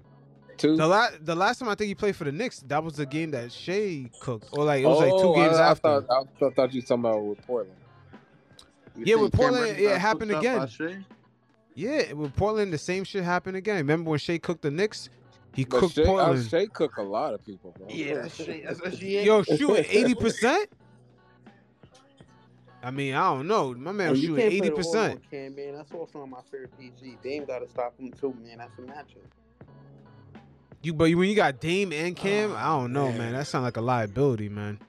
Two. 0.58 0.76
the 0.78 0.88
last 0.88 1.26
the 1.26 1.36
last 1.36 1.60
time 1.60 1.70
I 1.70 1.76
think 1.76 1.88
he 1.88 1.96
played 1.96 2.16
for 2.16 2.24
the 2.26 2.32
Knicks, 2.32 2.60
that 2.68 2.84
was 2.84 2.96
the 2.96 3.06
game 3.06 3.32
that 3.32 3.52
Shai 3.52 4.10
cooked, 4.20 4.50
or 4.54 4.64
like 4.66 4.84
it 4.84 4.88
was 4.88 5.00
like 5.00 5.12
two 5.12 5.30
Oh, 5.30 5.36
games 5.36 5.56
I, 5.58 5.70
after. 5.72 5.88
I 5.88 5.92
thought, 6.02 6.06
I 6.10 6.40
thought, 6.40 6.56
thought 6.56 6.74
you 6.74 6.82
were 6.82 6.86
talking 6.86 7.00
about 7.06 7.24
with 7.24 7.46
Portland. 7.48 7.78
You 8.96 9.06
Yeah, 9.06 9.16
with 9.16 9.34
Portland, 9.34 9.64
Reddish 9.64 9.80
it 9.82 9.90
got 9.90 10.02
happened 10.02 10.32
cooked 10.32 10.46
out 10.46 10.70
by 10.70 10.86
again. 10.86 11.06
Yeah, 11.76 12.14
with 12.14 12.36
Portland, 12.36 12.72
the 12.72 12.78
same 12.78 13.04
shit 13.04 13.24
happened 13.24 13.58
again. 13.58 13.78
Remember 13.78 14.12
when 14.12 14.20
Shai 14.20 14.38
cooked 14.38 14.62
the 14.62 14.72
Knicks? 14.72 15.10
He 15.54 15.66
But 15.66 15.80
cooked 15.80 15.96
Shai, 15.96 16.04
uh, 16.04 16.06
Portland. 16.06 16.50
Shai 16.50 16.66
cook 16.68 16.98
a 16.98 17.02
lot 17.02 17.34
of 17.34 17.46
people, 17.46 17.74
bro. 17.78 17.88
Yeah, 17.90 18.16
that's 18.24 18.36
Shai. 18.36 18.64
She 18.92 19.18
is. 19.18 19.26
Yo, 19.26 19.44
shooting 19.44 19.86
eighty 19.90 20.16
percent. 20.16 20.70
I 22.84 22.92
mean, 22.92 23.16
I 23.16 23.34
don't 23.34 23.48
know. 23.48 23.74
My 23.74 23.94
man 23.94 24.08
And 24.08 24.12
was 24.12 24.22
you 24.22 24.30
shooting 24.30 24.52
eighty 24.52 24.70
percent. 24.70 25.22
Orlando 25.22 25.22
Cam, 25.32 25.56
man. 25.56 25.76
That's 25.78 25.92
also 25.94 26.22
on 26.22 26.30
my 26.30 26.42
favorite 26.52 26.78
PG. 26.78 27.18
Dame 27.24 27.46
got 27.46 27.60
to 27.60 27.70
stop 27.70 27.98
him 27.98 28.12
too, 28.12 28.36
man. 28.44 28.58
That's 28.58 28.78
a 28.78 28.82
matchup. 28.82 29.68
You, 30.82 30.94
but 30.94 31.14
when 31.14 31.30
you 31.30 31.36
got 31.36 31.62
Dame 31.62 31.94
and 31.94 32.14
Cam, 32.14 32.54
I 32.58 32.66
don't 32.66 32.92
know, 32.92 33.08
man. 33.08 33.18
man. 33.18 33.34
That 33.34 33.48
sounds 33.48 33.64
like 33.64 33.78
a 33.78 33.82
liability, 33.82 34.50
man. 34.50 34.80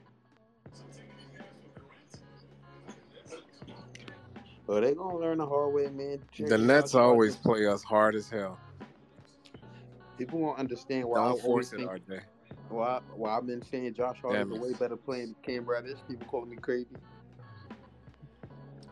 But 4.67 4.81
they 4.81 4.93
gonna 4.95 5.17
learn 5.17 5.37
the 5.37 5.45
hard 5.45 5.73
way, 5.73 5.89
man. 5.89 6.19
The 6.37 6.57
Nets 6.57 6.95
always 6.95 7.35
play 7.35 7.67
us 7.67 7.83
hard 7.83 8.15
as 8.15 8.29
hell. 8.29 8.59
People 10.17 10.39
won't 10.39 10.59
understand 10.59 11.07
why 11.07 11.19
I 11.19 11.23
Don't 11.23 11.31
always 11.31 11.45
force 11.45 11.73
it, 11.73 11.77
think 11.77 11.89
RJ. 11.89 12.21
why, 12.69 12.99
why 13.15 13.37
I've 13.37 13.45
been 13.45 13.61
saying 13.61 13.93
Josh 13.93 14.17
Hart 14.21 14.35
is 14.35 14.51
a 14.51 14.55
way 14.61 14.73
better 14.73 14.95
player 14.95 15.25
than 15.25 15.35
Cam 15.43 15.65
Reddish. 15.65 15.99
People 16.07 16.25
calling 16.27 16.49
me 16.49 16.57
crazy. 16.57 16.95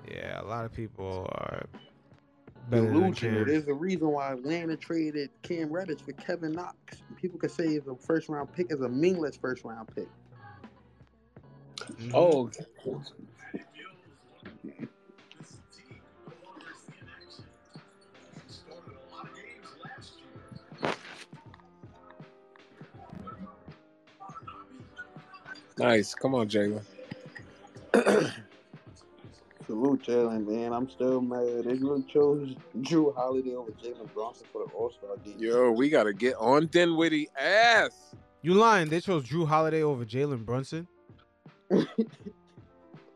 Yeah, 0.09 0.41
a 0.41 0.45
lot 0.45 0.65
of 0.65 0.73
people 0.73 1.27
are 1.31 1.65
The 2.69 2.81
better 2.81 2.91
than 2.91 3.45
There's 3.45 3.67
a 3.67 3.73
reason 3.73 4.09
why 4.09 4.33
Atlanta 4.33 4.75
traded 4.77 5.29
Cam 5.41 5.71
Reddish 5.71 6.01
for 6.01 6.11
Kevin 6.13 6.53
Knox. 6.53 7.03
People 7.15 7.39
could 7.39 7.51
say 7.51 7.65
it's 7.69 7.87
a 7.87 7.95
first 7.95 8.29
round 8.29 8.51
pick 8.53 8.71
is 8.71 8.81
a 8.81 8.89
meaningless 8.89 9.37
first 9.37 9.63
round 9.63 9.89
pick. 9.95 10.09
Mhm. 11.99 12.11
Oh, 12.13 12.49
nice. 25.77 26.13
Come 26.15 26.35
on, 26.35 26.47
Jalen. 26.47 26.81
Salute 29.65 30.03
Jalen, 30.03 30.45
man. 30.47 30.73
I'm 30.73 30.89
still 30.89 31.21
mad. 31.21 31.63
They 31.63 31.73
really 31.75 32.03
chose 32.03 32.53
Jrue 32.81 33.15
Holiday 33.15 33.55
over 33.55 33.71
Jalen 33.71 34.13
Brunson 34.13 34.45
for 34.51 34.65
the 34.65 34.73
All 34.73 34.91
Star 34.91 35.15
game. 35.23 35.35
Yo, 35.37 35.71
we 35.71 35.89
gotta 35.89 36.13
get 36.13 36.35
on 36.35 36.67
Dinwiddie 36.67 37.29
ass. 37.39 38.13
You 38.41 38.55
lying? 38.55 38.89
They 38.89 38.99
chose 38.99 39.23
Jrue 39.23 39.47
Holiday 39.47 39.83
over 39.83 40.05
Jalen 40.05 40.45
Brunson. 40.45 40.87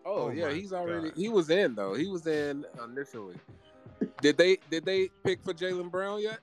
Oh, 0.09 0.27
Oh 0.27 0.29
yeah, 0.29 0.53
he's 0.53 0.71
already 0.71 1.09
God. 1.09 1.17
he 1.17 1.27
was 1.27 1.49
in 1.49 1.75
though. 1.75 1.93
He 1.93 2.07
was 2.07 2.25
in 2.27 2.65
initially. 2.81 3.35
Did 4.21 4.38
they 4.38 4.57
did 4.69 4.85
they 4.85 5.09
pick 5.25 5.43
for 5.43 5.53
Jaylen 5.53 5.91
Brown 5.91 6.21
yet? 6.21 6.39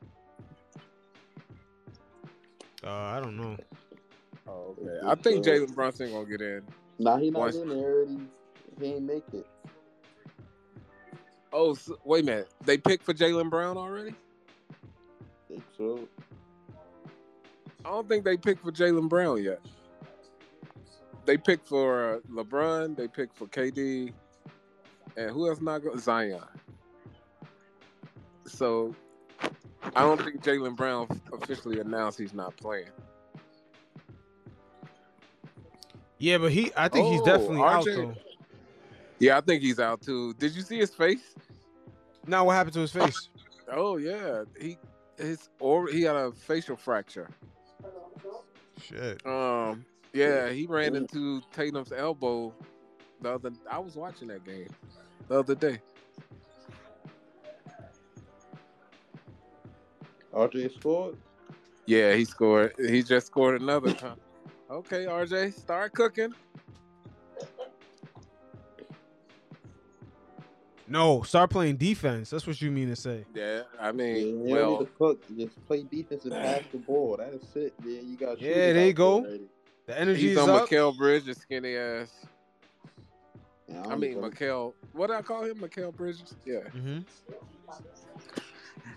Uh, 2.85 2.91
I 2.91 3.21
don't 3.23 3.39
know. 3.39 3.57
Oh, 4.47 4.77
okay. 4.79 5.07
I 5.07 5.15
think 5.15 5.45
Jalen 5.45 5.75
Brunson 5.75 6.13
gonna 6.13 6.27
get 6.27 6.41
in. 6.41 6.63
Nah, 6.99 7.17
he 7.17 7.31
not 7.31 7.41
Once- 7.41 7.57
in 7.57 7.69
there 7.69 7.79
already. 7.79 8.19
He 8.81 8.87
ain't 8.87 9.03
make 9.03 9.25
it. 9.33 9.47
Oh, 11.53 11.75
so, 11.75 11.97
wait 12.05 12.25
a 12.25 12.27
minute. 12.27 12.49
They 12.65 12.77
picked 12.77 13.05
for 13.05 13.15
Jaylen 13.15 13.49
Brown 13.49 13.77
already? 13.79 14.15
Think 15.49 15.63
so. 15.77 16.09
I 17.85 17.91
don't 17.91 18.09
think 18.09 18.25
they 18.25 18.37
picked 18.37 18.63
for 18.63 18.73
Jaylen 18.73 19.09
Brown 19.09 19.43
yet. 19.43 19.61
They 21.27 21.37
picked 21.37 21.69
for 21.69 22.15
uh, 22.15 22.19
LeBron. 22.33 22.97
They 22.97 23.07
picked 23.09 23.37
for 23.37 23.47
KD, 23.47 24.13
and 25.17 25.31
who 25.31 25.49
else 25.49 25.61
not 25.61 25.79
going? 25.83 25.99
Zion. 25.99 26.41
So 28.47 28.95
I 29.95 30.03
don't 30.03 30.21
think 30.23 30.43
Jaylen 30.43 30.77
Brown 30.77 31.09
officially 31.33 31.79
announced 31.81 32.19
he's 32.19 32.35
not 32.35 32.57
playing. 32.57 32.91
Yeah, 36.19 36.39
but 36.39 36.53
he. 36.53 36.71
I 36.77 36.89
think 36.89 37.07
he's 37.07 37.21
Oh, 37.21 37.25
definitely 37.25 37.63
out 37.63 37.85
RJ. 37.85 37.95
though. 37.97 38.15
Yeah, 39.19 39.39
I 39.39 39.41
think 39.41 39.63
he's 39.63 39.79
out 39.81 40.03
too. 40.03 40.35
Did 40.35 40.55
you 40.55 40.63
see 40.63 40.79
his 40.79 40.91
face? 40.91 41.35
Now 42.27 42.45
what 42.45 42.55
happened 42.55 42.75
to 42.75 42.81
his 42.81 42.93
face? 42.93 43.29
Oh 43.73 43.97
yeah, 43.97 44.45
he 44.61 44.79
his 45.19 45.49
or 45.61 45.89
he 45.89 46.03
had 46.03 46.17
a 46.17 46.33
facial 46.33 46.77
fracture. 46.77 47.29
Shit. 48.81 49.25
Um, 49.27 49.85
yeah, 50.13 50.51
he 50.51 50.67
ran 50.67 50.95
into 50.95 51.41
Tatum's 51.53 51.93
elbow 51.93 52.53
the 53.21 53.35
other. 53.35 53.51
I 53.71 53.79
was 53.79 53.97
watching 53.97 54.29
that 54.29 54.45
game 54.45 54.69
the 55.29 55.39
other 55.39 55.55
day. 55.55 55.79
RJ 60.33 60.75
scored. 60.79 61.17
Yeah, 61.87 62.15
he 62.15 62.25
scored. 62.25 62.75
He 62.79 63.03
just 63.03 63.27
scored 63.29 63.61
another 63.61 63.93
time. 63.93 64.17
Okay, 64.75 65.05
RJ, 65.05 65.55
start 65.55 65.93
cooking. 65.93 66.35
No, 70.89 71.23
start 71.23 71.51
playing 71.51 71.77
defense. 71.77 72.29
That's 72.31 72.45
what 72.45 72.61
you 72.61 72.73
mean 72.73 72.89
to 72.89 72.97
say. 72.97 73.25
Yeah, 73.35 73.63
I 73.81 73.87
Yeah, 73.87 73.93
mean, 73.93 74.17
you 74.17 74.33
don't 74.35 74.45
need 74.47 74.53
well, 74.53 74.79
to 74.79 74.87
cook. 74.99 75.23
Just 75.39 75.65
play 75.67 75.85
defense 75.85 76.25
and 76.25 76.33
pass 76.35 76.63
the 76.73 76.79
ball. 76.79 77.17
That's 77.19 77.55
it. 77.55 77.73
Yeah, 77.87 78.01
you 78.01 78.17
got. 78.17 78.41
Yeah, 78.41 78.49
shooters 78.49 78.75
there 78.75 78.87
you 78.89 78.93
go. 78.93 79.13
already. 79.21 79.41
The 79.87 79.99
energy 80.01 80.21
he's 80.23 80.31
is 80.33 80.39
on 80.39 80.51
up. 80.51 80.63
Mikael 80.63 80.93
Bridges, 80.93 81.37
skinny 81.39 81.77
ass. 81.77 82.13
Yeah, 83.69 83.79
I 83.81 83.83
don't 83.85 84.01
mean, 84.01 84.11
even- 84.13 84.23
Mikael. 84.23 84.75
What 84.93 85.07
did 85.07 85.17
I 85.17 85.23
call 85.23 85.45
him? 85.45 85.61
Mikael 85.61 85.93
Bridges. 85.93 86.35
Yeah. 86.45 86.61
hmm 86.71 86.99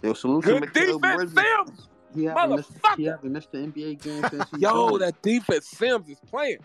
Yo, 0.02 0.14
salute 0.14 0.44
to 0.46 0.60
Good 0.60 0.64
Mikal 0.64 0.74
defense, 1.02 1.34
Bridges. 1.34 1.34
Sims. 1.68 1.88
He 2.18 2.24
haven't 2.26 2.56
missed. 2.56 2.72
He 2.98 3.04
haven't 3.06 3.32
missed 3.32 3.52
the 3.52 3.60
NBA 3.60 4.02
game 4.02 4.24
since 4.32 4.50
he 4.52 4.58
Yo, 4.62 4.90
joined. 4.90 5.02
that 5.02 5.22
defense 5.22 5.68
Sims 5.68 6.10
is 6.10 6.20
playing. 6.28 6.58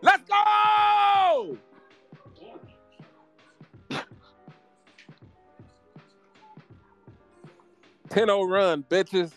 Let's 0.00 0.22
go! 0.28 1.58
Ten 8.08 8.26
zero 8.28 8.44
run, 8.44 8.84
bitches. 8.88 9.32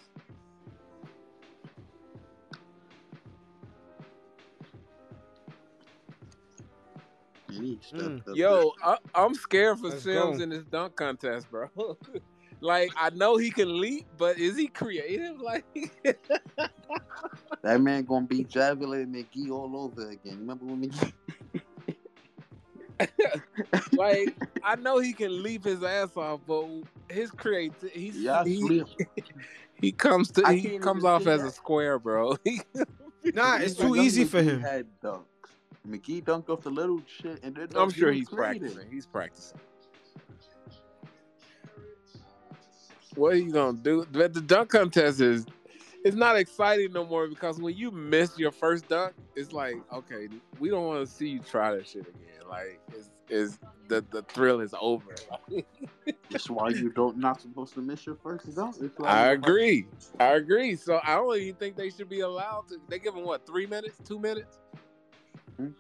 And 7.52 7.66
he 7.66 7.80
Mm. 7.94 8.20
up 8.20 8.36
Yo, 8.36 8.72
I, 8.84 8.98
I'm 9.14 9.34
scared 9.36 9.80
for 9.80 9.90
Let's 9.90 10.04
Sims 10.04 10.38
go. 10.38 10.44
in 10.44 10.50
this 10.50 10.64
dunk 10.66 10.96
contest, 10.96 11.50
bro. 11.52 11.68
like 12.62 12.92
I 12.98 13.10
know 13.12 13.38
he 13.38 13.52
can 13.52 13.80
leap, 13.80 14.06
but 14.18 14.38
is 14.38 14.58
he 14.58 14.68
creative? 14.68 15.36
Like 15.42 15.66
That 17.64 17.82
man 17.82 18.06
gonna 18.06 18.26
be 18.26 18.44
JaVale 18.44 19.06
McGee 19.06 19.52
all 19.52 19.76
over 19.78 20.10
again. 20.10 20.40
Remember 20.40 20.66
when 20.66 20.90
McGee? 20.90 21.14
like 23.94 24.36
I 24.64 24.76
know 24.76 25.00
he 25.00 25.14
can 25.14 25.44
leap 25.44 25.66
his 25.66 25.84
ass 25.84 26.16
off, 26.16 26.42
but 26.48 26.66
his 27.10 27.32
creative 27.32 27.92
he's 27.92 28.16
Yeah, 28.16 28.44
he, 28.46 28.84
he 29.82 29.92
comes 29.92 30.32
to 30.32 30.44
I 30.46 30.56
he 30.56 30.80
comes 30.80 31.04
off 31.04 31.24
say 31.24 31.32
as 31.32 31.44
a 31.44 31.52
square, 31.52 32.00
bro. 32.00 32.38
Nah, 33.34 33.58
it's 33.58 33.80
Even 33.80 33.94
too 33.94 34.02
easy 34.02 34.26
for 34.26 34.42
him. 34.42 34.62
Had 34.62 34.88
dunks. 35.04 35.26
McGee 35.88 36.24
dunked 36.24 36.50
off 36.50 36.62
the 36.62 36.70
little 36.70 37.02
shit, 37.08 37.44
and 37.44 37.56
then 37.56 37.70
I'm 37.76 37.90
sure 37.90 38.12
he's 38.12 38.30
practicing. 38.30 38.90
He's 38.92 39.06
practicing. 39.06 39.60
What 43.16 43.34
are 43.34 43.38
you 43.38 43.52
gonna 43.52 43.78
do? 43.78 44.06
But 44.12 44.34
the 44.34 44.42
dunk 44.42 44.70
contest 44.70 45.20
is 45.20 45.46
it's 46.06 46.16
not 46.16 46.38
exciting 46.38 46.94
no 46.94 47.06
more 47.06 47.28
because 47.28 47.60
when 47.60 47.76
you 47.76 47.92
miss 47.92 48.38
your 48.40 48.52
first 48.52 48.88
dunk, 48.88 49.14
it's 49.36 49.52
like 49.52 49.76
okay, 49.92 50.30
we 50.60 50.70
don't 50.70 50.86
want 50.86 51.06
to 51.08 51.14
see 51.14 51.28
you 51.30 51.40
try 51.40 51.76
that 51.76 51.88
shit 51.88 52.08
again. 52.08 52.48
Like 52.50 52.80
is 52.96 53.10
is 53.30 53.60
the 53.90 54.06
the 54.12 54.22
thrill 54.24 54.62
is 54.62 54.74
over. 54.80 55.16
That's 56.30 56.50
why 56.50 56.70
you 56.70 56.90
don't 56.92 57.18
not 57.18 57.42
supposed 57.42 57.74
to 57.74 57.82
miss 57.82 58.06
your 58.06 58.16
first 58.16 58.56
dunk. 58.56 58.76
Like- 58.80 58.92
I 59.00 59.32
agree. 59.32 59.88
I 60.20 60.34
agree. 60.36 60.76
So 60.78 61.02
I 61.04 61.16
don't 61.16 61.36
even 61.38 61.56
think 61.56 61.76
they 61.76 61.90
should 61.90 62.08
be 62.08 62.22
allowed 62.22 62.70
to. 62.70 62.78
They 62.88 63.00
give 63.00 63.14
them 63.14 63.26
what 63.26 63.46
three 63.46 63.66
minutes, 63.66 63.98
two 64.06 64.20
minutes. 64.20 64.60
Mm-hmm. 65.60 65.72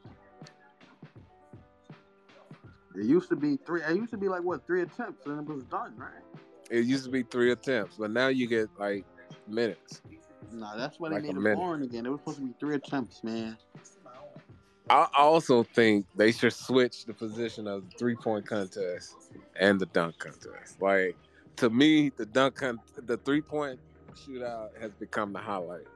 It 2.99 3.05
used 3.05 3.29
to 3.29 3.35
be 3.35 3.57
three. 3.65 3.81
It 3.83 3.95
used 3.95 4.11
to 4.11 4.17
be 4.17 4.27
like 4.27 4.43
what 4.43 4.65
three 4.67 4.81
attempts, 4.81 5.25
and 5.25 5.39
it 5.39 5.53
was 5.53 5.63
done, 5.65 5.95
right? 5.95 6.09
It 6.69 6.85
used 6.85 7.05
to 7.05 7.11
be 7.11 7.23
three 7.23 7.51
attempts, 7.51 7.95
but 7.97 8.11
now 8.11 8.27
you 8.27 8.47
get 8.47 8.69
like 8.77 9.05
minutes. 9.47 10.01
Nah, 10.51 10.75
that's 10.75 10.99
why 10.99 11.09
they 11.09 11.15
Like 11.15 11.23
made 11.23 11.37
it 11.37 11.55
boring 11.55 11.83
again. 11.83 12.05
It 12.05 12.09
was 12.09 12.19
supposed 12.19 12.39
to 12.39 12.45
be 12.45 12.53
three 12.59 12.75
attempts, 12.75 13.23
man. 13.23 13.57
I 14.89 15.07
also 15.17 15.63
think 15.63 16.05
they 16.15 16.33
should 16.33 16.51
switch 16.51 17.05
the 17.05 17.13
position 17.13 17.65
of 17.65 17.89
the 17.89 17.97
three 17.97 18.15
point 18.15 18.45
contest 18.45 19.15
and 19.57 19.79
the 19.79 19.85
dunk 19.85 20.17
contest. 20.17 20.81
Like 20.81 21.15
to 21.57 21.69
me, 21.69 22.11
the 22.17 22.25
dunk 22.25 22.55
con- 22.55 22.79
the 22.97 23.17
three 23.17 23.41
point 23.41 23.79
shootout 24.15 24.69
has 24.81 24.91
become 24.99 25.31
the 25.31 25.39
highlight. 25.39 25.87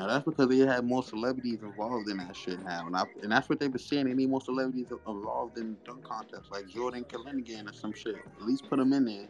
Now 0.00 0.06
that's 0.06 0.24
because 0.24 0.48
they 0.48 0.56
had 0.60 0.82
more 0.82 1.02
celebrities 1.02 1.58
involved 1.60 2.08
in 2.08 2.16
that 2.16 2.34
shit 2.34 2.64
now, 2.64 2.86
and, 2.86 2.96
I, 2.96 3.04
and 3.22 3.30
that's 3.30 3.50
what 3.50 3.60
they 3.60 3.68
were 3.68 3.78
saying. 3.78 4.06
They 4.06 4.14
need 4.14 4.30
more 4.30 4.40
celebrities 4.40 4.86
involved 5.06 5.58
in 5.58 5.76
dunk 5.84 6.04
contests, 6.04 6.50
like 6.50 6.66
Jordan 6.68 7.04
Kilganon 7.04 7.68
or 7.68 7.74
some 7.74 7.92
shit. 7.92 8.14
At 8.14 8.42
least 8.42 8.66
put 8.70 8.78
them 8.78 8.94
in 8.94 9.04
there. 9.04 9.28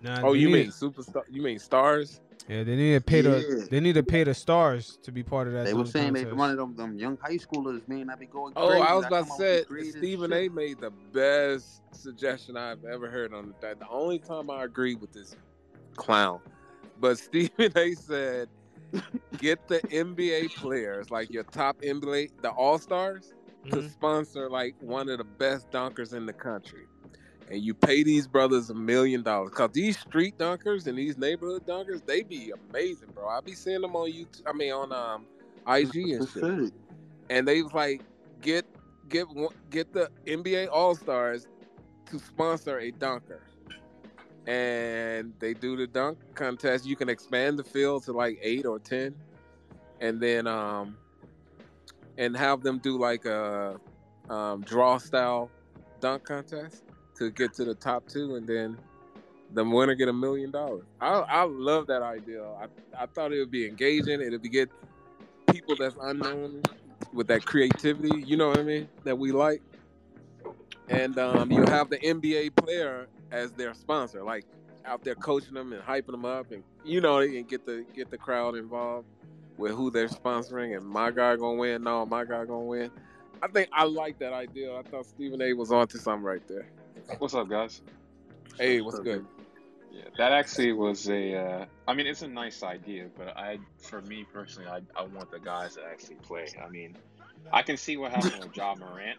Nah, 0.00 0.28
Oh, 0.28 0.34
you 0.34 0.48
mean 0.48 0.68
superstar? 0.68 1.22
You 1.28 1.42
mean 1.42 1.58
stars? 1.58 2.20
Yeah, 2.46 2.62
they 2.62 2.76
need 2.76 2.94
to 2.94 3.00
pay 3.00 3.20
the 3.20 3.66
they 3.68 3.80
need 3.80 3.94
to 3.94 4.04
pay 4.04 4.22
the 4.22 4.32
stars 4.32 4.96
to 5.02 5.10
be 5.10 5.24
part 5.24 5.48
of 5.48 5.54
that. 5.54 5.64
They 5.64 5.74
were 5.74 5.84
saying 5.86 6.14
contest. 6.14 6.36
one 6.36 6.52
of 6.52 6.56
them, 6.56 6.76
them 6.76 6.96
young 6.96 7.18
high 7.20 7.38
schoolers, 7.38 7.88
man, 7.88 8.06
that 8.06 8.20
be 8.20 8.26
going 8.26 8.52
Oh, 8.54 8.68
crazy. 8.68 8.82
I 8.82 8.94
was 8.94 9.02
that 9.02 9.08
about 9.08 9.26
come 9.26 9.38
to 9.38 9.42
say 9.42 9.64
with 9.68 9.90
Stephen. 9.90 10.32
A. 10.32 10.48
made 10.48 10.78
the 10.78 10.92
best 11.12 11.82
suggestion 11.90 12.56
I've 12.56 12.84
ever 12.84 13.10
heard 13.10 13.34
on 13.34 13.52
that. 13.60 13.80
The 13.80 13.88
only 13.88 14.20
time 14.20 14.50
I 14.50 14.62
agree 14.62 14.94
with 14.94 15.12
this 15.12 15.34
clown, 15.96 16.38
but 17.00 17.18
Stephen 17.18 17.72
A. 17.74 17.94
said, 17.94 18.48
get 19.38 19.66
the 19.68 19.80
NBA 19.80 20.54
players, 20.54 21.10
like 21.10 21.30
your 21.32 21.44
top 21.44 21.80
NBA, 21.82 22.30
the 22.42 22.50
All 22.50 22.78
Stars, 22.78 23.32
to 23.70 23.76
Mhm. 23.76 23.90
sponsor 23.92 24.48
like 24.48 24.74
one 24.80 25.08
of 25.08 25.18
the 25.18 25.24
best 25.24 25.70
dunkers 25.70 26.14
in 26.14 26.26
the 26.26 26.32
country. 26.32 26.86
And 27.50 27.62
you 27.62 27.74
pay 27.74 28.02
these 28.02 28.26
brothers 28.26 28.70
a 28.70 28.74
million 28.74 29.22
dollars. 29.22 29.50
Cause 29.52 29.70
these 29.72 29.98
street 29.98 30.36
dunkers 30.38 30.86
and 30.88 30.98
these 30.98 31.16
neighborhood 31.16 31.64
dunkers, 31.66 32.04
they 32.04 32.22
be 32.22 32.52
amazing, 32.70 33.08
bro. 33.14 33.28
I 33.28 33.40
be 33.40 33.52
seeing 33.54 33.82
them 33.82 33.94
on 33.94 34.10
YouTube. 34.10 34.42
I 34.46 34.52
mean 34.52 34.72
on 34.72 34.92
um 34.92 35.26
IG 35.68 36.10
and 36.12 36.28
shit 36.28 36.42
and 37.30 37.46
they 37.46 37.62
was 37.62 37.72
like, 37.72 38.02
get 38.40 38.64
get 39.08 39.28
one- 39.28 39.54
get 39.70 39.92
the 39.92 40.10
NBA 40.26 40.68
All 40.72 40.94
Stars 40.96 41.46
to 42.06 42.18
sponsor 42.18 42.78
a 42.78 42.90
dunker, 42.92 43.42
and 44.46 45.32
they 45.38 45.54
do 45.54 45.76
the 45.76 45.86
dunk 45.86 46.18
contest. 46.34 46.86
You 46.86 46.96
can 46.96 47.08
expand 47.08 47.58
the 47.58 47.64
field 47.64 48.04
to 48.04 48.12
like 48.12 48.38
eight 48.42 48.64
or 48.64 48.78
ten, 48.78 49.14
and 50.00 50.20
then 50.20 50.46
um, 50.46 50.96
and 52.16 52.36
have 52.36 52.62
them 52.62 52.78
do 52.78 52.98
like 52.98 53.24
a 53.24 53.80
um, 54.30 54.62
draw 54.62 54.98
style 54.98 55.50
dunk 56.00 56.24
contest 56.24 56.82
to 57.18 57.30
get 57.30 57.54
to 57.54 57.64
the 57.64 57.74
top 57.74 58.06
two, 58.06 58.36
and 58.36 58.46
then 58.46 58.78
the 59.52 59.64
winner 59.64 59.94
get 59.94 60.08
a 60.08 60.12
million 60.12 60.50
dollars. 60.50 60.84
I 61.00 61.08
I 61.08 61.42
love 61.44 61.86
that 61.88 62.02
idea. 62.02 62.44
I 62.44 62.66
I 62.96 63.06
thought 63.06 63.32
it 63.32 63.38
would 63.38 63.50
be 63.50 63.66
engaging. 63.66 64.20
It'd 64.20 64.42
be 64.42 64.48
get 64.48 64.70
people 65.50 65.76
that's 65.76 65.96
unknown 66.00 66.62
with 67.12 67.26
that 67.28 67.44
creativity, 67.44 68.22
you 68.24 68.36
know 68.36 68.48
what 68.48 68.58
I 68.58 68.62
mean, 68.62 68.88
that 69.04 69.16
we 69.18 69.32
like. 69.32 69.62
And 70.88 71.18
um, 71.18 71.50
you 71.50 71.62
have 71.64 71.90
the 71.90 71.98
NBA 71.98 72.54
player 72.56 73.08
as 73.36 73.52
their 73.52 73.74
sponsor, 73.74 74.22
like 74.22 74.44
out 74.84 75.04
there 75.04 75.14
coaching 75.14 75.54
them 75.54 75.72
and 75.72 75.82
hyping 75.82 76.12
them 76.12 76.24
up, 76.24 76.50
and 76.52 76.62
you 76.84 77.00
know, 77.00 77.18
and 77.18 77.46
get 77.48 77.66
the 77.66 77.84
get 77.94 78.10
the 78.10 78.18
crowd 78.18 78.56
involved 78.56 79.06
with 79.58 79.72
who 79.72 79.90
they're 79.90 80.08
sponsoring, 80.08 80.76
and 80.76 80.86
my 80.86 81.10
guy 81.10 81.36
gonna 81.36 81.58
win. 81.58 81.82
No, 81.82 82.06
my 82.06 82.24
guy 82.24 82.44
gonna 82.44 82.60
win. 82.60 82.90
I 83.42 83.48
think 83.48 83.68
I 83.72 83.84
like 83.84 84.18
that 84.20 84.32
idea. 84.32 84.74
I 84.74 84.82
thought 84.82 85.06
Stephen 85.06 85.42
A. 85.42 85.52
was 85.52 85.70
onto 85.70 85.98
something 85.98 86.24
right 86.24 86.46
there. 86.48 86.66
What's 87.18 87.34
up, 87.34 87.48
guys? 87.48 87.82
Hey, 88.58 88.80
what's 88.80 88.98
good? 89.00 89.26
Yeah, 89.92 90.04
that 90.16 90.32
actually 90.32 90.72
was 90.72 91.08
a. 91.08 91.34
Uh, 91.34 91.66
I 91.86 91.94
mean, 91.94 92.06
it's 92.06 92.22
a 92.22 92.28
nice 92.28 92.62
idea, 92.62 93.08
but 93.16 93.36
I, 93.36 93.58
for 93.78 94.00
me 94.02 94.24
personally, 94.32 94.68
I, 94.68 94.80
I 94.98 95.04
want 95.04 95.30
the 95.30 95.38
guys 95.38 95.74
to 95.74 95.84
actually 95.84 96.16
play. 96.16 96.46
I 96.64 96.68
mean, 96.68 96.96
I 97.52 97.62
can 97.62 97.76
see 97.76 97.96
what 97.96 98.12
happened 98.12 98.44
with 98.44 98.56
Ja 98.56 98.74
Morant. 98.74 99.18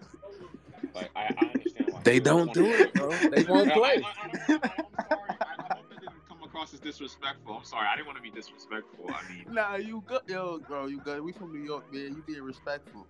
Like, 0.94 1.10
I, 1.16 1.34
I 1.38 1.46
understand 1.54 1.88
why 1.92 2.02
They 2.04 2.20
don't 2.20 2.54
do 2.54 2.66
it, 2.74 2.94
bro. 2.96 3.10
They 3.30 3.44
won't 3.44 3.72
play. 3.72 4.02
I, 4.04 4.08
I, 4.08 4.14
I, 4.24 4.28
don't- 4.28 4.64
I, 4.64 4.68
I'm 4.80 5.06
sorry. 5.10 5.32
I, 5.42 5.46
I 5.60 5.76
hope 5.76 5.86
it 5.92 6.00
didn't 6.00 6.28
come 6.28 6.42
across 6.44 6.74
as 6.74 6.80
disrespectful. 6.80 7.56
I'm 7.56 7.64
sorry. 7.64 7.88
I 7.92 7.96
didn't 7.96 8.08
want 8.08 8.18
to 8.18 8.24
be 8.24 8.32
disrespectful. 8.32 9.06
I 9.10 9.22
mean, 9.32 9.46
Nah, 9.54 9.76
you 9.76 10.04
good, 10.08 10.22
yo, 10.28 10.60
bro. 10.60 10.88
You 10.88 11.00
good? 11.00 11.22
We 11.22 11.34
from 11.34 11.54
New 11.54 11.64
York, 11.64 11.92
man. 11.94 12.16
You 12.16 12.24
being 12.26 12.42
respectful. 12.44 13.06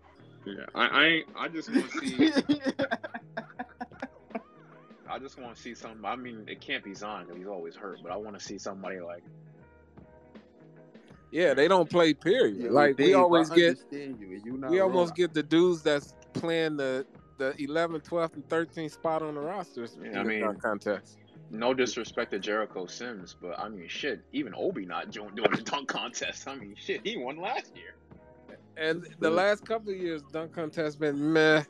yeah, 0.45 0.65
I, 0.75 0.87
I, 0.87 1.05
ain't- 1.05 1.27
I 1.37 1.47
just 1.47 1.69
want 1.73 1.91
to 1.91 1.99
see. 1.99 2.31
I 5.09 5.19
just 5.19 5.39
want 5.39 5.55
to 5.55 5.61
see 5.61 5.73
some. 5.73 6.05
I 6.05 6.15
mean, 6.17 6.43
it 6.47 6.59
can't 6.59 6.83
be 6.83 6.93
Zion 6.93 7.23
because 7.25 7.37
he's 7.37 7.47
always 7.47 7.75
hurt, 7.75 7.99
but 8.03 8.11
I 8.11 8.17
want 8.17 8.37
to 8.37 8.43
see 8.45 8.57
somebody 8.57 8.99
like 8.99 9.23
Yeah, 11.31 11.53
they 11.53 11.67
don't 11.67 11.89
play. 11.89 12.13
Period. 12.13 12.57
Yeah, 12.57 12.69
like 12.71 12.97
we 12.97 13.05
Dave, 13.05 13.15
I 13.15 13.19
always 13.19 13.49
get. 13.49 13.69
understand 13.69 14.17
you, 14.19 14.27
and 14.35 14.45
you 14.45 14.57
not 14.57 14.71
we 14.71 14.79
almost 14.79 15.15
get 15.15 15.33
the 15.33 15.43
dudes 15.43 15.81
that's 15.83 16.13
playing 16.33 16.77
the 16.77 17.05
the 17.37 17.53
11th, 17.59 18.03
12th, 18.07 18.33
and 18.33 18.47
13th 18.49 18.91
spot 18.91 19.21
on 19.21 19.35
the 19.35 19.41
rosters. 19.41 19.95
Yeah, 20.01 20.09
in 20.11 20.17
I 20.17 20.23
mean- 20.23 20.41
dunk 20.41 20.61
contest. 20.61 21.19
no 21.51 21.73
disrespect 21.73 22.31
to 22.31 22.39
Jericho 22.39 22.87
Sims, 22.87 23.35
but 23.39 23.59
I 23.59 23.69
mean, 23.69 23.87
shit, 23.87 24.21
even 24.31 24.53
Obi 24.55 24.85
not 24.85 25.11
doing, 25.11 25.35
doing 25.35 25.51
the 25.51 25.61
dunk 25.61 25.87
contest. 25.87 26.47
I 26.47 26.55
mean, 26.55 26.75
shit, 26.77 27.01
he 27.05 27.15
won 27.17 27.37
last 27.37 27.73
year. 27.75 27.93
And 28.75 29.05
the 29.19 29.29
last 29.29 29.65
couple 29.65 29.91
of 29.91 29.97
years, 29.97 30.21
dunk 30.31 30.53
contest 30.53 30.99
been 30.99 31.33
meh. 31.33 31.63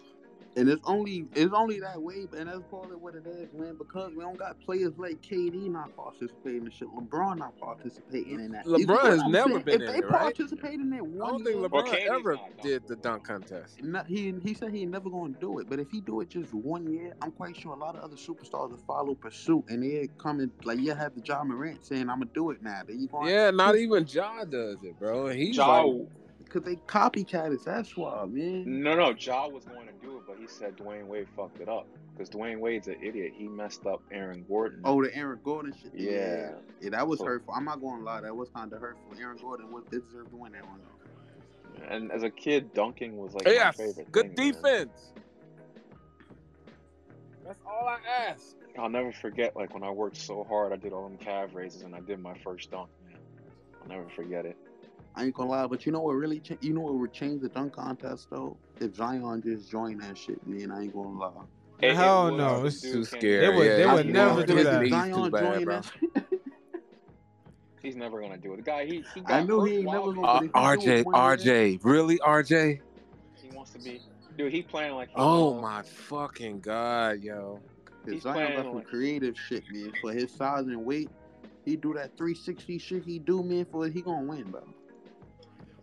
And 0.57 0.69
it's 0.69 0.81
only 0.85 1.27
it's 1.35 1.53
only 1.53 1.79
that 1.81 2.01
way, 2.01 2.25
but 2.29 2.39
and 2.39 2.49
that's 2.49 2.63
probably 2.69 2.97
what 2.97 3.15
it 3.15 3.27
is, 3.27 3.53
man. 3.53 3.77
Because 3.77 4.13
we 4.15 4.23
don't 4.23 4.37
got 4.39 4.59
players 4.59 4.93
like 4.97 5.21
KD 5.21 5.69
not 5.69 5.95
participating 5.95 6.65
in 6.65 6.71
shit, 6.71 6.87
LeBron 6.89 7.37
not 7.37 7.57
participating 7.59 8.39
in 8.39 8.51
that. 8.53 8.65
LeBron 8.65 9.05
has 9.05 9.23
I'm 9.23 9.31
never 9.31 9.49
saying? 9.49 9.63
been 9.65 9.81
if 9.81 9.87
in 9.87 9.93
they 9.93 10.01
it, 10.01 10.05
right? 10.05 10.35
participate 10.35 10.79
in 10.79 10.91
it 10.93 11.03
I 11.23 11.27
don't 11.27 11.43
think 11.43 11.57
LeBron 11.57 11.83
KD's 11.93 12.09
ever 12.09 12.39
did 12.61 12.87
the 12.87 12.95
dunk 12.95 13.23
contest. 13.25 13.83
Not, 13.83 14.07
he 14.07 14.33
he 14.41 14.53
said 14.55 14.71
he 14.71 14.85
never 14.85 15.09
gonna 15.09 15.33
do 15.39 15.59
it, 15.59 15.69
but 15.69 15.79
if 15.79 15.91
he 15.91 16.01
do 16.01 16.21
it 16.21 16.29
just 16.29 16.53
one 16.53 16.87
year, 16.87 17.13
I'm 17.21 17.31
quite 17.31 17.55
sure 17.55 17.73
a 17.73 17.77
lot 17.79 17.95
of 17.95 18.01
other 18.03 18.15
superstars 18.15 18.71
will 18.71 18.77
follow 18.87 19.15
pursuit, 19.15 19.65
and 19.69 19.83
they 19.83 20.09
coming 20.17 20.51
like 20.63 20.79
you 20.79 20.93
have 20.95 21.13
the 21.13 21.21
Ja 21.25 21.43
Morant 21.43 21.85
saying, 21.85 22.09
"I'm 22.09 22.19
gonna 22.19 22.31
do 22.33 22.49
it 22.51 22.61
now." 22.61 22.81
Then 22.87 22.99
you 22.99 23.07
going 23.07 23.29
Yeah, 23.29 23.51
not 23.51 23.75
even 23.75 24.05
Ja 24.07 24.43
does 24.45 24.83
it, 24.83 24.97
bro. 24.97 25.27
He's 25.27 25.57
Ja, 25.57 25.83
like, 25.83 26.07
because 26.47 26.63
they 26.63 26.75
copycat 26.87 27.53
it. 27.53 27.63
That's 27.65 27.95
why, 27.97 28.25
man. 28.25 28.81
no, 28.81 28.95
no, 28.95 29.11
Ja 29.11 29.47
was 29.47 29.65
going 29.65 29.87
to 29.87 29.93
do 30.05 30.17
it, 30.17 30.23
but 30.27 30.37
he 30.39 30.47
said 30.47 30.75
Dwyane 30.77 31.05
Wade 31.07 31.27
fucked 31.35 31.59
it 31.61 31.69
up 31.69 31.87
because 32.13 32.29
Dwyane 32.29 32.59
Wade's 32.59 32.87
an 32.87 32.97
idiot. 33.01 33.33
He 33.35 33.47
messed 33.47 33.85
up 33.85 34.01
Aaron 34.11 34.43
Gordon. 34.47 34.81
Oh, 34.83 35.03
the 35.03 35.13
Aaron 35.15 35.39
Gordon 35.43 35.73
shit. 35.81 35.91
Yeah. 35.93 36.51
yeah, 36.81 36.89
that 36.91 37.07
was 37.07 37.19
So- 37.19 37.25
hurtful. 37.25 37.53
I'm 37.53 37.65
not 37.65 37.81
gonna 37.81 38.03
lie, 38.03 38.21
that 38.21 38.35
was 38.35 38.49
kind 38.49 38.71
of 38.73 38.81
hurtful. 38.81 39.03
Aaron 39.19 39.37
Gordon 39.41 39.71
was 39.71 39.83
deserved 39.85 40.31
to 40.31 40.35
win 40.37 40.51
that 40.53 40.65
one. 40.67 40.79
and 41.89 42.11
as 42.11 42.23
a 42.23 42.29
kid, 42.29 42.73
dunking 42.73 43.17
was 43.17 43.33
like 43.35 43.45
my 43.45 43.71
favorite. 43.71 44.11
good 44.11 44.35
thing, 44.35 44.51
man. 44.53 44.61
defense. 44.63 45.11
That's 47.45 47.59
all 47.65 47.87
I 47.87 47.97
ask. 48.29 48.55
I'll 48.77 48.89
never 48.89 49.11
forget, 49.11 49.55
like 49.55 49.73
when 49.73 49.83
I 49.83 49.89
worked 49.89 50.17
so 50.17 50.43
hard, 50.43 50.73
I 50.73 50.75
did 50.75 50.91
all 50.93 51.07
them 51.07 51.17
calf 51.17 51.49
raises, 51.53 51.81
and 51.83 51.95
I 51.95 51.99
did 52.01 52.19
my 52.19 52.37
first 52.43 52.69
dunk. 52.71 52.89
Man, 53.07 53.17
I'll 53.81 53.87
never 53.87 54.09
forget 54.15 54.45
it. 54.45 54.57
I 55.17 55.23
ain't 55.25 55.33
gonna 55.33 55.49
lie, 55.49 55.65
but 55.65 55.85
you 55.85 55.91
know 55.91 56.01
what 56.01 56.13
really, 56.13 56.39
cha- 56.39 56.55
you 56.61 56.73
know 56.73 56.81
what 56.81 56.93
would 56.93 57.11
change 57.11 57.41
the 57.41 57.49
dunk 57.49 57.73
contest 57.73 58.27
though? 58.29 58.55
If 58.79 58.95
Zion 58.95 59.41
just 59.43 59.69
joined 59.69 60.01
that 60.03 60.15
shit, 60.15 60.45
man. 60.45 60.69
I 60.71 60.83
ain't 60.83 60.93
gonna 60.93 61.09
lie. 61.17 61.31
It- 61.81 61.89
it 61.91 61.95
Hell 61.95 62.31
was, 62.31 62.37
no, 62.37 62.65
it's 62.65 62.81
dude 62.81 62.93
too 62.93 63.03
scary. 63.05 63.39
They 63.47 63.55
would- 63.55 63.65
yeah, 63.65 63.75
they 63.77 63.87
he- 63.87 63.93
would 63.95 64.05
he- 64.05 64.11
never 64.11 64.45
do 64.45 64.63
that. 64.63 64.81
knees 64.83 64.91
Zion 64.91 65.13
too 65.15 65.29
bad, 65.31 65.53
joined 65.53 65.65
bro. 65.65 65.81
He's 67.81 67.95
never 67.95 68.19
gonna 68.21 68.37
do 68.37 68.53
it. 68.53 68.57
The 68.57 68.61
guy, 68.63 68.85
he, 68.85 69.03
he 69.13 69.21
got 69.21 69.31
I 69.31 69.43
knew 69.43 69.63
he 69.63 69.77
ain't 69.77 69.85
never 69.85 70.11
gonna- 70.13 70.27
Uh, 70.27 70.33
But 70.33 70.37
if 70.37 70.43
you 70.43 70.49
do 70.49 70.59
RJ, 70.59 70.99
it 70.99 71.05
one 71.05 71.15
year- 71.15 71.23
RJ, 71.77 71.79
really, 71.83 72.17
RJ? 72.19 72.79
He 73.41 73.49
wants 73.55 73.71
to 73.71 73.79
be, 73.79 74.01
dude. 74.37 74.51
He 74.51 74.61
playing 74.61 74.95
like. 74.95 75.09
he 75.09 75.15
Oh 75.15 75.53
knows- 75.53 75.61
my 75.61 75.81
fucking 75.83 76.59
god, 76.59 77.21
yo! 77.21 77.59
Cause 78.03 78.13
He's 78.13 78.23
Zion 78.23 78.35
playing 78.35 78.55
got 78.57 78.65
some 78.65 78.75
like- 78.75 78.87
creative 78.87 79.37
shit, 79.39 79.63
man. 79.71 79.91
For 80.01 80.11
his 80.11 80.31
size 80.31 80.67
and 80.67 80.85
weight, 80.85 81.09
he 81.65 81.75
do 81.75 81.93
that 81.93 82.17
360 82.17 82.77
shit 82.77 83.03
he 83.03 83.19
do, 83.19 83.41
man. 83.43 83.65
For 83.65 83.85
it, 83.87 83.93
he 83.93 84.01
gonna 84.01 84.27
win, 84.27 84.43
bro. 84.51 84.63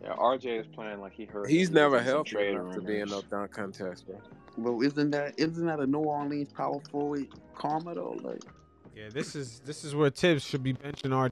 Yeah, 0.05 0.13
RJ 0.17 0.59
is 0.59 0.67
playing 0.67 1.01
like 1.01 1.13
he 1.13 1.25
hurt. 1.25 1.49
He's 1.49 1.69
him. 1.69 1.75
never 1.75 1.97
in 1.97 2.05
some 2.05 2.13
healthy 2.13 2.49
enough 2.49 2.75
to 2.75 2.81
be 2.81 2.99
in 2.99 3.07
rumors. 3.07 3.11
no 3.11 3.21
dunk 3.39 3.51
contest, 3.51 4.05
bro. 4.05 4.21
But 4.57 4.79
isn't 4.85 5.11
that 5.11 5.33
isn't 5.37 5.65
that 5.65 5.79
a 5.79 5.87
New 5.87 5.99
Orleans 5.99 6.53
power 6.53 6.79
forward 6.91 7.27
karma 7.55 7.95
though? 7.95 8.15
Like 8.21 8.43
Yeah, 8.95 9.09
this 9.11 9.35
is 9.35 9.61
this 9.65 9.83
is 9.83 9.95
where 9.95 10.11
Tibbs 10.11 10.43
should 10.43 10.61
be 10.61 10.73
benching 10.73 11.13
our. 11.13 11.31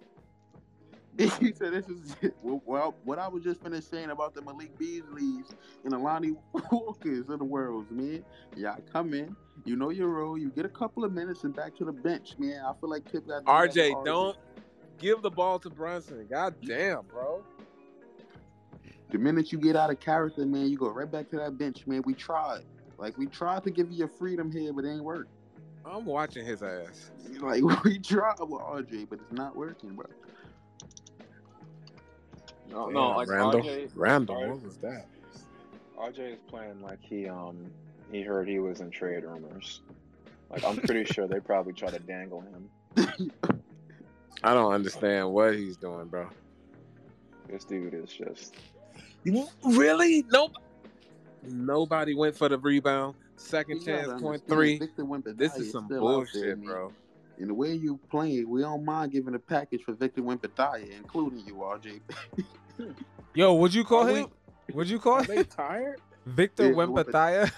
he 1.19 1.53
said, 1.53 1.71
this 1.71 1.87
is 1.87 2.15
well, 2.41 2.63
well. 2.65 2.95
What 3.03 3.19
I 3.19 3.27
was 3.27 3.43
just 3.43 3.61
finished 3.61 3.91
saying 3.91 4.09
about 4.09 4.33
the 4.33 4.41
Malik 4.41 4.75
Beasleys 4.79 5.51
and 5.83 5.93
the 5.93 5.97
Lonnie 5.99 6.33
Walkers 6.71 7.29
of 7.29 7.37
the 7.37 7.45
world, 7.45 7.91
man. 7.91 8.25
Y'all 8.57 8.79
come 8.91 9.13
in, 9.13 9.35
you 9.65 9.75
know 9.75 9.91
your 9.91 10.07
role. 10.07 10.35
You 10.35 10.49
get 10.49 10.65
a 10.65 10.69
couple 10.69 11.05
of 11.05 11.13
minutes 11.13 11.43
and 11.43 11.55
back 11.55 11.75
to 11.75 11.85
the 11.85 11.91
bench, 11.91 12.33
man. 12.39 12.63
I 12.65 12.73
feel 12.79 12.89
like 12.89 13.09
Tip 13.11 13.27
got 13.27 13.45
that 13.45 13.51
RJ, 13.51 14.03
don't 14.03 14.35
give 14.97 15.21
the 15.21 15.29
ball 15.29 15.59
to 15.59 15.69
Brunson. 15.69 16.25
God 16.27 16.55
damn, 16.65 17.03
bro. 17.03 17.43
The 19.13 19.19
minute 19.19 19.51
you 19.51 19.59
get 19.59 19.75
out 19.75 19.91
of 19.91 19.99
character, 19.99 20.43
man, 20.43 20.67
you 20.69 20.75
go 20.75 20.89
right 20.89 21.09
back 21.09 21.29
to 21.29 21.35
that 21.37 21.55
bench, 21.55 21.85
man. 21.85 22.01
We 22.03 22.15
tried. 22.15 22.63
Like 22.97 23.15
we 23.15 23.27
tried 23.27 23.63
to 23.63 23.69
give 23.69 23.91
you 23.91 23.97
your 23.97 24.07
freedom 24.07 24.51
here, 24.51 24.73
but 24.73 24.85
it 24.85 24.89
ain't 24.89 25.03
work. 25.03 25.27
I'm 25.85 26.03
watching 26.03 26.45
his 26.45 26.61
ass. 26.63 27.11
Like 27.39 27.63
we 27.83 27.99
tried 27.99 28.35
with 28.39 28.61
RJ, 28.61 29.09
but 29.09 29.19
it's 29.19 29.31
not 29.31 29.55
working, 29.55 29.95
bro. 29.95 30.05
No, 32.69 32.85
Damn, 32.85 32.93
no, 32.93 33.09
like 33.09 33.27
Randle. 33.27 33.61
RJ, 33.61 33.89
Randle, 33.95 34.37
R- 34.37 34.49
what 34.49 34.63
was 34.63 34.77
that? 34.77 35.07
RJ 35.99 36.33
is 36.33 36.39
playing 36.47 36.81
like 36.81 36.99
he 37.01 37.27
um 37.27 37.71
he 38.11 38.21
heard 38.21 38.47
he 38.47 38.59
was 38.59 38.81
in 38.81 38.91
trade 38.91 39.23
rumors. 39.23 39.81
Like 40.49 40.63
I'm 40.63 40.77
pretty 40.77 41.05
sure 41.05 41.27
they 41.27 41.39
probably 41.39 41.73
try 41.73 41.89
to 41.89 41.99
dangle 41.99 42.41
him. 42.41 42.69
I 44.43 44.53
don't 44.53 44.73
understand 44.73 45.31
what 45.31 45.55
he's 45.55 45.77
doing, 45.77 46.07
bro. 46.07 46.29
This 47.49 47.65
dude 47.65 47.93
is 47.93 48.09
just 48.11 48.55
Really? 49.63 50.25
Nope. 50.31 50.51
Nobody 51.43 52.13
went 52.13 52.35
for 52.35 52.49
the 52.49 52.57
rebound. 52.57 53.15
Second 53.35 53.79
You 53.79 53.85
chance, 53.85 54.41
three. 54.47 54.79
This 55.35 55.57
is 55.57 55.71
some 55.71 55.85
still 55.85 56.07
out 56.07 56.27
there, 56.33 56.55
bullshit, 56.55 56.63
bro. 56.63 56.93
And 57.37 57.49
the 57.49 57.53
way 57.53 57.73
you 57.73 57.99
playing, 58.09 58.47
we 58.49 58.61
don't 58.61 58.85
mind 58.85 59.11
giving 59.11 59.33
a 59.33 59.39
package 59.39 59.83
for 59.83 59.93
Victor 59.93 60.21
Wembanyama, 60.21 60.97
including 60.97 61.45
you, 61.45 61.55
RJ. 61.55 61.99
Yo, 63.33 63.55
would 63.55 63.73
you 63.73 63.83
call 63.83 64.07
Are 64.07 64.15
him? 64.15 64.27
Would 64.73 64.89
you 64.89 64.99
call 64.99 65.19
him 65.19 65.25
they 65.25 65.43
tired? 65.43 65.99
Victor 66.25 66.67
Yeah, 66.67 66.73
Wembathia? 66.73 67.51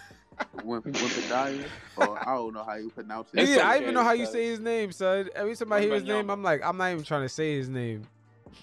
Wem- 0.64 0.82
Wembanyama, 0.82 1.66
or 1.98 2.07
oh, 2.07 2.20
I 2.26 2.34
don't 2.34 2.53
know 2.53 2.64
how 2.64 2.76
you 2.76 2.90
pronounce 2.90 3.30
it. 3.34 3.48
Yeah, 3.48 3.70
I 3.70 3.80
even 3.80 3.94
know 3.94 4.03
how 4.03 4.14
you 4.14 4.26
say 4.26 4.48
his 4.48 4.60
name, 4.60 4.91
son. 4.91 5.30
Every 5.36 5.56
time 5.56 5.72
I 5.74 5.82
hear 5.82 5.94
his 5.94 6.03
name, 6.03 6.30
I'm 6.30 6.41
like, 6.41 6.62
I'm 6.64 6.78
not 6.78 6.91
even 6.91 7.03
trying 7.03 7.24
to 7.24 7.30
say 7.30 7.57
his 7.57 7.70
name. 7.70 8.03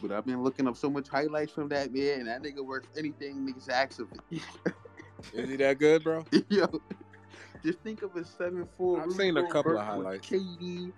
But 0.00 0.12
I've 0.12 0.26
been 0.26 0.42
looking 0.42 0.66
up 0.66 0.76
so 0.76 0.90
much 0.90 1.08
highlights 1.08 1.52
from 1.52 1.68
that 1.68 1.92
man, 1.92 2.20
and 2.20 2.28
that 2.28 2.42
nigga 2.42 2.64
works 2.64 2.88
anything 2.96 3.46
niggas 3.46 3.68
ask 3.68 4.00
of 4.00 4.08
it. 4.30 4.42
Is 5.32 5.48
he 5.50 5.56
that 5.56 5.78
good, 5.78 6.02
bro? 6.02 6.24
Yo, 6.48 6.66
just 7.64 7.78
think 7.80 8.02
of 8.02 8.16
a 8.16 8.24
seven 8.24 8.66
four. 8.76 9.00
I've 9.00 9.12
seen 9.12 9.36
a 9.36 9.46
couple 9.48 9.78
of 9.78 9.84
highlights. 9.86 10.28
KD, 10.28 10.92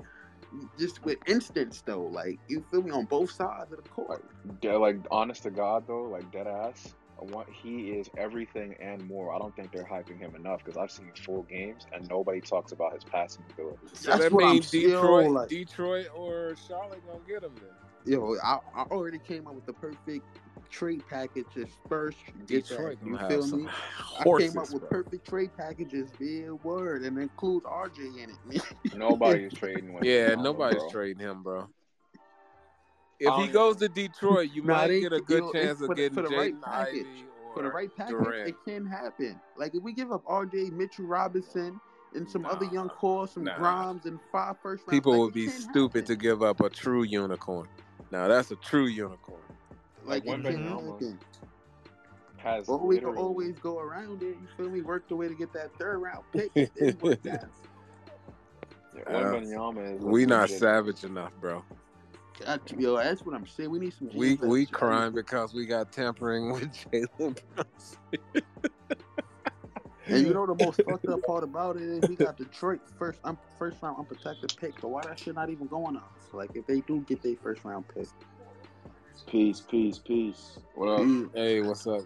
just 0.79 1.05
with 1.05 1.19
instance 1.27 1.83
though, 1.85 2.05
like 2.05 2.39
you 2.49 2.65
feel 2.71 2.83
me 2.83 2.91
on 2.91 3.05
both 3.05 3.31
sides 3.31 3.73
of 3.73 3.83
the 3.83 3.89
court. 3.89 4.25
yeah, 4.63 4.73
like 4.77 4.97
honest 5.11 5.43
to 5.43 5.51
God 5.51 5.85
though, 5.87 6.05
like 6.05 6.31
dead 6.33 6.47
ass. 6.47 6.95
I 7.21 7.25
want 7.33 7.49
he 7.49 7.91
is 7.91 8.09
everything 8.19 8.75
and 8.81 9.07
more. 9.07 9.35
I 9.35 9.39
don't 9.39 9.55
think 9.55 9.73
they're 9.73 9.85
hyping 9.85 10.19
him 10.19 10.35
enough 10.35 10.65
because 10.65 10.77
I've 10.77 10.91
seen 10.91 11.13
full 11.25 11.43
games 11.45 11.87
and 11.93 12.09
nobody 12.09 12.41
talks 12.41 12.73
about 12.73 12.93
his 12.95 13.05
passing 13.05 13.45
ability. 13.51 13.79
So 13.93 14.11
That's 14.11 14.25
that 14.25 14.33
what 14.33 14.45
I'm 14.45 14.53
means 14.55 14.67
still 14.69 14.91
Detroit, 14.91 15.31
like. 15.31 15.49
Detroit 15.49 16.07
or 16.17 16.57
Charlotte 16.67 17.03
gonna 17.07 17.21
get 17.27 17.45
him 17.45 17.55
then. 17.57 17.71
Yo, 18.05 18.37
I, 18.45 18.59
I 18.75 18.83
already 18.91 19.19
came 19.19 19.47
up 19.47 19.55
with 19.55 19.65
the 19.67 19.73
perfect 19.73 20.27
trade 20.71 21.03
package 21.09 21.47
if 21.57 21.73
Spurs 21.73 22.15
get 22.47 22.67
Detroit 22.69 22.99
that. 23.01 23.07
You 23.07 23.19
feel 23.29 23.47
me? 23.59 23.65
horses, 23.65 23.79
I 24.19 24.25
came 24.25 24.59
up 24.59 24.71
with 24.73 24.81
bro. 24.83 24.89
perfect 24.91 25.27
trade 25.29 25.57
packages 25.57 26.11
via 26.19 26.55
word 26.55 27.03
and 27.03 27.19
include 27.19 27.63
RJ 27.65 28.19
in 28.23 28.31
it. 28.53 28.95
nobody's 28.95 29.53
trading 29.59 29.95
with 29.95 30.05
Yeah, 30.05 30.35
him, 30.35 30.43
nobody's 30.43 30.81
bro. 30.83 30.91
trading 30.91 31.27
him, 31.27 31.43
bro. 31.43 31.69
If 33.21 33.31
I 33.33 33.43
he 33.43 33.49
goes 33.49 33.77
to 33.77 33.89
Detroit, 33.89 34.51
you 34.53 34.63
Nah, 34.65 34.75
might 34.75 34.89
they- 34.89 35.01
get 35.01 35.13
a 35.13 35.17
yo, 35.17 35.23
good 35.23 35.43
it's 35.45 35.53
chance 35.53 35.81
of 35.81 35.89
the- 35.89 35.95
getting 35.95 36.15
for 36.15 36.29
the 36.29 36.37
right 36.37 36.61
package. 36.63 37.07
Ivey 37.07 37.25
For 37.55 37.63
the 37.63 37.71
right 37.71 37.97
package, 37.97 38.17
Durant. 38.19 38.49
it 38.49 38.57
can 38.67 38.85
happen. 38.85 39.41
Like 39.57 39.75
if 39.75 39.83
we 39.83 39.93
give 39.95 40.13
up 40.13 40.25
RJ, 40.27 40.73
Mitchell 40.73 41.07
Robinson, 41.07 41.81
and 42.15 42.29
some 42.29 42.45
other 42.45 42.67
young 42.67 42.87
Nah, 42.89 42.95
core, 42.95 43.27
some 43.27 43.45
nah. 43.45 43.57
Grimes, 43.57 44.07
and 44.07 44.21
five 44.31 44.57
first 44.63 44.87
round. 44.87 44.91
People 44.91 45.13
like, 45.13 45.21
would 45.21 45.35
be 45.35 45.47
can 45.47 45.61
stupid 45.61 46.07
to 46.07 46.17
give 46.17 46.43
up 46.43 46.61
a 46.61 46.69
true 46.69 47.03
unicorn. 47.03 47.67
Now 48.15 48.29
that's 48.29 48.53
a 48.53 48.57
true 48.57 48.87
unicorn. 48.87 49.41
Like, 50.05 50.25
Like 50.25 50.39
it 50.39 50.45
can 50.45 50.63
Wembanyama. 50.63 51.19
Has 52.37 52.69
Or 52.69 52.79
we 52.79 52.99
can 52.99 53.07
always 53.07 53.59
go 53.59 53.81
around 53.81 54.23
it. 54.23 54.37
You 54.41 54.47
feel 54.57 54.71
me? 54.71 54.83
Work 54.83 55.09
the 55.09 55.17
way 55.17 55.27
to 55.27 55.35
get 55.35 55.53
that 55.55 55.77
third 55.81 55.99
round 55.99 56.23
pick. 56.33 56.53
It 56.55 56.71
is 56.77 56.95
what 57.01 57.19
it 57.25 57.27
is. 57.27 57.41
yeah, 58.95 59.03
Uh, 59.13 59.97
We 59.99 60.27
not 60.27 60.43
legit. 60.43 60.61
savage 60.61 61.03
enough, 61.03 61.33
bro. 61.41 61.65
Yo, 62.79 62.97
that's 62.99 63.27
what 63.27 63.35
I'm 63.35 63.49
saying. 63.49 63.71
We 63.71 63.81
need 63.81 63.95
some. 63.95 64.09
We 64.15 64.37
GMs 64.37 64.47
we 64.47 64.67
crying 64.67 65.13
because 65.13 65.53
we 65.53 65.67
got 65.67 65.91
tampering 65.91 66.53
with 66.53 66.73
Jalen 66.93 67.37
Brunson. 67.57 67.99
And 70.11 70.27
you 70.27 70.33
know 70.35 70.47
the 70.47 70.55
most 70.55 70.83
fucked 70.85 71.09
up 71.09 71.25
part 71.25 71.45
about 71.45 71.77
it 71.77 71.83
is 71.83 72.07
we 72.07 72.17
got 72.17 72.37
Detroit 72.39 72.81
first 72.99 73.21
um, 73.25 73.39
first 73.59 73.83
round 73.83 73.99
unprotected 73.99 74.57
pick. 74.57 74.79
So 74.81 74.89
why 74.89 75.05
that 75.05 75.19
shit 75.19 75.35
not 75.35 75.51
even 75.51 75.67
going 75.69 75.97
up? 75.97 76.13
Like 76.33 76.51
if 76.55 76.67
they 76.67 76.83
do 76.83 77.03
get 77.03 77.23
their 77.23 77.37
first 77.43 77.65
round 77.65 77.87
pick, 77.89 78.09
Peace, 79.27 79.63
peace, 79.63 79.99
peace. 79.99 80.59
What 80.75 80.89
up? 80.89 81.11
Hey, 81.35 81.61
what's 81.63 81.87
up? 81.87 82.03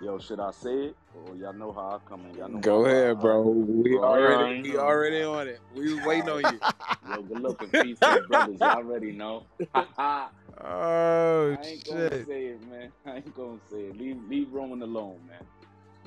Yo, 0.00 0.18
should 0.18 0.40
I 0.40 0.50
say 0.52 0.74
it? 0.86 0.96
Or 1.12 1.36
y'all 1.36 1.52
know 1.52 1.72
how 1.72 1.96
I 1.96 1.98
come 2.08 2.26
in. 2.26 2.36
Y'all 2.36 2.48
know 2.48 2.60
Go 2.60 2.86
ahead, 2.86 3.20
bro. 3.20 3.42
We 3.48 3.98
Bro, 3.98 4.04
already 4.04 4.44
alright. 4.44 4.62
we 4.62 4.76
already 4.76 5.22
on 5.22 5.48
it. 5.48 5.60
We 5.74 5.92
was 5.94 6.00
waiting 6.04 6.30
on 6.30 6.46
you. 6.46 6.60
Yo, 7.02 7.22
good 7.22 7.38
looking 7.38 7.72
peace 7.80 8.00
to 8.02 8.20
brothers. 8.20 8.60
Y'all 8.60 8.76
already 8.76 9.12
know. 9.12 9.46
oh 9.74 9.84
I 9.90 10.30
Oh 10.60 11.56
ain't 11.64 11.84
gonna 11.84 12.10
say 12.26 12.46
it, 12.46 12.62
man. 12.62 12.92
I 13.06 13.16
ain't 13.16 13.34
gonna 13.34 13.60
say 13.70 13.86
it. 13.88 13.96
Leave 13.96 14.16
leave 14.28 14.52
Rowan 14.52 14.82
alone, 14.82 15.26
man. 15.26 15.46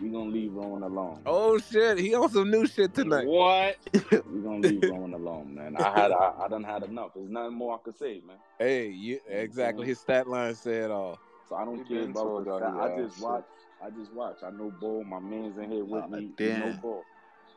We 0.02 0.10
gonna 0.10 0.30
leave 0.32 0.54
Rowan 0.54 0.84
alone. 0.84 1.20
Oh 1.26 1.58
shit, 1.60 2.00
he 2.00 2.16
on 2.16 2.30
some 2.30 2.50
new 2.50 2.66
shit 2.66 2.94
tonight. 2.96 3.28
What? 3.28 3.78
We 3.94 4.42
gonna 4.42 4.58
leave 4.60 4.82
Rowan 4.90 5.14
alone, 5.14 5.54
man. 5.56 5.76
I 5.78 5.92
had 5.92 6.12
I, 6.12 6.34
I 6.42 6.48
done 6.48 6.64
had 6.64 6.84
enough. 6.84 7.12
There's 7.14 7.30
nothing 7.30 7.54
more 7.56 7.76
I 7.76 7.78
could 7.84 7.98
say, 7.98 8.22
man. 8.26 8.38
Hey, 8.60 8.88
you 8.90 9.20
exactly. 9.28 9.88
His 9.88 10.00
stat 10.00 10.28
line 10.28 10.56
said 10.56 10.92
all. 10.92 11.20
So 11.50 11.56
I 11.56 11.66
don't 11.66 11.78
We 11.80 11.86
care 11.86 12.04
about 12.04 12.14
told 12.24 12.46
the 12.46 12.50
y'all 12.52 12.60
fact. 12.60 12.74
he 12.76 12.80
I 12.80 12.88
ass 12.90 12.98
just 13.04 13.16
shit. 13.18 13.24
watch. 13.24 13.44
I 13.84 13.90
just 13.90 14.14
watch. 14.14 14.38
I 14.44 14.50
know 14.52 14.72
Bull. 14.80 15.04
My 15.04 15.20
man's 15.20 15.58
in 15.58 15.72
here 15.72 15.84
with 15.84 16.04
Ah, 16.04 16.08
me. 16.08 16.20
He 16.20 16.26
know 16.26 16.70
damn. 16.70 16.78
Bull. 16.80 17.04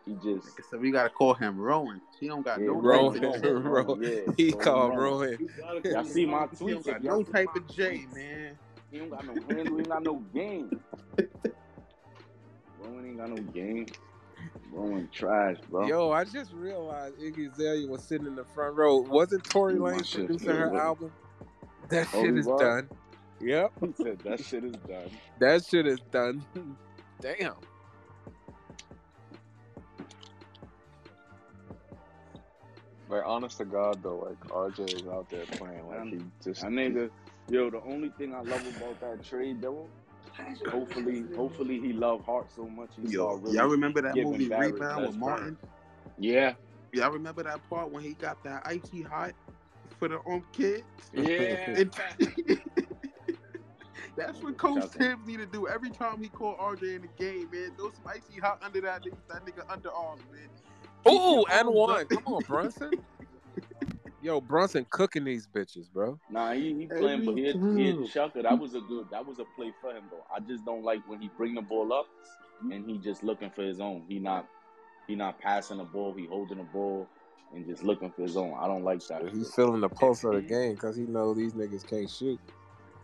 He 0.07 0.15
just 0.15 0.49
I 0.59 0.62
said 0.71 0.81
we 0.81 0.91
gotta 0.91 1.09
call 1.11 1.35
him 1.35 1.59
Rowan. 1.59 2.01
He 2.21 2.29
don't 2.29 2.43
got 2.43 2.61
Yeah, 2.61 2.66
no 2.69 2.73
Rowan. 2.75 3.21
type 3.21 3.35
of 3.35 3.43
J. 3.43 3.49
Rowan. 3.53 4.03
Yeah, 4.03 4.33
He 4.37 4.51
so 4.51 4.59
called 4.59 4.97
Rowan. 4.97 5.39
Rowan. 5.39 5.39
Y'all 5.85 6.05
see 6.05 6.27
my 6.27 6.47
tweets. 6.47 6.59
He 6.59 6.65
tweets? 6.65 6.85
don't 6.85 6.85
got 6.87 7.03
no 7.05 7.23
type 7.23 7.57
of 7.57 7.75
J, 7.75 8.07
man. 8.15 8.59
He 8.91 8.99
don't 8.99 9.11
got 9.11 9.27
no 9.27 9.35
handle. 9.35 9.77
He 9.77 9.81
ain't 9.81 9.89
got 9.89 10.03
no 10.03 10.15
game. 10.35 10.71
Rowan 13.05 13.09
ain't 13.09 13.19
got 13.19 13.31
no 13.31 13.53
game. 13.53 13.87
Rowan 14.73 15.09
trash, 15.13 15.57
bro. 15.69 15.87
Yo, 15.87 16.11
I 16.11 16.25
just 16.25 16.53
realized 16.53 17.19
Iggy 17.19 17.53
Azalea 17.53 17.87
was 17.87 18.03
sitting 18.03 18.27
in 18.27 18.35
the 18.35 18.45
front 18.45 18.77
row. 18.77 18.99
Wasn't 18.99 19.45
Tory 19.45 19.79
Lane 19.79 20.03
producing 20.03 20.49
her 20.49 20.73
look. 20.73 20.81
album? 20.81 21.13
That 21.91 22.09
Oh, 22.15 22.23
shit 22.23 22.35
he 22.35 22.41
is 22.41 22.47
was? 22.47 22.61
done. 22.61 22.89
Yep, 23.41 23.73
He 23.81 23.93
said 24.03 24.19
that 24.21 24.41
shit 24.41 24.65
is 24.65 24.73
done. 24.89 25.11
that 25.39 25.65
shit 25.65 25.87
is 25.87 26.01
done. 26.11 26.45
Damn. 27.21 27.55
Like 33.09 33.23
honest 33.27 33.59
to 33.59 33.65
God 33.67 34.03
though, 34.03 34.19
like 34.19 34.41
RJ 34.49 34.81
is 35.03 35.07
out 35.09 35.29
there 35.31 35.45
playing 35.59 35.87
like 35.89 36.09
he 36.09 36.21
just 36.43 36.63
That 36.63 36.71
nigga, 36.71 37.11
yo, 37.51 37.69
the 37.71 37.83
only 37.83 38.09
thing 38.17 38.35
I 38.35 38.41
love 38.41 38.63
about 38.67 38.99
that 39.01 39.23
trade 39.23 39.61
though, 39.61 39.87
hopefully, 40.69 41.24
hopefully 41.36 41.81
he 41.81 41.93
loved 41.93 42.24
Hart 42.24 42.48
so 42.55 42.66
much 42.69 42.90
he 42.97 43.11
Yo, 43.11 43.27
start 43.27 43.43
really 43.43 43.56
y'all 43.56 43.69
remember 43.69 44.02
that 44.02 44.16
movie 44.16 44.48
Barrett 44.48 44.74
Rebound 44.74 45.06
with 45.06 45.16
Martin? 45.16 45.59
Yeah, 46.19 46.55
Y'all 46.93 47.11
remember 47.11 47.43
that 47.43 47.69
part 47.69 47.90
when 47.90 48.05
he 48.05 48.15
got 48.15 48.43
that 48.44 48.62
icy 48.66 49.02
hot 49.02 49.32
for 49.98 50.09
the 50.09 50.19
um 50.28 50.44
kid? 50.52 50.85
yeah. 51.12 51.24
It- 51.27 51.94
That's 54.16 54.40
what 54.43 54.56
Coach 54.59 54.74
Shout 54.77 54.85
out. 54.85 54.93
Tibbs 55.01 55.27
need 55.27 55.39
to 55.39 55.47
do 55.47 55.66
every 55.66 55.90
time 55.90 56.23
he 56.23 56.28
call 56.28 56.56
RJ 56.56 56.97
in 56.97 57.02
the 57.02 57.09
game, 57.19 57.48
man. 57.52 57.73
Throw 57.77 57.90
some 57.90 58.06
icy 58.06 58.40
hot 58.40 58.62
under 58.62 58.81
that 58.82 59.02
nigga, 59.02 59.16
that 59.28 59.44
nigga 59.44 59.66
underarms, 59.66 60.20
man. 60.31 60.48
Keep 61.05 61.20
Ooh, 61.20 61.44
and 61.51 61.69
one. 61.70 62.06
Come 62.06 62.23
on, 62.27 62.43
Brunson. 62.43 62.93
Yo, 64.25 64.41
Brunson 64.41 64.87
cooking 64.89 65.23
these 65.23 65.47
bitches, 65.47 65.93
bro. 65.93 66.19
Nah, 66.31 66.53
he, 66.53 66.73
he 66.73 66.87
playing, 66.87 67.27
but 67.27 67.37
he 67.37 67.45
had, 67.45 67.57
he 67.77 67.89
had 67.89 67.97
time. 67.97 68.07
Chucker. 68.07 68.43
That 68.43 68.59
was 68.59 68.75
a 68.75 68.81
good, 68.81 69.05
that 69.11 69.27
was 69.27 69.39
a 69.39 69.45
play 69.55 69.71
for 69.83 69.91
him 69.91 70.05
though. 70.11 70.25
I 70.35 70.41
just 70.41 70.65
don't 70.65 70.83
like 70.83 71.07
when 71.07 71.21
he 71.21 71.29
bring 71.37 71.55
the 71.55 71.61
ball 71.61 71.93
up 71.93 72.07
and 72.63 72.89
he 72.89 72.97
just 72.97 73.23
looking 73.23 73.51
for 73.51 73.61
his 73.61 73.81
own. 73.81 74.03
He 74.09 74.19
not, 74.19 74.49
he 75.07 75.15
not 75.15 75.39
passing 75.39 75.77
the 75.77 75.85
ball. 75.85 76.15
He 76.15 76.25
holding 76.25 76.57
the 76.57 76.65
ball 76.65 77.07
and 77.55 77.67
just 77.67 77.83
looking 77.85 78.11
for 78.13 78.23
his 78.23 78.39
own. 78.39 78.55
I 78.59 78.67
don't 78.67 78.83
like 78.83 79.07
that. 79.09 79.29
He's 79.29 79.55
feeling 79.55 79.83
the 79.83 79.91
pulse 79.91 80.25
of 80.25 80.33
the 80.33 80.41
game 80.41 80.73
because 80.73 80.97
he 80.97 81.03
know 81.03 81.35
these 81.35 81.53
niggas 81.53 81.87
can't 81.87 82.09
shoot. 82.09 82.41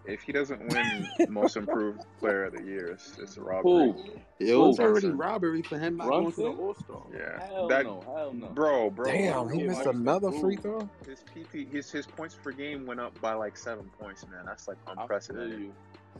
If 0.06 0.22
he 0.22 0.32
doesn't 0.32 0.72
win 0.72 1.08
most 1.28 1.56
improved 1.56 2.02
player 2.18 2.44
of 2.44 2.54
the 2.54 2.62
year, 2.62 2.86
it's, 2.92 3.18
it's 3.18 3.36
a 3.36 3.42
robbery. 3.42 3.92
Who? 3.92 3.94
Yo, 4.38 4.68
it's 4.70 4.78
Who? 4.78 4.82
already 4.84 5.08
Brunson. 5.08 5.16
robbery 5.18 5.62
for 5.62 5.78
him 5.78 5.98
not 5.98 6.08
going 6.08 6.32
to 6.32 6.36
the 6.42 6.48
All 6.48 6.74
Star. 6.74 7.02
Yeah, 7.14 7.46
Hell 7.46 7.68
that 7.68 7.84
no, 7.84 8.00
hell 8.06 8.32
no. 8.34 8.46
bro, 8.48 8.90
bro. 8.90 9.04
Damn, 9.12 9.50
he 9.50 9.58
bro, 9.58 9.66
missed 9.68 9.84
like, 9.86 9.94
another 9.94 10.32
free 10.32 10.56
throw. 10.56 10.88
His 11.06 11.22
PP, 11.36 11.70
his 11.70 11.90
his 11.90 12.06
points 12.06 12.34
per 12.34 12.50
game 12.50 12.86
went 12.86 12.98
up 12.98 13.18
by 13.20 13.34
like 13.34 13.56
seven 13.58 13.90
points, 14.00 14.26
man. 14.30 14.46
That's 14.46 14.66
like 14.68 14.78
I 14.86 14.92
feel 14.94 15.02
unprecedented. 15.02 15.60
you. 15.60 15.72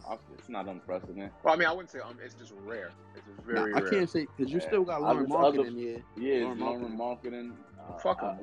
I, 0.08 0.16
it's 0.38 0.48
not 0.50 0.68
unprecedented. 0.68 1.30
Well, 1.42 1.54
I 1.54 1.56
mean, 1.56 1.66
I 1.66 1.72
wouldn't 1.72 1.90
say 1.90 2.00
um, 2.00 2.16
it's 2.22 2.34
just 2.34 2.52
rare. 2.64 2.90
It's 3.16 3.24
just 3.26 3.48
Nah, 3.48 3.54
very 3.54 3.74
I 3.74 3.78
rare. 3.80 3.90
can't 3.90 4.10
say 4.10 4.26
because 4.36 4.52
you 4.52 4.60
Yeah. 4.60 4.66
still 4.68 4.84
got 4.84 4.96
I 5.02 5.06
Lauren 5.06 5.20
was 5.20 5.28
Market 5.30 5.60
other- 5.60 5.68
in 5.68 5.76
here. 5.76 6.02
Yeah, 6.16 6.44
Lauren 6.44 6.52
it's 6.52 6.60
Lauri 6.60 7.16
Markkanen. 7.16 7.52
Uh, 7.80 7.96
Fuck 7.98 8.22
I, 8.22 8.36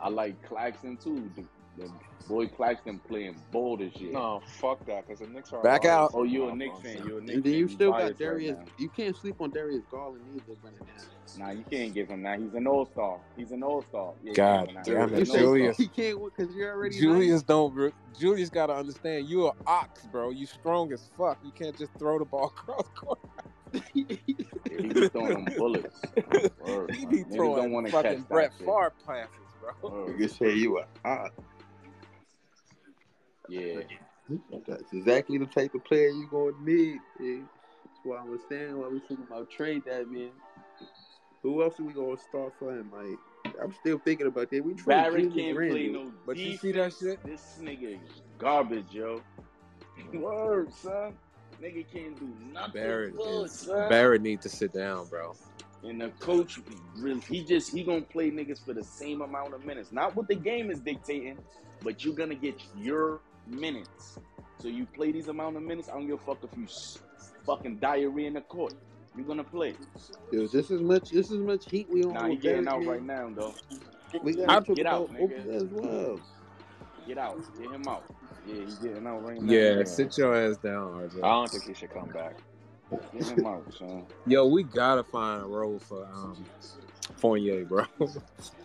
I 0.00 0.08
like 0.08 0.40
Claxton 0.48 0.96
too. 0.96 1.28
The, 1.76 1.84
the 1.84 1.90
boy 2.28 2.46
Claxton 2.46 3.00
playing 3.00 3.36
bold 3.52 3.82
as 3.82 3.92
shit. 3.92 4.12
No, 4.12 4.42
fuck 4.60 4.84
that, 4.86 5.06
because 5.06 5.20
the 5.20 5.26
Knicks 5.26 5.52
are 5.52 5.62
Back 5.62 5.84
out. 5.84 6.12
Oh, 6.14 6.24
you 6.24 6.44
a 6.44 6.48
Nah, 6.48 6.54
Knicks 6.54 6.80
fan? 6.80 7.06
You 7.06 7.18
a 7.18 7.20
Knicks 7.20 7.34
And 7.34 7.44
then 7.44 7.52
you 7.54 7.68
still 7.68 7.92
got 7.92 8.16
Darius. 8.18 8.56
Right 8.56 8.68
you 8.78 8.88
can't 8.88 9.16
sleep 9.16 9.36
on 9.40 9.50
Darius 9.50 9.84
Garland 9.90 10.22
either. 10.34 10.56
Running. 10.62 10.80
Nah, 11.36 11.50
you 11.50 11.64
can't 11.68 11.92
give 11.92 12.08
him 12.08 12.22
that. 12.22 12.38
He's 12.38 12.54
an 12.54 12.66
all 12.66 12.86
star. 12.86 13.18
He's 13.36 13.50
an 13.50 13.62
all 13.62 13.82
star. 13.82 14.12
Yeah, 14.22 14.34
God 14.34 14.68
give 14.68 14.76
him 14.76 14.82
that. 14.84 15.10
damn 15.10 15.14
it, 15.14 15.24
Julius. 15.24 15.76
He 15.76 15.88
can't 15.88 16.18
because 16.24 16.54
you're 16.54 16.72
already 16.72 16.98
Julius 16.98 17.42
don't. 17.42 17.74
re- 17.74 17.92
Julius 18.18 18.50
got 18.50 18.66
to 18.66 18.74
understand 18.74 19.26
you 19.28 19.46
are 19.46 19.54
ox, 19.66 20.06
bro. 20.06 20.30
You 20.30 20.46
strong 20.46 20.92
as 20.92 21.08
fuck. 21.16 21.38
You 21.42 21.50
can't 21.52 21.76
just 21.76 21.92
throw 21.98 22.18
the 22.18 22.24
ball 22.24 22.46
across 22.56 22.86
court. 22.94 23.18
Yeah, 23.92 24.12
he 24.80 24.88
be 24.88 25.08
throwing 25.08 25.44
them 25.44 25.54
bullets. 25.56 26.00
Word, 26.60 26.90
He 26.94 27.06
be 27.06 27.24
Niggas 27.24 27.30
don't 27.30 27.36
throwing 27.36 27.90
fucking 27.90 28.10
catch 28.20 28.28
Brett 28.28 28.52
that. 28.58 28.64
Favre 28.64 28.92
passes, 29.04 29.30
bro. 29.60 29.90
Word. 29.90 30.18
Nigga 30.18 30.38
say 30.38 30.54
you 30.54 30.78
are 30.78 30.86
hot. 31.04 31.32
Yeah. 33.48 33.80
That's 34.66 34.92
exactly 34.92 35.38
the 35.38 35.46
type 35.46 35.74
of 35.74 35.84
player 35.84 36.08
you're 36.08 36.28
gonna 36.28 36.64
need. 36.64 36.98
Yeah. 37.20 37.40
That's 37.84 38.04
why 38.04 38.16
I 38.16 38.24
was 38.24 38.40
saying 38.48 38.76
while 38.78 38.90
we 38.90 39.00
talking 39.00 39.26
about 39.26 39.50
trade 39.50 39.82
that 39.86 40.10
man. 40.10 40.30
Who 41.42 41.62
else 41.62 41.78
are 41.78 41.84
we 41.84 41.92
gonna 41.92 42.16
start 42.16 42.54
for 42.58 42.70
him? 42.70 42.90
Like 42.92 43.54
I'm 43.62 43.74
still 43.74 43.98
thinking 43.98 44.26
about 44.26 44.50
that. 44.50 44.64
We 44.64 44.74
trade 44.74 44.86
Barry 44.86 45.30
can't 45.30 45.56
play 45.56 45.88
no 45.88 46.10
But 46.26 46.38
you 46.38 46.56
see 46.56 46.72
that 46.72 46.94
shit? 46.94 47.22
This 47.22 47.58
nigga 47.60 47.98
garbage, 48.38 48.92
yo. 48.92 49.20
Word, 50.14 50.72
son. 50.72 51.14
Nigga 51.62 51.84
can't 51.92 52.18
do 52.18 52.28
nothing 52.52 52.72
Barrett 52.72 53.16
good, 53.16 53.44
is 53.44 53.52
son. 53.52 53.88
Barrett 53.88 54.22
need 54.22 54.40
to 54.42 54.48
sit 54.48 54.72
down, 54.72 55.06
bro. 55.06 55.34
And 55.82 56.00
the 56.00 56.08
coach, 56.18 56.58
he 57.28 57.44
just 57.44 57.72
he 57.72 57.84
gonna 57.84 58.00
play 58.00 58.30
niggas 58.30 58.64
for 58.64 58.72
the 58.72 58.82
same 58.82 59.20
amount 59.20 59.52
of 59.52 59.66
minutes, 59.66 59.92
not 59.92 60.16
what 60.16 60.28
the 60.28 60.34
game 60.34 60.70
is 60.70 60.80
dictating, 60.80 61.36
but 61.82 62.04
you're 62.04 62.14
gonna 62.14 62.34
get 62.34 62.58
your 62.74 63.20
minutes. 63.46 64.18
So 64.58 64.68
you 64.68 64.86
play 64.86 65.12
these 65.12 65.28
amount 65.28 65.56
of 65.56 65.62
minutes. 65.62 65.88
I 65.88 65.92
don't 65.92 66.06
give 66.06 66.20
a 66.20 66.24
fuck 66.24 66.38
if 66.42 66.58
you 66.58 66.66
fucking 67.44 67.76
diarrhea 67.76 68.28
in 68.28 68.34
the 68.34 68.40
court. 68.40 68.74
You're 69.16 69.26
gonna 69.26 69.44
play. 69.44 69.74
Yo, 70.32 70.46
this 70.48 70.70
is 70.70 70.80
much. 70.80 71.10
This 71.10 71.30
is 71.30 71.38
much 71.38 71.70
heat 71.70 71.88
we 71.88 72.02
on. 72.04 72.14
Nah, 72.14 72.28
he 72.28 72.36
getting 72.36 72.66
out 72.66 72.80
man. 72.80 72.88
right 72.88 73.02
now, 73.02 73.30
though. 73.34 73.54
We 74.22 74.34
Get 74.34 74.46
gotta 74.46 74.74
talk 74.74 74.86
out, 74.86 75.12
nigga. 75.12 75.54
As 75.54 75.64
well. 75.64 76.20
Get 77.06 77.18
out. 77.18 77.38
Get 77.60 77.70
him 77.70 77.86
out. 77.86 78.04
Yeah, 78.46 78.54
he's 78.64 78.74
getting 78.76 79.06
out 79.06 79.24
right 79.24 79.40
now. 79.40 79.52
Yeah, 79.52 79.84
sit 79.84 80.18
your 80.18 80.34
ass 80.34 80.56
down, 80.56 81.08
RJ. 81.08 81.22
I 81.22 81.28
don't 81.28 81.50
think 81.50 81.64
he 81.64 81.74
should 81.74 81.92
come 81.92 82.08
back. 82.08 82.38
Get 83.12 83.28
him 83.28 83.46
out, 83.46 83.72
son. 83.72 84.04
Yo, 84.26 84.46
we 84.46 84.62
gotta 84.62 85.04
find 85.04 85.42
a 85.42 85.46
role 85.46 85.78
for 85.78 86.06
um 86.06 86.44
Fournier, 87.16 87.64
bro. 87.64 87.84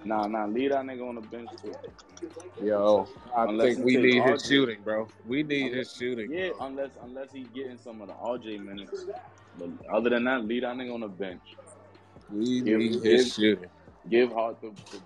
Nah, 0.04 0.28
nah, 0.28 0.46
leave 0.46 0.72
that 0.72 0.86
nigga 0.86 1.08
on 1.08 1.16
the 1.16 1.22
bench 1.22 1.50
too. 1.62 1.76
Yo, 2.62 3.08
I 3.36 3.46
Unless 3.46 3.76
think 3.76 3.86
we 3.86 3.96
it's 3.98 4.04
need 4.04 4.22
RJ. 4.24 4.32
his 4.32 4.46
shooting, 4.46 4.82
bro. 4.84 5.08
We 5.26 5.44
need 5.44 5.74
his 5.74 5.94
shooting. 5.94 6.32
Yeah, 6.32 6.50
bro. 6.58 6.68
unless 6.68 6.92
unless 7.04 7.32
he's 7.32 7.48
getting 7.50 7.78
some 7.78 8.02
of 8.02 8.08
the 8.08 8.14
RJ 8.14 8.64
minutes. 8.66 9.06
But 9.58 9.70
other 9.94 10.10
than 10.10 10.24
that, 10.26 10.46
leave 10.46 10.62
that 10.64 10.76
nigga 10.76 10.94
on 10.94 11.02
the 11.02 11.08
bench. 11.08 11.42
We 12.32 12.62
Give- 12.62 12.80
need 12.80 12.94
give- 12.94 13.04
his 13.04 13.34
shooting. 13.34 13.70
Give 14.10 14.32
Hart 14.32 14.62
the. 14.62 14.70
the 14.70 15.02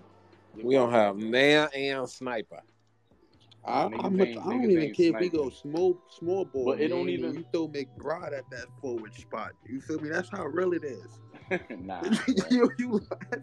give 0.56 0.64
We 0.64 0.74
don't 0.74 0.90
Hart 0.90 1.06
have 1.06 1.16
man 1.16 1.68
and 1.74 2.08
Sniper. 2.08 2.60
I, 3.64 3.86
Niggas 3.86 4.04
I'm 4.04 4.20
a, 4.20 4.24
ain't- 4.24 4.38
I 4.38 4.44
don't 4.44 4.70
even 4.70 4.82
ain't 4.84 4.96
care 4.96 5.08
if 5.14 5.20
we 5.20 5.28
go 5.30 5.48
small 5.48 5.98
small 6.08 6.44
ball. 6.44 6.66
But 6.66 6.80
it 6.80 6.88
don't 6.88 7.08
even- 7.08 7.30
and 7.30 7.34
You 7.38 7.44
throw 7.52 7.68
McBride 7.68 8.36
at 8.36 8.48
that 8.50 8.66
forward 8.80 9.14
spot. 9.14 9.52
You 9.66 9.80
feel 9.80 10.00
me? 10.00 10.08
That's 10.10 10.28
how 10.30 10.44
real 10.46 10.72
it 10.72 10.84
is. 10.84 11.18
nah. 11.80 12.02
you, 12.50 12.70
you. 12.78 13.00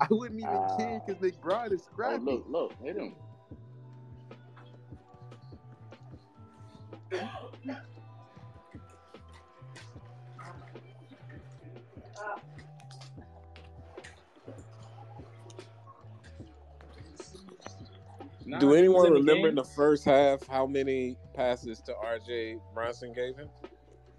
I 0.00 0.06
wouldn't 0.10 0.40
even 0.40 0.50
ah. 0.50 0.76
care 0.76 1.00
because 1.06 1.22
McBride 1.22 1.72
is 1.72 1.82
oh, 1.82 1.92
scrappy. 1.92 2.24
look, 2.24 2.44
look, 2.48 2.72
hit 2.82 2.96
him. 2.96 3.14
Do 18.58 18.74
anyone 18.74 19.06
in 19.06 19.14
the 19.14 19.20
remember 19.20 19.48
in 19.48 19.54
the 19.54 19.64
first 19.64 20.04
half 20.04 20.44
how 20.48 20.66
many 20.66 21.16
passes 21.34 21.80
to 21.82 21.92
RJ 21.92 22.60
Brunson 22.74 23.12
gave 23.12 23.36
him? 23.36 23.48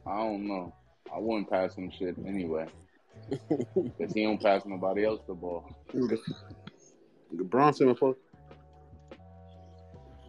I 0.05 0.17
don't 0.17 0.47
know. 0.47 0.73
I 1.13 1.19
wouldn't 1.19 1.49
pass 1.49 1.75
him 1.75 1.91
shit 1.91 2.15
anyway. 2.25 2.67
Because 3.75 4.13
he 4.13 4.23
don't 4.23 4.41
pass 4.41 4.63
nobody 4.65 5.05
else 5.05 5.21
the 5.27 5.33
ball. 5.33 5.69
The 5.93 7.43
Brunson 7.43 7.87
was 7.87 7.97
supposed. 7.97 8.17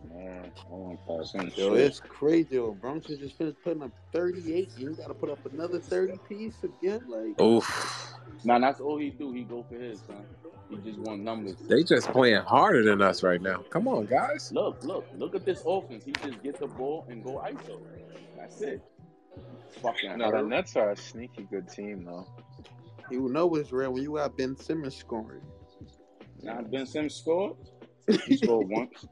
Man, 0.09 0.53
I 0.57 0.75
wouldn't 0.75 1.07
pass 1.07 1.33
him 1.33 1.51
Yo, 1.57 1.75
shit. 1.75 1.81
it's 1.81 2.01
crazy. 2.01 2.55
Yo. 2.57 2.73
Brunson 2.73 3.19
just 3.19 3.37
finished 3.37 3.57
putting 3.65 3.83
up 3.83 3.91
38, 4.13 4.71
you 4.77 4.95
got 4.95 5.09
to 5.09 5.15
put 5.15 5.31
up 5.31 5.45
another 5.53 5.81
30 5.81 6.19
piece 6.29 6.63
again. 6.63 7.01
Like, 7.09 7.41
Oof. 7.41 8.15
Nah, 8.45 8.59
that's 8.59 8.81
all 8.81 8.99
he 8.99 9.11
do. 9.11 9.33
He 9.33 9.43
go 9.43 9.65
for 9.69 9.77
his, 9.77 10.01
son. 10.07 10.25
He 10.69 10.77
just 10.79 10.99
want 10.99 11.23
numbers. 11.23 11.57
They 11.69 11.83
just 11.83 12.09
playing 12.09 12.43
harder 12.43 12.83
than 12.83 13.03
us 13.03 13.23
right 13.23 13.41
now. 13.41 13.65
Come 13.71 13.89
on, 13.89 14.07
guys. 14.07 14.51
Look, 14.53 14.83
look, 14.83 15.07
look 15.17 15.35
at 15.35 15.45
this 15.45 15.63
offense. 15.67 16.05
He 16.05 16.13
just 16.13 16.43
get 16.43 16.59
the 16.59 16.67
ball 16.67 17.07
and 17.09 17.23
go 17.23 17.43
ISO. 17.45 17.79
That's 18.37 18.61
it. 18.61 18.83
Fucking 19.81 20.19
No, 20.19 20.31
the 20.31 20.39
hurt. 20.39 20.49
Nets 20.49 20.77
are 20.77 20.91
a 20.91 20.97
sneaky 20.97 21.45
good 21.51 21.69
team, 21.69 22.05
though. 22.05 22.27
you 23.11 23.29
know 23.29 23.55
it's 23.57 23.73
real 23.73 23.93
when 23.93 24.03
you 24.03 24.15
got 24.17 24.37
Ben 24.37 24.57
Simmons 24.57 24.97
scoring. 24.97 25.41
Not 26.43 26.71
Ben 26.71 26.87
Simmons 26.87 27.15
scored. 27.15 27.57
He 28.27 28.37
scored 28.37 28.69
once. 28.71 29.07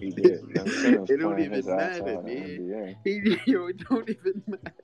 he 0.00 0.10
did. 0.10 0.52
Ben 0.52 0.68
Simmons 0.68 1.10
It 1.10 1.16
don't 1.18 1.38
even 1.38 1.52
his 1.52 1.68
ass 1.68 2.00
matter, 2.00 2.16
out 2.18 2.24
man. 2.24 2.36
NBA. 2.36 2.96
He, 3.04 3.50
yo, 3.52 3.66
it 3.68 3.78
don't 3.88 4.08
even 4.08 4.42
matter. 4.46 4.74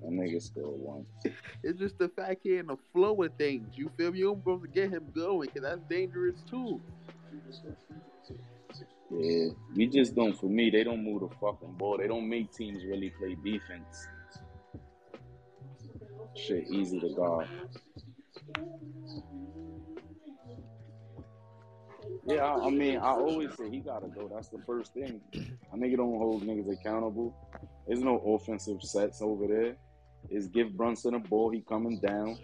That 0.00 0.10
nigga 0.10 0.40
scored 0.40 0.80
once. 0.80 1.08
It's 1.62 1.78
just 1.78 1.98
the 1.98 2.08
fact 2.08 2.40
he 2.44 2.56
in 2.56 2.68
the 2.68 2.76
flow 2.92 3.22
of 3.22 3.34
things. 3.34 3.76
You 3.76 3.90
feel 3.98 4.12
me? 4.12 4.20
You're 4.20 4.36
supposed 4.36 4.62
to 4.62 4.68
get 4.68 4.90
him 4.90 5.06
going 5.14 5.48
because 5.52 5.62
that's 5.68 5.82
dangerous 5.90 6.40
too. 6.48 6.80
Yeah, 9.10 9.48
we 9.74 9.86
just 9.86 10.14
don't. 10.14 10.38
For 10.38 10.46
me, 10.46 10.70
they 10.70 10.84
don't 10.84 11.02
move 11.02 11.22
the 11.22 11.34
fucking 11.36 11.74
ball. 11.78 11.96
They 11.96 12.08
don't 12.08 12.28
make 12.28 12.52
teams 12.52 12.84
really 12.84 13.10
play 13.18 13.36
defense. 13.42 14.06
Shit, 16.36 16.68
easy 16.70 17.00
to 17.00 17.14
guard. 17.14 17.48
Yeah, 22.26 22.44
I, 22.44 22.66
I 22.66 22.70
mean, 22.70 22.98
I 22.98 23.12
always 23.12 23.56
say 23.56 23.70
he 23.70 23.78
gotta 23.78 24.08
go. 24.08 24.30
That's 24.32 24.48
the 24.48 24.60
first 24.66 24.92
thing. 24.92 25.22
A 25.72 25.76
nigga 25.76 25.96
don't 25.96 26.18
hold 26.18 26.44
niggas 26.46 26.70
accountable. 26.70 27.34
There's 27.86 28.00
no 28.00 28.18
offensive 28.18 28.82
sets 28.82 29.22
over 29.22 29.46
there. 29.46 29.76
Is 30.28 30.48
give 30.48 30.76
Brunson 30.76 31.14
a 31.14 31.18
ball. 31.18 31.50
He 31.50 31.62
coming 31.62 31.98
down. 32.00 32.38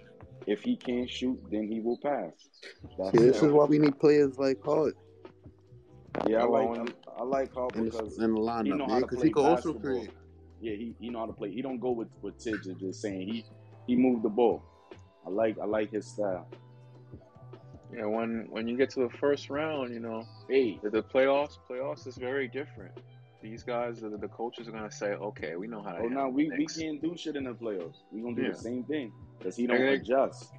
If 0.46 0.62
he 0.62 0.76
can't 0.76 1.10
shoot, 1.10 1.38
then 1.50 1.68
he 1.68 1.80
will 1.80 1.98
pass. 1.98 2.32
That's 2.98 3.10
See, 3.18 3.24
this 3.24 3.42
it. 3.42 3.46
is 3.46 3.52
why 3.52 3.66
we 3.66 3.78
need 3.78 3.98
players 3.98 4.38
like 4.38 4.62
Hart 4.64 4.96
Yeah, 6.26 6.38
I 6.38 6.44
like 6.44 6.68
Well, 6.70 6.86
I, 7.16 7.20
I 7.20 7.24
like 7.24 7.54
Hart 7.54 7.74
in, 7.76 7.84
because 7.84 8.16
the, 8.16 8.24
in 8.24 8.32
the 8.34 8.38
he 8.38 8.44
lineup, 8.46 8.78
know 8.78 8.86
man, 8.86 8.88
how 8.88 9.00
to 9.00 9.06
because 9.06 9.18
play 9.18 9.26
he 9.28 9.32
can 9.32 9.42
also 9.44 9.72
basketball. 9.72 10.00
create. 10.00 10.10
Yeah, 10.60 10.74
he, 10.76 10.94
he 11.00 11.10
know 11.10 11.18
how 11.20 11.26
to 11.26 11.32
play. 11.32 11.50
He 11.52 11.60
don't 11.62 11.78
go 11.80 11.90
with 11.90 12.08
with 12.22 12.38
Tibbs 12.38 12.66
and 12.66 12.78
just 12.78 13.00
saying 13.02 13.28
he 13.28 13.44
he 13.86 13.96
moved 13.96 14.22
the 14.22 14.28
ball. 14.30 14.62
I 15.26 15.30
like 15.30 15.58
I 15.60 15.64
like 15.66 15.90
his 15.90 16.06
style. 16.06 16.48
Yeah, 17.92 18.06
when 18.06 18.46
when 18.50 18.66
you 18.66 18.76
get 18.76 18.90
to 18.90 19.00
the 19.00 19.10
first 19.20 19.50
round, 19.50 19.92
you 19.92 20.00
know, 20.00 20.24
Hey, 20.48 20.80
the, 20.82 20.90
the 20.90 21.02
playoffs 21.02 21.58
playoffs 21.68 22.06
is 22.06 22.16
very 22.16 22.48
different. 22.48 22.92
These 23.42 23.62
guys, 23.62 24.00
the, 24.00 24.08
the 24.08 24.28
coaches 24.28 24.68
are 24.68 24.72
gonna 24.72 24.90
say, 24.90 25.08
okay, 25.12 25.54
we 25.56 25.66
know 25.66 25.82
how 25.82 25.92
to. 25.92 25.98
oh 25.98 26.02
handle 26.02 26.24
no, 26.24 26.28
we, 26.30 26.48
the 26.48 26.56
we 26.56 26.66
can't 26.66 27.02
do 27.02 27.14
shit 27.16 27.36
in 27.36 27.44
the 27.44 27.52
playoffs. 27.52 27.96
We 28.10 28.22
gonna 28.22 28.34
do 28.36 28.42
Yeah. 28.42 28.52
the 28.52 28.58
same 28.58 28.84
thing 28.84 29.12
because 29.38 29.56
he 29.56 29.66
don't 29.66 29.76
Okay. 29.76 29.94
adjust. 29.96 30.50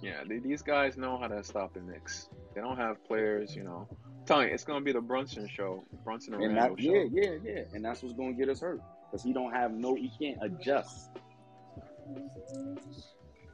Yeah, 0.00 0.22
they, 0.28 0.38
these 0.38 0.62
guys 0.62 0.96
know 0.96 1.18
how 1.18 1.26
to 1.26 1.42
stop 1.42 1.74
the 1.74 1.80
Knicks. 1.80 2.28
They 2.54 2.60
don't 2.60 2.76
have 2.76 3.02
players, 3.04 3.54
you 3.54 3.62
know. 3.62 3.86
I'm 3.90 4.26
telling 4.26 4.48
you, 4.48 4.54
it's 4.54 4.64
gonna 4.64 4.84
be 4.84 4.92
the 4.92 5.00
Brunson 5.00 5.48
show, 5.48 5.84
Brunson 6.04 6.34
and 6.34 6.42
And 6.44 6.54
Randle 6.54 6.76
that 6.76 6.82
show. 6.82 6.92
yeah 6.92 7.04
yeah 7.10 7.36
yeah, 7.42 7.62
and 7.72 7.84
that's 7.84 8.02
what's 8.02 8.14
gonna 8.14 8.32
get 8.32 8.48
us 8.48 8.60
hurt 8.60 8.80
because 9.10 9.22
he 9.22 9.32
don't 9.32 9.52
have 9.52 9.72
no. 9.72 9.94
He 9.94 10.10
can't 10.20 10.38
adjust. 10.42 11.10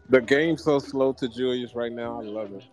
The 0.09 0.21
game's 0.21 0.63
so 0.65 0.79
slow 0.79 1.13
to 1.15 1.29
Julius 1.29 1.75
right 1.75 1.93
now. 1.93 2.21
I 2.21 2.25
love 2.25 2.53
it. 2.53 2.65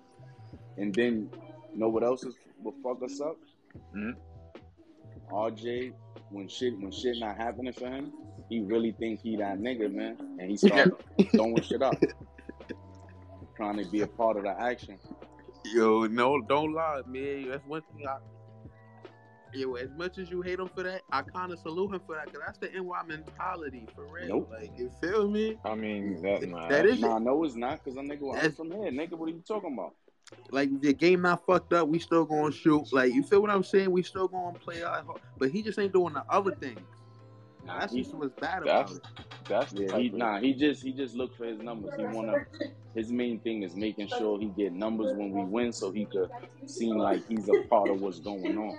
And 0.78 0.94
then 0.94 1.30
you 1.74 1.80
know 1.80 1.90
what 1.90 2.04
else 2.04 2.24
is 2.24 2.36
will 2.62 2.76
fuck 2.84 3.04
us 3.04 3.20
up? 3.20 3.38
Mhm. 3.96 4.16
RJ, 5.32 5.94
when 6.30 6.48
shit 6.48 6.80
when 6.80 6.92
shit 6.92 7.18
not 7.20 7.36
happening 7.38 7.74
for 7.74 7.88
him, 7.90 8.14
he 8.50 8.62
really 8.62 8.92
think 8.94 9.20
he 9.22 9.36
that 9.38 9.60
nigga, 9.60 9.92
man, 9.92 10.18
and 10.40 10.50
he 10.50 10.58
start 10.68 10.90
throwing 11.32 11.62
shit 11.62 11.82
up, 11.82 11.96
trying 13.56 13.78
to 13.84 13.90
be 13.90 14.02
a 14.02 14.08
part 14.08 14.38
of 14.38 14.44
the 14.44 14.60
action. 14.62 14.98
Yo, 15.66 16.06
no, 16.08 16.42
don't 16.42 16.74
lie, 16.74 17.02
man. 17.08 17.50
That's 17.50 17.66
one 17.66 17.82
thing 17.96 18.08
I. 18.08 18.18
Yo, 19.54 19.76
as 19.76 19.90
much 19.96 20.18
as 20.18 20.32
you 20.32 20.42
hate 20.42 20.60
him 20.60 20.68
for 20.68 20.82
that, 20.82 21.02
I 21.12 21.22
kind 21.22 21.52
of 21.52 21.60
salute 21.60 21.94
him 21.94 22.02
for 22.08 22.16
that 22.16 22.26
because 22.26 22.42
that's 22.44 22.58
the 22.58 22.70
NY 22.70 23.04
mentality 23.08 23.88
for 23.96 24.06
real. 24.08 24.28
Nope. 24.28 24.50
Like, 24.52 24.72
you 24.78 24.92
feel 25.00 25.30
me? 25.30 25.58
I 25.64 25.76
mean, 25.76 26.22
that 26.24 26.50
nah, 26.50 26.68
That 26.68 26.88
is 26.88 27.00
Nah, 27.00 27.20
no, 27.20 27.44
it's 27.44 27.54
not, 27.56 27.84
cause 27.86 27.96
I'm 27.96 28.10
nigga, 28.10 28.34
That's- 28.34 28.56
from 28.56 28.72
here, 28.72 28.92
nigga. 28.92 29.12
What 29.14 29.30
are 29.30 29.32
you 29.32 29.44
talking 29.48 29.74
about? 29.74 29.94
like 30.52 30.82
the 30.82 30.94
game 30.94 31.22
not 31.22 31.46
fucked 31.46 31.74
up, 31.74 31.88
we 31.88 32.00
still 32.00 32.26
gonna 32.26 32.52
shoot. 32.52 32.92
Like 32.92 33.14
you 33.14 33.24
feel 33.24 33.42
what 33.42 33.52
I'm 33.52 33.64
saying? 33.64 33.92
We 33.92 34.04
still 34.04 34.28
gonna 34.28 34.58
play. 34.58 34.82
But 35.38 35.52
he 35.52 35.62
just 35.62 35.80
ain't 35.80 35.94
doing 35.94 36.14
the 36.14 36.24
other 36.30 36.56
things. 36.56 36.80
That's 37.66 37.94
He- 37.94 38.02
just 38.04 38.14
what's 38.16 38.34
bad 38.40 38.64
about 38.64 38.88
That's 38.88 38.98
it. 38.98 39.04
that's 39.48 39.72
the 39.72 39.82
Yeah, 39.84 39.88
type 39.88 40.00
he 40.02 40.08
of- 40.08 40.14
nah. 40.16 40.40
He 40.40 40.54
just 40.54 40.84
he 40.84 40.92
just 40.94 41.16
look 41.16 41.36
for 41.36 41.46
his 41.46 41.60
numbers. 41.60 41.94
He 41.98 42.04
wanna. 42.06 42.46
His 42.94 43.12
main 43.12 43.40
thing 43.40 43.64
is 43.64 43.76
making 43.76 44.08
sure 44.10 44.40
he 44.40 44.48
get 44.48 44.72
numbers 44.72 45.14
when 45.16 45.32
we 45.32 45.44
win, 45.46 45.72
so 45.72 45.90
he 45.92 46.06
could 46.06 46.30
seem 46.68 46.98
like 46.98 47.26
he's 47.28 47.50
a 47.50 47.64
part 47.70 47.90
of 47.90 48.02
what's 48.02 48.20
going 48.20 48.56
on. 48.58 48.78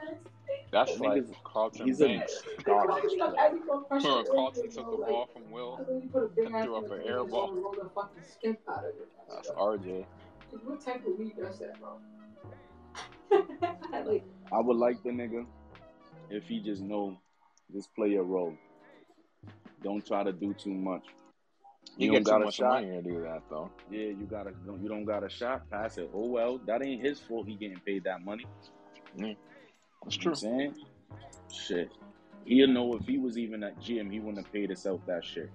That's 0.71 0.93
That 0.99 1.01
like 1.05 1.23
nigga's- 1.25 1.37
Carlton 1.45 1.87
he's 1.87 2.01
a 2.01 2.07
Banks. 2.07 2.43
garbage 2.65 3.11
player. 3.13 3.61
Carlton 4.01 4.71
took 4.71 4.91
the 4.91 5.05
ball 5.07 5.29
from 5.33 5.51
Will 5.51 5.77
and 5.77 6.13
threw 6.65 6.77
up 6.77 6.91
an 6.91 7.03
air 7.05 7.25
ball. 7.25 7.75
That's 9.29 9.51
RJ. 9.51 10.05
What 10.65 10.81
type 10.81 11.05
of 11.07 11.19
weed 11.19 11.37
does 11.37 11.59
that, 11.59 11.77
bro? 11.81 11.99
I 14.53 14.61
would 14.61 14.77
like 14.77 15.03
the 15.03 15.11
nigga 15.11 15.47
if 16.31 16.45
he 16.47 16.61
just 16.61 16.83
know 16.83 17.19
just 17.73 17.93
play 17.95 18.11
your 18.11 18.23
role. 18.25 18.55
Don't 19.85 20.05
try 20.05 20.25
to 20.25 20.33
do 20.33 20.53
too 20.55 20.75
much. 20.75 21.05
You 21.97 22.07
You 22.07 22.13
get 22.13 22.25
don't 22.25 22.25
too 22.25 22.31
got 22.31 22.43
a 22.43 22.45
much 22.47 22.55
shot. 22.57 22.83
money 22.83 22.97
to 22.97 23.03
do 23.03 23.23
that 23.23 23.43
though. 23.51 23.71
Yeah, 23.91 24.07
you 24.07 24.27
got 24.29 24.45
to 24.45 24.53
You 24.83 24.89
don't 24.89 25.05
got 25.05 25.23
a 25.23 25.29
shot. 25.29 25.71
Pass 25.71 25.99
it. 25.99 26.11
Oh 26.13 26.27
well, 26.27 26.59
that 26.67 26.85
ain't 26.85 27.03
his 27.05 27.21
fault. 27.21 27.47
He 27.47 27.55
getting 27.55 27.79
paid 27.81 28.05
that 28.05 28.25
money. 28.25 28.47
That's 29.17 29.21
You 29.21 29.27
know 29.27 29.37
true. 30.11 30.31
what 30.33 30.39
saying? 30.39 30.75
Shit. 31.53 31.91
He'll 32.47 32.69
know 32.69 32.95
if 32.95 33.07
he 33.07 33.19
was 33.19 33.39
even 33.39 33.63
at 33.63 33.79
gym, 33.81 34.11
he 34.11 34.19
wouldn't 34.19 34.45
have 34.45 34.53
paid 34.53 34.69
himself 34.71 35.01
that 35.07 35.25
shit. 35.25 35.51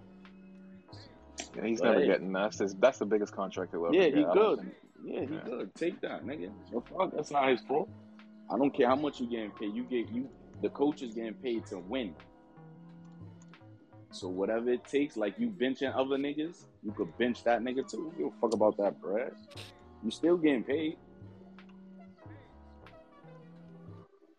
Yeah, 1.56 1.66
he's 1.66 1.80
But 1.82 1.88
never 1.90 2.00
hey. 2.02 2.08
getting 2.08 2.32
that. 2.34 2.54
That's, 2.58 2.74
that's 2.76 3.00
the 3.00 3.06
biggest 3.06 3.34
contract 3.36 3.72
he'll 3.72 3.86
ever 3.88 3.94
Yeah, 3.96 4.10
get. 4.10 4.18
he 4.18 4.26
I 4.26 4.34
good. 4.34 4.60
think- 4.60 4.74
Yeah, 5.04 5.26
he 5.26 5.34
Yeah. 5.36 5.42
good. 5.46 5.76
Take 5.76 6.02
that, 6.02 6.24
nigga. 6.26 6.52
The 6.72 6.82
fuck? 6.82 7.12
That's 7.16 7.32
not 7.32 7.50
his 7.50 7.62
fault. 7.62 7.90
I 8.52 8.58
don't 8.58 8.72
care 8.72 8.88
how 8.88 8.96
much 8.96 9.20
you 9.22 9.28
getting 9.30 9.52
paid. 9.52 9.74
You 9.74 9.84
get 9.84 10.10
you. 10.10 10.30
The 10.62 10.70
coach 10.70 11.02
is 11.02 11.14
getting 11.14 11.36
paid 11.36 11.66
to 11.68 11.80
win. 11.80 12.16
So 14.12 14.28
whatever 14.28 14.70
it 14.72 14.86
takes, 14.86 15.18
like 15.18 15.38
you 15.38 15.50
benching 15.50 15.94
other 15.96 16.18
niggas, 16.18 16.64
you 16.84 16.92
could 16.92 17.16
bench 17.18 17.44
that 17.44 17.62
nigga 17.62 17.88
too. 17.90 18.12
Don't 18.12 18.18
give 18.18 18.28
a 18.28 18.42
fuck 18.42 18.54
about 18.54 18.78
that, 18.78 19.00
bruh. 19.02 19.32
You 20.04 20.12
still 20.12 20.38
getting 20.38 20.64
paid. 20.64 20.98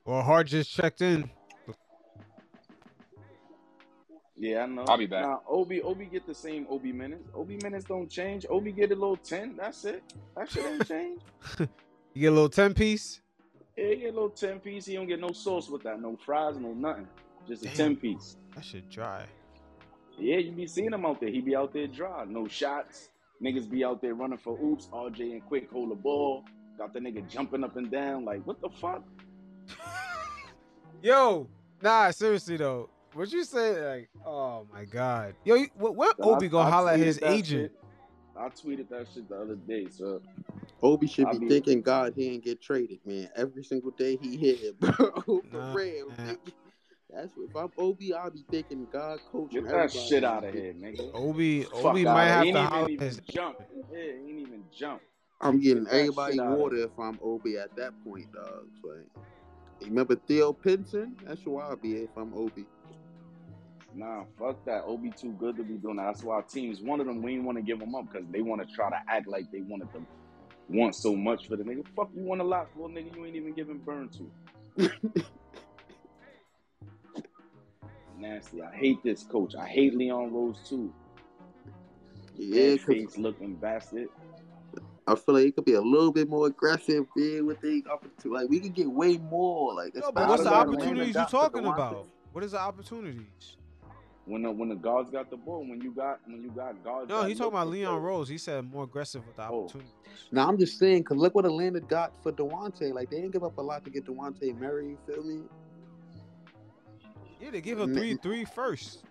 Well, 0.05 0.23
Hart 0.23 0.49
just 0.49 0.71
checked 0.73 1.03
in. 1.03 1.31
Yeah, 4.37 4.63
I 4.63 4.67
know. 4.67 4.85
I'll 4.89 4.97
be 4.97 5.07
back. 5.07 5.23
Nah, 5.23 5.39
Obi, 5.47 5.83
Obi 5.83 6.07
get 6.07 6.27
the 6.27 6.35
same 6.35 6.67
Obi 6.71 6.93
minutes. 6.93 7.29
Obi 7.35 7.59
minutes 7.63 7.85
don't 7.85 8.11
change. 8.11 8.47
Obi 8.49 8.73
get 8.73 8.91
a 8.91 8.95
little 8.95 9.19
ten. 9.19 9.55
That's 9.57 9.85
it. 9.85 10.03
That 10.35 10.51
shit 10.51 10.65
ain't 10.65 10.89
change. 10.89 11.21
You 12.13 12.23
get 12.23 12.27
a 12.27 12.31
little 12.33 12.49
ten 12.49 12.75
piece. 12.75 13.21
Yeah, 13.77 13.87
he 13.91 13.97
get 13.97 14.11
a 14.11 14.15
little 14.15 14.31
ten 14.31 14.59
piece. 14.59 14.87
He 14.87 14.95
don't 14.95 15.07
get 15.07 15.21
no 15.21 15.31
sauce 15.31 15.69
with 15.69 15.85
that. 15.85 16.01
No 16.01 16.17
fries, 16.17 16.57
no 16.59 16.73
nothing. 16.75 17.07
Just 17.47 17.63
a 17.63 17.67
Damn. 17.67 17.77
ten 17.77 17.97
piece. 17.97 18.37
That 18.57 18.65
shit 18.65 18.91
dry. 18.91 19.27
Yeah, 20.21 20.37
you 20.37 20.53
be 20.53 20.67
seeing 20.67 20.93
him 20.93 21.05
out 21.07 21.21
there. 21.21 21.31
He 21.31 21.41
be 21.41 21.57
out 21.57 21.73
there 21.73 21.87
dry. 21.87 22.25
No 22.27 22.47
shots. 22.47 23.09
Niggas 23.43 23.69
be 23.71 23.85
out 23.85 24.03
there 24.03 24.15
running 24.15 24.39
for 24.39 24.59
oops. 24.63 24.89
RJ 24.93 25.33
and 25.33 25.45
Quick 25.47 25.71
hold 25.71 25.91
the 25.91 25.95
ball. 25.95 26.45
Got 26.79 26.93
the 26.93 27.01
nigga 27.01 27.29
jumping 27.29 27.65
up 27.65 27.77
and 27.77 27.91
down. 27.91 28.25
Like, 28.25 28.47
what 28.47 28.61
the 28.61 28.69
fuck? 28.71 29.03
Yo, 31.03 31.49
nah, 31.83 32.11
seriously 32.11 32.57
though. 32.57 32.91
What 33.15 33.33
you 33.33 33.45
say? 33.45 33.81
Like, 33.97 34.11
oh 34.25 34.67
my 34.73 34.85
god. 34.85 35.35
Yo, 35.45 35.55
you, 35.57 35.69
what, 35.75 35.97
what 35.97 36.17
So 36.19 36.35
Obi 36.35 36.47
I- 36.47 36.49
gonna 36.51 36.69
I 36.69 36.71
holler 36.71 36.91
at 36.93 37.01
his 37.01 37.19
agent? 37.23 37.73
shit. 37.73 37.77
I 38.37 38.49
tweeted 38.49 38.89
that 38.91 39.07
shit 39.13 39.29
the 39.29 39.37
other 39.37 39.57
day, 39.57 39.87
so 39.91 40.23
Obi 40.83 41.07
should 41.07 41.27
I 41.27 41.33
be 41.33 41.39
be- 41.41 41.49
thanking 41.49 41.83
God 41.83 42.13
he 42.17 42.31
didn't 42.31 42.45
get 42.45 42.63
traded, 42.63 43.01
man. 43.05 43.29
Every 43.37 43.65
single 43.65 43.91
day 43.91 44.17
he 44.21 44.37
hit, 44.37 44.79
bro. 44.81 44.93
For 45.25 45.41
Nah, 45.53 45.75
real. 45.75 46.09
nah. 46.19 46.35
Nigga. 47.11 47.17
That's 47.17 47.37
what, 47.37 47.49
if 47.49 47.57
I'm 47.57 47.71
Obi, 47.79 48.15
I'll 48.15 48.31
be 48.31 48.45
thanking 48.51 48.87
God, 48.93 49.19
coach. 49.31 49.51
get 49.51 49.69
that 49.69 49.93
shit 49.93 50.25
out 50.25 50.45
of 50.45 50.55
here, 50.55 50.73
nigga. 50.73 51.11
Obi, 51.15 51.63
Fuck 51.65 51.85
Obi 51.85 52.07
outta 52.07 52.15
might 52.15 52.27
have 52.27 52.43
He 52.45 52.51
to 52.51 52.59
ain't 52.59 52.73
holler 52.73 52.89
even, 52.89 53.07
his. 53.07 53.21
jump. 53.31 53.57
Yeah, 53.93 53.99
he 53.99 54.03
ain't 54.03 54.41
even 54.41 54.65
jump. 54.77 55.03
I'm 55.41 55.61
getting 55.61 55.85
Get 55.85 55.93
everybody 55.93 56.39
water 56.39 56.77
if 56.77 56.99
I'm 56.99 57.19
Obi 57.23 57.57
at 57.57 57.75
that 57.77 57.93
point, 58.05 58.31
dog. 58.33 58.67
Like, 58.85 59.07
remember 59.83 60.17
Theo 60.17 60.53
Pinson? 60.53 61.17
That's 61.25 61.41
who 61.43 61.59
I'll 61.59 61.77
be 61.77 61.95
if 61.97 62.11
I'm 62.17 62.35
Obi. 62.35 62.67
Nah, 63.95 64.25
fuck 64.39 64.65
that. 64.67 64.85
Obi 64.85 65.11
too 65.11 65.33
good 65.33 65.57
to 65.57 65.65
be 65.65 65.75
doing 65.75 65.97
that. 65.97 66.05
That's 66.07 66.23
why 66.23 66.37
our 66.37 66.43
teams, 66.43 66.81
one 66.81 67.01
of 67.01 67.07
them, 67.07 67.23
we 67.23 67.35
ain't 67.35 67.45
want 67.45 67.59
to 67.59 67.63
give 67.63 67.81
them 67.81 67.95
up 67.95 68.07
because 68.13 68.27
they 68.31 68.43
want 68.43 68.67
to 68.67 68.75
try 68.75 68.89
to 68.91 69.01
act 69.09 69.27
like 69.27 69.51
they 69.51 69.63
wanted 69.63 69.91
to 69.93 70.03
want 70.69 70.95
so 70.95 71.17
much 71.17 71.49
for 71.49 71.57
the 71.57 71.65
nigga. 71.65 71.85
Fuck, 71.97 72.11
you 72.15 72.23
want 72.23 72.41
a 72.41 72.45
lot 72.45 72.69
for 72.77 72.89
a 72.89 72.93
nigga 72.93 73.17
you 73.17 73.27
ain't 73.27 73.37
even 73.37 73.55
giving 73.55 73.79
burn 73.79 74.09
to. 74.11 74.31
Nasty. 78.21 78.63
I 78.63 78.75
hate 78.75 79.03
this 79.03 79.23
coach. 79.23 79.55
I 79.55 79.67
hate 79.67 79.95
Leon 79.95 80.33
Rose 80.33 80.59
too. 80.69 80.93
Yeah, 82.37 82.63
Red 82.63 82.79
'cause 82.79 82.87
face 82.87 83.19
looking 83.19 83.55
bastard. 83.57 84.09
I 85.07 85.15
feel 85.17 85.35
like 85.35 85.47
it 85.47 85.57
could 85.57 85.65
be 85.65 85.75
a 85.75 85.81
little 85.81 86.13
bit 86.13 86.29
more 86.29 86.47
aggressive, 86.47 87.07
man, 87.17 87.47
with 87.47 87.61
the 87.61 87.85
opportunity. 87.91 88.29
Like, 88.29 88.49
we 88.49 88.61
could 88.61 88.75
get 88.75 88.89
way 88.89 89.17
more. 89.19 89.75
Like, 89.75 89.95
Yo, 89.95 90.01
especially 90.01 90.13
but 90.15 90.29
what's 90.29 90.45
the 90.45 90.53
opportunities 90.55 91.09
you 91.09 91.13
got 91.15 91.31
for 91.31 91.37
talking 91.37 91.65
about? 91.67 92.07
What 92.33 92.45
is 92.45 92.53
the 92.53 92.61
opportunities? 92.61 93.57
When 94.27 94.43
the 94.43 94.51
when 94.53 94.69
the 94.69 94.77
guards 94.77 95.11
got 95.11 95.29
the 95.31 95.37
ball, 95.37 95.61
when 95.67 95.81
you 95.81 95.91
got 95.91 96.21
when 96.27 96.43
you 96.43 96.51
got 96.51 96.85
guards. 96.85 97.09
No, 97.09 97.23
that 97.23 97.29
he 97.29 97.35
talking 97.35 97.55
about 97.55 97.67
Leon 97.69 97.95
play. 97.95 98.07
Rose. 98.07 98.29
He 98.29 98.39
said 98.39 98.71
more 98.71 98.85
aggressive 98.85 99.27
with 99.27 99.35
the 99.35 99.49
Oh. 99.49 99.65
opportunities. 99.65 99.93
Now 100.31 100.47
I'm 100.47 100.57
just 100.59 100.79
saying, 100.79 101.03
cause 101.05 101.17
look 101.17 101.35
what 101.35 101.45
Atlanta 101.47 101.81
got 101.81 102.13
for 102.23 102.31
Dejounte. 102.31 102.93
Like 102.95 103.11
they 103.11 103.17
didn't 103.17 103.33
give 103.33 103.43
up 103.43 103.59
a 103.59 103.63
lot 103.63 103.83
to 103.85 103.91
get 103.91 104.05
Dejounte 104.05 104.57
Murray. 104.61 104.91
You 104.91 104.99
feel 105.07 105.25
me? 105.25 105.43
Yeah, 107.41 107.51
they 107.51 107.61
give 107.61 107.79
him 107.79 107.91
N- 107.91 107.97
three, 107.97 108.15
three 108.17 108.45
first. 108.45 109.05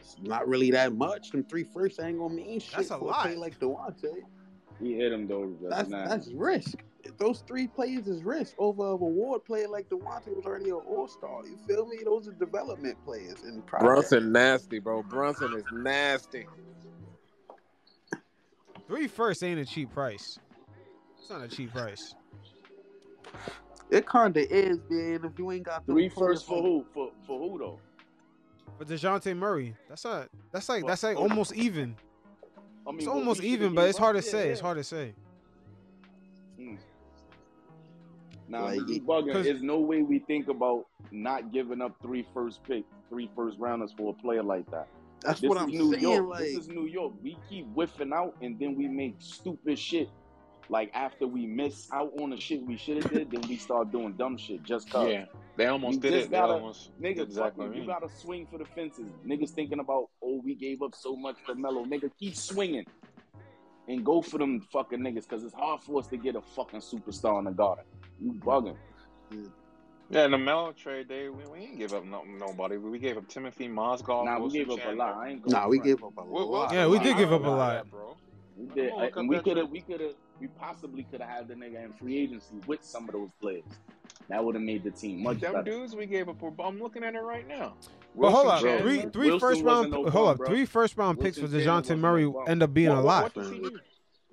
It's 0.00 0.16
not 0.20 0.46
really 0.46 0.70
that 0.72 0.94
much. 0.94 1.30
Them 1.30 1.44
three 1.44 1.64
first 1.64 1.98
ain't 2.00 2.18
gonna 2.18 2.34
mean 2.34 2.60
shit 2.60 2.76
That's 2.76 2.90
a 2.90 2.98
for 2.98 3.06
lot. 3.06 3.22
play 3.22 3.36
like 3.36 3.58
Dejounte. 3.58 4.22
He 4.78 4.94
hit 4.94 5.12
him 5.12 5.26
though. 5.26 5.56
That's 5.68 5.88
nah. 5.88 6.06
that's 6.06 6.30
risk. 6.32 6.82
Those 7.18 7.42
three 7.46 7.66
players 7.66 8.06
is 8.06 8.22
risk 8.22 8.54
over 8.58 8.82
a 8.82 8.90
award 8.90 9.44
player 9.44 9.68
like 9.68 9.88
Dejounte 9.88 10.36
was 10.36 10.44
already 10.44 10.70
an 10.70 10.80
all 10.86 11.08
star. 11.08 11.42
You 11.46 11.56
feel 11.66 11.86
me? 11.86 11.98
Those 12.04 12.28
are 12.28 12.32
development 12.32 13.02
players 13.04 13.42
in 13.44 13.62
project. 13.62 13.86
Brunson 13.86 14.32
nasty, 14.32 14.78
bro. 14.78 15.02
Brunson 15.02 15.54
is 15.54 15.64
nasty. 15.72 16.46
Three 18.86 19.06
first 19.06 19.42
ain't 19.42 19.60
a 19.60 19.64
cheap 19.64 19.90
price. 19.92 20.38
It's 21.18 21.30
not 21.30 21.42
a 21.42 21.48
cheap 21.48 21.72
price. 21.72 22.14
It 23.92 24.08
kinda 24.10 24.50
is, 24.50 24.78
man. 24.88 25.22
If 25.22 25.38
you 25.38 25.52
ain't 25.52 25.64
got 25.64 25.84
them 25.84 25.94
Three 25.94 26.08
players 26.08 26.38
first 26.38 26.46
for 26.46 26.62
who? 26.62 26.86
For 26.94 27.10
for 27.26 27.38
who 27.38 27.58
though? 27.58 27.78
But 28.78 28.88
Dejounte 28.88 29.36
Murray, 29.36 29.76
that's 29.86 30.04
not. 30.04 30.28
That's 30.50 30.66
like 30.70 30.86
that's 30.86 31.02
like 31.02 31.18
oh. 31.18 31.24
almost 31.28 31.54
even. 31.54 31.94
I 32.86 32.90
mean, 32.90 33.00
It's 33.00 33.06
what 33.06 33.16
we 33.16 33.20
almost 33.20 33.40
shoulda 33.42 33.52
even, 33.52 33.74
but 33.74 33.82
gave 33.82 33.90
it's 33.90 33.98
hard 33.98 34.16
to 34.16 34.24
Yeah, 34.24 34.30
say. 34.32 34.48
It's 34.48 34.60
hard 34.62 34.78
to 34.78 34.84
say. 34.84 35.14
Hmm. 36.56 36.76
Nah, 38.48 38.64
Like, 38.64 38.80
you 38.88 39.04
it- 39.28 39.44
There's 39.44 39.62
no 39.62 39.78
way 39.80 40.02
we 40.02 40.20
think 40.20 40.48
about 40.48 40.86
not 41.10 41.52
giving 41.52 41.82
up 41.82 41.94
three 42.02 42.26
first 42.32 42.62
pick, 42.64 42.84
three 43.10 43.30
first 43.36 43.58
rounders 43.58 43.92
for 43.96 44.10
a 44.10 44.22
player 44.22 44.42
like 44.42 44.68
that. 44.70 44.88
That's 45.20 45.40
This 45.40 45.48
what 45.48 45.58
is 45.58 45.62
I'm 45.64 45.70
New 45.70 45.90
saying. 45.92 46.02
York. 46.02 46.26
Like 46.28 46.38
This 46.40 46.56
is 46.56 46.68
New 46.68 46.86
York. 46.86 47.12
We 47.22 47.36
keep 47.48 47.66
whiffing 47.74 48.12
out, 48.12 48.34
and 48.40 48.58
then 48.58 48.74
we 48.74 48.88
make 48.88 49.16
stupid 49.18 49.78
shit. 49.78 50.08
Like 50.68 50.90
after 50.94 51.26
we 51.26 51.46
miss 51.46 51.88
out 51.92 52.12
on 52.20 52.30
the 52.30 52.40
shit 52.40 52.62
we 52.66 52.76
should 52.76 53.02
have 53.02 53.12
did, 53.12 53.30
then 53.30 53.42
we 53.48 53.56
start 53.56 53.90
doing 53.92 54.12
dumb 54.14 54.36
shit 54.36 54.62
just 54.62 54.90
cause. 54.90 55.08
Yeah, 55.10 55.24
they 55.56 55.66
almost 55.66 55.96
You 55.96 56.00
did 56.00 56.12
it. 56.14 56.30
They 56.30 56.36
gotta- 56.36 56.54
almost 56.54 56.90
Nigga, 57.00 57.16
did 57.16 57.18
exactly 57.20 57.66
fucking, 57.66 57.80
you 57.82 57.86
mean. 57.86 57.88
gotta 57.88 58.08
swing 58.08 58.46
for 58.50 58.58
the 58.58 58.64
fences. 58.64 59.06
Niggas 59.26 59.50
thinking 59.50 59.80
about, 59.80 60.08
oh, 60.22 60.40
we 60.44 60.54
gave 60.54 60.80
up 60.82 60.94
so 60.94 61.14
much 61.16 61.36
for 61.44 61.54
Melo. 61.54 61.84
Nigga, 61.84 62.10
keep 62.18 62.34
swinging. 62.36 62.86
And 63.88 64.04
go 64.04 64.22
for 64.22 64.38
them 64.38 64.60
fucking 64.72 65.00
niggas, 65.00 65.24
because 65.28 65.42
it's 65.42 65.52
hard 65.54 65.82
for 65.82 65.98
us 65.98 66.06
to 66.08 66.16
get 66.16 66.36
a 66.36 66.40
fucking 66.40 66.80
superstar 66.80 67.38
in 67.40 67.44
the 67.46 67.50
garden. 67.50 67.84
You 68.20 68.32
bugging. 68.32 68.76
Yeah, 70.10 70.26
in 70.26 70.30
the 70.30 70.38
Melo 70.38 70.72
trade, 70.72 71.08
they 71.08 71.28
we, 71.30 71.44
we 71.52 71.60
didn't 71.66 71.78
give 71.78 71.92
up 71.94 72.04
no, 72.04 72.22
nobody. 72.22 72.76
We 72.76 72.98
gave 72.98 73.16
up 73.16 73.26
Timothy 73.28 73.68
Mozgov. 73.68 74.26
Nah, 74.26 74.38
we 74.38 74.50
gave 74.50 74.70
up 74.70 74.78
a 74.86 74.90
lot. 74.92 75.16
I 75.16 75.30
ain't 75.30 75.48
nah, 75.48 75.66
we 75.66 75.78
front. 75.78 75.86
gave 75.86 76.04
up 76.04 76.12
a 76.18 76.24
Wil- 76.24 76.46
lot. 76.50 76.60
Wilson- 76.60 76.76
Yeah, 76.76 76.86
we 76.86 76.98
did 76.98 77.16
give 77.16 77.32
up 77.32 77.44
a 77.44 77.48
lot. 77.48 77.90
bro. 77.90 78.16
We 78.56 78.66
did, 78.74 78.90
gonna 78.90 79.10
and 79.16 79.28
we 79.28 79.38
could 79.40 79.56
have, 79.56 79.70
we 79.70 79.80
could 79.80 80.00
have, 80.00 80.14
we 80.42 80.48
possibly 80.48 81.04
could 81.04 81.20
have 81.20 81.30
had 81.30 81.48
the 81.48 81.54
nigga 81.54 81.84
in 81.84 81.92
free 81.92 82.18
agency 82.18 82.56
with 82.66 82.82
some 82.82 83.08
of 83.08 83.12
those 83.14 83.30
players. 83.40 83.62
That 84.28 84.44
would 84.44 84.56
have 84.56 84.64
made 84.64 84.82
the 84.82 84.90
team 84.90 85.22
much 85.22 85.38
Them 85.40 85.52
better. 85.52 85.70
dudes 85.70 85.94
we 85.94 86.04
gave 86.06 86.28
up. 86.28 86.42
were- 86.42 86.52
I'm 86.64 86.80
looking 86.80 87.04
at 87.04 87.14
it 87.14 87.20
right 87.20 87.46
now. 87.46 87.74
But 88.16 88.30
hold 88.32 88.48
up, 88.48 88.60
Chandler. 88.60 88.80
three 88.82 89.10
three 89.10 89.30
Wilson 89.30 89.48
first 89.48 89.62
round. 89.62 89.90
no 89.92 90.04
hold 90.10 90.28
up, 90.30 90.36
bro. 90.38 90.46
three 90.48 90.66
first 90.66 90.96
round 90.96 91.20
picks 91.20 91.38
for 91.38 91.42
Wilson 91.46 91.60
Dejounte 91.60 91.98
Murray 91.98 92.24
no 92.24 92.42
end 92.42 92.62
up 92.62 92.74
being 92.74 92.88
What- 92.90 92.98
a 92.98 93.02
lot. 93.02 93.22
what 93.22 93.34
does 93.34 93.50
he 93.50 93.58
do? 93.60 93.78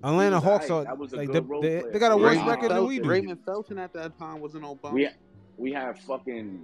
Atlanta 0.02 0.36
was 0.36 0.44
Hawks 0.44 0.70
alright. 0.70 0.86
are 0.88 0.90
That 0.90 0.98
was 0.98 1.12
a 1.12 1.16
like 1.16 1.30
they, 1.32 1.40
they, 1.40 1.90
they 1.92 1.98
got 2.00 2.10
a 2.12 2.16
worse 2.16 2.30
Raymond 2.32 2.48
record 2.48 2.62
than 2.70 2.76
Felton, 2.78 2.88
we 2.88 2.98
do. 2.98 3.08
Raymond 3.08 3.44
Felton 3.44 3.78
at 3.78 3.92
that 3.92 4.18
time 4.18 4.40
wasn't 4.40 4.64
no 4.64 4.74
bum. 4.74 4.94
We 4.94 5.08
we 5.56 5.72
had 5.72 5.98
fucking 6.00 6.60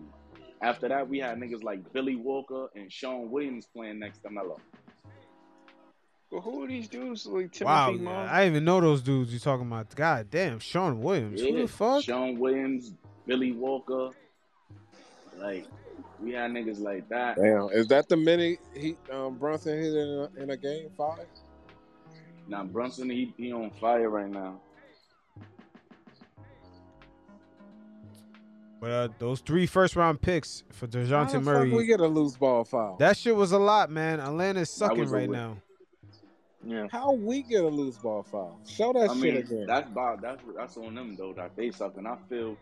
after 0.62 0.89
that 0.89 1.09
we 1.09 1.18
had 1.18 1.39
niggas 1.39 1.62
like 1.62 1.93
Billy 1.93 2.16
Walker 2.16 2.68
and 2.74 2.90
Shawne 2.90 3.28
Williams 3.28 3.66
playing 3.66 3.98
next 4.01 4.18
to 4.24 4.31
Melo. 4.31 4.59
But 6.30 6.40
who 6.40 6.64
are 6.64 6.66
these 6.66 6.88
dudes? 6.88 7.24
Like 7.26 7.52
Timothy 7.52 7.64
Wow, 7.64 7.90
Mozgov? 7.92 8.28
I 8.28 8.40
didn't 8.40 8.52
even 8.54 8.64
know 8.64 8.80
those 8.80 9.02
dudes 9.02 9.30
you're 9.32 9.40
talking 9.40 9.66
about. 9.66 9.94
God 9.94 10.28
damn, 10.30 10.58
Shawne 10.58 10.98
Williams. 10.98 11.40
Who 11.40 11.56
the 11.56 11.68
fuck? 11.68 12.02
Shawne 12.02 12.36
Williams, 12.36 12.92
Billy 13.26 13.52
Walker, 13.52 14.10
like 15.38 15.66
We 16.20 16.32
had 16.32 16.50
niggas 16.50 16.80
like 16.80 17.08
that. 17.10 17.36
Damn, 17.36 17.68
is 17.72 17.86
that 17.88 18.08
the 18.08 18.16
many 18.16 18.58
he 18.74 18.96
um, 19.12 19.36
Brunson 19.38 19.78
hit 19.78 19.94
in 19.94 20.08
a, 20.08 20.42
in 20.42 20.50
a 20.50 20.56
game 20.56 20.88
five? 20.96 21.26
Now 22.48 22.64
Brunson, 22.64 23.08
he 23.08 23.32
he 23.36 23.52
on 23.52 23.70
fire 23.80 24.10
right 24.10 24.30
now. 24.30 24.60
But 28.80 28.90
uh, 28.90 29.08
those 29.18 29.40
three 29.40 29.66
first 29.66 29.96
round 29.96 30.20
picks 30.20 30.62
for 30.70 30.86
Dejounte 30.86 31.32
the 31.32 31.40
Murray, 31.40 31.70
fuck 31.70 31.78
we 31.78 31.86
get 31.86 32.00
a 32.00 32.06
loose 32.06 32.36
ball 32.36 32.64
foul? 32.64 32.96
that 32.98 33.16
shit 33.16 33.34
was 33.34 33.52
a 33.52 33.58
lot, 33.58 33.90
man. 33.90 34.20
Atlanta's 34.20 34.70
sucking 34.70 35.08
right 35.08 35.28
whip. 35.28 35.38
now. 35.38 35.56
Yeah. 36.66 36.88
How 36.90 37.12
we 37.12 37.43
get 37.43 37.62
a 37.62 37.68
loose 37.68 37.97
ball 37.97 38.24
foul? 38.24 38.59
Show 38.66 38.93
that 38.94 39.10
I 39.10 39.14
shit 39.14 39.22
mean, 39.22 39.36
again. 39.36 39.66
that's 39.68 39.88
Bob. 39.90 40.20
That's 40.20 40.43
that's 40.56 40.76
on 40.76 40.97
them 40.97 41.14
though. 41.16 41.32
That 41.32 41.55
they 41.55 41.70
suck, 41.70 41.97
and 41.97 42.09
I 42.09 42.16
feel 42.28 42.56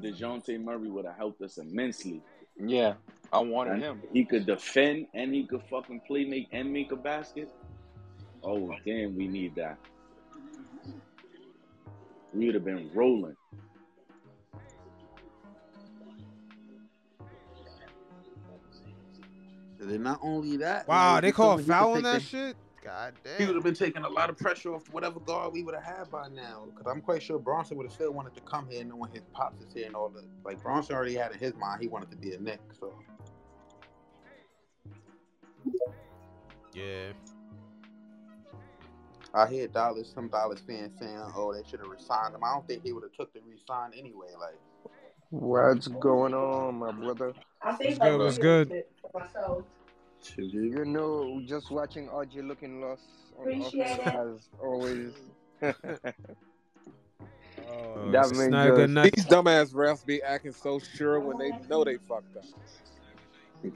Dejounte 0.00 0.60
Murray 0.60 0.90
would 0.90 1.04
have 1.04 1.16
helped 1.16 1.40
us 1.42 1.58
immensely. 1.58 2.20
Yeah. 2.58 2.94
I 3.32 3.38
wanted 3.38 3.74
And 3.74 3.82
him. 3.82 4.02
He 4.12 4.24
could 4.24 4.46
defend 4.46 5.06
and 5.14 5.32
he 5.32 5.46
could 5.46 5.62
fucking 5.70 6.00
play 6.06 6.24
make 6.24 6.48
and 6.52 6.72
make 6.72 6.90
a 6.90 6.96
basket. 6.96 7.50
Oh 8.42 8.74
damn, 8.84 9.16
we 9.16 9.28
need 9.28 9.54
that. 9.54 9.78
We 12.34 12.46
would 12.46 12.56
have 12.56 12.64
been 12.64 12.90
rolling. 12.92 13.36
And 19.80 19.90
then 19.90 20.02
not 20.02 20.20
only 20.22 20.58
that, 20.58 20.86
Wow, 20.86 21.14
like, 21.14 21.22
they 21.22 21.32
call 21.32 21.56
told 21.56 21.58
me 21.58 21.64
he 21.64 21.68
foul 21.70 21.92
on 21.94 22.02
that 22.04 22.22
shit. 22.22 22.56
God 22.82 23.14
damn. 23.22 23.38
He 23.38 23.46
would 23.46 23.54
have 23.54 23.64
been 23.64 23.74
taking 23.74 24.02
a 24.02 24.08
lot 24.08 24.28
of 24.28 24.36
pressure 24.36 24.74
off 24.74 24.88
whatever 24.90 25.20
guard 25.20 25.52
we 25.52 25.62
would 25.62 25.74
have 25.74 25.84
had 25.84 26.10
by 26.10 26.28
now. 26.28 26.64
Because 26.66 26.90
I'm 26.90 27.00
quite 27.00 27.22
sure 27.22 27.38
Brunson 27.38 27.76
would 27.76 27.86
have 27.86 27.92
still 27.92 28.12
wanted 28.12 28.34
to 28.34 28.40
come 28.40 28.68
here 28.68 28.84
knowing 28.84 29.12
his 29.12 29.22
pops 29.32 29.62
is 29.62 29.72
here 29.72 29.86
and 29.86 29.94
all 29.94 30.08
that. 30.10 30.24
Like 30.44 30.62
Brunson 30.62 30.96
already 30.96 31.14
had 31.14 31.32
in 31.32 31.38
his 31.38 31.54
mind 31.54 31.80
he 31.80 31.88
wanted 31.88 32.10
to 32.10 32.16
be 32.16 32.32
a 32.32 32.40
Knick, 32.40 32.60
So 32.78 32.92
Yeah. 36.74 37.12
I 39.34 39.46
hear 39.46 39.66
Dallas, 39.68 40.12
some 40.12 40.28
Dallas 40.28 40.60
fans 40.60 40.98
saying, 40.98 41.22
"Oh, 41.34 41.54
they 41.54 41.62
should 41.68 41.80
have 41.80 41.88
resigned 41.88 42.34
him." 42.34 42.44
I 42.44 42.52
don't 42.52 42.66
think 42.66 42.82
he 42.82 42.92
would 42.92 43.02
have 43.02 43.12
took 43.12 43.32
the 43.32 43.40
resign 43.40 43.92
anyway. 43.96 44.28
Like 44.38 44.58
What's 45.30 45.88
going 45.88 46.34
on, 46.34 46.74
my 46.74 46.92
brother? 46.92 47.32
I 47.62 47.72
think 47.72 47.98
What's 48.02 48.36
good? 48.36 48.84
What's 49.12 49.32
good? 49.32 49.64
Myself. 50.30 50.52
You 50.52 50.84
know, 50.84 51.42
just 51.46 51.70
watching 51.70 52.08
RJ 52.08 52.46
looking 52.46 52.80
lost 52.80 53.02
on 53.38 53.48
Appreciate 53.48 53.90
offense 53.98 54.06
it. 54.06 54.14
as 54.14 54.48
always. 54.62 55.12
Oh, 57.70 58.10
That 58.12 58.26
it's 58.30 58.38
not 58.48 58.74
good 58.74 58.90
just- 58.94 59.14
These 59.14 59.26
dumbass 59.26 59.72
refs 59.72 60.04
be 60.04 60.22
acting 60.22 60.52
so 60.52 60.78
sure 60.78 61.20
when 61.20 61.38
they 61.38 61.50
know 61.68 61.84
they 61.84 61.96
fucked 62.08 62.36
up. 62.36 62.44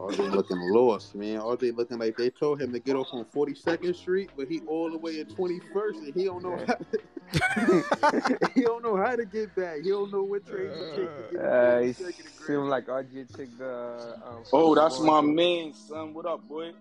All 0.00 0.08
they 0.10 0.30
looking 0.30 0.58
lost, 0.58 1.14
man. 1.14 1.38
All 1.40 1.56
they 1.58 1.72
looking 1.72 1.98
like 1.98 2.16
they 2.16 2.30
told 2.30 2.62
him 2.62 2.72
to 2.72 2.78
get 2.80 2.96
off 2.96 3.08
on 3.12 3.26
42nd 3.26 3.94
Street, 3.94 4.30
but 4.34 4.48
he 4.48 4.60
all 4.66 4.90
the 4.90 4.96
way 4.96 5.20
at 5.20 5.28
21st, 5.28 5.98
and 6.06 6.14
he 6.14 6.24
don't 6.24 6.42
know 6.42 6.56
how. 6.56 6.74
To, 6.74 8.44
he 8.54 8.62
don't 8.62 8.82
know 8.82 8.96
how 8.96 9.14
to 9.14 9.26
get 9.26 9.54
back. 9.54 9.82
He 9.82 9.90
don't 9.90 10.10
know 10.10 10.22
what 10.22 10.46
train 10.46 10.68
to 10.70 10.96
take 10.96 10.96
to 10.96 11.22
get 11.32 11.40
Uh, 11.44 11.80
to 11.80 11.82
it 11.84 11.96
42nd 11.98 12.16
degree. 12.16 12.46
seemed 12.46 12.68
like 12.68 12.86
RJ 12.86 13.36
took 13.36 13.58
the. 13.58 14.16
Um, 14.26 14.42
Oh, 14.54 14.74
that's 14.74 14.98
my 15.00 15.20
man, 15.20 15.74
son. 15.74 16.14
What 16.14 16.24
up, 16.24 16.48
boy? 16.48 16.72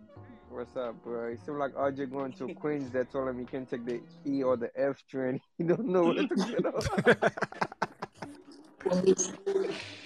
What's 0.49 0.75
up, 0.77 0.95
bro? 1.03 1.25
It 1.27 1.39
seemed 1.45 1.57
like 1.59 1.73
RJ 1.73 2.09
going 2.11 2.31
to 2.33 2.53
Queens 2.55 2.89
that 2.93 3.11
told 3.11 3.27
him 3.27 3.37
he 3.37 3.45
can 3.45 3.65
take 3.65 3.85
the 3.85 4.01
E 4.25 4.41
or 4.43 4.55
the 4.55 4.71
F 4.79 5.03
train. 5.11 5.41
He 5.57 5.65
don't 5.65 5.87
know 5.87 6.05
what 6.05 6.15
to 6.15 6.35
get 6.35 6.65
off. 6.65 6.87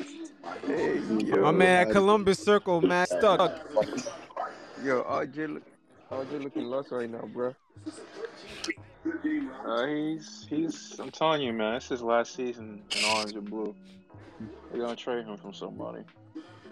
hey, 0.65 1.02
yo. 1.26 1.41
My 1.41 1.52
man 1.52 1.88
at 1.88 1.94
Columbus 1.94 2.40
Circle, 2.40 2.82
man, 2.82 3.06
stuck. 3.07 3.52
Yo, 4.84 5.03
RJ, 5.03 5.53
look, 5.53 5.64
RJ 6.11 6.44
looking 6.44 6.65
lost 6.65 6.91
right 6.91 7.10
now, 7.10 7.28
bro. 7.34 7.56
Uh, 9.65 9.86
he's 9.88 10.45
he's. 10.49 10.99
I'm 10.99 11.11
telling 11.11 11.41
you, 11.41 11.53
man. 11.53 11.76
It's 11.76 11.90
his 11.90 12.02
last 12.02 12.36
season 12.36 12.82
in 12.95 13.06
orange 13.06 13.34
and 13.34 13.49
blue. 13.49 13.76
They're 14.72 14.82
gonna 14.82 14.95
trade 14.95 15.26
him 15.26 15.38
from 15.38 15.53
somebody, 15.53 16.03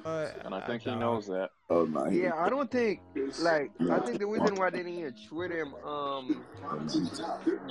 Uh, 0.03 0.27
and 0.43 0.53
I 0.53 0.65
think 0.65 0.83
he 0.83 0.95
knows 0.95 1.27
that. 1.27 1.51
Oh 1.69 1.85
no. 1.85 2.07
Yeah, 2.07 2.33
I 2.35 2.49
don't 2.49 2.69
think 2.71 3.01
like 3.37 3.71
I 3.89 3.99
think 3.99 4.19
the 4.19 4.27
reason 4.27 4.55
why 4.55 4.69
they 4.69 4.79
didn't 4.79 4.99
even 4.99 5.15
trade 5.29 5.51
him 5.51 5.73
um 5.75 6.45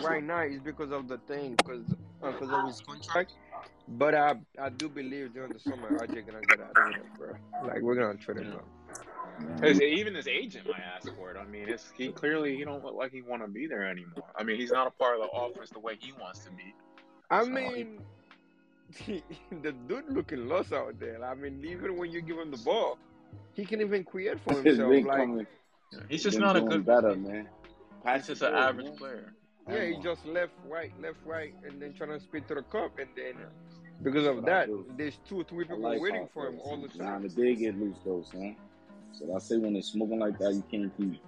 right 0.03 0.23
now 0.23 0.43
is 0.43 0.61
because 0.61 0.93
of 0.93 1.09
the 1.09 1.19
thing, 1.19 1.57
because 1.57 1.85
because 2.23 2.53
of 2.53 2.65
his 2.65 2.81
contract. 2.81 3.33
But 3.89 4.15
I 4.15 4.37
I 4.59 4.69
do 4.71 4.89
believe 4.89 5.35
during 5.35 5.53
the 5.53 5.59
summer 5.59 5.91
RJ 6.07 6.27
gonna 6.27 6.43
get 6.43 6.61
out 6.61 6.79
of 6.79 6.85
here, 6.85 7.05
bro. 7.17 7.33
Like 7.67 7.83
we're 7.83 7.97
gonna 7.97 8.19
trade 8.19 8.39
him. 8.39 8.51
Now. 8.51 8.65
His, 9.63 9.81
even 9.81 10.15
his 10.15 10.29
agent 10.29 10.67
might 10.69 10.83
ask 10.83 11.15
for 11.15 11.31
it. 11.31 11.37
I 11.37 11.45
mean, 11.45 11.69
it's 11.69 11.91
he 11.97 12.09
clearly 12.09 12.57
he 12.57 12.65
don't 12.65 12.85
look 12.85 12.95
like 12.95 13.13
he 13.13 13.23
want 13.23 13.43
to 13.43 13.49
be 13.49 13.67
there 13.67 13.89
anymore. 13.89 14.25
I 14.37 14.43
mean, 14.43 14.59
he's 14.59 14.73
not 14.73 14.87
a 14.87 14.91
part 14.91 15.17
of 15.17 15.23
the 15.23 15.29
offense 15.29 15.71
the 15.71 15.81
way 15.81 15.97
he 15.99 16.13
wants 16.13 16.41
to 16.45 16.51
be. 16.51 16.75
I 17.31 17.45
So, 17.45 17.51
mean, 17.51 18.01
the 19.63 19.73
dude 19.89 20.05
looking 20.11 20.49
lost 20.49 20.73
out 20.73 20.99
there. 20.99 21.23
I 21.25 21.35
mean, 21.35 21.65
even 21.65 21.97
when 21.97 22.11
you 22.11 22.21
give 22.23 22.39
him 22.39 22.51
the 22.51 22.57
ball, 22.59 22.99
he 23.55 23.65
can 23.65 23.81
even 23.81 24.05
create 24.05 24.39
for 24.41 24.55
himself. 24.61 24.91
Like 24.91 25.07
coming. 25.19 25.47
He's 26.09 26.23
just 26.23 26.37
been 26.37 26.43
not 26.47 26.57
a 26.57 26.61
good. 26.61 26.85
better, 26.87 27.15
man. 27.15 27.49
He's 27.63 28.03
Pass 28.05 28.27
just 28.27 28.43
an 28.43 28.55
average 28.55 28.87
man. 28.87 28.97
player. 28.97 29.33
Yeah, 29.69 29.85
he 29.85 30.03
just 30.03 30.25
left, 30.27 30.53
right, 30.69 30.93
left, 31.01 31.19
right, 31.25 31.55
and 31.65 31.81
then 31.81 31.93
trying 31.95 32.11
to 32.11 32.21
speed 32.21 32.49
to 32.49 32.55
the 32.55 32.63
cup, 32.63 32.99
and 32.99 33.09
then 33.15 33.35
because 34.03 34.27
of 34.27 34.45
that, 34.47 34.69
there's 34.97 35.19
two, 35.29 35.43
or 35.43 35.45
three 35.45 35.65
people 35.65 35.81
like 35.81 36.01
waiting 36.01 36.29
for 36.33 36.49
him 36.49 36.59
all 36.65 36.77
the 36.77 36.89
Nah, 36.99 37.13
time. 37.13 37.23
the 37.23 37.29
big 37.29 37.59
get 37.59 37.79
loose 37.79 37.97
though, 38.05 38.23
son. 38.23 38.57
So 39.13 39.33
I 39.35 39.39
say 39.39 39.59
when 39.59 39.77
it's 39.77 39.89
smoking 39.89 40.19
like 40.19 40.39
that, 40.39 40.55
you 40.55 40.65
can't 40.71 40.97
keep. 40.97 41.21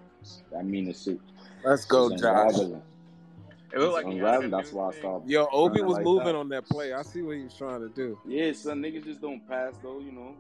I 0.59 0.63
mean, 0.63 0.89
it's 0.89 1.03
shit. 1.05 1.21
Let's 1.65 1.83
It's 1.83 1.91
go, 1.91 2.17
Josh. 2.17 2.55
Unraveling. 3.73 3.75
It 3.75 3.79
looked 3.79 4.05
like 4.05 4.13
he 4.13 4.19
had 4.19 4.25
a 4.25 4.29
unraveling. 4.29 4.51
That's 4.51 4.73
why 4.73 4.89
I 4.89 4.93
stopped. 4.93 5.29
Yo, 5.29 5.49
Obi 5.53 5.83
was 5.83 5.97
like 5.97 6.05
moving 6.05 6.27
that. 6.27 6.35
on 6.37 6.49
that 6.51 6.67
play. 6.69 6.93
I 6.93 7.03
see 7.03 7.23
what 7.23 7.37
he 7.37 7.45
was 7.45 7.55
trying 7.55 7.81
to 7.81 7.89
do. 7.89 8.19
Yeah, 8.27 8.53
son, 8.53 8.83
niggas 8.83 9.05
just 9.05 9.21
don't 9.21 9.47
pass 9.49 9.75
though, 9.83 10.01
you 10.01 10.13
know. 10.13 10.35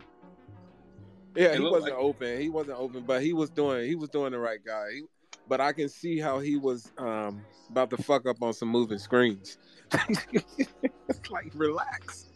Yeah, 1.34 1.46
It 1.46 1.60
he 1.60 1.60
wasn't 1.60 1.84
like 1.84 1.92
open. 1.94 2.40
He 2.40 2.48
wasn't 2.50 2.78
open, 2.78 3.04
but 3.06 3.22
he 3.22 3.32
was 3.32 3.50
doing 3.50 3.88
he 3.88 3.94
was 3.94 4.10
doing 4.10 4.32
the 4.32 4.38
right 4.38 4.60
guy. 4.64 4.86
He, 4.92 5.02
but 5.48 5.60
I 5.60 5.72
can 5.72 5.88
see 5.88 6.18
how 6.18 6.38
he 6.38 6.56
was 6.56 6.92
um, 6.98 7.42
about 7.70 7.90
to 7.90 7.96
fuck 7.96 8.26
up 8.26 8.42
on 8.42 8.52
some 8.52 8.68
moving 8.68 8.98
screens. 8.98 9.58
it's 9.92 11.30
like 11.30 11.50
relax. 11.54 12.26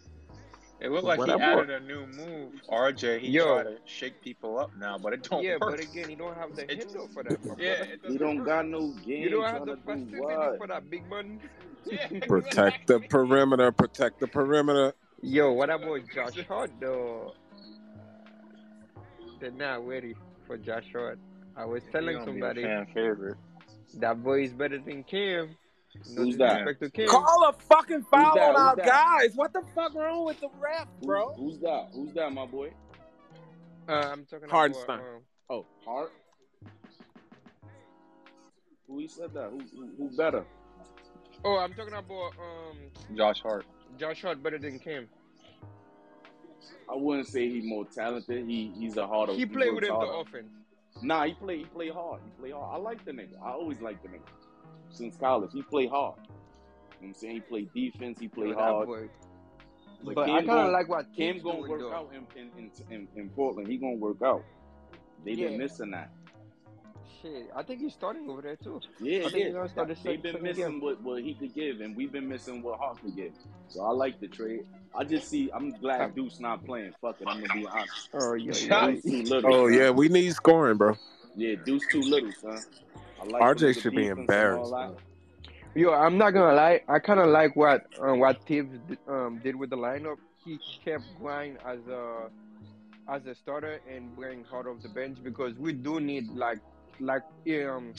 It 0.81 0.91
looked 0.91 1.05
like 1.05 1.19
What 1.19 1.29
he 1.29 1.35
I 1.35 1.53
added 1.53 1.71
a 1.71 1.81
new 1.81 2.07
move. 2.07 2.53
RJ, 2.71 3.21
he 3.21 3.29
Yo. 3.29 3.45
tried 3.63 3.63
to 3.65 3.77
shake 3.87 4.21
people 4.23 4.59
up 4.59 4.71
now, 4.79 4.99
but 4.99 5.13
it 5.15 5.23
don't 5.29 5.43
Yeah, 5.43 5.57
work. 5.61 5.77
but 5.77 5.81
again, 5.81 6.09
he 6.09 6.15
don't 6.15 6.37
have 6.37 6.55
the 6.55 6.63
It- 6.71 6.79
handle 6.85 7.09
for 7.15 7.23
that, 7.23 7.45
my 7.45 7.55
yeah, 7.59 7.75
brother. 7.77 7.93
it 7.93 8.01
He 8.13 8.19
don't 8.19 8.37
work. 8.39 8.47
got 8.47 8.67
no 8.67 8.89
game. 9.05 9.23
You 9.23 9.31
don't 9.31 9.45
have 9.45 9.65
the 9.67 9.77
to 9.77 9.83
do 9.83 9.83
facility 9.85 10.21
what? 10.21 10.59
for 10.59 10.67
that 10.69 10.91
big 10.91 11.09
man. 11.11 11.41
Yeah, 11.89 12.09
Protect 12.29 12.89
the 12.89 12.99
perimeter. 12.99 13.71
Protect 13.71 14.19
the 14.19 14.27
perimeter. 14.27 14.93
Yo, 15.23 15.53
what 15.53 15.71
about 15.71 16.01
Josh 16.13 16.45
Hart 16.49 16.73
though? 16.81 17.33
They're 19.39 19.53
not 19.53 19.87
ready 19.87 20.15
for 20.47 20.57
Josh 20.59 20.87
Hart. 20.93 21.19
I 21.57 21.65
was 21.65 21.83
telling 21.93 22.17
gonna 22.17 22.23
a 22.23 22.25
somebody 22.25 22.63
fan 22.63 22.87
favorite. 22.93 23.37
that 24.01 24.23
boy 24.23 24.43
is 24.43 24.53
better 24.53 24.79
than 24.79 25.05
Cam. 25.05 25.57
No 26.11 26.23
Who's 26.23 26.37
that? 26.39 26.59
disrespect 26.59 26.83
to 26.83 26.91
Cam. 26.91 27.09
Call 27.09 27.49
a 27.49 27.53
fucking 27.53 28.03
foul 28.11 28.35
that? 28.35 28.51
on 28.51 28.57
our 28.57 28.77
that? 28.77 28.87
guys. 28.87 29.33
What 29.35 29.53
the 29.53 29.63
fuck 29.75 29.95
wrong 29.95 30.25
with 30.25 30.41
the 30.41 30.49
ref, 30.61 30.87
Who- 31.01 31.07
bro? 31.07 31.35
Who's 31.35 31.59
that? 31.61 31.89
Who's 31.93 32.13
that, 32.15 32.33
my 32.33 32.47
boy? 32.47 32.71
Uh, 33.89 33.93
I'm 33.93 34.25
talking 34.25 34.49
Hartenstein. 34.49 34.99
about. 34.99 35.15
Um, 35.17 35.23
oh, 35.51 35.67
Hart. 35.85 36.13
Who 38.89 38.99
he 38.99 39.09
said 39.09 39.33
that? 39.35 39.51
Who, 39.51 39.61
who, 39.75 39.89
who 39.99 40.17
better? 40.17 40.45
oh, 41.45 41.59
I'm 41.59 41.73
talking 41.75 41.93
about 41.95 42.33
um 42.39 42.79
Josh 43.17 43.41
Hart. 43.43 43.65
Josh 43.99 44.23
Hart 44.23 44.43
better 44.43 44.59
than 44.59 44.79
Cam. 44.79 45.09
I 46.91 46.95
wouldn't 46.95 47.27
say 47.29 47.49
he's 47.49 47.65
more 47.65 47.85
talented. 47.85 48.47
He 48.47 48.73
he's 48.77 48.97
a 48.97 49.07
harder. 49.07 49.33
He 49.33 49.45
played 49.47 49.73
works 49.75 49.89
within 49.89 49.99
the 50.01 50.07
offense. 50.07 50.47
Nah, 51.03 51.25
he 51.27 51.35
play 51.35 51.59
he 51.59 51.65
play 51.65 51.89
hard. 51.91 52.21
He 52.25 52.31
play 52.41 52.51
hard. 52.53 52.75
I 52.75 52.79
like 52.83 53.05
the 53.05 53.13
nigga. 53.13 53.41
I 53.45 53.51
always 53.51 53.81
like 53.81 54.01
the 54.03 54.09
nigga. 54.09 54.21
Since 54.97 55.17
college, 55.17 55.51
he 55.53 55.63
play 55.63 55.87
hard. 55.87 56.15
You 56.17 56.23
know 56.23 56.29
what 57.01 57.09
I'm 57.09 57.15
saying? 57.15 57.35
He 57.35 57.41
play 57.41 57.69
defense, 57.75 58.19
he 58.19 58.29
play 58.29 58.53
hard. 58.53 58.87
boy. 58.89 59.09
But, 60.03 60.15
But 60.15 60.31
I 60.31 60.39
kind 60.39 60.51
of 60.51 60.73
like 60.73 60.89
what 60.89 61.05
Cam 61.17 61.33
Cam's 61.35 61.43
gonna 61.43 61.59
work 61.69 61.81
though. 61.81 61.93
out 61.93 62.13
in 62.15 62.27
in, 62.41 62.51
in, 62.59 62.71
in, 62.91 63.09
in 63.17 63.29
Portland. 63.31 63.69
He 63.69 63.77
gonna 63.77 63.97
work 63.97 64.23
out. 64.23 64.43
They 65.25 65.35
been 65.35 65.53
Yeah. 65.53 65.59
missing 65.59 65.91
that. 65.91 66.11
Shit, 67.23 67.51
I 67.57 67.63
think 67.63 67.81
he's 67.81 67.95
starting 67.95 68.29
over 68.29 68.43
there 68.43 68.57
too. 68.57 68.81
Yeah, 69.01 69.21
I 69.21 69.23
think 69.25 69.35
yeah. 69.37 69.45
he's 69.47 69.55
gonna 69.55 69.69
start 69.69 69.89
the 69.89 69.95
They've 69.95 70.23
been 70.23 70.33
second 70.33 70.43
missing 70.43 70.65
game. 70.73 70.81
what, 70.81 71.03
what 71.03 71.23
he 71.23 71.35
could 71.35 71.55
give, 71.55 71.81
and 71.81 71.97
we've 71.97 72.13
been 72.13 72.29
missing 72.29 72.63
what 72.63 72.79
Hart 72.79 73.01
could 73.03 73.17
give. 73.17 73.33
So 73.69 73.83
I 73.85 73.91
like 73.91 74.21
the 74.21 74.29
trade. 74.29 74.67
I 74.95 75.05
just 75.05 75.29
see. 75.29 75.51
I'm 75.53 75.71
glad 75.73 76.15
Deuce 76.15 76.41
not 76.41 76.65
playing. 76.65 76.93
Fuck 77.01 77.21
it. 77.21 77.27
I'm 77.29 77.41
gonna 77.41 77.55
be 77.55 77.67
honest. 77.67 78.11
Oh 78.15 78.35
yeah, 78.35 78.53
Deuce 78.93 79.03
too 79.03 79.23
little. 79.23 79.55
Oh 79.55 79.67
yeah, 79.67 79.91
we 79.91 80.09
need 80.09 80.33
scoring, 80.35 80.77
bro. 80.77 80.95
Yeah, 81.35 81.55
Deuce 81.65 81.87
too 81.91 82.03
little, 82.03 82.33
son. 82.33 82.61
I 83.35 83.39
like 83.39 83.57
RJ 83.57 83.83
should 83.83 83.95
be 83.95 84.07
defense 84.07 84.37
and 84.39 84.53
all 84.53 84.69
embarrassed, 84.69 85.03
Yo, 85.75 85.93
I'm 85.93 86.17
not 86.17 86.31
gonna 86.31 86.55
lie. 86.55 86.81
I 86.89 86.99
kind 86.99 87.21
of 87.21 87.29
like 87.29 87.55
what 87.55 87.87
uh, 88.01 88.15
what 88.15 88.47
Tibbs 88.47 88.79
um, 89.07 89.41
did 89.43 89.57
with 89.57 89.71
the 89.71 89.77
lineup. 89.77 90.17
He 90.45 90.59
kept 90.85 91.05
Grimes 91.21 91.59
as 91.67 91.81
a 91.89 92.31
as 93.09 93.27
a 93.27 93.35
starter 93.35 93.81
and 93.89 94.15
bring 94.17 94.45
Hart 94.45 94.67
off 94.67 94.83
the 94.83 94.89
bench 94.89 95.19
because 95.23 95.55
we 95.59 95.73
do 95.73 96.01
need 96.01 96.29
like 96.35 96.61
like 97.01 97.23
um 97.49 97.93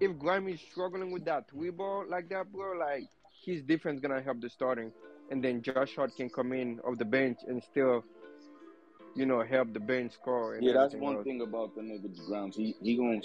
if 0.00 0.16
Grime 0.18 0.48
is 0.48 0.60
struggling 0.60 1.10
with 1.10 1.24
that 1.24 1.50
three 1.50 1.70
ball 1.70 2.04
like 2.08 2.28
that, 2.28 2.52
bro, 2.52 2.78
like 2.78 3.08
his 3.44 3.62
defense 3.62 4.00
gonna 4.00 4.22
help 4.22 4.40
the 4.40 4.48
starting, 4.48 4.92
and 5.30 5.42
then 5.42 5.62
Josh 5.62 5.96
Hart 5.96 6.16
can 6.16 6.30
come 6.30 6.52
in 6.52 6.78
off 6.80 6.98
the 6.98 7.04
bench 7.04 7.40
and 7.48 7.62
still, 7.62 8.04
you 9.16 9.26
know, 9.26 9.42
help 9.42 9.72
the 9.72 9.80
bench 9.80 10.12
score. 10.12 10.54
And 10.54 10.64
Yeah, 10.64 10.74
that's 10.74 10.94
one 10.94 11.16
else. 11.16 11.24
thing 11.24 11.40
about 11.42 11.74
the 11.74 11.82
nigga 11.82 12.14
Grimes. 12.26 12.56
He 12.56 12.76
he 12.80 12.96
gonna 12.96 13.20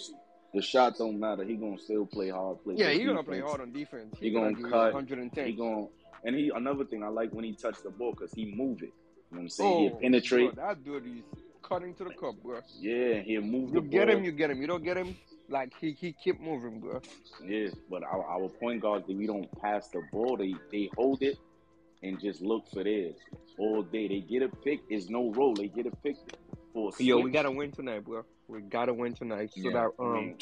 the 0.56 0.61
shot 0.61 0.98
don't 0.98 1.19
matter. 1.19 1.44
He 1.44 1.56
gonna 1.56 1.77
still 1.77 2.06
play 2.06 2.30
hard. 2.30 2.64
Play 2.64 2.76
Yeah, 2.77 2.91
good 2.91 2.99
he 2.99 3.06
gonna 3.06 3.23
play 3.23 3.41
hard 3.41 3.61
on 3.61 3.72
defense. 3.72 4.15
He 4.19 4.27
He 4.30 4.34
gonna 4.34 4.53
gonna 4.53 4.69
cut. 4.69 4.94
110. 4.94 5.45
He 5.48 5.53
gonna 5.53 5.88
and 6.23 6.36
he 6.36 6.49
another 6.56 6.86
thing 6.86 7.03
I 7.03 7.10
like 7.10 7.32
when 7.34 7.44
he 7.45 7.53
touch 7.53 7.76
the 7.84 7.90
ball 7.91 8.11
because 8.11 8.34
he 8.34 8.56
move 8.56 8.82
it. 8.82 8.86
You 8.86 8.91
know 9.32 9.38
what 9.38 9.41
I'm 9.41 9.49
saying? 9.49 9.73
Oh, 9.73 9.90
He'll 9.90 9.99
penetrate. 9.99 10.56
bro, 10.56 10.65
that 10.65 10.84
dude 10.84 11.06
is 11.06 11.23
cutting 11.61 11.94
to 11.95 12.06
the 12.06 12.11
cup, 12.11 12.36
bro. 12.41 12.60
Yeah, 12.80 13.19
he'll 13.19 13.41
move 13.41 13.69
You 13.73 13.82
the 13.82 13.88
get 13.88 14.07
ball. 14.07 14.18
him, 14.18 14.23
you 14.23 14.32
get 14.32 14.49
him. 14.49 14.61
You 14.61 14.68
don't 14.68 14.84
get 14.84 14.98
him, 14.98 15.15
like 15.49 15.73
he 15.80 15.91
he 15.91 16.14
keep 16.14 16.40
moving, 16.40 16.80
bro. 16.80 17.02
Yeah, 17.44 17.68
but 17.90 18.03
our, 18.03 18.23
our 18.26 18.48
point 18.49 18.82
guards, 18.82 19.06
they- 19.07 19.14
we 19.15 19.27
don't 19.27 19.48
pass 19.61 19.90
the 19.90 20.02
ball. 20.11 20.38
They 20.38 20.56
they 20.72 20.90
hold 20.95 21.22
it 21.22 21.38
and 22.02 22.19
just 22.19 22.41
look 22.41 22.64
for 22.72 22.84
theirs 22.84 23.15
all 23.57 23.84
day. 23.84 24.07
They 24.07 24.22
get 24.22 24.41
a 24.41 24.49
pick. 24.49 24.80
It's 24.90 25.10
no 25.10 25.32
roll. 25.32 25.53
They 25.53 25.68
get 25.68 25.86
a 25.86 25.91
pick 25.98 26.15
for 26.73 26.91
a 26.98 27.03
Yo, 27.03 27.19
we 27.19 27.32
gotta 27.32 27.52
win 27.52 27.72
tonight, 27.72 28.06
bro. 28.06 28.23
We 28.48 28.62
gotta 28.62 28.94
win 28.94 29.14
tonight 29.14 29.52
so 29.54 29.62
Yeah, 29.62 29.72
that 29.74 30.04
um 30.04 30.36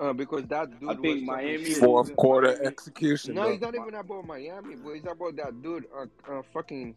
uh 0.00 0.12
because 0.12 0.44
that 0.46 0.78
dude 0.80 0.90
I 0.90 0.92
was 0.92 1.00
think 1.00 1.26
talking 1.26 1.26
Miami. 1.26 1.64
Fourth 1.74 2.14
quarter 2.16 2.48
Miami. 2.48 2.66
execution, 2.66 3.34
No, 3.34 3.42
bro. 3.42 3.52
it's 3.52 3.62
not 3.62 3.74
even 3.74 3.94
about 3.94 4.26
Miami, 4.26 4.74
bro. 4.76 4.92
It's 4.94 5.06
about 5.06 5.36
that 5.36 5.62
dude, 5.62 5.84
uh, 5.96 6.06
uh 6.32 6.42
fucking 6.52 6.94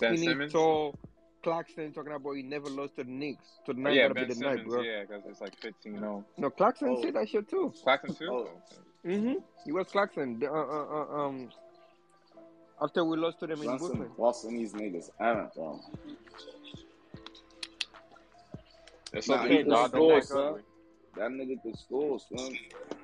Ben 0.00 0.16
skinny, 0.16 0.48
tall 0.48 0.94
Claxton 1.42 1.92
talking 1.92 2.12
about 2.12 2.32
he 2.32 2.42
never 2.42 2.68
lost 2.68 2.96
to 2.96 3.04
the 3.04 3.10
Knicks. 3.10 3.46
So 3.64 3.70
Oh, 3.70 3.74
tonight 3.74 3.94
yeah, 3.94 4.02
gotta 4.08 4.14
Ben 4.14 4.28
be 4.28 4.34
the 4.34 4.40
night, 4.40 4.64
bro. 4.66 4.82
Yeah, 4.82 5.02
because 5.02 5.22
it's 5.28 5.40
like 5.40 5.56
15 5.60 5.98
0. 5.98 6.24
No, 6.38 6.50
Claxton 6.50 6.88
Oh, 6.90 7.02
said 7.02 7.14
that 7.14 7.28
shit 7.28 7.48
too. 7.48 7.72
Claxton 7.82 8.14
too? 8.14 8.28
oh, 8.30 8.48
Mm-hmm. 9.04 9.34
He 9.64 9.70
was 9.70 9.86
Claxton. 9.88 10.40
The, 10.40 10.50
uh, 10.50 10.52
uh, 10.52 10.84
uh, 11.14 11.26
um, 11.26 11.48
after 12.82 13.04
we 13.04 13.16
lost 13.16 13.38
to 13.38 13.46
them 13.46 13.60
in 13.60 13.66
Brunson 13.66 13.86
Brooklyn. 13.88 14.10
busting 14.18 14.56
these 14.56 14.72
niggas 14.72 15.10
out, 15.20 15.54
bro. 15.54 15.80
It's 19.16 19.28
Nah, 19.28 19.44
okay. 19.44 19.58
he 19.58 19.64
can 19.64 19.70
God 19.70 19.92
don't 19.92 20.02
score, 20.02 20.14
back 20.14 20.24
son. 20.24 20.62
That 21.16 21.30
nigga 21.30 21.62
can 21.62 21.74
score, 21.74 22.20
son. 22.20 22.58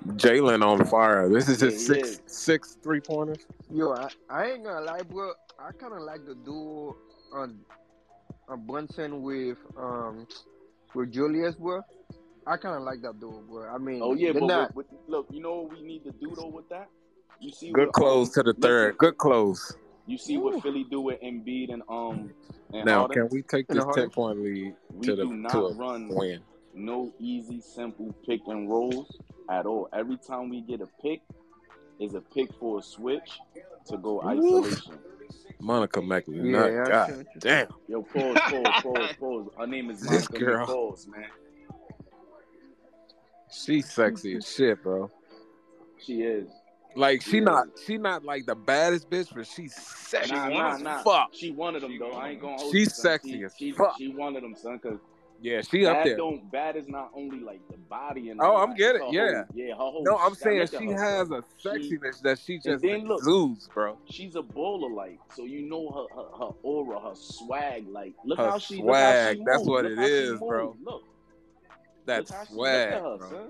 Jalen 0.08 0.62
on 0.62 0.84
fire. 0.84 1.28
This 1.28 1.48
is 1.48 1.60
Yeah, 1.60 1.66
his 1.66 1.78
he 1.78 1.86
six 1.86 2.08
is. 2.10 2.20
six 2.26 2.76
three 2.82 3.00
pointers. 3.00 3.46
Yo, 3.72 3.92
I, 3.92 4.10
I 4.28 4.50
ain't 4.50 4.64
gonna 4.64 4.84
lie, 4.84 5.02
bro. 5.02 5.32
I 5.58 5.72
kind 5.72 5.94
of 5.94 6.02
like 6.02 6.26
the 6.26 6.34
duo 6.34 6.96
on 7.32 7.58
on 8.48 8.66
Brunson 8.66 9.22
with 9.22 9.56
um 9.78 10.26
with 10.94 11.12
Julius, 11.12 11.54
bro. 11.54 11.80
I 12.46 12.56
kind 12.58 12.76
of 12.76 12.82
like 12.82 13.00
that 13.02 13.18
duo, 13.18 13.42
bro. 13.48 13.68
I 13.68 13.78
mean, 13.78 14.02
Oh 14.02 14.14
yeah, 14.14 14.32
but 14.32 14.42
not. 14.46 14.74
with, 14.74 14.88
with, 14.90 15.00
look, 15.08 15.28
you 15.30 15.40
know 15.40 15.62
what 15.62 15.78
we 15.78 15.86
need 15.86 16.04
to 16.04 16.10
do 16.10 16.34
though 16.36 16.48
with 16.48 16.68
that? 16.68 16.88
You 17.40 17.50
see 17.52 17.72
Good 17.72 17.86
what 17.86 17.94
close 17.94 18.28
um 18.28 18.32
to 18.34 18.42
the 18.42 18.52
listen, 18.52 18.60
third. 18.62 18.98
Good 18.98 19.16
close. 19.16 19.76
You 20.06 20.18
see 20.18 20.36
Woo. 20.36 20.50
what 20.50 20.62
Philly 20.62 20.84
do 20.90 21.00
with 21.00 21.20
Embiid 21.22 21.72
and 21.72 21.82
um 21.88 22.30
and 22.72 22.84
Now, 22.84 23.00
Harden? 23.00 23.14
can 23.14 23.28
we 23.30 23.42
take 23.42 23.68
this 23.68 23.84
ten 23.92 24.10
point 24.10 24.40
lead 24.40 24.74
We 24.92 25.06
to 25.06 25.16
the 25.16 25.24
do 25.24 25.42
to 25.50 25.66
a 25.66 25.74
run 25.74 26.08
win? 26.08 26.42
no 26.74 27.12
easy, 27.18 27.60
simple 27.60 28.14
pick 28.26 28.40
and 28.46 28.68
rolls 28.68 29.18
at 29.50 29.66
all. 29.66 29.88
Every 29.92 30.16
time 30.26 30.48
we 30.48 30.62
get 30.62 30.80
a 30.80 30.88
pick, 31.02 31.22
is 32.00 32.14
a 32.14 32.20
pick 32.20 32.48
for 32.58 32.78
a 32.78 32.82
switch 32.82 33.40
to 33.86 33.96
go 33.98 34.22
isolation. 34.22 34.98
Monica 35.60 36.00
Yeah, 36.00 36.10
McNutt. 36.22 36.88
I 36.88 36.92
see 37.06 37.12
God 37.12 37.18
what 37.18 37.26
damn. 37.38 37.68
Yo, 37.88 38.02
pause, 38.02 38.38
pause, 38.48 38.74
pause, 38.82 39.10
pause. 39.18 39.48
Her 39.58 39.66
name 39.66 39.90
is 39.90 40.02
This 40.02 40.28
Monica 40.28 40.38
girl. 40.38 40.66
McPause, 40.66 41.08
man. 41.08 41.26
She's 43.50 43.90
sexy 43.90 44.36
as 44.36 44.50
shit, 44.50 44.82
bro. 44.82 45.10
She 45.98 46.22
is. 46.22 46.48
Like 46.94 47.22
She 47.22 47.30
she 47.30 47.40
not 47.40 47.66
she 47.86 47.98
not 47.98 48.24
like 48.24 48.46
the 48.46 48.54
baddest 48.54 49.08
bitch, 49.10 49.34
but 49.34 49.46
she's 49.46 49.74
sexy 49.74 50.34
Nah, 50.34 50.48
nah, 50.48 50.74
as 50.74 50.82
nah. 50.82 51.02
fuck. 51.02 51.30
She 51.32 51.50
one 51.50 51.74
of 51.74 51.82
them 51.82 51.92
She 51.92 51.98
though. 51.98 52.12
I 52.12 52.30
ain't 52.30 52.40
them. 52.40 52.50
gonna 52.50 52.62
hold 52.62 52.74
you, 52.74 52.80
She's 52.80 52.94
son. 52.94 53.02
sexy 53.04 53.38
She, 53.38 53.44
as 53.44 53.54
she, 53.58 53.72
fuck. 53.72 53.96
she 53.96 54.08
one 54.08 54.36
of 54.36 54.42
them, 54.42 54.54
son. 54.54 54.78
Cause 54.78 54.98
Yeah, 55.40 55.62
she 55.62 55.86
up 55.86 55.96
bad 55.96 56.04
there. 56.04 56.16
don't 56.16 56.50
bad 56.52 56.76
is 56.76 56.88
not 56.88 57.10
only 57.16 57.40
like 57.40 57.60
the 57.70 57.78
body 57.78 58.28
and 58.30 58.40
Oh, 58.40 58.44
all 58.44 58.58
I'm 58.58 58.70
that. 58.70 58.76
get 58.76 58.96
it. 58.96 59.02
her 59.02 59.06
Yeah. 59.10 59.44
whole, 59.44 59.44
yeah, 59.54 59.68
her 59.70 59.74
whole. 59.76 60.04
No, 60.04 60.16
I'm 60.18 60.34
saying 60.34 60.66
she 60.78 60.86
has 60.90 61.30
a 61.30 61.42
sexiness 61.64 62.20
that 62.22 62.38
she 62.38 62.58
just 62.58 62.82
then 62.82 63.04
look, 63.06 63.18
exudes, 63.18 63.68
bro. 63.72 63.98
she's 64.10 64.34
a 64.36 64.42
bowler 64.42 64.90
like, 64.92 65.18
so 65.34 65.44
you 65.44 65.62
know 65.62 65.90
her, 65.90 66.14
her 66.14 66.46
her 66.46 66.52
aura, 66.62 67.00
her 67.00 67.14
swag. 67.14 67.88
Like, 67.88 68.14
look 68.24 68.38
Her 68.38 68.50
how 68.50 68.58
she 68.58 68.82
look 68.82 68.96
how 68.96 69.12
she 69.14 69.18
swag. 69.22 69.38
That's 69.46 69.64
what 69.64 69.84
Look 69.84 69.92
it 69.92 69.98
how 69.98 70.06
she 70.08 70.12
is, 70.12 70.30
moves. 70.30 70.48
bro. 70.48 70.76
Look, 70.84 71.02
That 72.06 72.18
look 72.18 72.30
how 72.30 72.44
she 72.44 72.52
look 72.52 72.54
swag, 72.54 72.92
her, 72.92 73.18
bro. 73.18 73.28
son. 73.30 73.48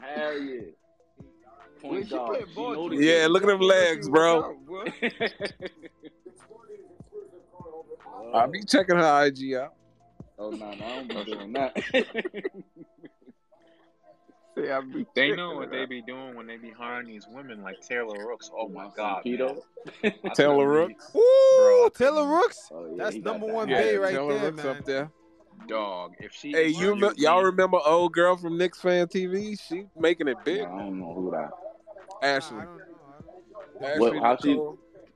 Hell 0.00 0.38
yeah. 0.40 0.60
Point 1.80 2.08
she 2.08 2.14
guard. 2.16 2.44
She 2.48 2.54
ball 2.54 2.74
know 2.74 2.88
too. 2.88 2.96
the 2.96 3.04
Yeah, 3.04 3.26
look 3.30 3.44
at 3.44 3.46
them 3.46 3.60
She 3.60 3.68
know 3.68 3.84
she 3.86 3.90
legs, 3.90 4.08
bro. 4.08 4.44
out, 4.44 4.66
bro. 4.66 4.84
I 8.34 8.46
be 8.48 8.62
checking 8.64 8.96
her 8.96 9.26
IG 9.26 9.54
out. 9.54 9.74
oh 10.38 10.50
no, 10.50 10.74
no, 10.74 10.84
I 10.84 11.04
don't 11.04 11.08
be 11.08 11.24
doing 11.32 11.52
that. 11.52 11.76
Say 14.54 14.70
I 14.70 14.80
be 14.80 15.06
They 15.14 15.28
checking 15.28 15.36
know 15.36 15.54
what 15.56 15.70
they 15.70 15.86
be 15.86 16.02
doing 16.02 16.34
when 16.34 16.46
they 16.46 16.56
be 16.56 16.70
hiring 16.70 17.06
these 17.06 17.26
women 17.28 17.62
like 17.62 17.80
Taylor 17.80 18.26
Rooks. 18.26 18.50
Oh 18.54 18.68
my 18.68 18.84
My 18.84 18.90
god, 18.96 19.22
man. 19.24 19.38
Pito. 19.38 19.56
I 20.30 20.34
Taylor 20.34 20.68
Rooks. 20.68 21.10
bro. 21.12 21.22
Woo, 21.22 21.86
I 21.86 21.88
Taylor 21.94 22.28
Rooks. 22.28 22.68
Oh 22.72 22.86
yeah, 22.94 23.04
That's 23.04 23.16
number 23.16 23.46
that 23.46 23.54
one 23.54 23.68
Yeah, 23.70 23.76
bay 23.78 23.96
right 23.96 24.12
Taylor 24.14 24.34
there, 24.34 24.42
Rooks 24.44 24.64
man. 24.64 24.66
up 24.66 24.84
there. 24.84 25.10
dog. 25.68 26.12
If 26.20 26.32
she, 26.32 26.52
Hey, 26.52 26.68
you 26.68 26.94
me- 26.96 27.10
y'all 27.16 27.44
remember 27.44 27.78
old 27.84 28.12
girl 28.12 28.36
from 28.36 28.58
Knicks 28.58 28.80
fan 28.80 29.06
TV? 29.06 29.58
She 29.60 29.86
making 29.98 30.28
it 30.28 30.36
big. 30.44 30.62
I 30.62 30.64
don't 30.64 31.00
know 31.00 31.14
who 31.14 31.30
that. 31.30 31.50
Nah, 32.22 32.28
Ashley. 32.28 32.58
I 32.58 32.64
don't 32.64 32.78
know. 32.78 33.98
What? 33.98 34.08
Ashley 34.08 34.18
How 34.20 34.36
she? 34.36 34.54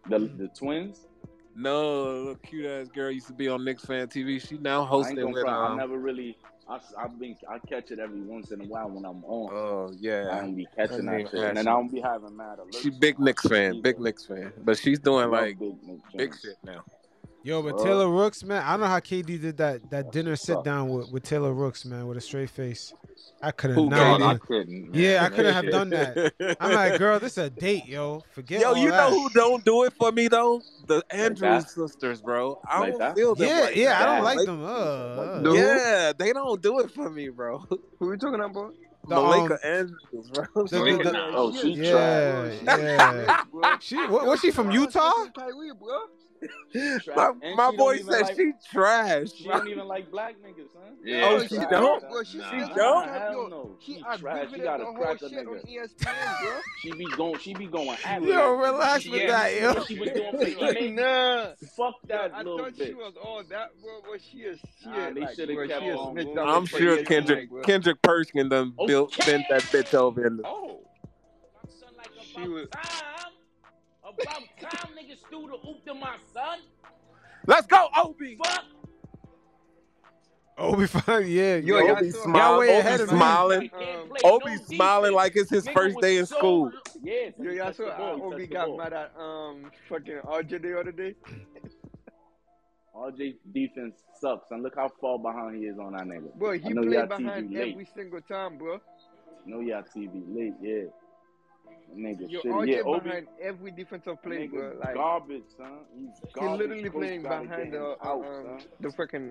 The 0.08 0.18
the 0.38 0.48
twins? 0.48 1.06
No, 1.54 2.02
little 2.04 2.34
cute 2.36 2.66
ass 2.66 2.88
girl 2.88 3.10
used 3.10 3.26
to 3.28 3.32
be 3.32 3.48
on 3.48 3.64
Knicks 3.64 3.84
fan 3.84 4.08
TV. 4.08 4.40
She 4.46 4.58
now 4.58 4.80
I 4.80 4.80
ain't 4.80 4.88
hosting 4.88 5.32
with 5.32 5.42
front. 5.42 5.56
I 5.56 5.68
um. 5.70 5.76
never 5.76 5.98
really. 5.98 6.36
I 6.68 6.80
I've 6.98 7.18
been 7.18 7.36
I 7.48 7.58
catch 7.60 7.90
it 7.90 7.98
every 7.98 8.20
once 8.20 8.50
in 8.50 8.60
a 8.60 8.64
while 8.64 8.90
when 8.90 9.04
I'm 9.04 9.24
on. 9.24 9.50
Oh 9.52 9.92
yeah, 9.98 10.28
I 10.30 10.36
yeah, 10.36 10.40
don't 10.40 10.54
be 10.56 10.66
catching 10.76 11.06
name 11.06 11.24
that 11.24 11.30
shit, 11.30 11.44
and 11.44 11.56
then 11.56 11.68
I 11.68 11.72
don't 11.72 11.90
be 11.92 12.00
having 12.00 12.36
mad 12.36 12.58
She 12.70 12.90
alerts 12.90 13.00
big 13.00 13.18
on 13.18 13.24
Knicks 13.24 13.46
shit 13.46 13.52
fan, 13.52 13.80
big 13.82 13.96
either. 13.96 14.00
Knicks 14.00 14.26
fan, 14.26 14.52
but 14.58 14.78
she's 14.78 14.98
doing 14.98 15.30
like 15.30 15.58
big 15.58 15.76
big 16.16 16.34
shit 16.40 16.56
now. 16.64 16.84
Yo, 17.46 17.62
but 17.62 17.76
What? 17.76 17.84
Taylor 17.84 18.08
Rooks, 18.08 18.42
man, 18.42 18.60
I 18.60 18.72
don't 18.72 18.80
know 18.80 18.86
how 18.86 18.98
KD 18.98 19.40
did 19.40 19.56
that 19.58 19.88
that 19.90 20.10
dinner 20.10 20.34
sit 20.34 20.64
down 20.64 20.88
with, 20.88 21.12
with 21.12 21.22
Taylor 21.22 21.52
Rooks, 21.52 21.84
man, 21.84 22.08
with 22.08 22.18
a 22.18 22.20
straight 22.20 22.50
face. 22.50 22.92
I 23.40 23.52
could 23.52 23.70
have 23.70 23.76
Who, 23.76 23.88
dog, 23.88 24.20
I 24.20 24.32
not. 24.32 24.40
Couldn't, 24.40 24.92
Yeah, 24.92 25.22
I 25.22 25.28
couldn't 25.28 25.54
have 25.54 25.70
done 25.70 25.90
that. 25.90 26.56
I'm 26.58 26.72
like, 26.72 26.98
girl, 26.98 27.20
this 27.20 27.38
is 27.38 27.44
a 27.44 27.50
date, 27.50 27.86
yo. 27.86 28.24
Forget 28.32 28.64
all 28.64 28.76
you 28.76 28.88
know 28.90 29.10
who 29.10 29.30
don't 29.30 29.64
do 29.64 29.84
it 29.84 29.92
for 29.92 30.10
me 30.10 30.26
though? 30.26 30.60
The 30.88 31.04
Andrews 31.12 31.38
that? 31.66 31.70
sisters, 31.70 32.20
bro. 32.20 32.60
I 32.68 32.80
Like 32.80 32.90
don't 32.90 32.98
that? 32.98 33.14
feel 33.14 33.36
them 33.36 33.46
Yeah, 33.46 33.60
like 33.60 33.76
yeah, 33.76 33.88
that. 33.90 34.02
I 34.02 34.14
don't 34.16 34.24
like 34.24 34.36
Like, 34.38 34.46
them. 34.46 34.64
Uh, 34.64 35.16
Like. 35.16 35.42
The 35.42 35.42
that? 35.42 35.44
who? 35.44 35.54
yeah, 35.56 36.12
they 36.18 36.32
don't 36.32 36.60
do 36.60 36.80
it 36.80 36.90
for 36.90 37.10
me, 37.10 37.28
bro. 37.28 37.58
Who 38.00 38.10
you 38.10 38.16
talking 38.16 38.40
about? 38.40 38.74
The 39.08 39.14
Malika 39.14 39.54
um, 39.54 39.58
Andrews, 39.62 40.30
bro. 40.34 40.44
the, 40.64 40.78
the, 40.78 41.10
the 41.12 41.30
Oh, 41.32 41.52
She 41.52 41.60
she 41.76 41.80
is 41.80 41.90
tried. 41.90 42.32
bro. 42.32 42.42
yeah, 42.42 42.50
She 42.58 42.64
yeah. 42.66 43.24
trash, 43.24 43.44
bro. 43.52 43.76
She 43.80 43.96
what 44.08 44.24
Yo, 44.24 44.30
was 44.30 44.40
she 44.40 44.48
she 44.48 44.50
from 44.50 44.72
Utah? 44.72 45.12
Fucking 46.48 46.70
Kyrie, 46.72 47.00
bro. 47.04 47.14
my 47.14 47.32
And 47.42 47.56
my 47.56 47.70
boy 47.70 47.98
don't 47.98 48.10
said 48.10 48.22
like. 48.22 48.36
she 48.36 48.52
trash, 48.70 49.32
She 49.32 49.44
don't 49.48 49.68
even 49.68 49.86
like 49.86 50.10
black 50.10 50.36
niggas, 50.36 50.72
son. 50.72 50.96
Yeah, 51.04 51.26
Oh, 51.26 51.42
she 51.42 51.48
she 51.48 51.56
don't. 51.58 51.70
don't, 51.70 52.08
bro. 52.08 52.22
She 52.22 52.38
nah. 52.38 52.50
She 52.50 52.58
got 52.58 52.76
don't. 52.76 53.08
Hell 53.08 53.48
no. 53.50 53.76
She 53.80 53.94
She 53.94 54.02
trash. 54.18 54.50
She 54.52 54.58
gotta 54.60 54.84
the 54.84 54.92
whole 54.92 54.94
crack 54.96 55.22
a 55.22 55.28
shit 55.28 55.46
on 55.46 55.54
nigga. 55.56 55.66
ESPN, 55.66 56.40
bro. 56.42 56.60
She 56.82 56.92
be 56.92 57.04
going. 57.16 57.38
She 57.40 57.54
be 57.54 57.66
going 57.66 57.96
She 57.96 58.04
at 58.04 58.20
was. 58.20 58.30
Yo, 58.30 58.52
relax 58.56 59.02
she, 59.02 59.10
with 59.10 59.20
yeah, 59.22 59.26
that, 59.28 59.60
yo. 59.60 59.84
She 59.84 59.98
was 59.98 60.10
doing 60.10 60.32
for 60.32 60.64
Ime? 60.78 60.94
nah. 60.94 61.46
Fuck 61.76 61.94
that 62.08 62.32
I 62.34 62.38
little 62.38 62.58
thought 62.58 62.76
she 62.76 62.94
was 62.94 63.14
all 63.22 63.42
that, 63.48 63.70
bro. 63.82 64.00
But 64.10 64.20
she 64.22 64.38
is, 64.38 64.58
she 64.82 64.88
Nah, 64.88 65.10
they 65.10 65.20
like, 65.22 65.34
should 65.34 65.48
have 65.50 65.68
kept 65.68 65.82
on 65.82 66.12
snitched 66.14 66.26
going. 66.34 66.38
out 66.38 66.48
I'm 66.48 66.66
sure 66.66 67.04
Kendrick. 67.04 67.62
Kendrick 67.64 68.02
Perkins 68.02 68.50
done 68.50 68.74
built 68.86 69.16
bent 69.24 69.44
that 69.50 69.62
bitch 69.64 69.94
over 69.94 70.26
in 70.26 70.36
the 70.38 70.46
oh, 70.46 70.80
She 72.34 72.48
was. 72.48 72.68
About 74.22 74.42
time 74.60 74.90
niggas 74.96 75.18
threw 75.28 75.46
the 75.48 75.68
oop 75.68 75.84
to 75.86 75.94
my 75.94 76.16
son. 76.32 76.60
Let's 77.46 77.66
go, 77.66 77.88
Obi. 77.96 78.36
Fuck. 78.42 78.64
Obi 80.58 80.86
fine, 80.86 81.26
yeah. 81.28 81.56
Yo, 81.56 81.78
Yo, 81.78 81.86
y'all 81.86 81.96
Obi 81.98 82.10
saw 82.10 82.22
smile. 82.24 82.54
Obi 82.54 82.68
ahead 82.68 83.00
of 83.00 83.08
smiling. 83.10 83.70
Um, 83.74 84.12
Obi 84.24 84.56
smiling 84.56 85.12
like 85.12 85.36
it's 85.36 85.50
his 85.50 85.68
first 85.68 86.00
day 86.00 86.16
in 86.16 86.26
school. 86.26 86.72
Yes, 87.02 87.34
yo, 87.38 87.50
y'all 87.50 87.66
touched 87.66 87.76
saw 87.76 88.14
uh, 88.14 88.22
Obi 88.22 88.46
got 88.46 88.66
ball. 88.68 88.78
mad 88.78 88.92
at 88.94 89.12
um 89.18 89.70
fucking 89.88 90.20
RJ 90.24 90.62
the 90.62 90.80
other 90.80 90.92
day. 90.92 91.14
RJ 92.96 93.34
defense 93.52 93.94
sucks, 94.18 94.46
and 94.50 94.62
look 94.62 94.74
how 94.74 94.90
far 95.00 95.18
behind 95.18 95.56
he 95.62 95.66
is 95.66 95.78
on 95.78 95.92
that 95.92 96.06
nigga. 96.06 96.32
Bro, 96.34 96.52
I 96.52 96.58
he 96.58 96.70
know 96.70 96.82
played 96.82 96.94
y'all 96.94 97.06
behind 97.06 97.50
TV 97.50 97.54
late. 97.54 97.72
every 97.72 97.88
single 97.94 98.20
time, 98.22 98.56
bro. 98.56 98.80
know 99.44 99.60
y'all 99.60 99.82
TV 99.94 100.10
late, 100.34 100.54
yeah. 100.62 100.84
Nigga, 101.94 102.30
Yo, 102.30 102.40
shit, 102.40 102.52
RJ 102.52 102.68
yeah. 102.68 102.80
Obi, 102.84 103.00
behind 103.04 103.26
every 103.40 103.70
defensive 103.70 104.22
play, 104.22 104.48
nigga, 104.48 104.50
bro. 104.52 104.72
Like 104.80 104.94
garbage, 104.94 105.42
son. 105.56 105.78
He's 105.94 106.10
he 106.20 106.32
garbage. 106.34 106.58
literally 106.60 106.82
Coach 106.84 106.92
playing 106.92 107.22
behind 107.22 107.50
the 107.72 107.78
him 107.78 107.96
out, 108.02 108.24
um, 108.24 108.58
the 108.80 108.88
freaking 108.88 109.30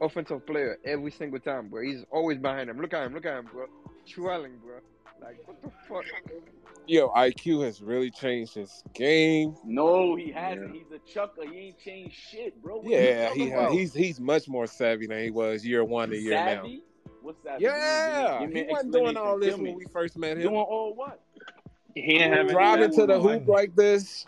offensive 0.00 0.44
player 0.46 0.78
every 0.84 1.10
single 1.10 1.38
time, 1.40 1.68
bro. 1.68 1.82
He's 1.82 2.04
always 2.10 2.38
behind 2.38 2.70
him. 2.70 2.80
Look 2.80 2.94
at 2.94 3.06
him, 3.06 3.14
look 3.14 3.26
at 3.26 3.38
him, 3.38 3.48
bro. 3.52 3.66
Trailing, 4.06 4.58
bro. 4.58 4.78
Like 5.20 5.36
what 5.46 5.60
the 5.62 5.70
fuck? 5.88 6.04
Yo, 6.86 7.08
IQ 7.10 7.64
has 7.64 7.82
really 7.82 8.10
changed 8.10 8.54
his 8.54 8.82
game. 8.94 9.54
No, 9.64 10.14
he 10.16 10.30
hasn't. 10.32 10.74
He's 10.74 10.90
a 10.94 10.98
chucker. 11.00 11.42
He 11.44 11.58
ain't 11.58 11.78
changed 11.78 12.16
shit, 12.16 12.60
bro. 12.62 12.78
What 12.78 12.90
Yeah, 12.90 13.32
he 13.34 13.50
about? 13.50 13.72
he's 13.72 13.92
he's 13.92 14.18
much 14.20 14.48
more 14.48 14.66
savvy 14.66 15.06
than 15.06 15.22
he 15.22 15.30
was 15.30 15.66
year 15.66 15.84
one 15.84 16.10
to 16.10 16.16
year 16.16 16.34
now. 16.34 16.66
What's 17.20 17.42
that? 17.42 17.60
Yeah, 17.60 18.38
Give 18.40 18.48
me, 18.48 18.54
give 18.54 18.54
me, 18.54 18.54
he 18.54 18.54
give 18.54 18.54
me 18.54 18.60
an 18.60 18.68
wasn't 18.70 18.92
doing 18.92 19.16
all 19.18 19.38
this 19.38 19.56
when 19.56 19.74
we 19.74 19.84
first 19.92 20.16
met 20.16 20.36
him. 20.38 20.44
Doing 20.44 20.54
all 20.54 20.94
what? 20.94 21.20
He 22.02 22.18
didn't 22.18 22.32
have 22.34 22.48
driving 22.48 22.92
to 22.92 23.06
the 23.06 23.20
hoop 23.20 23.44
IQ. 23.44 23.48
like 23.48 23.74
this, 23.76 24.26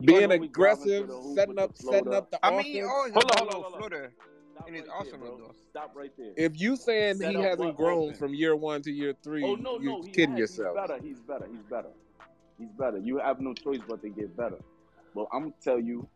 being 0.00 0.28
wasn't 0.28 0.32
always 0.32 0.50
driving 0.50 0.82
aggressive, 0.82 1.06
to 1.06 1.12
the 1.12 1.18
hoop 1.20 1.36
setting 1.36 1.58
up, 1.58 1.76
setting 1.76 2.14
up 2.14 2.30
the 2.30 2.44
I 2.44 2.50
oh, 2.50 2.58
offense. 2.58 2.64
mean, 2.66 2.74
he 2.74 2.80
Hold 2.80 2.90
on, 3.06 3.12
hold 3.14 3.30
on, 3.30 3.52
hold 3.62 3.64
on. 3.74 3.80
floater 3.80 4.12
Stop 4.54 4.68
in 4.68 4.74
his 4.74 4.82
right 4.82 4.88
there, 4.88 4.96
arsenal, 4.96 5.36
though. 5.38 5.54
Stop 5.70 5.92
right 5.96 6.12
there. 6.18 6.32
If 6.36 6.60
you 6.60 6.76
saying 6.76 7.16
Set 7.16 7.34
he 7.34 7.40
hasn't 7.40 7.76
grown 7.76 8.04
offense? 8.08 8.18
from 8.18 8.34
year 8.34 8.56
one 8.56 8.82
to 8.82 8.90
year 8.92 9.14
three, 9.22 9.44
Oh 9.44 9.54
no, 9.54 9.78
you're 9.80 9.98
no, 9.98 10.02
kidding 10.02 10.32
has. 10.32 10.38
yourself. 10.40 10.76
He's 10.76 10.86
better. 10.88 11.00
He's 11.02 11.18
better. 11.20 11.46
He's 11.50 11.62
better. 11.70 11.88
He's 12.58 12.68
better. 12.78 12.98
You 12.98 13.18
have 13.18 13.40
no 13.40 13.54
choice 13.54 13.80
but 13.88 14.02
to 14.02 14.08
get 14.10 14.36
better. 14.36 14.58
But 15.14 15.26
I'm 15.32 15.42
gonna 15.44 15.54
tell 15.62 15.80
you 15.80 16.06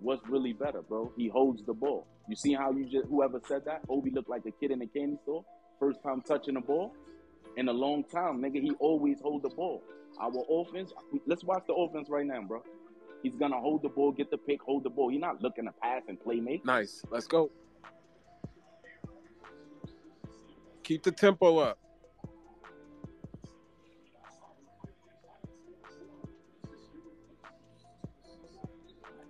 what's 0.00 0.26
really 0.28 0.52
better, 0.52 0.82
bro. 0.82 1.12
He 1.16 1.28
holds 1.28 1.62
the 1.64 1.74
ball. 1.74 2.06
You 2.28 2.36
see 2.36 2.54
how 2.54 2.72
you 2.72 2.84
just 2.84 3.06
whoever 3.08 3.40
said 3.46 3.64
that? 3.66 3.82
Obi 3.88 4.10
looked 4.10 4.28
like 4.30 4.44
a 4.46 4.50
kid 4.50 4.70
in 4.70 4.82
a 4.82 4.86
candy 4.86 5.18
store. 5.22 5.44
First 5.78 6.02
time 6.02 6.22
touching 6.22 6.54
the 6.54 6.60
ball 6.60 6.94
in 7.56 7.68
a 7.68 7.72
long 7.72 8.04
time, 8.04 8.40
nigga. 8.40 8.60
He 8.62 8.72
always 8.78 9.20
hold 9.20 9.42
the 9.42 9.50
ball. 9.50 9.82
Our 10.20 10.44
offense. 10.48 10.92
Let's 11.26 11.44
watch 11.44 11.64
the 11.66 11.74
offense 11.74 12.08
right 12.08 12.26
now, 12.26 12.42
bro. 12.42 12.62
He's 13.22 13.34
gonna 13.34 13.60
hold 13.60 13.82
the 13.82 13.88
ball, 13.88 14.12
get 14.12 14.30
the 14.30 14.38
pick, 14.38 14.62
hold 14.62 14.84
the 14.84 14.90
ball. 14.90 15.08
He's 15.10 15.20
not 15.20 15.42
looking 15.42 15.64
to 15.64 15.72
pass 15.82 16.02
and 16.08 16.20
play 16.20 16.40
make. 16.40 16.64
Nice. 16.64 17.02
Let's 17.10 17.26
go. 17.26 17.50
Keep 20.82 21.02
the 21.02 21.10
tempo 21.10 21.58
up. 21.58 21.78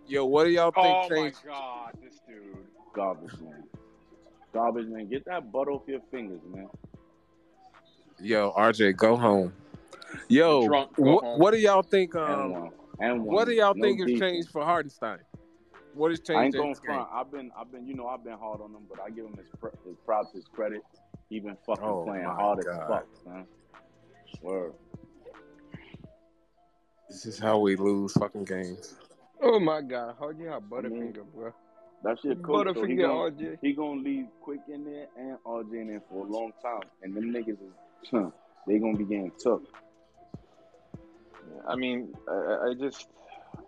Yo, 0.09 0.25
what 0.25 0.45
do 0.45 0.51
y'all 0.51 0.71
think 0.71 0.87
Oh 0.87 1.09
my 1.11 1.33
god, 1.45 1.93
this 2.03 2.21
dude. 2.29 2.57
Garbage 2.93 3.33
man. 3.41 3.65
Garbage 4.53 4.87
man. 4.87 5.09
Get 5.09 5.25
that 5.25 5.51
butt 5.51 5.69
off 5.69 5.83
your 5.87 6.01
fingers, 6.11 6.41
man. 6.49 6.69
Yo, 8.21 8.53
RJ, 8.53 8.97
go 8.97 9.17
home. 9.17 9.53
Yo, 10.29 10.67
Drunk, 10.67 10.97
go 10.97 11.37
what, 11.37 11.53
do 11.53 11.59
y'all 11.59 11.83
think? 11.83 12.15
And 12.15 12.25
Um, 12.25 12.51
one. 12.51 12.71
And 13.01 13.25
one. 13.25 13.35
what 13.35 13.45
do 13.47 13.53
y'all 13.53 13.75
No 13.75 13.83
think 13.83 14.01
has 14.01 14.07
defense. 14.07 14.21
changed 14.21 14.49
for 14.51 14.65
Hartenstein? 14.65 15.19
What 15.95 16.11
has 16.11 16.21
I 16.31 16.45
ain't 16.45 16.55
changed 16.55 16.57
going 16.57 16.75
front. 16.75 17.09
I've 17.13 17.31
been, 17.31 17.51
I've 17.59 17.71
been, 17.73 17.87
you 17.87 17.95
know, 17.95 18.07
I've 18.07 18.23
been 18.25 18.39
hard 18.39 18.61
on 18.61 18.71
him, 18.71 18.83
but 18.89 19.01
I 19.01 19.11
give 19.11 19.25
him 19.25 19.35
his, 19.37 19.47
pr- 19.59 19.69
his 19.87 19.97
props, 20.05 20.33
his 20.35 20.45
credit. 20.45 20.83
He 21.31 21.41
been 21.41 21.57
fucking 21.67 21.85
Oh, 21.85 22.05
playing 22.05 22.25
my 22.25 22.35
hard 22.35 22.65
God. 22.65 22.81
as 22.81 22.87
fuck, 22.87 23.07
man. 23.27 23.47
Word. 24.43 24.73
This 27.09 27.25
is 27.27 27.39
how 27.39 27.59
we 27.59 27.77
lose 27.77 28.13
fucking 28.13 28.45
games. 28.45 28.95
Oh 29.41 29.61
my 29.61 29.81
god, 29.81 30.17
how 30.19 30.31
you 30.31 30.47
have 30.47 30.63
I 30.77 30.81
mean, 30.83 31.13
Butterfinger, 31.13 31.25
bro? 31.35 31.53
That's 32.03 32.23
your 32.25 32.35
coach, 32.37 32.75
so 32.75 32.85
he 32.85 32.95
Butterfinger, 32.95 33.03
gonna, 33.03 33.31
RJ. 33.31 33.59
he 33.63 33.73
gonna 33.73 34.01
leave 34.01 34.27
quick 34.41 34.61
in 34.69 34.85
there 34.85 35.07
and 35.17 35.39
RJ 35.47 35.81
in 35.81 35.89
there 35.89 36.03
for 36.09 36.27
a 36.27 36.29
long 36.29 36.53
time, 36.63 36.83
and 37.03 37.15
them 37.15 37.33
niggas 37.33 37.51
is, 37.51 38.09
huh, 38.11 38.31
they 38.67 38.79
gonna 38.79 38.97
be 38.97 39.05
getting 39.05 39.33
took. 39.39 39.63
I 41.69 41.77
mean, 41.77 42.13
I- 42.29 42.33
I, 42.33 42.69
I 42.71 42.75
just, 42.75 43.07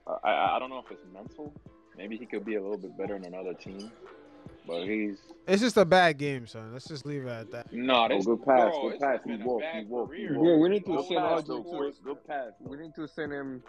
I, 0.07 0.29
I 0.31 0.57
I 0.57 0.59
don't 0.59 0.71
know 0.71 0.79
if 0.79 0.91
it's 0.91 1.05
mental. 1.13 1.53
Maybe 1.97 2.17
he 2.17 2.27
could 2.27 2.45
be 2.45 2.55
a 2.55 2.63
little 2.63 2.79
bit 2.79 2.97
better 2.97 3.17
in 3.17 3.25
another 3.25 3.55
team, 3.55 3.91
but 4.67 4.85
he's 4.87 5.19
It's 5.47 5.63
just 5.63 5.77
a 5.77 5.85
bad 5.85 6.17
game, 6.19 6.47
son. 6.47 6.73
Let's 6.73 6.87
just 6.87 7.05
leave 7.05 7.25
it 7.27 7.29
at 7.31 7.51
that. 7.51 7.73
no. 7.73 8.05
Oh, 8.05 8.09
This, 8.09 8.27
good 8.27 8.45
pass, 8.45 8.71
bro, 8.71 8.83
good 8.83 8.93
it's 8.95 9.05
pass. 9.05 9.21
He 9.25 9.31
been 9.37 9.45
walked, 9.45 9.65
he 9.73 9.81
bad 9.81 9.89
walked. 9.89 10.15
Yeah, 10.17 10.57
we 10.57 10.69
need 10.69 10.87
to 10.87 10.93
Good 10.93 11.05
send 11.07 11.21
pass 11.21 11.43
RJ 11.43 11.47
though, 11.47 11.63
to. 11.63 11.93
Good 12.05 12.25
pass. 12.27 12.53
We 12.61 12.77
need 12.77 12.95
to 12.95 13.09
send 13.09 13.33
him 13.33 13.63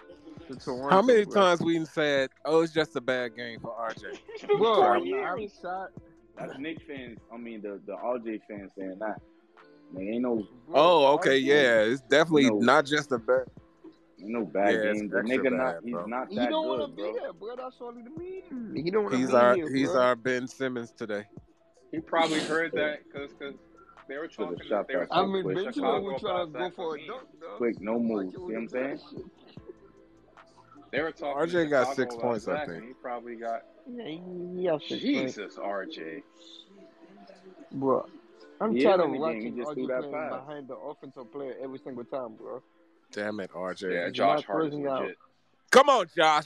to 0.48 0.56
Toronto. 0.56 0.90
How 0.90 1.02
many 1.02 1.26
bro. 1.26 1.34
times 1.34 1.62
we 1.62 1.84
said, 1.86 2.30
"Oh, 2.46 2.62
it's 2.62 2.74
just 2.74 2.96
a 2.96 3.02
bad 3.02 3.36
game 3.36 3.60
for 3.60 3.72
RJ"? 3.72 4.20
Bro, 4.58 4.76
Four 4.76 4.96
I'm, 4.98 5.06
years. 5.06 5.26
I'm 5.28 5.50
shot. 5.62 5.90
That's 6.38 6.58
Knick 6.58 6.78
fans. 6.88 7.18
I 7.34 7.38
mean, 7.38 7.62
the 7.62 7.82
the 7.86 7.94
RJ 7.94 8.42
fans 8.48 8.72
saying 8.78 8.98
that. 9.00 9.20
Man, 9.92 10.08
ain't 10.08 10.22
no, 10.22 10.40
oh, 10.40 10.48
Bro, 10.68 10.76
Oh, 10.82 11.14
okay, 11.16 11.42
RJ, 11.42 11.46
yeah. 11.46 11.82
It's 11.82 12.02
definitely 12.02 12.50
No. 12.52 12.60
not 12.60 12.86
just 12.86 13.12
a 13.12 13.18
bad. 13.18 13.46
Ain't 14.22 14.30
no 14.32 14.46
bad 14.46 14.72
Yeah, 14.72 14.92
it's 14.92 15.00
game. 15.00 15.10
The 15.10 15.18
extra 15.20 15.44
nigga 15.44 15.58
not, 15.58 15.74
bad, 15.74 15.84
he's 15.84 15.94
bro. 15.94 16.06
not 16.06 16.30
He 16.30 16.36
don't 16.36 16.68
want 16.68 16.82
to 16.82 16.88
good, 16.88 16.96
be 16.96 17.02
bro. 17.02 17.14
here, 17.14 17.34
bro. 17.34 17.56
That's 17.56 17.76
all 17.82 17.90
it 17.90 18.18
means. 18.18 18.86
He 18.86 18.92
don't 18.92 19.04
want 19.04 19.14
to 19.14 19.20
He's 19.20 19.30
be 19.30 19.36
our 19.36 19.56
here, 19.56 19.70
he's 19.70 19.90
bro. 19.90 20.02
our 20.02 20.16
Ben 20.16 20.48
Simmons 20.48 20.92
today. 20.92 21.26
He 21.92 22.00
probably 22.00 22.40
heard 22.42 22.72
that 22.74 23.00
because 23.12 23.32
they 24.08 24.18
were 24.18 24.28
Should've 24.28 24.50
talking. 24.50 24.68
shot 24.68 24.88
They 24.88 24.96
were 24.96 25.08
that 25.08 25.12
I 25.12 25.26
mean, 25.26 25.44
quick. 25.44 25.58
to 25.58 25.64
Benjamin 25.64 25.74
Chicago 25.74 26.12
was 26.12 26.22
trying 26.22 26.54
to 26.54 26.60
go 26.60 26.72
for 26.76 26.96
a 26.96 27.08
dunk, 27.08 27.28
though. 27.40 27.58
Quick, 27.58 27.82
no 27.82 28.00
moves. 28.00 28.36
RJ 28.36 28.38
See 28.38 28.40
what 28.40 28.56
I'm 28.58 28.68
saying? 28.70 29.00
They 30.92 31.02
were 31.02 31.12
talking. 31.12 31.50
RJ 31.50 31.70
got 31.70 31.96
six 31.96 32.16
points, 32.16 32.48
I 32.48 32.66
think. 32.66 32.84
he 32.84 32.94
probably 33.02 33.36
got 33.36 33.62
Yeah, 33.88 34.06
he 34.06 34.66
has 34.66 34.82
six 34.88 35.04
points. 35.04 35.36
Jesus, 35.36 35.58
RJ. 35.58 36.24
Bro, 37.72 38.06
I'm 38.62 38.76
He 38.76 38.84
tired 38.84 39.00
is 39.00 39.06
of 39.06 39.06
in 39.06 39.12
the 39.14 39.18
game. 39.18 39.42
He 39.44 39.50
watching 39.50 39.56
just 39.58 39.72
RJ 39.72 39.76
threw 39.76 39.88
playing 39.88 40.30
behind 40.30 40.68
the 40.68 40.76
offensive 40.76 41.32
player 41.32 41.56
every 41.64 41.80
single 41.80 42.04
time, 42.06 42.36
bro. 42.36 42.62
Damn 43.12 43.40
it, 43.40 43.52
RJ. 43.52 43.94
Yeah, 43.94 44.10
Josh 44.10 44.38
not 44.40 44.46
Hart 44.46 44.68
is 44.68 44.74
legit. 44.74 45.18
Come 45.72 45.90
on, 45.90 46.08
Josh. 46.16 46.46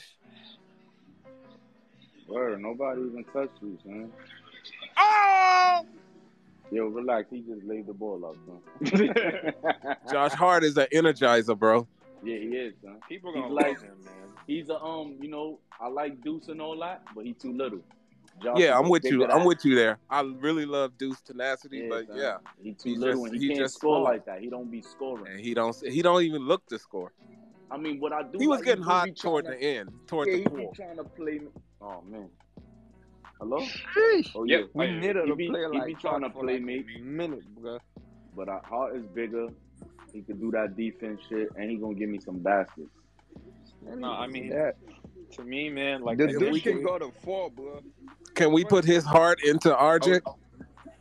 Word, 2.27 2.61
nobody 2.61 3.01
even 3.01 3.23
touched 3.25 3.61
you, 3.61 3.77
son. 3.83 4.11
Oh! 4.97 5.85
Yo, 6.71 6.85
relax. 6.87 7.27
He 7.29 7.41
just 7.41 7.63
laid 7.65 7.85
the 7.85 7.93
ball 7.93 8.25
up, 8.25 8.35
son. 8.47 9.13
Josh 10.11 10.31
Hart 10.33 10.63
is 10.63 10.77
an 10.77 10.87
energizer, 10.93 11.57
bro. 11.57 11.87
Yeah, 12.23 12.37
he 12.37 12.47
is, 12.47 12.73
son. 12.81 12.97
People 13.09 13.33
He's 13.33 13.41
gonna 13.43 13.53
like, 13.53 13.81
him, 13.81 13.97
man. 14.03 14.13
he's 14.47 14.69
a 14.69 14.81
um, 14.81 15.15
you 15.19 15.29
know, 15.29 15.59
I 15.79 15.87
like 15.89 16.23
Deuce 16.23 16.47
and 16.47 16.61
all 16.61 16.79
that, 16.79 17.03
but 17.13 17.25
he 17.25 17.33
too 17.33 17.53
little. 17.53 17.81
Josh 18.43 18.59
Yeah, 18.59 18.77
I'm 18.77 18.89
with 18.89 19.03
you. 19.05 19.23
I'm 19.25 19.39
that. 19.39 19.47
with 19.47 19.65
you 19.65 19.75
there. 19.75 19.99
I 20.09 20.21
really 20.21 20.65
love 20.65 20.97
Deuce 20.97 21.21
tenacity, 21.21 21.79
Yeah, 21.81 21.89
but 21.89 22.07
son. 22.07 22.17
yeah, 22.17 22.37
he 22.61 22.73
too 22.73 22.89
he's 22.89 22.97
little 22.99 23.23
just 23.23 23.33
and 23.33 23.41
he, 23.41 23.47
he 23.47 23.47
can't 23.49 23.59
just 23.59 23.75
score 23.75 23.95
small, 23.97 24.03
like 24.03 24.25
that. 24.25 24.41
He 24.41 24.49
don't 24.49 24.69
be 24.69 24.81
scoring. 24.81 25.27
and 25.27 25.39
he 25.39 25.53
don't 25.53 25.75
he 25.87 26.01
don't 26.01 26.23
even 26.23 26.47
look 26.47 26.65
to 26.67 26.77
score. 26.79 27.11
I 27.71 27.77
mean, 27.77 27.99
what 27.99 28.13
I 28.13 28.21
do, 28.23 28.37
He 28.37 28.47
was 28.47 28.59
like, 28.59 28.65
getting 28.65 28.83
do 28.83 28.89
be 28.89 28.93
hot 28.93 29.09
toward 29.15 29.45
to, 29.45 29.51
the 29.51 29.57
end, 29.57 29.89
toward 30.07 30.27
yeah, 30.27 30.35
the 30.35 30.39
he 30.41 30.47
be 30.49 30.69
trying 30.75 30.97
to 30.97 31.03
play. 31.03 31.41
Oh 31.81 32.01
man, 32.07 32.29
hello. 33.39 33.59
Sheesh. 33.59 34.31
Oh 34.35 34.43
yeah, 34.43 34.57
Yep. 34.57 34.69
We 34.73 34.85
I- 34.85 34.99
needed 34.99 35.29
a 35.29 35.35
be 35.35 35.47
player 35.49 35.69
he 35.71 35.79
like 35.79 35.87
be 35.87 35.95
trying 35.95 36.21
to 36.21 36.29
play 36.29 36.53
like 36.53 36.61
me, 36.63 36.85
minute, 37.01 37.43
bro. 37.55 37.79
but 38.35 38.49
our 38.49 38.61
heart 38.63 38.95
is 38.95 39.03
bigger. 39.07 39.47
He 40.11 40.21
could 40.21 40.39
do 40.39 40.51
that 40.51 40.77
defense 40.77 41.21
shit, 41.27 41.49
and 41.55 41.71
he 41.71 41.77
gonna 41.77 41.95
give 41.95 42.09
me 42.09 42.19
some 42.19 42.39
baskets. 42.39 42.89
No, 43.81 44.11
I 44.11 44.27
mean, 44.27 44.49
That 44.49 44.75
to 45.35 45.43
me, 45.43 45.69
man, 45.69 46.01
like 46.01 46.17
the 46.17 46.27
dude 46.27 46.53
we 46.53 46.61
can 46.61 46.73
can, 46.73 46.83
go 46.83 46.99
to 46.99 47.11
four, 47.23 47.49
bro. 47.49 47.81
Can 48.35 48.53
we 48.53 48.65
put 48.65 48.85
his 48.85 49.05
heart 49.05 49.39
into 49.43 49.69
oh, 50.01 50.15
RJ? 50.15 50.21
oh 50.25 50.37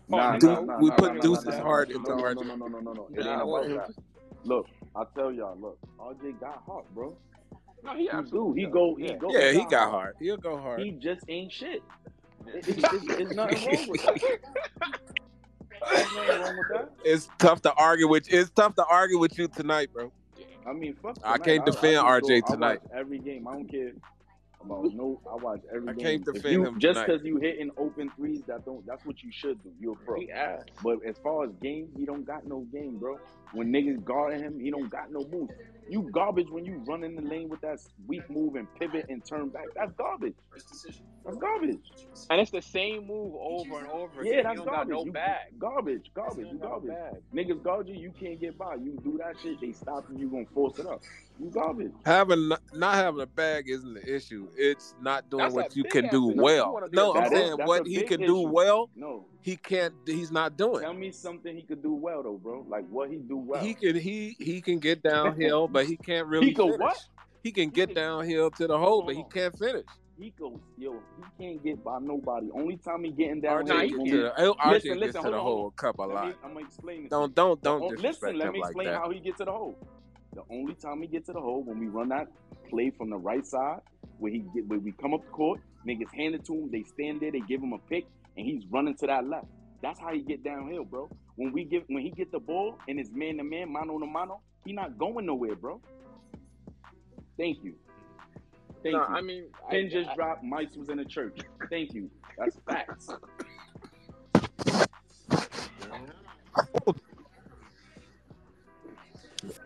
Nah, 0.08 0.36
no, 0.38 0.38
nah, 0.38 0.60
no, 0.60 0.60
nah, 0.60 0.80
we 0.80 0.90
nah, 0.90 0.98
put 0.98 1.12
nah, 1.12 1.26
nah, 1.26 1.26
nah, 1.28 1.40
Deuce's 1.40 1.58
nah, 1.58 1.62
nah. 1.64 1.64
heart 1.64 1.90
No, 1.92 1.98
into 1.98 2.12
no, 2.12 2.28
no, 2.30 2.42
RJ. 2.42 2.42
no, 2.42 2.56
no, 2.56 2.68
no, 2.68 2.80
no, 2.80 2.92
no. 2.94 3.10
It 3.14 3.26
Nah, 3.26 3.26
ain't 3.26 3.42
about 3.42 3.72
that. 3.74 3.90
Look, 4.44 4.66
I 4.96 5.04
tell 5.16 5.32
y'all, 5.32 5.58
look, 5.60 5.78
RJ 6.00 6.40
got 6.40 6.62
heart, 6.66 6.86
bro. 6.94 7.18
no, 7.82 7.96
he 7.96 8.10
He 8.10 8.22
do. 8.22 8.54
absolutely 8.54 8.56
He 8.56 8.66
go. 8.66 8.96
He 8.96 9.12
Yeah. 9.12 9.16
go. 9.16 9.36
Yeah, 9.38 9.40
He 9.40 9.52
he 9.52 9.64
got 9.64 9.66
got 9.66 9.90
heart. 9.90 9.90
heart. 9.90 10.16
He'll 10.20 10.38
go 10.38 10.58
hard. 10.60 10.84
He 10.84 10.92
just 10.92 11.24
ain't 11.28 11.52
shit. 11.52 11.84
It- 12.46 12.64
It's, 12.68 12.92
it's, 12.92 13.06
it's 13.16 13.32
nothing 13.32 13.62
wrong 13.62 13.86
with 13.88 14.02
that. 14.02 14.20
Wrong 16.36 16.56
with 16.56 16.68
that. 16.68 16.90
It's 17.04 17.28
tough 17.38 17.62
to 17.62 17.74
argue 17.74 18.08
with. 18.08 18.26
It's 18.32 18.50
tough 18.50 18.74
to 18.76 18.84
argue 18.86 19.18
with 19.18 19.38
you 19.38 19.48
tonight, 19.48 19.92
bro. 19.92 20.12
I 20.66 20.72
mean, 20.72 20.96
fuck 21.02 21.18
I 21.24 21.38
can't 21.38 21.64
I, 21.64 21.90
I 21.90 21.92
defend 21.92 22.06
RJ 22.06 22.46
go. 22.46 22.46
Tonight. 22.46 22.80
every 22.96 23.18
game. 23.20 23.48
I 23.48 23.52
don't 23.54 23.70
care 23.70 23.92
about 24.64 24.84
no. 24.94 25.20
I 25.30 25.36
watch 25.36 25.60
every 25.74 25.88
I 25.88 25.92
game. 25.92 26.04
can't 26.04 26.24
defend 26.24 26.52
you 26.52 26.64
him 26.64 26.78
just 26.78 27.04
because 27.04 27.22
you 27.24 27.36
hitting 27.36 27.70
open 27.76 28.10
threes, 28.16 28.42
that 28.46 28.64
don't. 28.64 28.86
That's 28.86 29.04
what 29.04 29.22
you 29.22 29.30
should 29.32 29.62
do. 29.62 29.70
You're 29.80 29.94
a 29.94 29.96
pro. 29.96 30.20
He 30.20 30.30
asked. 30.30 30.70
But 30.82 30.98
as 31.06 31.16
far 31.18 31.44
as 31.44 31.50
game, 31.62 31.88
he 31.96 32.04
don't 32.04 32.24
got 32.24 32.46
no 32.46 32.60
game, 32.72 32.98
bro. 32.98 33.18
When 33.52 33.72
niggas 33.72 34.02
guarding 34.04 34.40
him, 34.42 34.58
he 34.60 34.70
don't 34.70 34.88
got 34.88 35.12
no 35.12 35.26
moves. 35.30 35.52
You 35.88 36.08
garbage 36.10 36.48
when 36.48 36.64
you 36.64 36.82
run 36.86 37.04
in 37.04 37.16
the 37.16 37.22
lane 37.22 37.48
with 37.48 37.60
that 37.60 37.78
weak 38.06 38.28
move 38.30 38.54
and 38.54 38.66
pivot 38.78 39.06
and 39.10 39.22
turn 39.24 39.48
back. 39.48 39.66
That's 39.74 39.92
garbage. 39.92 40.34
That's 40.54 41.36
garbage. 41.36 41.80
And 42.30 42.40
it's 42.40 42.50
the 42.50 42.62
same 42.62 43.06
move 43.08 43.34
over 43.38 43.80
and 43.80 43.88
over 43.88 44.20
again. 44.22 44.32
Yeah, 44.32 44.42
that's 44.44 44.58
you 44.60 44.64
don't 44.64 44.74
got 44.74 44.88
no 44.88 45.04
you, 45.04 45.12
bag. 45.12 45.58
Garbage, 45.58 46.10
garbage, 46.14 46.46
You 46.46 46.52
you 46.52 46.58
no 46.58 46.66
garbage. 46.66 46.92
Niggas 47.34 47.62
guard 47.62 47.88
you, 47.88 47.94
you 47.94 48.12
can't 48.18 48.40
get 48.40 48.56
by. 48.56 48.76
You 48.76 48.98
do 49.04 49.18
that 49.18 49.34
shit, 49.42 49.60
they 49.60 49.72
stop 49.72 50.06
you, 50.10 50.18
you 50.18 50.28
gonna 50.30 50.46
force 50.54 50.78
it 50.78 50.86
up. 50.86 51.02
You 51.38 51.50
garbage. 51.50 51.92
Having 52.06 52.48
not 52.72 52.94
having 52.94 53.20
a 53.20 53.26
bag 53.26 53.68
isn't 53.68 53.94
the 53.94 54.14
issue. 54.16 54.48
It's 54.56 54.94
not 55.02 55.28
doing 55.30 55.42
That's 55.42 55.54
what 55.54 55.76
you 55.76 55.84
can 55.84 56.08
do 56.08 56.32
well. 56.34 56.80
No, 56.92 57.12
a 57.12 57.18
I'm 57.18 57.24
That 57.24 57.32
is- 57.32 57.38
saying 57.38 57.56
that's 57.58 57.68
what 57.68 57.86
he 57.86 57.98
big 57.98 58.08
can 58.08 58.20
do 58.20 58.40
well, 58.40 58.88
No. 58.96 59.26
He 59.42 59.56
can't. 59.56 59.94
He's 60.06 60.30
not 60.30 60.56
doing. 60.56 60.82
Tell 60.82 60.94
me 60.94 61.10
something 61.10 61.54
he 61.54 61.62
could 61.62 61.82
do 61.82 61.92
well 61.92 62.22
though, 62.22 62.38
bro. 62.42 62.64
Like 62.68 62.86
what 62.88 63.10
he 63.10 63.16
do 63.16 63.36
well. 63.36 63.62
He 63.62 63.74
can 63.74 63.96
he 63.96 64.36
he 64.38 64.60
can 64.60 64.78
get 64.78 65.02
downhill, 65.02 65.68
but 65.68 65.86
he 65.86 65.96
can't 65.96 66.26
really. 66.28 66.46
He 66.46 66.54
can 66.54 66.66
finish. 66.66 66.80
what? 66.80 66.98
He 67.42 67.50
can 67.50 67.70
get 67.70 67.94
downhill 67.94 68.50
to 68.52 68.66
the 68.68 68.78
hole, 68.78 69.02
but 69.02 69.16
he 69.16 69.24
can't 69.32 69.56
finish. 69.58 69.84
He 70.18 70.32
goes, 70.38 70.60
yo, 70.78 71.02
he 71.16 71.44
can't 71.44 71.64
get 71.64 71.82
by 71.82 71.98
nobody. 72.00 72.48
Only 72.54 72.76
time 72.76 73.02
he 73.02 73.10
getting 73.10 73.42
RJ 73.42 73.42
down 73.42 73.64
gets 73.64 73.92
to 73.92 73.96
the, 73.96 74.32
when 74.36 74.52
RJ 74.52 74.72
Listen, 74.72 74.98
gets 75.00 75.12
to 75.14 75.22
the 75.22 75.26
on, 75.26 75.32
hole 75.32 75.42
hold 75.42 75.72
a 75.76 75.80
couple 75.80 76.06
Let 76.06 76.08
me, 76.10 76.14
lot. 76.14 76.36
I'm 76.44 76.54
gonna 76.54 76.66
explain 76.66 77.02
this. 77.02 77.10
Don't 77.10 77.34
don't 77.34 77.60
don't 77.62 77.82
on- 77.82 77.90
disrespect 77.96 78.22
listen, 78.22 78.38
let 78.38 78.46
him 78.48 78.52
me 78.52 78.58
explain 78.60 78.86
that. 78.88 78.98
how 78.98 79.10
he 79.10 79.18
get 79.20 79.36
to 79.38 79.44
the 79.44 79.50
hole. 79.50 79.76
The 80.34 80.42
only 80.50 80.74
time 80.74 81.02
he 81.02 81.08
get 81.08 81.26
to 81.26 81.32
the 81.32 81.40
hole 81.40 81.64
when 81.64 81.80
we 81.80 81.88
run 81.88 82.10
that 82.10 82.28
play 82.70 82.90
from 82.96 83.10
the 83.10 83.16
right 83.16 83.44
side, 83.44 83.80
where 84.18 84.30
he 84.32 84.44
get 84.54 84.68
where 84.68 84.78
we 84.78 84.92
come 84.92 85.14
up 85.14 85.24
the 85.24 85.30
court, 85.30 85.60
niggas 85.86 86.14
hand 86.14 86.34
it 86.36 86.44
to 86.46 86.52
him, 86.54 86.70
they 86.70 86.84
stand 86.84 87.20
there, 87.20 87.32
they 87.32 87.40
give 87.40 87.60
him 87.60 87.72
a 87.72 87.78
pick, 87.90 88.06
and 88.36 88.46
he's 88.46 88.64
running 88.70 88.96
to 88.98 89.06
that 89.06 89.26
left. 89.26 89.46
That's 89.82 90.00
how 90.00 90.12
he 90.12 90.22
get 90.22 90.44
downhill, 90.44 90.84
bro. 90.84 91.10
When 91.36 91.52
we 91.52 91.64
give 91.64 91.84
when 91.88 92.02
he 92.02 92.10
get 92.10 92.32
the 92.32 92.40
ball 92.40 92.78
and 92.88 93.00
it's 93.00 93.10
man 93.12 93.38
to 93.38 93.44
man, 93.44 93.72
mano 93.72 93.98
to 93.98 94.06
mano, 94.06 94.42
he 94.64 94.72
not 94.72 94.98
going 94.98 95.26
nowhere, 95.26 95.56
bro. 95.56 95.80
Thank 97.38 97.64
you. 97.64 97.74
Thank 98.84 98.94
No, 98.94 99.06
you. 99.08 99.16
I 99.16 99.20
mean, 99.22 99.46
I, 99.68 99.72
Pin 99.72 99.90
just 99.90 100.10
I, 100.10 100.14
dropped. 100.14 100.44
Mice 100.44 100.76
was 100.76 100.88
in 100.90 100.98
the 100.98 101.04
church. 101.04 101.38
Thank 101.70 101.94
you. 101.94 102.10
That's 102.38 102.56
facts. 102.68 103.16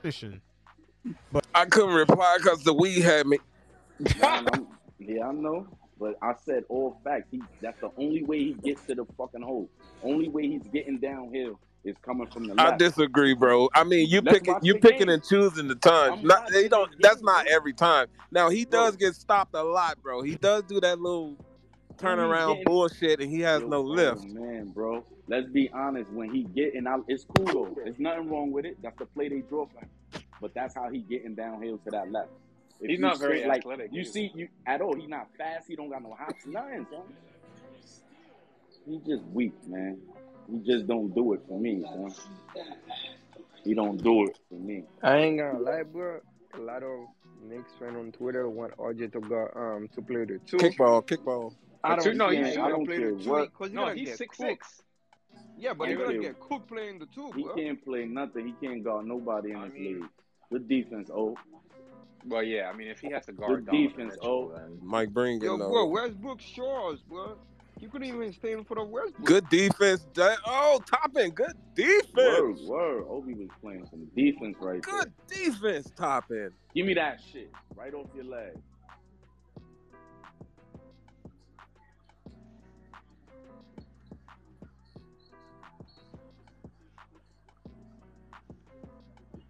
Finishing. 0.03 0.41
I 1.55 1.67
couldn't 1.67 1.95
reply 1.95 2.39
because 2.43 2.65
the 2.65 2.75
weed 2.75 3.03
had 3.03 3.27
me. 3.27 3.39
Yeah, 4.99 5.29
I 5.29 5.33
know. 5.33 5.67
But 5.99 6.17
I 6.23 6.35
said 6.45 6.65
all 6.69 7.01
facts. 7.05 7.29
He 7.31 7.41
that's 7.61 7.81
the 7.81 7.91
only 7.97 8.23
way 8.23 8.39
he 8.39 8.53
gets 8.55 8.85
to 8.87 8.95
the 8.95 9.07
fucking 9.17 9.43
hole. 9.43 9.71
Only 10.03 10.29
way 10.29 10.49
he's 10.49 10.67
getting 10.73 10.99
downhill 10.99 11.59
is 11.85 11.97
coming 12.03 12.27
from 12.27 12.45
the 12.45 12.55
left. 12.55 12.75
I 12.75 12.77
disagree, 12.77 13.35
bro. 13.35 13.71
I 13.75 13.85
mean, 13.85 14.09
you 14.09 14.21
picking 14.21 14.57
you 14.63 14.75
picking 14.79 15.07
game. 15.07 15.09
and 15.11 15.25
choosing 15.25 15.69
the 15.69 15.75
times. 15.75 16.21
I'm 16.21 16.27
Not 16.27 16.51
they 16.51 16.69
don't. 16.69 16.91
That's 17.01 17.23
not 17.23 17.47
every 17.47 17.73
time. 17.73 18.09
Now 18.31 18.51
he 18.51 18.65
Bro. 18.65 18.81
does 18.81 18.97
get 18.97 19.15
stopped 19.15 19.55
a 19.55 19.63
lot, 19.63 20.03
bro. 20.03 20.23
He 20.23 20.35
does 20.37 20.65
do 20.65 20.81
that 20.81 21.01
little 21.01 21.37
turn 21.97 22.19
around 22.19 22.49
getting- 22.51 22.65
bullshit, 22.65 23.21
and 23.21 23.31
he 23.31 23.41
has 23.41 23.63
Yo, 23.63 23.69
no 23.69 23.79
oh, 23.79 23.83
lift. 23.83 24.23
Oh 24.23 24.35
man, 24.35 24.67
bro. 24.69 25.05
Let's 25.29 25.49
be 25.49 25.71
honest. 25.73 26.11
When 26.13 26.31
he 26.31 26.43
getting 26.43 26.87
I, 26.87 26.99
it's 27.09 27.25
cool 27.37 27.47
though. 27.47 27.75
There's 27.75 27.99
nothing 27.99 28.29
wrong 28.31 28.53
with 28.53 28.67
it. 28.67 28.77
That's 28.83 28.99
the 28.99 29.07
play 29.07 29.29
they 29.29 29.41
draw 29.41 29.67
for 29.67 29.81
him. 29.81 29.91
But 30.41 30.53
that's 30.55 30.75
how 30.75 30.91
he 30.91 30.99
getting 31.01 31.35
downhill 31.35 31.79
to 31.79 31.91
that 31.91 32.13
left. 32.13 32.29
If 32.81 32.91
He's 32.91 32.99
you 32.99 33.03
not 33.03 33.19
very 33.19 33.45
like 33.47 33.61
athletic 33.61 33.93
you 33.93 34.03
either. 34.03 34.11
see 34.11 34.31
you 34.35 34.49
at 34.67 34.81
all. 34.81 34.95
He's 34.95 35.09
not 35.09 35.29
fast. 35.39 35.67
He 35.69 35.77
don't 35.77 35.89
got 35.91 36.03
no 36.03 36.15
hops. 36.19 36.45
Nothing, 36.47 36.87
son. 36.91 37.03
He 38.89 38.99
just 38.99 39.25
weak, 39.33 39.53
man. 39.67 39.99
He 40.51 40.59
just 40.59 40.87
don't 40.87 41.13
do 41.15 41.33
it 41.33 41.41
for 41.49 41.59
me, 41.59 41.83
son. 41.83 42.15
He 43.65 43.75
don't 43.75 44.01
do 44.03 44.25
it 44.27 44.39
for 44.49 44.55
me. 44.59 44.85
I 45.03 45.17
ain't 45.17 45.39
gonna 45.39 45.59
lie, 45.59 45.83
bro. 45.83 46.21
A 46.55 46.59
lot 46.61 46.83
of 46.83 47.07
Knicks 47.49 47.73
fans 47.79 47.97
on 47.97 48.13
Twitter 48.13 48.49
want 48.49 48.77
RJ 48.77 49.13
to 49.13 49.21
go 49.21 49.49
um 49.57 49.89
to 49.95 50.03
play 50.03 50.25
the 50.25 50.39
two. 50.47 50.57
Kickball, 50.59 51.05
kickball. 51.05 51.53
I 51.83 51.97
don't 51.97 52.05
two- 52.05 52.15
no, 52.15 52.31
see 52.31 52.37
he's 52.37 52.47
him 52.47 52.53
shooting. 52.53 52.63
I 52.63 52.71
gonna 52.71 52.77
don't 52.77 52.87
play 52.87 52.99
care 52.99 53.15
the 53.15 53.25
two 53.25 53.31
what. 53.31 53.51
because 53.53 53.69
he's 53.69 53.75
no, 53.75 53.89
he's 53.89 54.17
six 54.17 54.37
cooked. 54.37 54.49
six. 54.51 54.83
Yeah, 55.59 55.73
but 55.75 55.89
I 55.89 55.91
he's 55.93 55.99
gonna 55.99 56.19
get 56.19 56.39
cooked 56.41 56.69
playing 56.69 56.99
the 56.99 57.07
two, 57.07 57.33
He 57.35 57.43
bro. 57.43 57.55
can't 57.55 57.85
play 57.85 58.05
nothing. 58.05 58.47
He 58.47 58.67
can't 58.67 58.85
guard 58.85 59.07
nobody 59.07 59.51
in 59.53 59.57
I 59.57 59.65
this 59.69 59.75
mean- 59.75 60.01
league. 60.01 60.11
Good 60.53 60.69
defense, 60.69 61.11
oh. 61.13 61.35
Well, 62.29 62.43
yeah. 62.43 62.71
I 62.73 62.77
mean, 62.77 62.89
if 62.89 63.01
he 63.01 63.11
has 63.13 63.27
to 63.27 63.33
guard 63.33 63.67
Donovan 63.67 63.89
defense, 63.89 64.15
Mitchell, 64.17 64.53
oh. 64.53 64.59
then 64.59 64.79
Mike 64.83 65.11
Breen 65.11 65.41
Yo, 65.41 65.57
getting 65.57 65.59
bro, 65.59 65.85
no 65.85 65.87
Westbrook 65.87 66.41
Shores, 66.41 67.01
bro. 67.09 67.39
You 67.79 67.89
couldn't 67.89 68.09
even 68.09 68.33
stand 68.33 68.67
for 68.67 68.75
the 68.75 68.85
Westbrook. 68.85 69.27
good 69.27 69.49
defense. 69.49 70.07
That- 70.15 70.39
Oh, 70.47 70.81
Toppin, 70.87 71.31
good 71.31 71.47
Word, 71.47 71.55
defense. 71.77 72.61
word. 72.67 73.05
Obi 73.09 73.35
was 73.35 73.49
playing 73.61 73.87
some 73.91 74.07
defense 74.17 74.57
right 74.61 74.83
there. 74.83 75.03
Good 75.03 75.13
defense, 75.29 75.91
Toppin. 75.97 76.51
Give 76.75 76.87
me 76.87 76.95
that 76.95 77.21
shit 77.33 77.51
right 77.77 77.93
off 77.95 78.07
your 78.15 78.25
leg. 78.25 78.57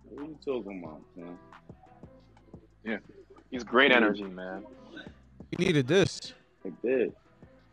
What 0.05 0.23
are 0.23 0.29
you 0.29 0.39
talking 0.45 0.83
about, 0.83 1.03
man? 1.17 1.39
He's 3.51 3.65
great 3.65 3.93
energy, 3.93 4.25
man. 4.25 4.65
He 5.51 5.65
needed 5.65 5.89
this. 5.89 6.33
Like 6.65 6.81
this. 6.83 7.13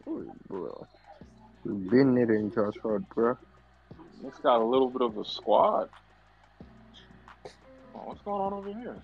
Ooh, 0.08 0.32
bro. 0.50 0.88
You 1.66 1.74
been 1.92 2.18
it 2.18 2.30
in 2.30 2.52
Josh 2.52 2.76
Hart, 2.84 3.04
bro. 3.16 3.38
Knicks 4.22 4.40
got 4.40 4.62
a 4.62 4.66
little 4.66 4.90
bit 4.90 5.02
of 5.02 5.18
a 5.18 5.26
squad. 5.26 5.90
Oh, 7.96 8.02
what's 8.06 8.22
going 8.22 8.42
on 8.42 8.54
over 8.54 8.70
here? 8.74 9.04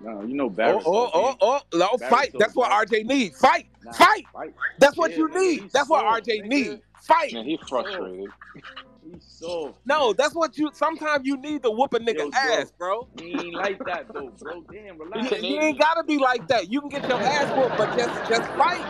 No, 0.00 0.22
you 0.22 0.34
know 0.36 0.50
Oh, 0.64 0.80
Barrett. 0.80 0.86
oh, 0.86 1.10
oh, 1.14 1.34
oh, 1.40 1.60
no, 1.74 1.98
fight. 1.98 2.34
That's 2.38 2.56
what 2.56 2.70
RJ 2.72 3.04
needs. 3.06 3.38
Fight, 3.38 3.66
Nah, 3.82 3.92
fight. 3.92 4.28
fight. 4.32 4.54
That's 4.78 4.96
what 4.98 5.16
Yeah, 5.16 5.16
you 5.16 5.28
nigga, 5.30 5.38
need. 5.38 5.62
he's 5.62 5.72
That's 5.72 5.88
what 5.90 6.04
RJ 6.04 6.44
needs. 6.44 6.82
Fight. 7.00 7.38
Man, 7.38 7.44
he's 7.46 7.60
frustrated. 7.68 8.32
He's 9.12 9.24
soft. 9.24 9.78
No, 9.84 10.12
that's 10.12 10.34
what 10.34 10.56
you. 10.58 10.70
Sometimes 10.72 11.26
you 11.26 11.36
need 11.36 11.62
to 11.62 11.70
whoop 11.70 11.94
a 11.94 11.98
nigga 11.98 12.18
Yo, 12.18 12.30
ass, 12.34 12.72
bro. 12.76 13.08
He 13.18 13.32
ain't 13.32 13.54
like 13.54 13.78
that 13.86 14.06
though, 14.12 14.30
bro. 14.40 14.62
Damn, 14.72 14.96
You, 14.96 15.04
relax. 15.04 15.42
you 15.42 15.60
ain't 15.60 15.78
gotta 15.78 16.02
be 16.04 16.18
like 16.18 16.46
that. 16.48 16.70
You 16.70 16.80
can 16.80 16.88
get 16.90 17.06
your 17.08 17.20
ass 17.22 17.50
whooped, 17.50 17.76
but 17.76 17.92
just 17.94 18.24
just 18.26 18.50
fight. 18.56 18.86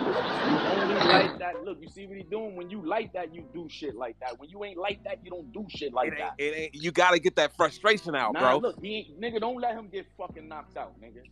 You 0.48 0.60
only 0.66 1.01
like 1.01 1.38
that. 1.38 1.62
Look, 1.64 1.78
you 1.80 1.88
see 1.88 2.06
what 2.06 2.16
he 2.16 2.22
doing? 2.22 2.56
When 2.56 2.70
you 2.70 2.86
like 2.86 3.12
that, 3.12 3.34
you 3.34 3.44
do 3.52 3.68
shit 3.68 3.94
like 3.94 4.18
that. 4.20 4.38
When 4.38 4.48
you 4.48 4.64
ain't 4.64 4.78
like 4.78 5.02
that, 5.05 5.18
you 5.24 5.30
don't 5.30 5.52
do 5.52 5.66
shit 5.68 5.93
like 5.93 6.09
It 6.09 6.10
ain't, 6.12 6.18
that. 6.20 6.34
it 6.38 6.56
ain't. 6.56 6.74
You 6.74 6.93
gotta 6.93 7.18
get 7.18 7.36
that 7.36 7.56
frustration 7.56 8.14
out, 8.14 8.32
Nah, 8.32 8.40
bro. 8.40 8.59
look, 8.59 8.76
he 8.80 8.97
ain't, 8.98 9.20
nigga, 9.20 9.40
don't 9.40 9.60
let 9.60 9.74
him 9.74 9.88
get 9.88 10.06
fucking 10.16 10.48
knocked 10.48 10.76
out, 10.76 10.94
nigga. 11.01 11.22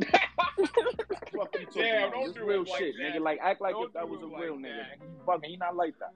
Fuck 1.36 1.54
you 1.58 1.66
Damn, 1.74 2.10
don't 2.12 2.26
This 2.26 2.34
do 2.34 2.44
real 2.46 2.60
him 2.60 2.64
like 2.66 2.78
shit, 2.80 2.94
that. 2.98 3.14
nigga. 3.14 3.20
Like 3.22 3.38
act 3.42 3.60
like 3.60 3.72
Don't 3.74 3.86
if 3.86 3.92
that 3.94 4.08
was 4.08 4.20
a 4.22 4.26
real 4.26 4.54
like 4.54 4.64
nigga. 4.70 4.76
that. 4.76 4.98
He 5.00 5.06
fucking, 5.26 5.50
he 5.50 5.56
not 5.56 5.76
like 5.76 5.94
that. 5.98 6.12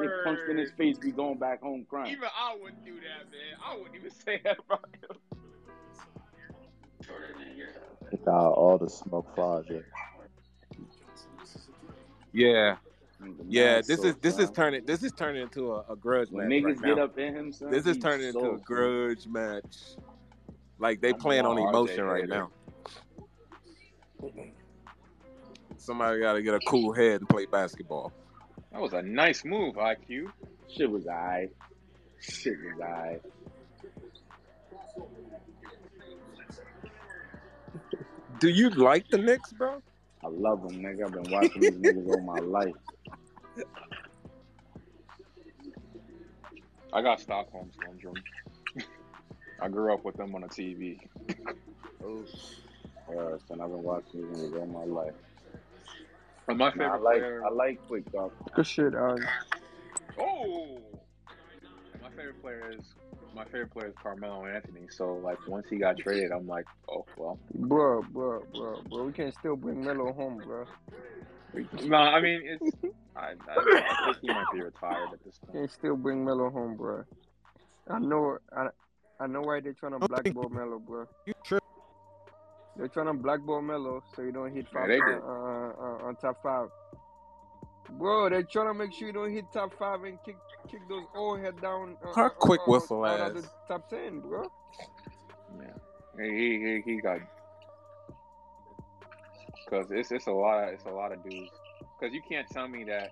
Get 0.00 0.24
punched 0.24 0.42
in 0.48 0.58
his 0.58 0.70
face, 0.72 0.98
be 0.98 1.10
going 1.12 1.38
back 1.38 1.60
home 1.60 1.86
crying. 1.88 2.12
Even 2.12 2.28
I 2.36 2.56
wouldn't 2.60 2.84
do 2.84 2.94
that, 2.94 3.30
man. 3.30 3.58
I 3.64 3.76
wouldn't 3.76 3.96
even 3.96 4.10
say 4.10 4.40
that 4.44 4.58
about 4.66 4.86
him. 5.00 5.16
Nah, 8.26 8.50
all 8.50 8.78
the 8.78 8.88
smoke 8.88 9.34
flies. 9.34 9.64
Yeah. 9.70 9.78
Yeah, 12.32 12.76
Nigga, 13.22 13.44
yeah. 13.48 13.80
This 13.80 14.04
is 14.04 14.16
this 14.16 14.38
is 14.38 14.50
turning 14.50 14.84
this 14.86 15.02
is 15.02 15.12
turning 15.12 15.42
into 15.42 15.72
a, 15.72 15.84
a 15.90 15.96
grudge 15.96 16.28
When 16.30 16.48
match 16.48 16.58
niggas 16.62 16.64
right 16.66 16.82
get 16.82 16.96
now. 16.96 17.04
up 17.04 17.18
in 17.18 17.34
him, 17.34 17.52
son, 17.52 17.70
This 17.70 17.86
is 17.86 17.96
he's 17.96 18.04
turning 18.04 18.28
into 18.28 18.38
a 18.38 18.58
soft, 18.58 18.70
man. 18.70 18.78
grudge 18.78 19.26
match. 19.26 19.76
Like 20.78 21.00
they 21.00 21.10
I'm 21.10 21.18
playing 21.18 21.44
on 21.44 21.58
emotion 21.58 22.04
right 22.04 22.28
now. 22.28 22.50
Somebody 25.76 26.20
got 26.20 26.34
to 26.34 26.42
get 26.42 26.54
a 26.54 26.60
cool 26.60 26.92
head 26.92 27.20
and 27.20 27.28
play 27.28 27.46
basketball. 27.46 28.12
That 28.72 28.80
was 28.80 28.92
a 28.92 29.02
nice 29.02 29.44
move, 29.44 29.74
IQ. 29.74 30.32
Shit 30.68 30.90
was 30.90 31.06
alright. 31.06 31.50
Shit 32.20 32.54
was 32.64 32.80
alright. 32.80 33.22
Do 38.38 38.48
you 38.48 38.70
like 38.70 39.08
the 39.08 39.18
Knicks, 39.18 39.52
bro? 39.52 39.82
I 40.24 40.28
love 40.28 40.62
them, 40.62 40.80
nigga. 40.80 41.04
I've 41.04 41.12
been 41.12 41.32
watching 41.32 41.60
these 41.60 41.72
niggas 41.72 42.08
all 42.08 42.22
my 42.22 42.38
life. 42.38 42.74
I 46.92 47.02
got 47.02 47.20
Stockholm 47.20 47.70
syndrome. 47.84 48.14
I 49.62 49.68
grew 49.68 49.92
up 49.92 50.04
with 50.04 50.16
them 50.16 50.34
on 50.34 50.42
the 50.42 50.48
TV. 50.48 50.98
Oh, 52.02 52.24
uh, 53.08 53.38
son, 53.46 53.60
I've 53.60 53.70
been 53.70 53.82
watching 53.82 54.32
these 54.32 54.42
niggas 54.42 54.60
all 54.60 54.66
my 54.66 54.84
life. 54.84 55.14
But 56.50 56.56
my 56.56 56.64
Nah, 56.64 56.70
I 56.70 56.72
favorite 56.72 57.02
like, 57.04 57.18
player. 57.18 57.42
I 57.46 57.50
like 57.50 57.80
quick 57.86 58.12
dog. 58.12 58.32
Good 58.56 58.66
shit, 58.66 58.94
Oh, 58.96 60.78
my 62.02 62.08
favorite 62.10 62.42
player 62.42 62.72
is 62.76 62.84
my 63.32 63.44
favorite 63.44 63.70
player 63.70 63.86
is 63.86 63.94
Carmelo 64.02 64.46
Anthony. 64.46 64.88
So 64.90 65.14
like 65.18 65.38
once 65.46 65.66
he 65.70 65.76
got 65.76 65.98
traded, 65.98 66.32
I'm 66.32 66.48
like, 66.48 66.64
oh 66.90 67.06
well. 67.16 67.38
bro, 67.54 68.02
bro, 68.10 68.44
bro, 68.52 68.82
bro. 68.88 69.04
We 69.04 69.12
can 69.12 69.30
still 69.30 69.54
bring 69.54 69.84
Melo 69.84 70.12
home, 70.12 70.42
bro. 70.44 70.64
No, 71.84 71.96
I 71.96 72.20
mean 72.20 72.42
it's. 72.44 72.76
I, 73.14 73.20
I, 73.20 73.34
I 73.56 74.04
think 74.06 74.16
he 74.22 74.28
might 74.28 74.46
be 74.52 74.60
retired 74.62 75.10
at 75.12 75.24
this 75.24 75.38
point. 75.38 75.52
can 75.52 75.68
still 75.68 75.96
bring 75.96 76.24
Melo 76.24 76.50
home, 76.50 76.76
bro. 76.76 77.04
I 77.88 77.98
know, 78.00 78.38
I, 78.56 78.68
I 79.20 79.26
know 79.28 79.42
why 79.42 79.60
they're 79.60 79.72
trying 79.72 79.98
to 79.98 80.08
blackball 80.08 80.48
Melo, 80.48 80.80
bro. 80.80 81.06
You 81.26 81.32
trip. 81.44 81.62
They're 82.80 82.88
trying 82.88 83.08
to 83.08 83.12
blackball 83.12 83.60
Melo 83.60 84.02
so 84.16 84.22
you 84.22 84.32
don't 84.32 84.54
hit 84.54 84.66
Yeah, 84.72 84.80
five 84.80 84.88
they 84.88 84.98
uh, 85.00 85.04
did. 85.06 85.18
uh, 85.18 85.26
uh, 85.26 86.06
on 86.08 86.16
top 86.16 86.42
five. 86.42 86.68
Bro, 87.90 88.30
they're 88.30 88.42
trying 88.42 88.68
to 88.68 88.74
make 88.74 88.94
sure 88.94 89.06
you 89.08 89.12
don't 89.12 89.30
hit 89.30 89.44
top 89.52 89.74
five 89.78 90.02
and 90.04 90.18
kick 90.24 90.36
kick 90.70 90.80
those 90.88 91.04
old 91.14 91.40
head 91.40 91.60
down. 91.60 91.98
Uh, 92.02 92.14
Her 92.14 92.26
uh, 92.26 92.28
quick 92.30 92.62
uh, 92.66 92.70
whistle 92.70 93.04
out 93.04 93.20
of 93.20 93.36
ass. 93.36 93.42
the 93.42 93.48
top 93.68 93.90
ten, 93.90 94.20
bro. 94.20 94.50
Yeah, 95.58 96.24
he 96.24 96.80
he, 96.86 96.92
he 96.94 97.00
got 97.02 97.18
because 99.66 99.90
it's 99.90 100.10
it's 100.10 100.26
a 100.26 100.32
lot 100.32 100.64
of 100.68 100.72
it's 100.72 100.84
a 100.86 100.90
lot 100.90 101.12
of 101.12 101.22
dudes. 101.22 101.50
Because 101.98 102.14
you 102.14 102.22
can't 102.26 102.48
tell 102.48 102.66
me 102.66 102.84
that 102.84 103.10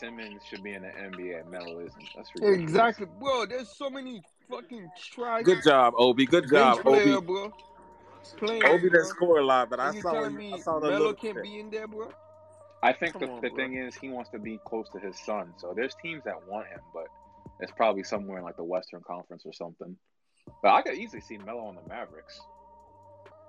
Simmons 0.00 0.42
should 0.44 0.64
be 0.64 0.72
in 0.72 0.82
the 0.82 0.88
NBA 0.88 1.42
and 1.42 1.50
Melo 1.52 1.78
isn't. 1.78 2.08
That's 2.16 2.34
ridiculous. 2.34 2.60
Exactly, 2.62 3.06
bro. 3.20 3.46
There's 3.46 3.68
so 3.76 3.88
many 3.88 4.22
fucking 4.50 4.88
trash 5.12 5.44
Good 5.44 5.62
job, 5.62 5.94
Obi. 5.96 6.26
Good 6.26 6.48
bench 6.50 6.76
job, 6.78 6.82
player, 6.82 7.16
Obi. 7.18 7.26
bro. 7.26 7.52
Playing, 8.32 8.64
Obi 8.64 8.90
didn't 8.90 9.06
score 9.06 9.38
a 9.38 9.44
lot, 9.44 9.70
but 9.70 9.80
I 9.80 9.92
saw 10.00 10.12
telling 10.12 10.54
I 10.54 10.58
saw 10.58 10.80
the 10.80 10.88
Melo 10.88 11.12
can't 11.12 11.36
shit. 11.36 11.42
be 11.42 11.60
in 11.60 11.70
there, 11.70 11.86
bro? 11.86 12.08
I 12.82 12.92
think 12.92 13.14
Come 13.14 13.22
the, 13.22 13.28
on, 13.28 13.40
the 13.40 13.50
thing 13.50 13.74
is 13.76 13.94
he 13.94 14.10
wants 14.10 14.30
to 14.30 14.38
be 14.38 14.60
close 14.66 14.88
to 14.90 14.98
his 14.98 15.18
son. 15.24 15.54
So 15.56 15.72
there's 15.74 15.94
teams 16.02 16.24
that 16.24 16.46
want 16.46 16.68
him, 16.68 16.80
but 16.92 17.06
it's 17.60 17.72
probably 17.72 18.02
somewhere 18.02 18.38
in 18.38 18.44
like 18.44 18.56
the 18.56 18.64
Western 18.64 19.00
Conference 19.00 19.44
or 19.46 19.52
something. 19.52 19.96
But 20.62 20.74
I 20.74 20.82
could 20.82 20.94
easily 20.94 21.22
see 21.22 21.38
Melo 21.38 21.66
on 21.66 21.76
the 21.76 21.88
Mavericks. 21.88 22.38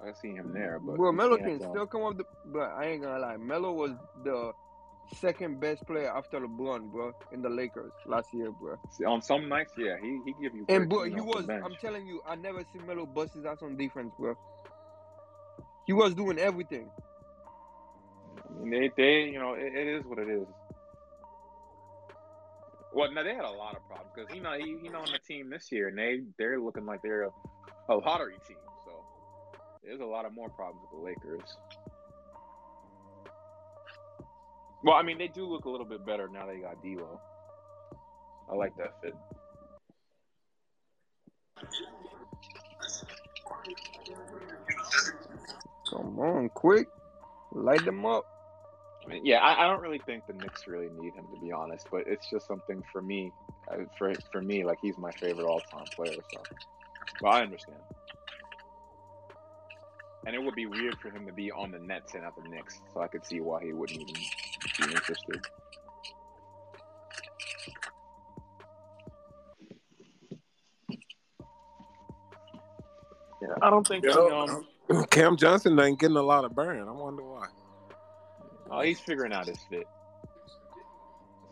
I 0.02 0.08
could 0.08 0.18
see 0.18 0.34
him 0.34 0.54
there, 0.54 0.80
but 0.80 0.96
Bro, 0.96 1.12
he 1.12 1.18
Melo 1.18 1.38
can't, 1.38 1.60
can 1.60 1.70
still 1.70 1.86
come 1.86 2.04
up 2.04 2.18
the. 2.18 2.26
But 2.46 2.72
I 2.72 2.86
ain't 2.86 3.02
gonna 3.02 3.20
lie, 3.20 3.38
Melo 3.38 3.74
was 3.74 3.92
the 4.24 4.54
second 5.14 5.60
best 5.60 5.86
player 5.86 6.12
after 6.16 6.40
LeBron, 6.40 6.92
bro, 6.92 7.14
in 7.32 7.42
the 7.42 7.50
Lakers 7.50 7.92
last 8.06 8.34
year, 8.34 8.52
bro. 8.52 8.78
on 9.06 9.22
some 9.22 9.48
nights, 9.48 9.74
yeah, 9.78 9.96
he 10.02 10.22
he 10.26 10.34
give 10.42 10.56
you. 10.56 10.66
And 10.70 10.90
bro, 10.90 11.04
he 11.04 11.20
was. 11.20 11.48
I'm 11.50 11.76
telling 11.82 12.08
you, 12.08 12.22
I 12.28 12.36
never 12.36 12.64
seen 12.72 12.86
Melo 12.86 13.06
bust 13.06 13.34
his 13.34 13.46
ass 13.46 13.58
on 13.62 13.76
defense, 13.76 14.14
bro. 14.18 14.36
He 15.86 15.94
was 15.94 16.14
doing 16.14 16.40
everything. 16.40 16.90
I 18.38 18.64
mean, 18.64 18.72
they, 18.72 18.92
they, 18.98 19.30
you 19.32 19.40
know, 19.40 19.54
it, 19.54 19.74
it 19.74 19.88
is 19.88 20.06
what 20.06 20.20
it 20.20 20.30
is. 20.30 20.48
Well, 22.94 23.12
now 23.12 23.24
they 23.24 23.36
had 23.36 23.44
a 23.44 23.52
lot 23.52 23.76
of 23.76 23.86
problems 23.88 24.12
because 24.16 24.34
you 24.34 24.42
know 24.42 24.54
he, 24.58 24.78
he 24.82 24.88
on 24.88 25.06
the 25.12 25.20
team 25.20 25.50
this 25.50 25.70
year, 25.70 25.90
and 25.90 25.98
they 25.98 26.22
they're 26.38 26.60
looking 26.60 26.86
like 26.86 27.02
they're 27.02 27.24
a, 27.24 27.30
a 27.90 27.96
lottery 27.96 28.38
team. 28.48 28.58
So 28.86 28.94
there's 29.84 30.00
a 30.00 30.06
lot 30.06 30.26
of 30.26 30.34
more 30.34 30.50
problems 30.50 30.82
with 30.90 31.02
the 31.02 31.06
Lakers. 31.06 31.58
Well, 34.86 34.96
I 34.96 35.02
mean, 35.02 35.18
they 35.18 35.28
do 35.28 35.46
look 35.46 35.66
a 35.66 35.70
little 35.70 35.86
bit 35.86 36.06
better 36.06 36.30
now 36.30 36.46
they 36.46 36.60
got 36.60 36.82
D'Lo. 36.82 37.20
I 38.50 38.56
like 38.56 38.72
that 38.78 38.94
fit. 39.02 39.16
Come 45.90 46.20
on, 46.20 46.50
quick, 46.50 46.88
light 47.52 47.86
them 47.86 48.06
up. 48.06 48.26
I 49.06 49.10
mean, 49.10 49.26
yeah, 49.26 49.38
I, 49.38 49.64
I 49.64 49.68
don't 49.68 49.82
really 49.82 50.02
think 50.06 50.26
the 50.26 50.34
Knicks 50.34 50.68
really 50.68 50.90
need 51.00 51.14
him 51.14 51.26
to 51.34 51.40
be 51.40 51.52
honest, 51.52 51.88
but 51.92 52.08
it's 52.08 52.28
just 52.30 52.48
something 52.48 52.84
for 52.92 53.02
me. 53.02 53.32
Uh, 53.72 53.86
for 53.98 54.14
for 54.32 54.42
me, 54.42 54.64
like 54.66 54.80
he's 54.82 54.98
my 54.98 55.12
favorite 55.12 55.46
all-time 55.46 55.86
player. 55.96 56.16
So, 56.34 56.42
but 57.22 57.28
I 57.28 57.42
understand. 57.44 57.78
And 60.26 60.34
it 60.34 60.42
would 60.42 60.56
be 60.56 60.66
weird 60.66 60.98
for 61.00 61.12
him 61.12 61.28
to 61.28 61.34
be 61.34 61.52
on 61.52 61.70
the 61.70 61.78
Nets 61.78 62.16
and 62.16 62.24
not 62.24 62.36
the 62.36 62.50
Knicks, 62.50 62.82
so 62.92 63.02
I 63.02 63.08
could 63.08 63.24
see 63.24 63.42
why 63.42 63.64
he 63.64 63.74
wouldn't 63.74 64.00
even 64.00 64.16
be 64.16 64.96
interested. 64.96 65.46
Yeah, 73.40 73.50
I 73.62 73.70
don't 73.70 73.88
think 73.88 74.04
he, 74.04 74.12
um, 74.12 74.66
Cam 75.10 75.38
Johnson 75.38 75.80
ain't 75.80 76.00
getting 76.00 76.18
a 76.18 76.22
lot 76.22 76.46
of 76.46 76.54
burn. 76.56 76.88
I 76.88 76.92
wonder 76.92 77.24
why. 77.24 77.48
Oh, 78.70 78.82
he's 78.82 79.00
figuring 79.00 79.34
out 79.34 79.48
his 79.48 79.60
fit. 79.70 79.88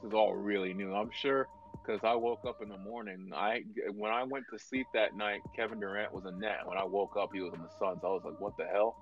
This 0.01 0.09
is 0.09 0.13
all 0.13 0.33
really 0.35 0.73
new. 0.73 0.93
I'm 0.93 1.11
sure 1.11 1.47
because 1.85 2.01
I 2.03 2.15
woke 2.15 2.41
up 2.47 2.61
in 2.61 2.69
the 2.69 2.77
morning. 2.77 3.31
I 3.35 3.63
when 3.95 4.11
I 4.11 4.23
went 4.23 4.45
to 4.51 4.59
sleep 4.59 4.87
that 4.93 5.15
night, 5.15 5.41
Kevin 5.55 5.79
Durant 5.79 6.13
was 6.13 6.25
a 6.25 6.31
net. 6.31 6.59
When 6.65 6.77
I 6.77 6.83
woke 6.83 7.15
up, 7.19 7.29
he 7.33 7.41
was 7.41 7.53
in 7.53 7.61
the 7.61 7.69
Suns. 7.79 7.99
I 8.03 8.07
was 8.07 8.21
like, 8.25 8.39
"What 8.39 8.57
the 8.57 8.65
hell?" 8.65 8.95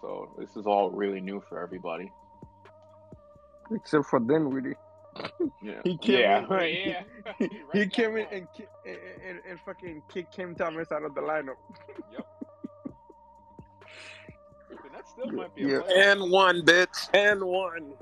So 0.00 0.34
this 0.38 0.56
is 0.56 0.66
all 0.66 0.90
really 0.90 1.20
new 1.20 1.42
for 1.48 1.62
everybody. 1.62 2.12
Except 3.72 4.04
for 4.06 4.20
Dinwiddie. 4.20 4.74
Yeah, 5.62 5.80
He 5.84 5.96
came 5.96 6.20
yeah, 6.20 6.38
in, 6.40 6.46
right, 6.48 6.74
he- 6.84 6.90
yeah. 6.90 7.02
He, 7.38 7.50
he 7.72 7.86
came 7.86 8.16
in 8.16 8.26
and, 8.30 8.46
and, 8.84 8.98
and, 9.28 9.40
and 9.48 9.60
fucking 9.64 10.02
kicked 10.12 10.36
Cam 10.36 10.54
Thomas 10.54 10.92
out 10.92 11.02
of 11.02 11.14
the 11.14 11.22
lineup. 11.22 11.56
And 11.88 12.04
that 12.12 12.26
still 15.18 15.32
might 15.32 15.54
be 15.54 15.62
Yeah. 15.62 15.80
a. 15.88 16.10
And 16.10 16.30
one, 16.30 16.62
bitch. 16.62 17.08
And 17.14 17.42
one. 17.42 17.92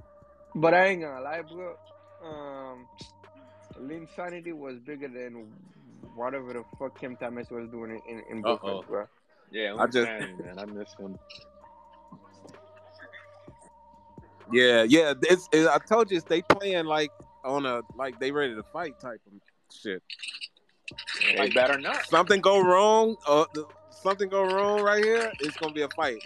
But 0.55 0.75
I 0.75 0.87
ain't 0.87 1.03
gonna 1.03 1.21
lie, 1.21 1.43
bro. 1.43 1.77
Um, 2.25 2.87
Linsanity 3.81 4.53
was 4.53 4.79
bigger 4.79 5.09
than 5.09 5.53
whatever 6.15 6.53
the 6.53 6.65
fuck 6.79 6.99
Cam 7.01 7.17
Thomas 7.17 7.51
was 7.51 7.69
doing 7.71 8.01
in, 8.09 8.23
in 8.31 8.41
Brooklyn, 8.43 8.75
Uh-oh. 8.75 8.83
bro. 8.83 9.07
Yeah, 9.51 9.75
I 9.75 9.83
I 9.83 9.87
just- 9.87 10.07
man, 10.09 10.59
I 10.59 10.65
miss 10.65 10.95
him. 10.99 11.19
Yeah, 14.53 14.83
yeah. 14.85 15.15
It's, 15.23 15.49
it, 15.53 15.67
I 15.67 15.79
told 15.79 16.11
you, 16.11 16.19
it's 16.19 16.27
they 16.27 16.43
playing 16.43 16.85
like 16.87 17.11
on 17.45 17.67
a 17.67 17.81
like 17.97 18.19
they 18.21 18.31
ready 18.31 18.55
to 18.55 18.63
fight 18.63 18.99
type 19.01 19.21
of 19.27 19.33
shit. 19.75 20.03
They 21.23 21.39
Like, 21.39 21.55
better 21.55 21.79
not. 21.79 22.05
Something 22.07 22.41
go 22.41 22.61
wrong, 22.61 23.17
uh, 23.27 23.47
something 23.91 24.29
go 24.29 24.43
wrong 24.45 24.83
right 24.83 25.03
here. 25.03 25.33
It's 25.41 25.57
gonna 25.57 25.73
be 25.73 25.83
a 25.83 25.89
fight. 25.89 26.19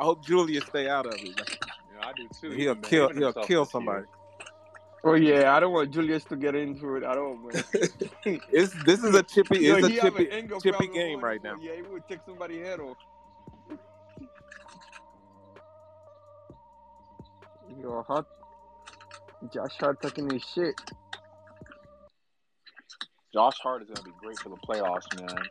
I 0.00 0.04
hope 0.04 0.24
Julius 0.24 0.64
stay 0.64 0.88
out 0.88 1.04
of 1.04 1.12
it. 1.12 1.20
Yeah, 1.22 2.08
I 2.08 2.12
do 2.14 2.26
too. 2.40 2.50
He'll 2.52 2.70
Even- 2.70 2.82
kill. 2.82 3.08
He'll 3.10 3.34
kill 3.34 3.66
somebody. 3.66 4.06
Oh 5.04 5.14
yeah, 5.14 5.54
I 5.54 5.60
don't 5.60 5.72
want 5.72 5.90
Julius 5.90 6.24
to 6.24 6.36
get 6.36 6.54
into 6.54 6.96
it 6.96 7.02
at 7.02 7.18
all, 7.18 7.36
man. 7.36 7.62
It's 8.24 8.72
this 8.84 9.04
is 9.04 9.14
a 9.14 9.22
chippy. 9.22 9.58
Yo, 9.60 9.76
a 9.76 9.88
he 9.88 9.96
have 9.96 10.16
an 10.16 10.26
chippy, 10.26 10.60
chippy 10.62 10.86
game 10.88 11.18
on 11.18 11.22
right 11.22 11.42
now. 11.42 11.56
Yeah, 11.60 11.76
he 11.76 11.82
would 11.82 12.06
take 12.08 12.20
somebody's 12.24 12.66
head 12.66 12.80
off. 12.80 12.96
Yo, 17.78 18.02
hot. 18.02 18.26
Josh 19.52 19.76
Hart 19.78 20.02
taking 20.02 20.30
his 20.30 20.42
shit. 20.44 20.74
Josh 23.32 23.58
Hart 23.62 23.82
is 23.82 23.88
gonna 23.88 24.02
be 24.02 24.14
great 24.20 24.38
for 24.38 24.48
the 24.48 24.56
playoffs, 24.56 25.08
man. 25.18 25.44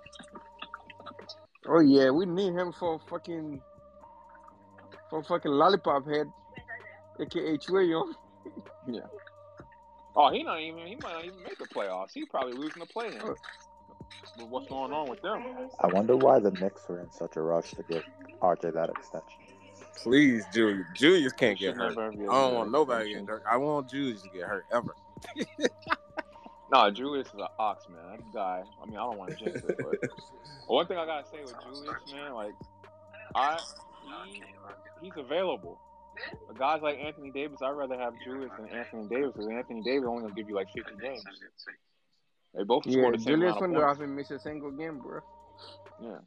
Oh 1.68 1.80
yeah, 1.82 2.10
we 2.10 2.26
need 2.26 2.54
him 2.54 2.72
for 2.72 3.00
fucking 3.10 3.62
for 5.10 5.24
fucking 5.24 5.52
lollipop 5.52 6.06
head, 6.08 6.32
aka 7.20 7.58
Trae 7.58 7.90
Young. 7.90 8.14
Yeah. 8.88 9.02
Oh, 10.16 10.32
he 10.32 10.44
not 10.44 10.60
even. 10.60 10.86
He 10.86 10.96
might 10.96 11.14
not 11.14 11.26
even 11.26 11.44
make 11.44 11.58
the 11.58 11.66
playoffs. 11.66 12.12
He 12.14 12.26
probably 12.26 12.54
losing 12.54 12.80
the 12.80 12.86
play-in. 12.88 13.26
With 13.26 13.38
what's 14.50 14.68
going 14.68 14.92
on 14.92 15.08
with 15.08 15.22
them? 15.22 15.44
I 15.80 15.88
wonder 15.88 16.16
why 16.16 16.40
the 16.40 16.52
Knicks 16.52 16.88
were 16.90 17.00
in 17.00 17.12
such 17.12 17.36
a 17.36 17.42
rush 17.42 17.72
to 17.72 17.84
get 17.84 18.04
RJ 18.42 18.74
that 18.74 18.90
extension. 18.90 19.40
Please, 19.98 20.46
Julius. 20.54 20.86
Julius 20.96 21.34
can't 21.34 21.60
get 21.60 21.76
hurt. 21.76 21.90
never 21.90 22.10
I 22.10 22.16
don't 22.16 22.52
to 22.52 22.56
want 22.56 22.72
nobody 22.72 23.10
getting 23.10 23.28
hurt. 23.28 23.44
I 23.50 23.58
want 23.58 23.90
Julius 23.90 24.22
to 24.24 24.30
get 24.30 24.44
hurt 24.44 24.66
ever. 24.72 24.96
No, 26.72 26.92
Julius 26.92 27.28
is 27.28 27.34
an 27.34 27.48
ox, 27.58 27.86
man. 27.90 28.00
That 28.12 28.34
guy. 28.34 28.64
I 28.82 28.86
mean, 28.86 28.96
I 28.96 29.00
don't 29.00 29.18
want 29.18 29.32
to 29.32 29.44
jinx 29.44 29.62
it, 29.64 29.76
but 29.78 30.10
one 30.68 30.86
thing 30.86 30.98
I 30.98 31.06
gotta 31.06 31.28
say 31.28 31.42
with 31.42 31.56
Julius, 31.64 31.96
man, 32.14 32.34
like, 32.34 32.54
I 33.34 33.58
he, 34.28 34.42
he's 35.02 35.18
available. 35.18 35.78
But 36.48 36.58
guys 36.58 36.82
like 36.82 37.00
Anthony 37.00 37.32
Davis, 37.32 37.62
I'd 37.62 37.72
rather 37.72 37.98
have 37.98 38.14
Julius 38.24 38.52
than 38.58 38.68
Anthony 38.78 39.08
Davis 39.08 39.32
because 39.34 39.50
Anthony 39.50 39.82
Davis 39.82 40.06
only 40.08 40.24
gonna 40.24 40.34
give 40.34 40.50
you 40.50 40.56
like 40.56 40.68
50 40.74 40.92
games. 41.02 41.24
They 42.56 42.64
both 42.64 42.86
Yeah, 42.86 42.94
scored 43.00 43.16
the 43.16 43.20
same 43.20 43.34
Julius 43.36 43.52
amount 43.52 43.58
of 43.58 43.62
Randle 43.62 43.82
points. 43.84 44.00
haven't 44.02 44.32
a 44.32 44.40
single 44.40 44.72
game, 44.72 45.00
bro. 45.00 45.20
Yeah, 46.02 46.18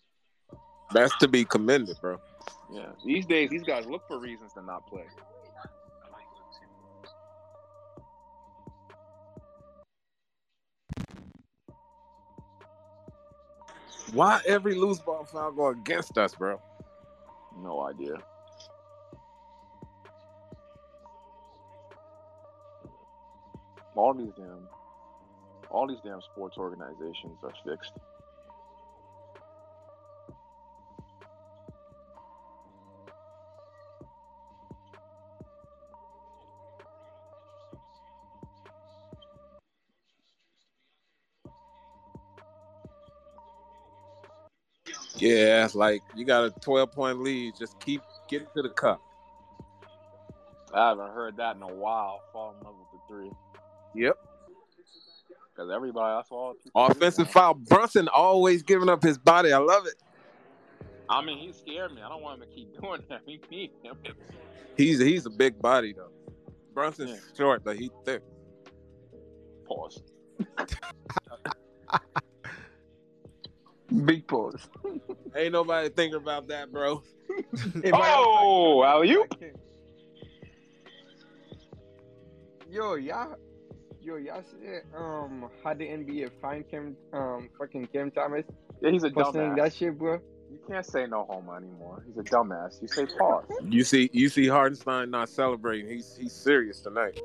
That's 0.92 1.16
to 1.18 1.28
be 1.28 1.44
commended, 1.44 1.96
bro. 2.00 2.18
yeah. 2.70 2.92
These 3.04 3.26
days, 3.26 3.50
these 3.50 3.64
guys 3.64 3.86
look 3.86 4.06
for 4.06 4.18
reasons 4.18 4.52
to 4.54 4.62
not 4.62 4.86
play. 4.86 5.04
Why 14.12 14.40
every 14.46 14.74
loose 14.74 14.98
ball 15.00 15.24
foul 15.24 15.52
go 15.52 15.68
against 15.68 16.18
us, 16.18 16.34
bro? 16.34 16.60
No 17.60 17.82
idea. 17.82 18.14
All 23.94 24.14
these 24.14 24.32
damn, 24.36 24.68
all 25.70 25.86
these 25.86 26.00
damn 26.02 26.20
sports 26.22 26.56
organizations 26.58 27.38
are 27.42 27.52
fixed. 27.64 27.92
Yeah, 45.22 45.64
it's 45.64 45.76
like 45.76 46.02
you 46.16 46.24
got 46.24 46.46
a 46.46 46.50
12 46.50 46.90
point 46.90 47.20
lead. 47.20 47.54
Just 47.56 47.78
keep 47.78 48.02
getting 48.28 48.48
to 48.56 48.62
the 48.62 48.70
cup. 48.70 49.00
I 50.74 50.88
haven't 50.88 51.12
heard 51.12 51.36
that 51.36 51.54
in 51.54 51.62
a 51.62 51.72
while. 51.72 52.22
Fall 52.32 52.56
in 52.58 52.66
love 52.66 52.74
with 52.76 52.88
the 52.90 52.98
three. 53.08 53.30
Yep. 53.94 54.16
Because 55.54 55.70
everybody, 55.72 56.18
that's 56.18 56.32
all. 56.32 56.54
Offensive 56.74 57.30
foul. 57.30 57.54
Brunson 57.54 58.08
always 58.08 58.64
giving 58.64 58.88
up 58.88 59.00
his 59.00 59.16
body. 59.16 59.52
I 59.52 59.58
love 59.58 59.86
it. 59.86 59.94
I 61.08 61.24
mean, 61.24 61.38
he 61.38 61.52
scared 61.52 61.94
me. 61.94 62.02
I 62.02 62.08
don't 62.08 62.22
want 62.22 62.42
him 62.42 62.48
to 62.48 62.52
keep 62.52 62.80
doing 62.80 63.04
that. 63.08 63.20
We 63.24 63.40
need 63.48 63.70
him. 63.80 63.96
He's 64.76 64.98
he's 64.98 65.24
a 65.26 65.30
big 65.30 65.62
body 65.62 65.92
though. 65.92 66.10
Brunson's 66.74 67.20
short, 67.36 67.62
but 67.62 67.76
he 67.76 67.92
thick. 68.04 68.22
Pause. 69.68 70.02
Big 74.04 74.26
pause. 74.26 74.68
Ain't 75.36 75.52
nobody 75.52 75.88
thinking 75.88 76.20
about 76.20 76.48
that, 76.48 76.72
bro. 76.72 77.02
oh, 77.92 78.84
alley 78.84 79.12
oop. 79.12 79.34
Yo, 82.70 82.94
y'all, 82.94 83.36
yo, 84.00 84.16
y'all 84.16 84.42
see 84.42 84.78
um 84.96 85.50
how 85.62 85.74
the 85.74 85.84
NBA 85.84 86.30
fined 86.40 86.70
Cam 86.70 86.96
um 87.12 87.50
fucking 87.58 87.86
Cam 87.88 88.10
Thomas? 88.10 88.44
Yeah, 88.80 88.90
he's 88.90 89.04
a 89.04 89.10
for 89.10 89.30
saying 89.32 89.50
dumbass. 89.50 89.56
that 89.56 89.74
shit, 89.74 89.98
bro. 89.98 90.20
You 90.50 90.58
can't 90.68 90.84
say 90.84 91.06
no 91.06 91.24
homo 91.28 91.54
anymore. 91.54 92.04
He's 92.06 92.16
a 92.16 92.22
dumbass. 92.22 92.80
You 92.82 92.88
say 92.88 93.06
pause. 93.06 93.44
You 93.68 93.84
see, 93.84 94.10
you 94.12 94.28
see 94.28 94.48
Hartenstein 94.48 95.10
not 95.10 95.28
celebrating. 95.28 95.90
He's 95.90 96.16
he's 96.16 96.32
serious 96.32 96.80
tonight. 96.80 97.18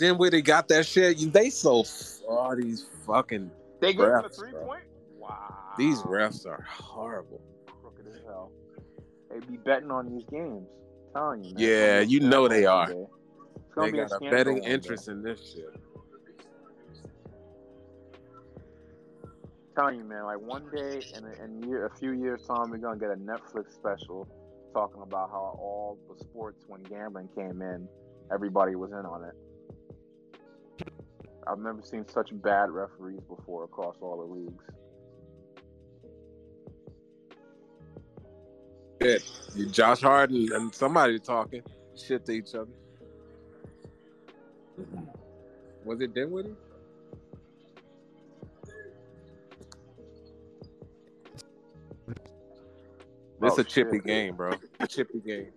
Dinwiddie 0.00 0.40
got 0.40 0.66
that 0.68 0.86
shit. 0.86 1.30
They 1.30 1.50
so 1.50 1.84
all 2.26 2.56
these 2.56 2.86
fucking 3.06 3.50
They 3.80 3.92
him 3.92 4.00
a 4.00 4.28
three 4.30 4.50
bro. 4.50 4.64
point. 4.64 4.82
Wow. 5.18 5.74
These 5.76 6.00
refs 6.00 6.46
are 6.46 6.62
horrible. 6.62 7.42
crooked 7.82 8.06
as 8.06 8.22
hell. 8.24 8.50
They 9.30 9.40
be 9.40 9.58
betting 9.58 9.90
on 9.90 10.08
these 10.08 10.24
games. 10.30 10.66
I'm 11.14 11.20
telling 11.20 11.44
you. 11.44 11.54
Man. 11.54 11.62
Yeah, 11.62 12.00
you 12.00 12.20
know 12.20 12.48
they 12.48 12.64
are. 12.64 12.86
day. 12.86 13.06
It's 13.56 13.74
gonna 13.74 13.92
They 13.92 13.98
a 13.98 14.00
got 14.08 14.12
a 14.12 14.16
scandal 14.16 14.30
betting 14.30 14.64
interest 14.64 15.08
in 15.08 15.22
this 15.22 15.52
shit. 15.52 15.68
telling 19.76 19.96
you, 19.96 20.04
man, 20.04 20.24
like 20.24 20.40
one 20.40 20.64
day 20.74 21.00
in 21.16 21.24
a, 21.24 21.44
in 21.44 21.62
year, 21.68 21.86
a 21.86 21.96
few 21.96 22.12
years 22.12 22.46
time, 22.46 22.70
we're 22.70 22.78
gonna 22.78 22.98
get 22.98 23.10
a 23.10 23.16
Netflix 23.16 23.74
special 23.74 24.26
talking 24.72 25.02
about 25.02 25.30
how 25.30 25.58
all 25.60 25.98
the 26.08 26.18
sports, 26.24 26.64
when 26.68 26.82
gambling 26.84 27.28
came 27.36 27.60
in, 27.62 27.86
everybody 28.32 28.76
was 28.76 28.90
in 28.92 29.06
on 29.06 29.24
it. 29.24 29.34
I've 31.46 31.58
never 31.58 31.82
seen 31.82 32.06
such 32.08 32.30
bad 32.32 32.70
referees 32.70 33.20
before 33.28 33.64
across 33.64 33.96
all 34.00 34.18
the 34.18 34.34
leagues. 34.34 34.64
Shit. 39.02 39.72
Josh 39.72 40.00
Harden 40.00 40.48
and 40.52 40.74
somebody 40.74 41.18
talking 41.18 41.62
shit 41.96 42.24
to 42.26 42.32
each 42.32 42.54
other. 42.54 42.68
Mm-hmm. 44.80 45.04
Was 45.84 46.00
it 46.00 46.14
Dinwiddie? 46.14 46.54
This 53.40 53.54
Oh, 53.56 53.60
a 53.60 53.64
chippy 53.64 53.96
shit. 53.96 54.04
game, 54.06 54.36
bro. 54.36 54.52
A 54.80 54.86
chippy 54.86 55.20
game. 55.20 55.48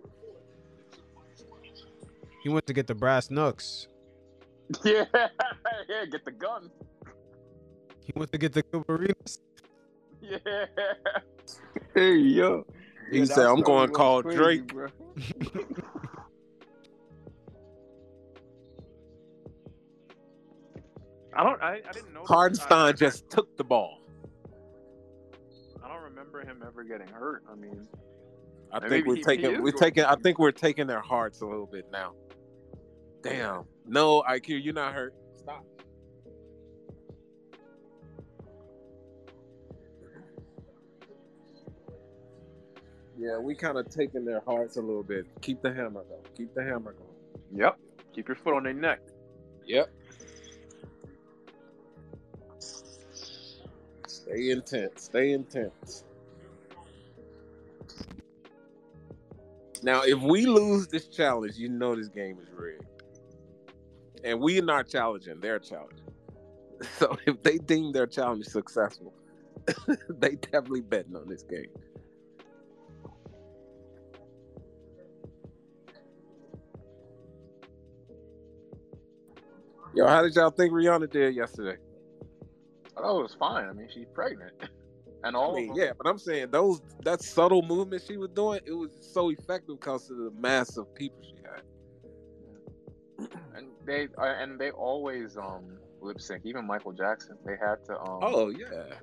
He 2.42 2.48
went 2.48 2.66
to 2.66 2.72
get 2.72 2.86
the 2.86 2.94
brass 2.94 3.30
knucks. 3.30 3.88
Yeah, 4.84 5.04
yeah, 5.88 6.04
get 6.10 6.24
the 6.24 6.30
gun. 6.32 6.70
He 8.00 8.12
went 8.16 8.32
to 8.32 8.38
get 8.38 8.52
the 8.52 8.62
Gilbert 8.62 8.90
Arenas. 9.00 9.38
Yeah. 10.20 10.38
Hey 11.94 12.14
yo. 12.16 12.66
He 13.10 13.18
Yeah, 13.20 13.24
said, 13.26 13.46
"I'm 13.46 13.60
going 13.60 13.88
to 13.88 13.92
call 13.92 14.22
crazy, 14.22 14.38
Drake." 14.38 14.66
bro. 14.68 14.88
I 21.36 21.42
don't. 21.42 21.60
I, 21.62 21.80
I 21.88 21.92
didn't 21.92 22.12
know. 22.14 22.24
Hartenstein 22.24 22.96
just 22.96 23.28
took 23.28 23.56
the 23.56 23.64
ball. 23.64 24.00
I 25.84 25.88
don't 25.88 26.02
remember 26.04 26.40
him 26.42 26.62
ever 26.64 26.84
getting 26.84 27.08
hurt. 27.08 27.42
I 27.50 27.56
mean, 27.56 27.88
I 28.72 28.88
think 28.88 29.06
we're 29.06 29.14
he- 29.16 29.20
he 29.20 29.24
taking 29.24 29.50
is 29.50 29.60
we're 29.60 29.72
going 29.72 29.82
taking 29.82 30.04
I 30.04 30.14
think 30.16 30.38
we're 30.38 30.52
taking 30.52 30.86
their 30.86 31.00
hearts 31.00 31.40
a 31.40 31.46
little 31.46 31.66
bit 31.66 31.86
now. 31.90 32.12
Damn. 33.24 33.64
No, 33.86 34.22
IQ, 34.28 34.62
you're 34.62 34.74
not 34.74 34.92
hurt. 34.92 35.14
Stop. 35.38 35.64
Yeah, 43.18 43.38
we 43.38 43.54
kind 43.54 43.78
of 43.78 43.88
taking 43.88 44.26
their 44.26 44.40
hearts 44.40 44.76
a 44.76 44.82
little 44.82 45.02
bit. 45.02 45.24
Keep 45.40 45.62
the 45.62 45.72
hammer 45.72 46.04
though. 46.08 46.22
Keep 46.36 46.54
the 46.54 46.62
hammer 46.62 46.92
going. 46.92 47.08
yep. 47.54 47.78
Keep 48.14 48.28
your 48.28 48.36
foot 48.36 48.54
on 48.54 48.64
their 48.64 48.74
neck. 48.74 49.00
Yep. 49.66 49.90
Stay 54.06 54.50
intense. 54.50 55.02
Stay 55.02 55.32
intense. 55.32 56.04
Now, 59.82 60.02
if 60.02 60.20
we 60.20 60.44
lose 60.46 60.88
this 60.88 61.08
challenge, 61.08 61.56
you 61.56 61.68
know 61.70 61.94
this 61.96 62.08
game 62.08 62.38
is 62.40 62.48
rigged. 62.54 62.84
And 64.24 64.40
we 64.40 64.58
are 64.58 64.62
not 64.64 64.88
challenging, 64.88 65.38
they're 65.40 65.60
challenging. 65.60 66.00
So 66.98 67.16
if 67.24 67.42
they 67.42 67.56
deem 67.58 67.92
their 67.92 68.06
challenge 68.06 68.46
successful, 68.46 69.14
they 70.08 70.34
definitely 70.34 70.82
betting 70.82 71.16
on 71.16 71.28
this 71.28 71.42
game. 71.44 71.70
Yo, 79.94 80.06
how 80.06 80.22
did 80.22 80.34
y'all 80.34 80.50
think 80.50 80.72
Rihanna 80.72 81.10
did 81.10 81.36
yesterday? 81.36 81.78
I 82.96 83.00
thought 83.00 83.20
it 83.20 83.22
was 83.22 83.36
fine. 83.38 83.68
I 83.68 83.72
mean, 83.72 83.88
she's 83.94 84.08
pregnant, 84.12 84.52
and 85.24 85.36
all 85.36 85.52
I 85.56 85.60
mean, 85.60 85.74
yeah, 85.76 85.92
but 85.96 86.08
I'm 86.08 86.18
saying 86.18 86.50
those 86.50 86.82
that 87.04 87.22
subtle 87.22 87.62
movement 87.62 88.02
she 88.06 88.16
was 88.16 88.30
doing, 88.30 88.60
it 88.66 88.72
was 88.72 88.90
so 89.00 89.30
effective 89.30 89.78
because 89.80 90.10
of 90.10 90.16
the 90.16 90.32
mass 90.36 90.76
of 90.76 90.92
people 90.94 91.18
she 91.22 91.36
had. 91.44 91.62
And 93.56 93.66
they 93.86 94.08
uh, 94.18 94.24
and 94.38 94.58
they 94.58 94.70
always 94.70 95.36
um 95.36 95.78
lip 96.00 96.20
sync. 96.20 96.42
Even 96.44 96.66
Michael 96.66 96.92
Jackson, 96.92 97.36
they 97.46 97.56
had 97.60 97.76
to. 97.86 97.98
Um, 98.00 98.18
Oh 98.22 98.48
yeah. 98.48 98.94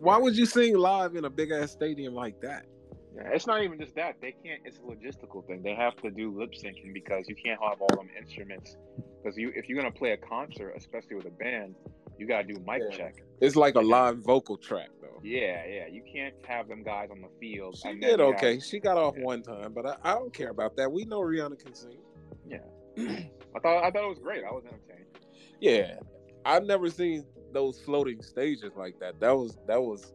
Why 0.00 0.16
would 0.16 0.36
you 0.36 0.46
sing 0.46 0.76
live 0.76 1.14
in 1.16 1.24
a 1.24 1.30
big 1.30 1.50
ass 1.50 1.72
stadium 1.72 2.14
like 2.14 2.40
that? 2.40 2.66
Yeah, 3.14 3.28
it's 3.32 3.46
not 3.46 3.62
even 3.64 3.78
just 3.80 3.94
that. 3.96 4.16
They 4.20 4.32
can't. 4.44 4.60
It's 4.64 4.78
a 4.78 4.80
logistical 4.82 5.44
thing. 5.46 5.62
They 5.62 5.74
have 5.74 5.96
to 5.96 6.10
do 6.10 6.30
lip 6.36 6.52
syncing 6.52 6.92
because 6.94 7.28
you 7.28 7.34
can't 7.34 7.60
have 7.60 7.80
all 7.80 7.96
them 7.96 8.08
instruments. 8.18 8.76
Because 9.22 9.36
you, 9.36 9.52
if 9.54 9.68
you're 9.68 9.76
gonna 9.80 9.90
play 9.92 10.12
a 10.12 10.16
concert, 10.16 10.72
especially 10.76 11.16
with 11.16 11.26
a 11.26 11.30
band, 11.30 11.74
you 12.18 12.26
gotta 12.28 12.44
do 12.44 12.54
mic 12.66 12.82
Yeah. 12.90 12.96
check. 12.96 13.14
It's 13.40 13.56
like 13.56 13.74
a 13.74 13.80
live 13.80 14.18
vocal 14.18 14.56
track 14.56 14.90
though. 15.02 15.20
Yeah, 15.24 15.64
yeah. 15.66 15.86
You 15.88 16.02
can't 16.10 16.34
have 16.46 16.68
them 16.68 16.82
guys 16.84 17.08
on 17.10 17.20
the 17.20 17.28
field. 17.40 17.76
She 17.76 17.88
and 17.88 18.00
did 18.00 18.20
okay. 18.20 18.54
have- 18.54 18.62
She 18.62 18.78
got 18.78 18.96
off 18.96 19.16
one 19.18 19.42
time, 19.42 19.72
but 19.74 19.86
I, 19.86 19.96
I 20.04 20.14
don't 20.14 20.32
care 20.32 20.50
about 20.50 20.76
that. 20.76 20.90
We 20.90 21.04
know 21.04 21.20
Rihanna 21.20 21.58
can 21.58 21.74
sing. 21.74 21.98
yeah. 22.48 22.58
I 23.54 23.58
thought 23.60 23.84
I 23.84 23.90
thought 23.90 24.04
it 24.04 24.08
was 24.08 24.18
great. 24.18 24.44
I 24.44 24.52
was 24.52 24.64
entertained. 24.64 25.06
Yeah. 25.60 25.96
I've 26.44 26.64
never 26.64 26.88
seen 26.88 27.24
those 27.52 27.80
floating 27.80 28.22
stages 28.22 28.72
like 28.76 28.98
that. 29.00 29.20
That 29.20 29.36
was 29.36 29.58
that 29.66 29.80
was 29.82 30.12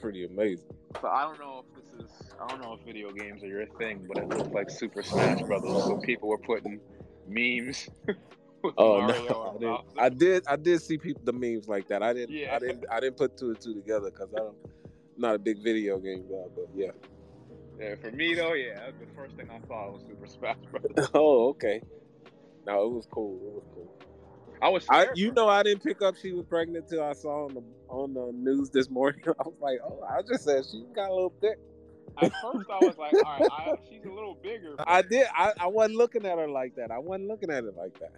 pretty 0.00 0.24
amazing. 0.24 0.66
But 0.94 1.06
I 1.06 1.22
don't 1.22 1.38
know 1.38 1.64
if 1.64 1.84
this 1.84 2.04
is. 2.04 2.10
I 2.40 2.48
don't 2.48 2.60
know 2.60 2.74
if 2.74 2.84
video 2.84 3.12
games 3.12 3.42
are 3.42 3.48
your 3.48 3.66
thing, 3.78 4.06
but 4.08 4.22
it 4.22 4.28
looked 4.28 4.52
like 4.52 4.70
Super 4.70 5.02
Smash 5.02 5.42
Brothers. 5.42 5.84
So 5.84 5.98
people 5.98 6.28
were 6.28 6.38
putting 6.38 6.80
memes. 7.28 7.88
with 8.62 8.74
Oh 8.78 9.00
Mario 9.00 9.28
no, 9.28 9.42
I 9.42 9.52
did. 9.52 9.60
Bowser. 9.60 9.84
I 9.98 10.08
did. 10.08 10.46
I 10.46 10.56
did 10.56 10.82
see 10.82 10.98
people 10.98 11.22
the 11.24 11.32
memes 11.32 11.68
like 11.68 11.88
that. 11.88 12.02
I 12.02 12.12
didn't. 12.12 12.34
Yeah. 12.34 12.54
I 12.54 12.58
didn't. 12.58 12.84
I 12.90 13.00
didn't 13.00 13.16
put 13.16 13.36
two 13.36 13.50
and 13.50 13.60
two 13.60 13.74
together 13.74 14.10
because 14.10 14.28
I 14.34 14.38
don't. 14.38 14.56
I'm 14.84 15.20
not 15.20 15.34
a 15.34 15.38
big 15.38 15.62
video 15.62 15.98
game 15.98 16.24
guy, 16.28 16.44
but 16.54 16.68
yeah. 16.74 16.90
Yeah, 17.78 17.94
for 17.96 18.10
me 18.10 18.34
though, 18.34 18.52
yeah, 18.54 18.90
the 18.98 19.06
first 19.14 19.34
thing 19.36 19.48
I 19.50 19.58
thought 19.66 19.92
was 19.92 20.02
Super 20.06 20.26
Smash 20.26 20.56
Brothers. 20.70 21.08
oh, 21.14 21.48
okay. 21.50 21.82
No, 22.66 22.86
it 22.86 22.92
was 22.92 23.06
cool. 23.10 23.38
It 23.44 23.52
was 23.54 23.64
cool. 23.74 23.92
I 24.62 24.68
was 24.68 24.86
I, 24.88 25.08
you 25.14 25.32
know, 25.32 25.48
I 25.48 25.64
didn't 25.64 25.82
pick 25.82 26.02
up 26.02 26.14
she 26.16 26.32
was 26.32 26.46
pregnant 26.46 26.88
till 26.88 27.02
I 27.02 27.14
saw 27.14 27.46
on 27.46 27.54
the 27.54 27.62
on 27.88 28.14
the 28.14 28.30
news 28.32 28.70
this 28.70 28.88
morning. 28.88 29.20
I 29.26 29.42
was 29.44 29.54
like, 29.60 29.78
oh, 29.84 30.00
I 30.08 30.22
just 30.22 30.44
said 30.44 30.64
she 30.70 30.84
got 30.94 31.10
a 31.10 31.14
little 31.14 31.34
thick. 31.40 31.58
At 32.22 32.30
first, 32.42 32.68
I 32.70 32.84
was 32.84 32.96
like, 32.98 33.14
all 33.14 33.22
right, 33.22 33.48
I, 33.50 33.74
she's 33.88 34.04
a 34.04 34.10
little 34.12 34.38
bigger. 34.40 34.74
but- 34.76 34.88
I 34.88 35.02
did. 35.02 35.26
I, 35.34 35.52
I 35.58 35.66
wasn't 35.66 35.96
looking 35.96 36.26
at 36.26 36.38
her 36.38 36.48
like 36.48 36.76
that. 36.76 36.90
I 36.90 36.98
wasn't 36.98 37.28
looking 37.28 37.50
at 37.50 37.64
it 37.64 37.74
like 37.76 37.98
that. 38.00 38.12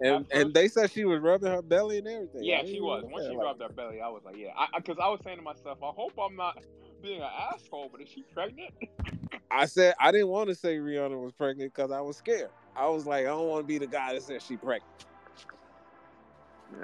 And 0.00 0.26
At 0.32 0.40
and 0.40 0.54
they 0.54 0.68
said 0.68 0.90
she 0.90 1.04
was 1.04 1.20
rubbing 1.20 1.50
her 1.50 1.62
belly 1.62 1.98
and 1.98 2.08
everything. 2.08 2.42
Yeah, 2.42 2.64
she 2.64 2.80
was. 2.80 3.02
look 3.02 3.12
Once 3.12 3.26
she 3.26 3.36
like 3.36 3.44
rubbed 3.44 3.62
her 3.62 3.68
belly, 3.68 4.00
I 4.00 4.08
was 4.08 4.22
like, 4.24 4.36
yeah. 4.36 4.52
Because 4.76 4.96
I, 5.00 5.08
was 5.08 5.20
saying 5.22 5.36
to 5.36 5.42
myself, 5.42 5.78
I 5.82 5.90
hope 5.90 6.12
I'm 6.18 6.36
not 6.36 6.58
being 7.02 7.20
an 7.20 7.28
asshole, 7.52 7.88
but 7.90 8.00
is 8.00 8.08
she 8.08 8.24
pregnant? 8.34 8.72
I 9.50 9.66
said 9.66 9.94
I 10.00 10.12
didn't 10.12 10.28
want 10.28 10.48
to 10.50 10.54
say 10.56 10.78
Rihanna 10.78 11.20
was 11.22 11.32
pregnant 11.32 11.74
because 11.74 11.90
I 11.92 12.00
was 12.00 12.18
scared. 12.18 12.50
I 12.76 12.88
was 12.88 13.06
like, 13.06 13.22
I 13.26 13.30
don't 13.30 13.48
want 13.48 13.60
to 13.62 13.66
be 13.66 13.78
the 13.78 13.88
guy 13.88 14.14
that 14.14 14.22
says 14.22 14.42
she 14.42 14.56
pregnant. 14.56 14.84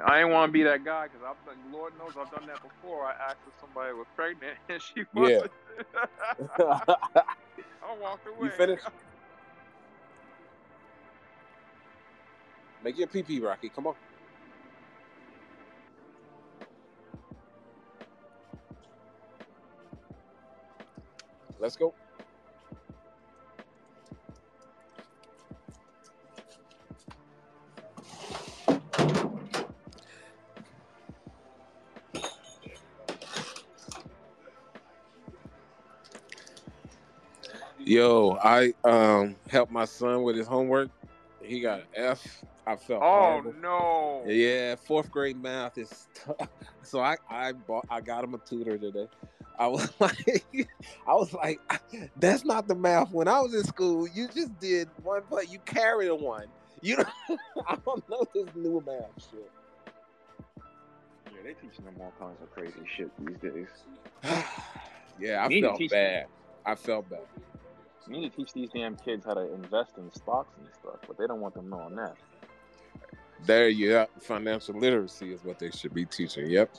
I 0.06 0.20
ain't 0.20 0.30
want 0.30 0.48
to 0.48 0.52
be 0.52 0.62
that 0.64 0.84
guy 0.84 1.06
because 1.06 1.22
I've 1.26 1.44
done, 1.44 1.58
Lord 1.70 1.94
knows 1.98 2.14
I've 2.18 2.30
done 2.30 2.46
that 2.46 2.62
before. 2.62 3.06
I 3.06 3.12
asked 3.30 3.42
if 3.46 3.54
somebody 3.60 3.92
was 3.94 4.06
pregnant 4.16 4.58
and 4.68 4.82
she 4.82 5.04
wasn't. 5.14 5.52
I 6.60 7.94
walked 8.00 8.26
away. 8.26 8.46
you 8.46 8.50
finished? 8.52 8.84
Make 12.82 12.98
your 12.98 13.08
pee 13.08 13.22
pee, 13.22 13.40
Rocky. 13.40 13.70
Come 13.70 13.88
on. 13.88 13.94
Let's 21.58 21.76
go. 21.76 21.94
Yo, 37.86 38.38
I 38.42 38.72
um 38.84 39.36
helped 39.50 39.70
my 39.70 39.84
son 39.84 40.22
with 40.22 40.36
his 40.36 40.46
homework. 40.46 40.88
He 41.42 41.60
got 41.60 41.80
an 41.80 41.86
F. 41.94 42.42
I 42.66 42.76
felt 42.76 43.02
Oh 43.02 43.42
horrible. 43.42 43.54
no! 43.60 44.22
Yeah, 44.26 44.76
fourth 44.76 45.10
grade 45.10 45.36
math 45.40 45.76
is 45.76 46.08
tough. 46.14 46.48
So 46.82 47.00
I 47.00 47.16
I 47.30 47.52
bought 47.52 47.86
I 47.90 48.00
got 48.00 48.24
him 48.24 48.34
a 48.34 48.38
tutor 48.38 48.76
today. 48.78 49.06
I 49.58 49.66
was 49.68 49.90
like 50.00 50.58
I 51.06 51.14
was 51.14 51.32
like 51.34 51.60
that's 52.16 52.44
not 52.44 52.68
the 52.68 52.74
math. 52.74 53.10
When 53.10 53.28
I 53.28 53.40
was 53.40 53.54
in 53.54 53.64
school, 53.64 54.08
you 54.08 54.28
just 54.28 54.58
did 54.60 54.88
one 55.02 55.22
but 55.30 55.50
you 55.50 55.58
carried 55.60 56.08
a 56.08 56.14
one. 56.14 56.46
You 56.80 56.98
know 56.98 57.04
I 57.66 57.76
don't 57.84 58.08
know 58.08 58.24
this 58.34 58.48
new 58.54 58.82
math 58.86 59.30
shit. 59.30 59.50
Yeah, 61.26 61.42
they 61.42 61.52
teaching 61.54 61.84
them 61.84 61.96
all 62.00 62.12
kinds 62.18 62.38
of 62.42 62.50
crazy 62.50 62.86
shit 62.96 63.10
these 63.26 63.52
days. 63.52 63.68
Yeah, 65.16 65.46
I 65.46 65.60
felt 65.60 65.80
bad. 65.90 66.26
I 66.66 66.74
felt 66.74 67.08
bad. 67.08 67.20
You 68.06 68.12
need 68.20 68.30
to 68.30 68.36
teach 68.36 68.52
these 68.52 68.70
damn 68.70 68.96
kids 68.96 69.24
how 69.24 69.34
to 69.34 69.52
invest 69.54 69.92
in 69.96 70.10
stocks 70.12 70.54
and 70.58 70.68
stuff, 70.80 70.98
but 71.06 71.16
they 71.16 71.26
don't 71.26 71.40
want 71.40 71.54
them 71.54 71.70
knowing 71.70 71.96
that. 71.96 72.16
There 73.46 73.68
you 73.68 73.88
go. 73.90 74.06
Financial 74.20 74.78
literacy 74.78 75.32
is 75.32 75.44
what 75.44 75.58
they 75.58 75.70
should 75.70 75.94
be 75.94 76.04
teaching. 76.04 76.50
Yep. 76.50 76.70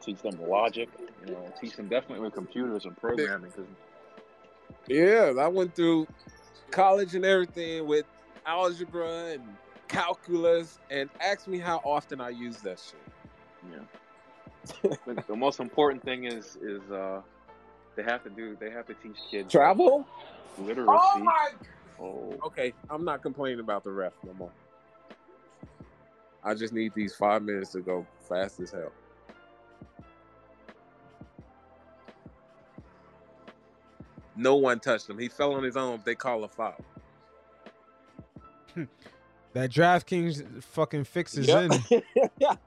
Teach 0.00 0.22
them 0.22 0.38
logic, 0.48 0.88
you 1.24 1.32
know, 1.32 1.52
teach 1.60 1.76
them 1.76 1.88
definitely 1.88 2.20
with 2.20 2.34
computers 2.34 2.84
and 2.84 2.96
programming 2.96 3.50
because 3.50 3.70
Yeah, 4.88 5.32
I 5.40 5.48
went 5.48 5.74
through 5.74 6.08
college 6.70 7.14
and 7.14 7.24
everything 7.24 7.86
with 7.86 8.06
algebra 8.44 9.32
and 9.32 9.42
calculus, 9.88 10.78
and 10.90 11.08
ask 11.20 11.46
me 11.46 11.58
how 11.58 11.80
often 11.84 12.20
I 12.20 12.30
use 12.30 12.58
that 12.58 12.80
shit. 12.80 13.00
Yeah. 13.70 15.14
the 15.28 15.36
most 15.36 15.60
important 15.60 16.02
thing 16.04 16.24
is 16.24 16.56
is 16.56 16.88
uh 16.90 17.20
they 17.96 18.02
have 18.02 18.22
to 18.24 18.30
do 18.30 18.56
they 18.58 18.70
have 18.70 18.86
to 18.86 18.94
teach 18.94 19.16
kids 19.30 19.50
Travel? 19.52 20.06
literacy. 20.58 20.90
Oh 20.90 21.18
my! 21.20 21.50
Oh, 22.00 22.34
Okay, 22.46 22.72
I'm 22.90 23.04
not 23.04 23.22
complaining 23.22 23.60
about 23.60 23.84
the 23.84 23.90
ref 23.90 24.12
no 24.24 24.32
more. 24.34 24.52
I 26.44 26.54
just 26.54 26.72
need 26.72 26.92
these 26.94 27.14
five 27.14 27.42
minutes 27.42 27.70
to 27.72 27.80
go 27.80 28.06
fast 28.28 28.58
as 28.60 28.72
hell. 28.72 28.92
No 34.34 34.56
one 34.56 34.80
touched 34.80 35.08
him. 35.08 35.18
He 35.18 35.28
fell 35.28 35.52
on 35.54 35.62
his 35.62 35.76
own. 35.76 36.00
They 36.04 36.14
call 36.14 36.44
a 36.44 36.48
foul. 36.48 36.76
That 39.54 39.70
DraftKings 39.70 40.62
fucking 40.64 41.04
fixes 41.04 41.46
Yep. 41.48 41.72
in. 41.72 42.02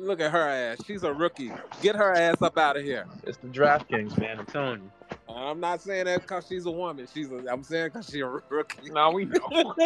Look 0.00 0.20
at 0.20 0.32
her 0.32 0.48
ass. 0.48 0.78
She's 0.86 1.02
a 1.02 1.12
rookie. 1.12 1.52
Get 1.82 1.94
her 1.94 2.14
ass 2.14 2.40
up 2.40 2.56
out 2.56 2.78
of 2.78 2.82
here. 2.82 3.04
It's 3.24 3.36
the 3.36 3.48
DraftKings, 3.48 4.18
man. 4.18 4.38
I'm 4.38 4.46
telling 4.46 4.80
you. 4.80 4.90
I'm 5.28 5.60
not 5.60 5.82
saying 5.82 6.06
that 6.06 6.22
because 6.22 6.46
she's 6.48 6.64
a 6.64 6.70
woman. 6.70 7.06
She's. 7.12 7.30
A, 7.30 7.44
I'm 7.50 7.62
saying 7.62 7.90
because 7.92 8.06
she's 8.06 8.22
a 8.22 8.40
rookie. 8.48 8.88
No, 8.90 9.10
we 9.10 9.26
know. 9.26 9.74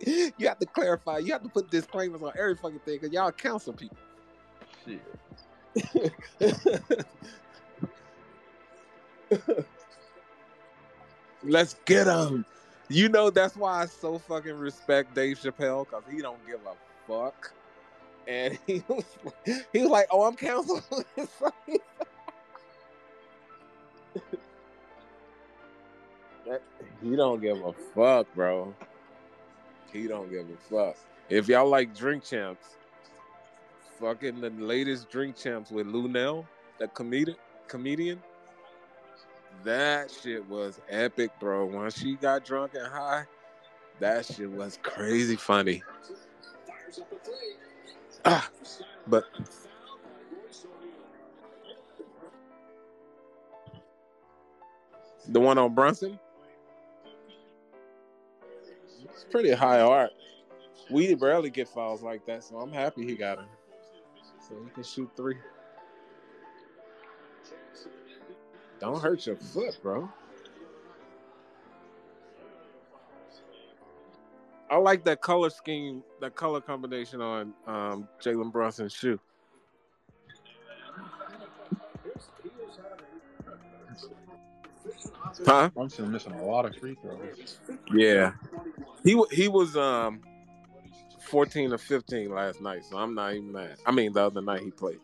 you 0.00 0.32
have 0.48 0.58
to 0.58 0.66
clarify. 0.66 1.18
You 1.18 1.32
have 1.34 1.44
to 1.44 1.48
put 1.48 1.70
disclaimers 1.70 2.20
on 2.20 2.32
every 2.36 2.56
fucking 2.56 2.80
thing 2.80 2.98
because 3.00 3.12
y'all 3.12 3.30
counsel 3.30 3.72
people. 3.72 3.96
Shit. 4.84 5.00
Let's 11.44 11.76
get 11.84 12.04
them. 12.04 12.44
You 12.88 13.08
know 13.08 13.30
that's 13.30 13.56
why 13.56 13.82
I 13.82 13.86
so 13.86 14.18
fucking 14.18 14.58
respect 14.58 15.14
Dave 15.14 15.38
Chappelle 15.38 15.84
because 15.86 16.02
he 16.10 16.20
don't 16.20 16.44
give 16.44 16.60
a 16.66 16.74
fuck. 17.06 17.52
And 18.28 18.58
he 18.66 18.82
was, 18.88 19.04
he 19.72 19.82
was 19.82 19.90
like, 19.90 20.06
"Oh, 20.10 20.24
I'm 20.24 20.36
counseling." 20.36 20.82
That- 26.46 26.62
he 27.02 27.16
don't 27.16 27.40
give 27.40 27.56
a 27.64 27.72
fuck, 27.94 28.32
bro. 28.34 28.74
He 29.92 30.06
don't 30.06 30.30
give 30.30 30.46
a 30.48 30.56
fuck. 30.70 30.96
If 31.28 31.48
y'all 31.48 31.68
like 31.68 31.94
Drink 31.96 32.22
Champs, 32.24 32.76
fucking 34.00 34.40
the 34.40 34.50
latest 34.50 35.10
Drink 35.10 35.36
Champs 35.36 35.70
with 35.70 35.86
Luenell, 35.86 36.46
the 36.78 36.88
comedian, 36.88 37.36
comedian. 37.68 38.22
That 39.64 40.10
shit 40.10 40.48
was 40.48 40.80
epic, 40.88 41.30
bro. 41.40 41.64
When 41.66 41.90
she 41.90 42.14
got 42.14 42.44
drunk 42.44 42.74
and 42.74 42.86
high, 42.86 43.24
that 43.98 44.26
shit 44.26 44.50
was 44.50 44.78
crazy 44.82 45.36
funny. 45.36 45.82
Ah, 48.24 48.48
but 49.06 49.24
the 55.28 55.40
one 55.40 55.58
on 55.58 55.74
Brunson, 55.74 56.18
it's 59.04 59.24
pretty 59.30 59.52
high 59.52 59.80
art. 59.80 60.10
We 60.90 61.14
rarely 61.14 61.50
get 61.50 61.68
fouls 61.68 62.02
like 62.02 62.26
that, 62.26 62.44
so 62.44 62.56
I'm 62.58 62.72
happy 62.72 63.04
he 63.04 63.14
got 63.14 63.38
him. 63.38 63.46
So 64.48 64.54
he 64.64 64.70
can 64.70 64.82
shoot 64.84 65.10
three. 65.16 65.36
Don't 68.80 69.00
hurt 69.00 69.26
your 69.26 69.36
foot, 69.36 69.78
bro. 69.82 70.08
I 74.68 74.76
like 74.76 75.04
that 75.04 75.20
color 75.20 75.50
scheme, 75.50 76.02
that 76.20 76.34
color 76.34 76.60
combination 76.60 77.20
on 77.20 77.54
um, 77.66 78.08
Jalen 78.20 78.50
Brunson's 78.52 78.92
shoe. 78.92 79.18
Huh? 85.44 85.70
Brunson 85.74 86.10
missing 86.10 86.32
a 86.32 86.44
lot 86.44 86.64
of 86.64 86.76
free 86.76 86.96
throws. 87.00 87.58
Yeah, 87.92 88.32
he 89.04 89.20
he 89.30 89.48
was 89.48 89.76
um 89.76 90.20
fourteen 91.20 91.72
or 91.72 91.78
fifteen 91.78 92.30
last 92.30 92.60
night, 92.60 92.84
so 92.84 92.96
I'm 92.96 93.14
not 93.14 93.34
even 93.34 93.52
mad. 93.52 93.76
I 93.84 93.92
mean, 93.92 94.12
the 94.12 94.22
other 94.22 94.40
night 94.40 94.62
he 94.62 94.70
played, 94.70 95.00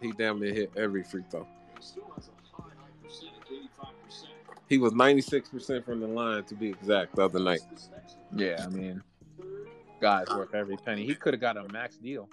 he 0.00 0.12
damn 0.12 0.40
near 0.40 0.52
hit 0.52 0.72
every 0.76 1.02
free 1.02 1.24
throw. 1.30 1.46
He 4.68 4.78
was 4.78 4.92
ninety 4.92 5.22
six 5.22 5.48
percent 5.48 5.84
from 5.84 6.00
the 6.00 6.06
line 6.06 6.44
to 6.44 6.54
be 6.54 6.68
exact 6.68 7.16
the 7.16 7.22
other 7.22 7.40
night. 7.40 7.60
Yeah, 8.36 8.64
I 8.64 8.68
mean, 8.68 9.02
guy's 10.00 10.28
worth 10.28 10.54
every 10.54 10.76
penny. 10.76 11.06
He 11.06 11.14
could 11.14 11.34
have 11.34 11.40
got 11.40 11.56
a 11.56 11.66
max 11.72 11.96
deal. 11.96 12.28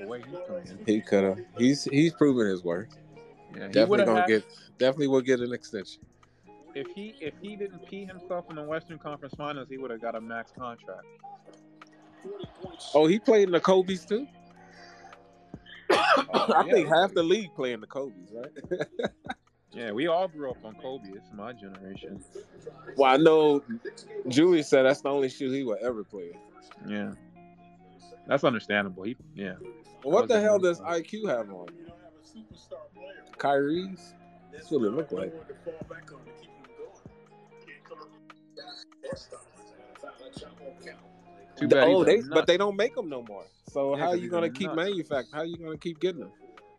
The 0.00 0.06
way 0.06 0.22
he's 0.28 0.38
playing. 0.46 0.78
He 0.86 1.00
could 1.00 1.24
have. 1.24 1.38
He's 1.58 1.84
he's 1.84 2.12
proven 2.14 2.46
his 2.46 2.62
worth. 2.64 2.88
Yeah, 3.54 3.66
he 3.66 3.72
Definitely 3.72 3.84
would've 3.90 4.06
gonna 4.06 4.20
had- 4.20 4.28
get. 4.28 4.44
Definitely 4.78 5.08
will 5.08 5.20
get 5.20 5.40
an 5.40 5.52
extension. 5.52 6.02
If 6.74 6.86
he 6.94 7.14
if 7.20 7.34
he 7.42 7.54
didn't 7.56 7.86
pee 7.86 8.04
himself 8.04 8.46
in 8.50 8.56
the 8.56 8.62
Western 8.64 8.98
Conference 8.98 9.34
Finals, 9.36 9.68
he 9.68 9.76
would 9.78 9.90
have 9.90 10.00
got 10.00 10.14
a 10.14 10.20
max 10.20 10.52
contract. 10.58 11.04
Oh, 12.94 13.06
he 13.06 13.18
played 13.18 13.44
in 13.44 13.50
the 13.52 13.60
Kobe's 13.60 14.04
too. 14.06 14.26
Oh, 16.34 16.52
I 16.54 16.64
yeah. 16.66 16.72
think 16.72 16.88
half 16.88 17.12
the 17.12 17.22
league 17.22 17.54
playing 17.54 17.80
the 17.80 17.86
Kobe's, 17.86 18.32
right? 18.32 18.80
Yeah, 19.72 19.92
we 19.92 20.06
all 20.06 20.28
grew 20.28 20.50
up 20.50 20.64
on 20.64 20.74
Kobe. 20.74 21.08
It's 21.14 21.30
my 21.32 21.52
generation. 21.52 22.22
well, 22.96 23.12
I 23.12 23.16
know 23.16 23.62
Julie 24.28 24.62
said 24.62 24.82
that's 24.84 25.00
the 25.00 25.08
only 25.08 25.28
shoe 25.28 25.50
he 25.50 25.64
would 25.64 25.82
ever 25.82 26.04
play. 26.04 26.32
Yeah, 26.86 27.12
that's 28.26 28.44
understandable. 28.44 29.04
He, 29.04 29.16
yeah. 29.34 29.54
Well, 30.04 30.12
what 30.12 30.28
the 30.28 30.40
hell 30.40 30.58
does 30.58 30.80
IQ 30.80 31.28
have 31.28 31.50
on? 31.50 31.68
Kyrie's? 33.38 34.14
That's 34.52 34.70
what 34.70 34.84
it 34.84 34.90
looked 34.90 35.12
like. 35.12 35.32
Too 41.56 41.68
bad 41.68 41.88
oh, 41.88 42.04
they 42.04 42.20
but 42.20 42.46
they 42.46 42.56
don't 42.56 42.76
make 42.76 42.94
them 42.94 43.08
no 43.08 43.22
more. 43.22 43.44
So 43.68 43.94
Yeah, 43.94 44.02
how 44.02 44.10
'cause 44.12 44.20
you 44.20 44.28
gonna 44.28 44.50
keep 44.50 44.72
manufacturing? 44.72 45.32
How 45.32 45.40
are 45.40 45.44
you 45.44 45.56
gonna 45.56 45.78
keep 45.78 46.00
getting 46.00 46.20
them? 46.20 46.32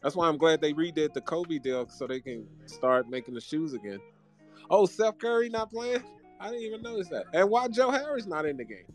That's 0.04 0.16
why 0.18 0.28
I'm 0.28 0.38
glad 0.38 0.60
they 0.60 0.74
redid 0.74 1.14
the 1.14 1.22
Kobe 1.22 1.60
deal 1.60 1.88
so 1.88 2.06
they 2.06 2.20
can 2.20 2.46
start 2.66 3.10
making 3.10 3.34
the 3.36 3.42
shoes 3.42 3.74
again. 3.74 4.00
Oh, 4.70 4.86
Seth 4.86 5.18
Curry 5.18 5.50
not 5.50 5.72
playing? 5.72 6.04
I 6.42 6.48
didn't 6.52 6.64
even 6.64 6.82
notice 6.82 7.08
that. 7.08 7.26
And 7.34 7.50
why 7.50 7.70
Joe 7.70 7.90
Harris 7.90 8.26
not 8.26 8.46
in 8.46 8.58
the 8.58 8.66
game? 8.66 8.86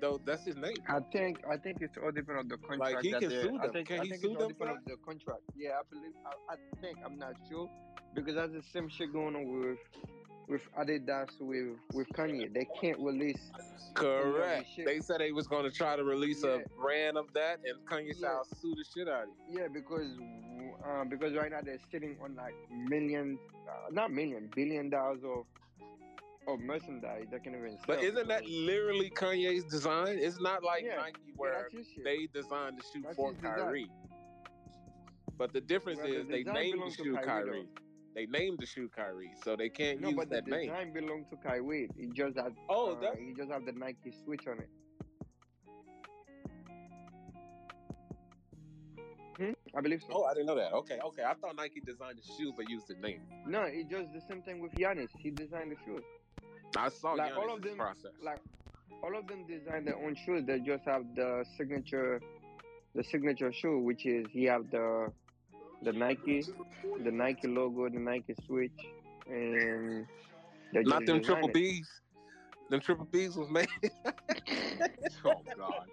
Though 0.00 0.20
that's 0.24 0.44
his 0.44 0.56
name. 0.56 0.76
I 0.88 1.00
think 1.12 1.40
I 1.50 1.56
think 1.56 1.78
it's 1.80 1.96
all 1.98 2.12
depend 2.12 2.38
on 2.38 2.48
the 2.48 2.56
contract. 2.56 2.94
Like 2.94 3.02
he 3.04 3.10
can 3.10 3.28
they- 3.28 3.42
sue 3.42 3.58
I 3.60 3.68
think, 3.68 3.88
Can 3.88 4.00
I 4.00 4.04
he 4.04 4.10
think 4.10 4.22
sue 4.22 4.30
it's 4.32 4.36
all 4.40 4.48
them? 4.48 4.56
depend 4.56 4.70
on 4.70 4.82
the 4.86 4.96
contract. 5.04 5.42
Yeah, 5.56 5.70
I 5.80 5.82
believe. 5.90 6.12
I, 6.24 6.54
I 6.54 6.56
think 6.80 6.98
I'm 7.04 7.18
not 7.18 7.34
sure 7.50 7.68
because 8.14 8.34
that's 8.34 8.52
the 8.52 8.62
same 8.62 8.88
shit 8.88 9.12
going 9.12 9.36
on 9.36 9.60
with 9.60 9.78
with 10.48 10.62
Adidas 10.78 11.28
with 11.40 11.76
with 11.92 12.08
Kanye. 12.10 12.52
They 12.52 12.66
can't 12.80 12.98
release. 12.98 13.50
that? 13.54 13.64
Correct. 13.94 14.66
They 14.84 15.00
said 15.00 15.20
they 15.20 15.32
was 15.32 15.46
gonna 15.46 15.70
try 15.70 15.96
to 15.96 16.04
release 16.04 16.42
Yeah. 16.44 16.58
a 16.64 16.80
brand 16.80 17.16
of 17.18 17.32
that, 17.34 17.60
and 17.64 17.84
Kanye 17.86 18.14
said, 18.14 18.22
Yeah. 18.22 18.28
"I'll 18.36 18.44
sue 18.44 18.74
the 18.74 18.84
shit 18.84 19.08
out 19.08 19.24
of 19.24 19.28
you." 19.50 19.60
Yeah, 19.60 19.68
because 19.68 20.08
um, 20.84 21.08
because 21.08 21.34
right 21.34 21.50
now 21.50 21.60
they're 21.62 21.78
sitting 21.90 22.16
on 22.22 22.34
like 22.36 22.54
million, 22.70 23.38
uh, 23.68 23.90
not 23.90 24.10
million, 24.12 24.48
billion 24.54 24.88
dollars 24.90 25.20
of 25.24 25.44
of 26.46 26.60
merchandise 26.60 27.26
they 27.30 27.38
can 27.40 27.54
even 27.54 27.72
sell. 27.72 27.84
But 27.88 28.02
isn't 28.02 28.26
that 28.28 28.46
literally 28.46 29.10
Kanye's 29.10 29.64
design? 29.64 30.16
It's 30.18 30.40
not 30.40 30.62
like 30.64 30.82
Yeah. 30.82 30.96
Nike 30.96 31.32
where 31.36 31.68
they 32.04 32.26
designed 32.32 32.78
the 32.78 32.84
shoe 32.90 33.02
That's 33.02 33.16
for 33.16 33.32
his 33.32 33.36
design. 33.42 33.58
Kyrie. 33.58 33.90
But 35.36 35.52
the 35.52 35.60
difference 35.60 35.98
Well, 35.98 36.08
the 36.08 36.20
is 36.20 36.26
they 36.28 36.42
named 36.44 36.80
the 36.86 36.90
shoe 36.90 37.14
Kyrie, 37.16 37.26
Kyrie. 37.26 37.68
Though. 38.26 38.32
They 38.32 38.38
named 38.38 38.58
the 38.60 38.66
shoe 38.66 38.88
Kyrie, 38.94 39.30
so 39.42 39.56
they 39.56 39.68
can't 39.68 40.00
No, 40.00 40.08
use 40.08 40.16
but 40.16 40.28
the 40.30 40.36
that 40.36 40.46
name. 40.46 40.68
design 40.68 40.92
belongs 40.92 41.26
to 41.30 41.36
Kyrie. 41.36 41.88
It 41.96 42.12
just 42.14 42.36
that 42.36 42.52
Oh, 42.68 42.92
uh, 42.92 43.00
that- 43.00 43.18
he 43.18 43.32
just 43.34 43.50
have 43.50 43.64
the 43.64 43.72
Nike 43.72 44.12
switch 44.24 44.46
on 44.46 44.58
it. 44.60 44.68
Hmm? 49.36 49.52
I 49.76 49.80
believe 49.80 50.02
so. 50.02 50.08
Oh, 50.14 50.24
I 50.24 50.34
didn't 50.34 50.46
know 50.46 50.56
that. 50.56 50.72
Okay, 50.72 50.98
okay. 50.98 51.22
I 51.22 51.34
thought 51.34 51.54
Nike 51.56 51.80
designed 51.80 52.18
the 52.18 52.22
shoe 52.36 52.52
but 52.56 52.68
used 52.68 52.88
the 52.88 52.94
name. 52.94 53.20
No, 53.46 53.62
it's 53.62 53.88
just 53.88 54.12
the 54.12 54.20
same 54.28 54.42
thing 54.42 54.60
with 54.60 54.72
Giannis. 54.72 55.10
He 55.16 55.30
designed 55.30 55.70
the 55.70 55.76
shoes. 55.84 56.02
I 56.76 56.88
saw 56.88 57.12
like 57.12 57.36
all 57.36 57.54
of 57.54 57.62
them, 57.62 57.76
process. 57.76 58.10
like 58.22 58.40
all 59.02 59.16
of 59.16 59.26
them 59.28 59.46
design 59.46 59.84
their 59.84 59.96
own 59.96 60.16
shoes. 60.16 60.44
They 60.44 60.58
just 60.58 60.84
have 60.86 61.04
the 61.14 61.44
signature, 61.56 62.20
the 62.96 63.04
signature 63.04 63.52
shoe, 63.52 63.78
which 63.78 64.04
is 64.06 64.26
he 64.32 64.44
have 64.44 64.70
the 64.70 65.12
the 65.82 65.92
Nike, 65.92 66.44
the 67.04 67.10
Nike 67.10 67.48
logo, 67.48 67.88
the 67.88 67.98
Nike 67.98 68.34
switch, 68.46 68.72
and 69.28 70.06
Not 70.72 71.06
them 71.06 71.22
triple 71.22 71.48
it. 71.48 71.54
B's. 71.54 71.88
Them 72.70 72.80
triple 72.80 73.06
B's 73.06 73.36
was 73.36 73.48
made. 73.50 73.68
Oh 75.24 75.32
God. 75.56 75.86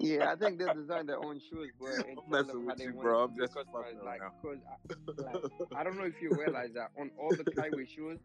Yeah, 0.00 0.32
I 0.32 0.34
think 0.34 0.58
they 0.58 0.64
designed 0.72 1.08
their 1.08 1.22
own 1.22 1.40
shoes, 1.50 1.70
but 1.78 1.90
I'm 1.90 2.30
messing 2.30 2.64
with 2.64 2.80
you, 2.80 2.92
bro. 2.92 3.24
I'm 3.24 3.36
just 3.36 3.54
be 3.54 3.60
fucking 3.72 3.98
customized, 3.98 4.04
like, 4.04 4.20
cause 4.42 4.58
I, 4.66 5.32
like, 5.36 5.52
I 5.76 5.84
don't 5.84 5.98
know 5.98 6.04
if 6.04 6.14
you 6.22 6.30
realize 6.30 6.70
that 6.74 6.90
on 6.98 7.10
all 7.18 7.30
the 7.30 7.44
Kyrie 7.44 7.86
shoes, 7.86 8.18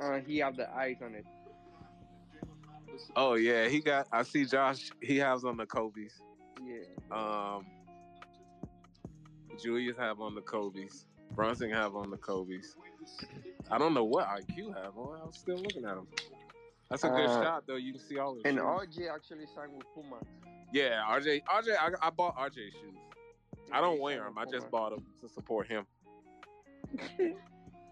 uh, 0.00 0.20
he 0.26 0.38
have 0.38 0.56
the 0.56 0.70
eyes 0.74 0.96
on 1.04 1.14
it. 1.14 1.26
Oh 3.14 3.34
yeah, 3.34 3.68
he 3.68 3.80
got. 3.80 4.08
I 4.12 4.22
see 4.22 4.46
Josh. 4.46 4.90
He 5.02 5.18
has 5.18 5.44
on 5.44 5.58
the 5.58 5.66
Kobe's. 5.66 6.14
Yeah. 6.64 6.84
Um, 7.10 7.66
Julius 9.58 9.96
have 9.96 10.20
on 10.20 10.34
the 10.34 10.42
Kobe's. 10.42 11.06
Brunson 11.32 11.70
have 11.70 11.96
on 11.96 12.10
the 12.10 12.18
Kobe's. 12.18 12.76
I 13.70 13.78
don't 13.78 13.94
know 13.94 14.04
what 14.04 14.26
IQ 14.28 14.74
have 14.76 14.96
on. 14.96 15.20
I'm 15.20 15.32
still 15.32 15.56
looking 15.56 15.84
at 15.84 15.96
him. 15.96 16.08
That's 16.88 17.04
a 17.04 17.08
good 17.08 17.28
Uh, 17.28 17.42
shot 17.42 17.66
though. 17.66 17.76
You 17.76 17.92
can 17.92 18.00
see 18.00 18.18
all 18.18 18.34
the 18.36 18.46
And 18.46 18.58
shoes. 18.58 18.58
RJ 18.58 19.14
actually 19.14 19.46
signed 19.46 19.72
with 19.76 19.86
Puma. 19.92 20.20
Yeah, 20.72 21.02
RJ. 21.08 21.44
RJ. 21.44 21.76
I, 21.76 22.06
I 22.06 22.10
bought 22.10 22.36
RJ 22.36 22.72
shoes. 22.72 22.98
I 23.72 23.80
don't 23.80 24.00
wear 24.00 24.24
them. 24.24 24.38
I 24.38 24.44
just 24.44 24.70
bought 24.70 24.90
them 24.90 25.12
to 25.20 25.28
support 25.28 25.66
him. 25.66 25.86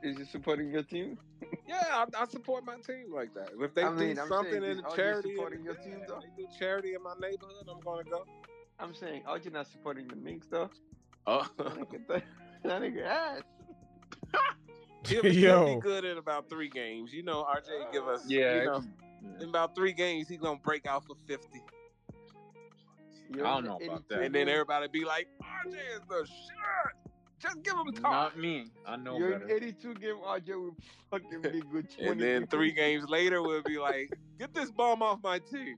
Is 0.02 0.18
he 0.18 0.24
supporting 0.24 0.70
your 0.70 0.82
team? 0.82 1.18
Yeah, 1.66 1.80
I, 2.14 2.22
I 2.22 2.26
support 2.26 2.64
my 2.64 2.78
team 2.80 3.12
like 3.12 3.32
that. 3.34 3.52
If 3.58 3.74
they 3.74 3.82
I 3.84 3.90
mean, 3.90 4.14
do 4.14 4.20
I'm 4.22 4.28
something 4.28 4.62
in 4.62 4.76
the 4.78 4.82
charity, 4.94 5.34
supporting 5.34 5.64
your 5.64 5.76
team, 5.76 6.04
though? 6.06 6.20
they 6.20 6.30
do 6.36 6.46
charity 6.58 6.94
in 6.94 7.02
my 7.02 7.14
neighborhood, 7.18 7.68
I'm 7.68 7.80
gonna 7.80 8.04
go. 8.04 8.26
I'm 8.78 8.94
saying 8.94 9.24
RJ 9.24 9.52
not 9.52 9.66
supporting 9.66 10.08
the 10.08 10.16
Knicks 10.16 10.48
though. 10.48 10.70
Oh, 11.26 11.46
That 11.58 11.74
nigga, 11.76 12.22
that 12.64 12.82
nigga 12.82 13.06
ass. 13.06 13.40
he'll, 15.06 15.22
be, 15.22 15.30
he'll 15.34 15.68
Yo. 15.68 15.74
be 15.76 15.80
good 15.80 16.04
in 16.04 16.18
about 16.18 16.48
three 16.48 16.68
games. 16.68 17.12
You 17.12 17.22
know, 17.22 17.44
RJ 17.44 17.92
give 17.92 18.06
us. 18.08 18.24
Yeah. 18.28 18.56
You 18.56 18.64
know, 18.66 18.82
in 19.40 19.48
about 19.48 19.74
three 19.74 19.92
games, 19.92 20.28
he's 20.28 20.38
gonna 20.40 20.58
break 20.62 20.86
out 20.86 21.04
for 21.06 21.16
fifty, 21.26 21.62
Yo, 23.34 23.44
I 23.44 23.54
don't 23.54 23.64
know 23.64 23.78
about 23.84 24.08
that. 24.10 24.20
and 24.22 24.34
then 24.34 24.48
everybody 24.48 24.86
be 24.88 25.04
like, 25.04 25.28
"RJ 25.66 25.74
is 25.94 26.00
the 26.08 26.26
shit." 26.26 27.10
Just 27.40 27.62
give 27.62 27.74
him 27.74 27.92
time. 27.92 28.02
Not 28.12 28.38
me. 28.38 28.66
I 28.86 28.96
know 28.96 29.18
Yo, 29.18 29.26
in 29.26 29.32
better. 29.40 29.54
82 29.54 29.94
game 29.94 30.16
RJ 30.26 30.48
will 30.54 30.76
fucking 31.10 31.42
be 31.42 31.60
good. 31.72 31.90
20 31.90 32.06
And 32.10 32.20
then 32.20 32.46
three 32.46 32.72
games. 32.72 33.02
games 33.02 33.10
later, 33.10 33.42
we'll 33.42 33.62
be 33.62 33.78
like, 33.78 34.16
"Get 34.38 34.54
this 34.54 34.70
bum 34.70 35.02
off 35.02 35.20
my 35.22 35.38
team." 35.40 35.76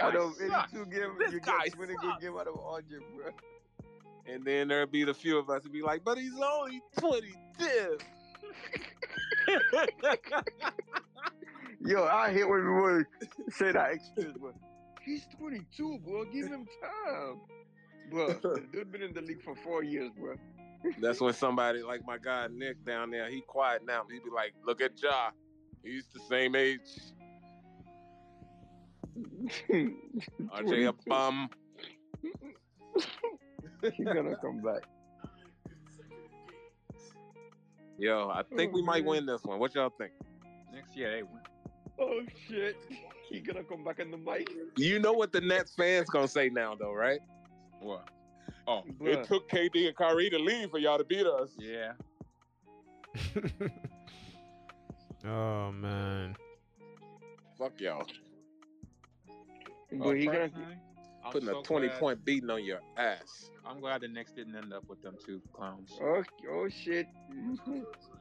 Out 0.00 0.14
of 0.16 0.34
sucks. 0.36 0.72
82 0.74 0.86
games, 0.86 1.18
This 1.18 1.32
you 1.32 1.40
guy 1.40 1.64
get 1.64 1.72
20 1.74 1.94
good 1.94 2.02
sucks. 2.02 2.22
game 2.24 2.36
out 2.36 2.46
of 2.46 2.54
RJ, 2.54 2.90
bro. 3.16 3.30
And 4.26 4.44
then 4.44 4.68
there'll 4.68 4.86
be 4.86 5.04
the 5.04 5.14
few 5.14 5.38
of 5.38 5.48
us 5.50 5.62
who 5.64 5.70
be 5.70 5.82
like, 5.82 6.04
"But 6.04 6.18
he's 6.18 6.34
only 6.40 6.82
22." 6.98 7.98
Yo, 11.80 12.04
I 12.04 12.32
hate 12.32 12.44
when 12.48 12.60
people 12.60 13.04
say 13.50 13.72
that 13.72 13.92
excuse, 13.92 14.34
bro. 14.36 14.52
He's 15.04 15.26
22, 15.38 15.98
bro. 16.04 16.24
Give 16.26 16.46
him 16.48 16.66
time. 16.82 17.40
Bro, 18.10 18.34
dude 18.72 18.90
been 18.90 19.02
in 19.02 19.14
the 19.14 19.20
league 19.22 19.42
for 19.42 19.54
four 19.54 19.82
years, 19.82 20.10
bro. 20.18 20.34
That's 21.00 21.20
when 21.20 21.32
somebody 21.34 21.82
like 21.82 22.04
my 22.06 22.18
guy 22.18 22.48
Nick 22.50 22.84
down 22.84 23.10
there, 23.10 23.28
he 23.30 23.40
quiet 23.42 23.84
now. 23.86 24.04
He'd 24.10 24.24
be 24.24 24.30
like, 24.30 24.54
"Look 24.64 24.80
at 24.80 25.00
Ja, 25.02 25.30
he's 25.82 26.06
the 26.08 26.20
same 26.28 26.54
age. 26.54 26.80
RJ 29.70 30.88
a 30.88 30.92
22. 30.92 30.92
bum." 31.06 31.48
He's 33.96 34.06
gonna 34.06 34.36
come 34.36 34.60
back. 34.62 34.82
Yo, 37.98 38.30
I 38.30 38.42
think 38.56 38.72
we 38.72 38.82
oh, 38.82 38.84
might 38.84 39.04
man. 39.04 39.10
win 39.10 39.26
this 39.26 39.42
one. 39.44 39.58
What 39.58 39.74
y'all 39.74 39.90
think? 39.90 40.12
Next 40.72 40.96
year 40.96 41.10
they 41.10 41.22
win. 41.22 41.40
Oh 41.98 42.20
shit. 42.48 42.76
He 43.28 43.40
gonna 43.40 43.62
come 43.62 43.84
back 43.84 43.98
in 43.98 44.10
the 44.10 44.16
mic. 44.16 44.50
You 44.78 44.98
know 44.98 45.12
what 45.12 45.32
the 45.32 45.42
Nets 45.42 45.74
fans 45.74 46.08
gonna 46.08 46.26
say 46.26 46.48
now, 46.48 46.74
though, 46.74 46.94
right? 46.94 47.20
What? 47.82 48.08
Oh, 48.66 48.84
it 49.02 49.24
took 49.24 49.50
KD 49.50 49.88
and 49.88 49.94
Kyrie 49.94 50.30
to 50.30 50.38
leave 50.38 50.70
for 50.70 50.78
y'all 50.78 50.96
to 50.96 51.04
beat 51.04 51.26
us. 51.26 51.50
yeah. 51.58 51.92
oh 55.26 55.72
man. 55.72 56.36
Fuck 57.58 57.78
y'all. 57.80 58.06
But 59.90 60.14
he 60.14 60.26
gonna 60.26 60.38
personally, 60.48 60.76
I'm 61.24 61.32
Putting 61.32 61.48
so 61.48 61.60
a 61.60 61.62
20 61.62 61.86
glad- 61.88 61.98
point 62.00 62.24
beating 62.24 62.50
on 62.50 62.64
your 62.64 62.80
ass. 62.96 63.50
I'm 63.66 63.80
glad 63.80 64.00
the 64.00 64.08
Knicks 64.08 64.32
didn't 64.32 64.56
end 64.56 64.72
up 64.72 64.88
with 64.88 65.02
them 65.02 65.16
two 65.24 65.42
clowns. 65.52 65.90
Oh, 66.00 66.22
oh 66.50 66.68
shit. 66.68 67.06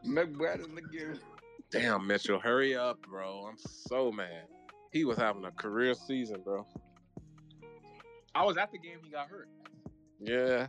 McBride 0.06 0.66
in 0.66 0.76
the 0.76 0.82
game. 0.82 1.20
Damn, 1.70 2.06
Mitchell, 2.08 2.40
hurry 2.40 2.76
up, 2.76 3.02
bro. 3.02 3.46
I'm 3.48 3.58
so 3.58 4.12
mad. 4.12 4.44
He 4.92 5.06
was 5.06 5.18
having 5.18 5.46
a 5.46 5.52
career 5.52 5.94
season, 5.94 6.42
bro. 6.44 6.66
I 8.36 8.44
was 8.46 8.58
at 8.58 8.72
the 8.72 8.78
game 8.78 8.98
he 9.04 9.10
got 9.10 9.28
hurt. 9.30 9.50
Yeah. 10.20 10.68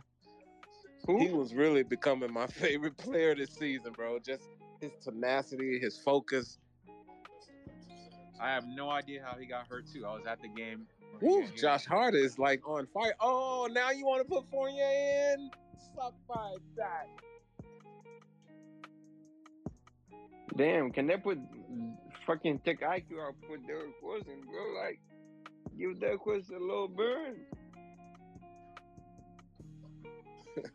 Who? 1.05 1.19
He 1.19 1.29
was 1.29 1.53
really 1.53 1.83
becoming 1.83 2.31
my 2.31 2.47
favorite 2.47 2.97
player 2.97 3.35
this 3.35 3.51
season, 3.51 3.93
bro. 3.93 4.19
Just 4.19 4.43
his 4.81 4.91
tenacity, 5.03 5.79
his 5.79 5.97
focus. 5.97 6.57
I 8.39 8.49
have 8.53 8.65
no 8.67 8.89
idea 8.89 9.21
how 9.23 9.37
he 9.37 9.45
got 9.45 9.67
hurt 9.67 9.85
too. 9.91 10.05
I 10.05 10.13
was 10.13 10.25
at 10.25 10.41
the 10.41 10.47
game. 10.47 10.87
when 11.19 11.31
he 11.31 11.37
Woo. 11.39 11.47
Josh 11.57 11.85
Hart 11.85 12.15
is 12.15 12.39
like 12.39 12.67
on 12.67 12.87
fire. 12.87 13.13
Oh, 13.19 13.67
now 13.69 13.91
you 13.91 14.05
want 14.05 14.25
to 14.25 14.33
put 14.33 14.49
Fournier 14.49 15.33
in? 15.33 15.51
Suck 15.95 16.13
by 16.27 16.55
that. 16.77 17.07
Damn, 20.55 20.91
can 20.91 21.07
they 21.07 21.17
put 21.17 21.37
fucking 22.25 22.59
Tech 22.59 22.81
IQ 22.81 23.25
out 23.25 23.35
put 23.47 23.65
Derrick 23.67 23.95
Rose 24.03 24.23
in, 24.27 24.41
bro? 24.41 24.73
Like, 24.81 24.99
give 25.77 25.99
Derrick 25.99 26.25
Rose 26.25 26.49
a 26.49 26.59
little 26.59 26.87
burn. 26.87 27.35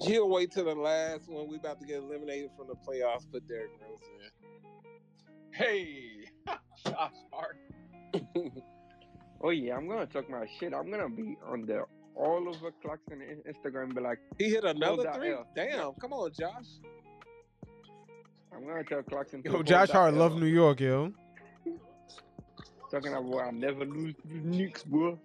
He'll 0.00 0.28
wait 0.28 0.50
till 0.50 0.64
the 0.64 0.74
last 0.74 1.28
when 1.28 1.46
we 1.48 1.56
about 1.56 1.78
to 1.80 1.86
get 1.86 1.98
eliminated 1.98 2.50
from 2.56 2.68
the 2.68 2.74
playoffs. 2.74 3.30
Put 3.30 3.46
Derrick 3.46 3.70
Rose 3.80 4.00
Hey, 5.52 6.26
Josh 6.86 7.12
Hart. 7.32 7.56
Oh 9.44 9.50
yeah, 9.50 9.76
I'm 9.76 9.88
gonna 9.88 10.06
talk 10.06 10.30
my 10.30 10.46
shit. 10.60 10.72
I'm 10.72 10.88
gonna 10.88 11.08
be 11.08 11.36
on 11.44 11.66
the 11.66 11.82
all 12.14 12.48
over 12.48 12.70
Clarkson 12.80 13.20
in- 13.20 13.42
Instagram, 13.52 13.92
be 13.92 14.00
like, 14.00 14.20
he 14.38 14.50
hit 14.50 14.62
another 14.62 15.02
that 15.02 15.16
three. 15.16 15.32
L. 15.32 15.46
Damn, 15.56 15.94
come 15.94 16.12
on, 16.12 16.30
Josh. 16.32 16.78
I'm 18.54 18.64
gonna 18.64 18.84
tell 18.84 19.02
Clarkson. 19.02 19.42
to 19.42 19.50
Yo, 19.50 19.62
Josh 19.64 19.90
Hart 19.90 20.14
love 20.14 20.38
New 20.38 20.46
York, 20.46 20.78
yo. 20.78 21.12
Talking 22.90 23.14
about 23.14 23.34
I'll 23.40 23.52
never 23.52 23.84
lose 23.84 24.14
to 24.14 24.28
the 24.28 24.34
Knicks, 24.46 24.84
boy. 24.84 25.16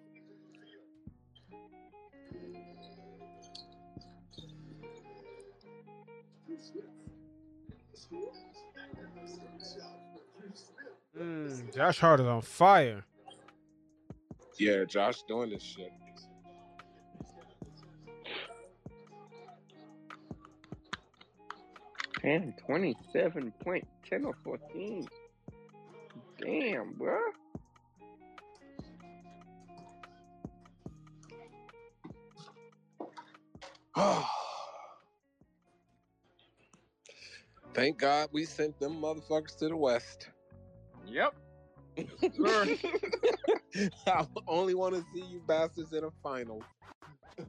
Mm, 11.17 11.73
Josh 11.75 11.99
Hart 11.99 12.19
is 12.19 12.27
on 12.27 12.41
fire. 12.41 13.03
Yeah, 14.59 14.83
Josh 14.85 15.23
doing 15.27 15.49
this 15.51 15.63
shit. 15.63 15.91
Damn, 22.23 22.53
27 22.65 23.53
point, 23.63 23.87
10 24.09 24.25
or 24.25 24.35
14. 24.43 25.07
Damn, 26.41 26.93
bro. 26.93 27.19
Thank 37.73 37.99
God 37.99 38.29
we 38.31 38.45
sent 38.45 38.79
them 38.79 39.01
motherfuckers 39.01 39.55
to 39.59 39.69
the 39.69 39.77
West. 39.77 40.29
Yep. 41.09 41.35
I 44.07 44.25
only 44.47 44.75
want 44.75 44.95
to 44.95 45.03
see 45.13 45.25
you 45.25 45.41
bastards 45.47 45.93
in 45.93 46.03
a 46.03 46.11
final. 46.23 46.63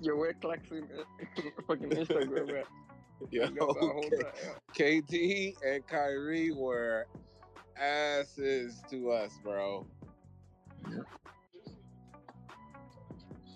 Yo, 0.00 0.16
where 0.16 0.32
Clarkson 0.34 0.88
uh, 0.98 1.02
fucking 1.66 1.90
Instagram 1.90 2.60
at? 2.60 2.66
Yo, 3.30 3.44
I 3.44 3.50
got 3.50 3.74
that 3.74 3.80
whole 3.80 4.10
K- 4.74 5.00
KD 5.00 5.54
and 5.64 5.86
Kyrie 5.86 6.52
were 6.52 7.06
asses 7.80 8.82
to 8.90 9.10
us, 9.10 9.38
bro. 9.42 9.86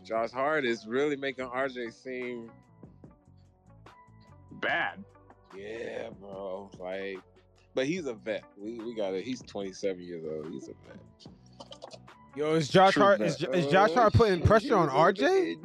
Josh 0.03 0.31
Hart 0.31 0.65
is 0.65 0.87
really 0.87 1.17
making 1.17 1.47
RJ 1.47 1.93
seem 1.93 2.51
Bad. 4.61 5.03
Yeah, 5.57 6.11
bro. 6.21 6.71
Like, 6.79 7.19
but 7.75 7.87
he's 7.87 8.07
a 8.07 8.15
vet. 8.15 8.45
We 8.57 8.79
we 8.79 8.95
got 8.95 9.15
it. 9.15 9.25
He's 9.25 9.41
27 9.43 10.03
years 10.03 10.25
old. 10.25 10.53
He's 10.53 10.69
a 10.69 10.75
vet. 10.87 11.01
Yo, 12.37 12.55
is 12.55 12.69
Josh 12.69 12.95
True 12.95 13.03
Hart 13.03 13.21
is, 13.21 13.43
is 13.53 13.67
Josh 13.67 13.93
Hart 13.93 14.13
putting 14.13 14.41
pressure 14.41 14.77
on 14.77 14.89
RJ? 14.89 15.57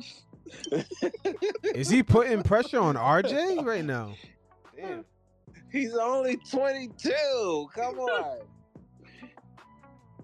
Is 1.76 1.90
he 1.90 2.03
putting 2.03 2.44
pressure 2.44 2.80
on 2.80 2.95
RJ 2.95 3.64
right 3.64 3.86
now? 3.86 4.14
Damn. 4.76 5.06
He's 5.72 5.94
only 5.95 6.38
22. 6.38 7.69
Come 7.73 7.99
on. 7.99 8.40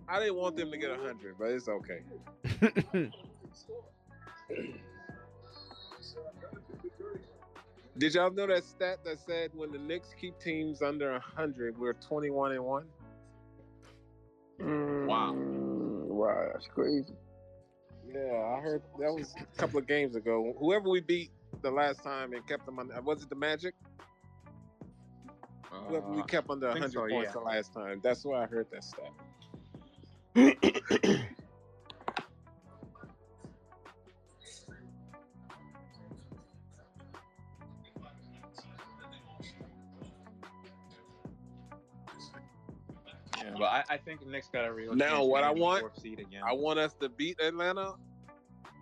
I 0.08 0.20
didn't 0.20 0.36
want 0.36 0.58
them 0.58 0.72
to 0.72 0.78
get 0.78 0.90
100, 0.90 1.36
but 1.38 1.52
it's 1.52 1.68
okay. 1.68 2.02
Did 7.98 8.14
y'all 8.16 8.32
know 8.32 8.48
that 8.48 8.64
stat 8.64 9.00
that 9.06 9.20
said 9.20 9.52
when 9.54 9.72
the 9.72 9.78
Knicks 9.78 10.10
keep 10.20 10.40
teams 10.40 10.82
under 10.82 11.12
100, 11.12 11.78
we're 11.78 11.94
21 11.94 12.54
and 12.54 12.64
1? 12.64 12.86
Wow. 15.08 15.34
Mm, 15.34 16.06
Wow, 16.08 16.50
that's 16.54 16.68
crazy. 16.68 17.14
Yeah, 18.08 18.56
I 18.58 18.62
heard 18.62 18.82
that 19.00 19.12
was 19.14 19.34
a 19.40 19.46
couple 19.58 19.80
of 19.80 19.88
games 19.88 20.16
ago. 20.16 20.54
Whoever 20.60 20.90
we 20.90 21.02
beat 21.02 21.32
the 21.62 21.72
last 21.72 22.04
time 22.04 22.34
and 22.34 22.46
kept 22.48 22.66
them 22.66 22.78
under, 22.80 23.00
was 23.02 23.24
it 23.24 23.30
the 23.30 23.36
Magic? 23.36 23.74
Whoever 25.88 26.10
we 26.12 26.22
Uh, 26.22 26.26
kept 26.26 26.50
under 26.50 26.68
I 26.68 26.74
100 26.74 26.92
so, 26.94 27.00
points 27.08 27.28
yeah. 27.28 27.32
the 27.32 27.40
last 27.40 27.74
time. 27.74 28.00
That's 28.04 28.24
why 28.26 28.44
I 28.44 28.46
heard 28.46 28.68
that 28.72 28.84
stat. 28.84 29.12
but 43.62 43.68
I, 43.68 43.84
I 43.94 43.98
think 43.98 44.22
the 44.22 44.26
Knicks 44.26 44.50
got 44.52 44.66
a 44.66 44.74
real 44.74 44.96
Now, 44.96 45.24
what 45.24 45.44
I 45.44 45.52
want, 45.52 45.86
seed 46.02 46.20
again. 46.20 46.42
I 46.44 46.52
want 46.52 46.80
us 46.80 46.96
to 47.00 47.10
beat 47.10 47.40
Atlanta 47.40 47.94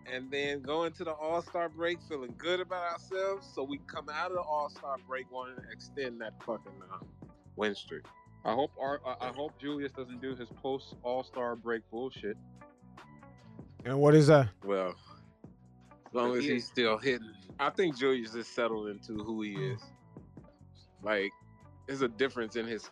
and 0.10 0.32
then 0.32 0.62
go 0.62 0.86
into 0.86 1.04
the 1.04 1.12
All 1.12 1.42
Star 1.42 1.68
break 1.68 2.00
feeling 2.08 2.34
good 2.38 2.62
about 2.62 2.94
ourselves 2.94 3.46
so 3.54 3.62
we 3.62 3.80
come 3.88 4.08
out 4.10 4.32
of 4.32 4.38
the 4.38 4.42
All 4.42 4.70
Star 4.70 4.96
break 5.06 5.30
wanting 5.34 5.58
to 5.58 5.70
extend 5.70 6.22
that 6.22 6.32
fucking 6.46 6.72
uh, 6.94 7.04
win 7.58 7.76
streak. 7.76 8.06
I 8.46 8.54
hope 8.54 8.72
our, 8.80 9.02
I 9.06 9.28
I 9.28 9.32
hope 9.34 9.60
Julius 9.60 9.92
doesn't 9.92 10.22
do 10.22 10.34
his 10.34 10.48
post 10.62 10.96
All 11.04 11.26
Star 11.26 11.58
break 11.58 11.82
bullshit. 11.92 12.38
And 13.84 14.00
what 14.00 14.16
is 14.16 14.28
that? 14.28 14.48
Well, 14.64 14.96
as 16.08 16.14
long 16.14 16.38
as 16.38 16.46
he's 16.46 16.66
still 16.66 16.98
hitting, 16.98 17.34
I 17.60 17.70
think 17.70 17.98
Julius 17.98 18.34
is 18.34 18.48
settled 18.48 18.88
into 18.88 19.22
who 19.26 19.42
he 19.42 19.56
is. 19.56 19.82
Like, 21.04 21.32
there's 21.86 22.02
a 22.02 22.08
difference 22.08 22.56
in 22.56 22.66
his 22.66 22.90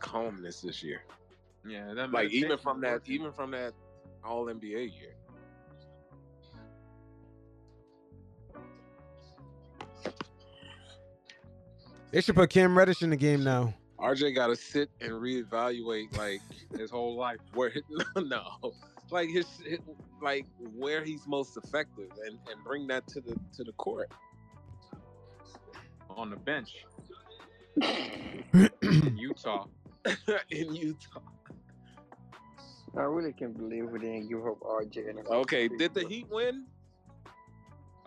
calmness 0.00 0.60
this 0.60 0.82
year. 0.82 1.00
Yeah, 1.66 1.92
that 1.94 2.10
Like 2.10 2.30
even 2.30 2.58
from 2.58 2.80
that, 2.82 2.92
working. 2.92 3.14
even 3.14 3.32
from 3.32 3.50
that 3.52 3.74
All 4.24 4.46
NBA 4.46 4.92
year. 4.98 5.14
They 12.12 12.20
should 12.20 12.34
put 12.34 12.50
Cam 12.50 12.76
Reddish 12.76 13.02
in 13.02 13.10
the 13.10 13.16
game 13.16 13.44
now. 13.44 13.74
RJ 14.00 14.34
got 14.34 14.48
to 14.48 14.56
sit 14.56 14.90
and 15.00 15.12
reevaluate 15.12 16.16
like 16.16 16.40
his 16.76 16.90
whole 16.90 17.16
life. 17.16 17.38
Where 17.54 17.72
no, 18.16 18.42
like 19.10 19.28
his, 19.28 19.46
his 19.64 19.78
like 20.22 20.46
where 20.76 21.04
he's 21.04 21.26
most 21.26 21.56
effective 21.56 22.10
and 22.26 22.38
and 22.50 22.64
bring 22.64 22.86
that 22.88 23.06
to 23.08 23.20
the 23.20 23.36
to 23.56 23.64
the 23.64 23.72
court. 23.72 24.10
on 26.16 26.30
the 26.30 26.36
bench 26.36 26.84
in 28.82 29.16
Utah. 29.16 29.66
in 30.50 30.74
Utah. 30.74 31.20
I 32.96 33.02
really 33.02 33.32
can't 33.32 33.56
believe 33.56 33.84
we 33.90 33.98
didn't 34.00 34.28
give 34.28 34.44
up 34.46 34.60
RJ. 34.60 35.08
And 35.10 35.26
Okay, 35.28 35.68
did 35.68 35.94
the 35.94 36.06
Heat 36.06 36.26
win? 36.30 36.64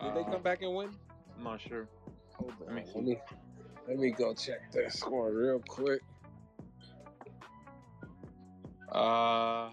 Did 0.00 0.14
they 0.14 0.20
Uh, 0.20 0.30
come 0.30 0.42
back 0.42 0.62
and 0.62 0.74
win? 0.74 0.90
I'm 1.36 1.44
not 1.44 1.60
sure. 1.60 1.88
Hold 2.36 2.52
on, 2.68 2.74
let 2.76 3.02
me 3.04 3.16
let 3.88 3.98
me 3.98 4.10
go 4.10 4.34
check 4.34 4.70
their 4.72 4.90
score 4.90 5.30
real 5.32 5.60
quick. 5.68 6.00
Uh, 8.92 9.70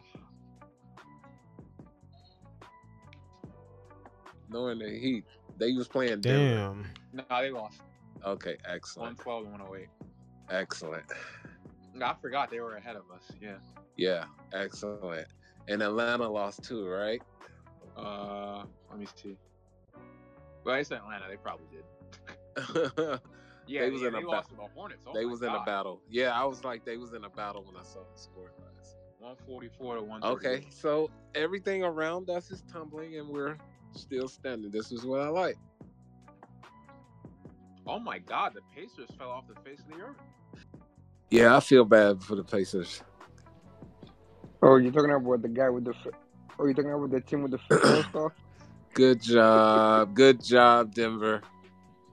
Knowing 4.50 4.80
the 4.80 4.90
Heat, 4.90 5.24
they 5.58 5.72
was 5.74 5.88
playing 5.88 6.22
Denver. 6.22 6.84
Damn. 7.14 7.24
no, 7.30 7.42
they 7.42 7.52
lost. 7.52 7.82
Okay, 8.26 8.58
excellent, 8.66 9.18
112 9.18 9.44
and 9.46 9.52
108. 9.54 9.88
excellent. 10.50 11.04
I 12.00 12.16
forgot 12.22 12.50
they 12.50 12.60
were 12.60 12.76
ahead 12.76 12.96
of 12.96 13.04
us. 13.14 13.24
Yeah. 13.42 13.56
Yeah, 13.98 14.26
excellent. 14.54 15.28
And 15.68 15.82
Atlanta 15.82 16.28
lost 16.28 16.64
too, 16.64 16.88
right? 16.88 17.22
Uh, 17.98 18.64
let 18.90 19.00
me 19.00 19.08
see. 19.16 19.38
Well, 20.64 20.76
it's 20.76 20.92
Atlanta. 20.92 21.26
They 21.30 21.38
probably 21.38 21.68
did. 21.72 23.20
Yeah, 23.68 23.82
they 23.82 23.90
was 23.92 24.02
yeah, 24.02 24.08
in 24.08 24.14
they 24.14 24.22
a 24.22 24.28
lost 24.28 24.50
to 24.50 24.56
the 24.56 24.64
Hornets. 24.74 25.06
Oh 25.08 25.14
they 25.14 25.26
was 25.26 25.42
in 25.42 25.50
a 25.50 25.64
battle. 25.64 26.02
Yeah, 26.10 26.32
I 26.32 26.44
was 26.44 26.64
like, 26.64 26.84
they 26.84 26.98
was 26.98 27.14
in 27.14 27.24
a 27.24 27.30
battle 27.30 27.64
when 27.64 27.78
I 27.78 27.84
saw 27.84 28.00
the 28.00 28.20
score 28.20 28.52
last. 28.60 28.98
144 29.20 29.96
to 29.96 30.02
1. 30.02 30.24
Okay, 30.24 30.66
so 30.72 31.10
everything 31.36 31.84
around 31.84 32.30
us 32.30 32.50
is 32.52 32.64
tumbling, 32.72 33.18
and 33.18 33.30
we're 33.30 33.58
still 33.94 34.28
standing. 34.28 34.72
This 34.72 34.92
is 34.92 35.06
what 35.06 35.22
I 35.22 35.28
like. 35.28 35.58
Oh 37.88 38.00
my 38.00 38.20
God, 38.20 38.54
the 38.56 38.62
Pacers 38.76 39.10
fell 39.18 39.30
off 39.30 39.46
the 39.48 39.60
face 39.62 39.80
of 39.80 39.98
the 39.98 40.04
earth. 40.04 40.18
Yeah, 41.32 41.56
I 41.56 41.62
feel 41.62 41.86
bad 41.86 42.22
for 42.22 42.36
the 42.36 42.44
Pacers. 42.44 43.02
Oh, 44.62 44.76
you're 44.76 44.92
talking 44.92 45.12
about 45.12 45.42
the 45.42 45.48
guy 45.48 45.70
with 45.70 45.86
the. 45.86 45.94
Oh, 46.60 46.66
you're 46.66 46.74
talking 46.74 46.92
about 46.92 47.10
the 47.10 47.22
team 47.22 47.42
with 47.42 47.52
the 47.52 47.58
first 47.70 48.10
star? 48.10 48.34
Good 48.94 49.22
job, 49.22 50.14
good 50.14 50.44
job, 50.44 50.94
Denver. 50.94 51.42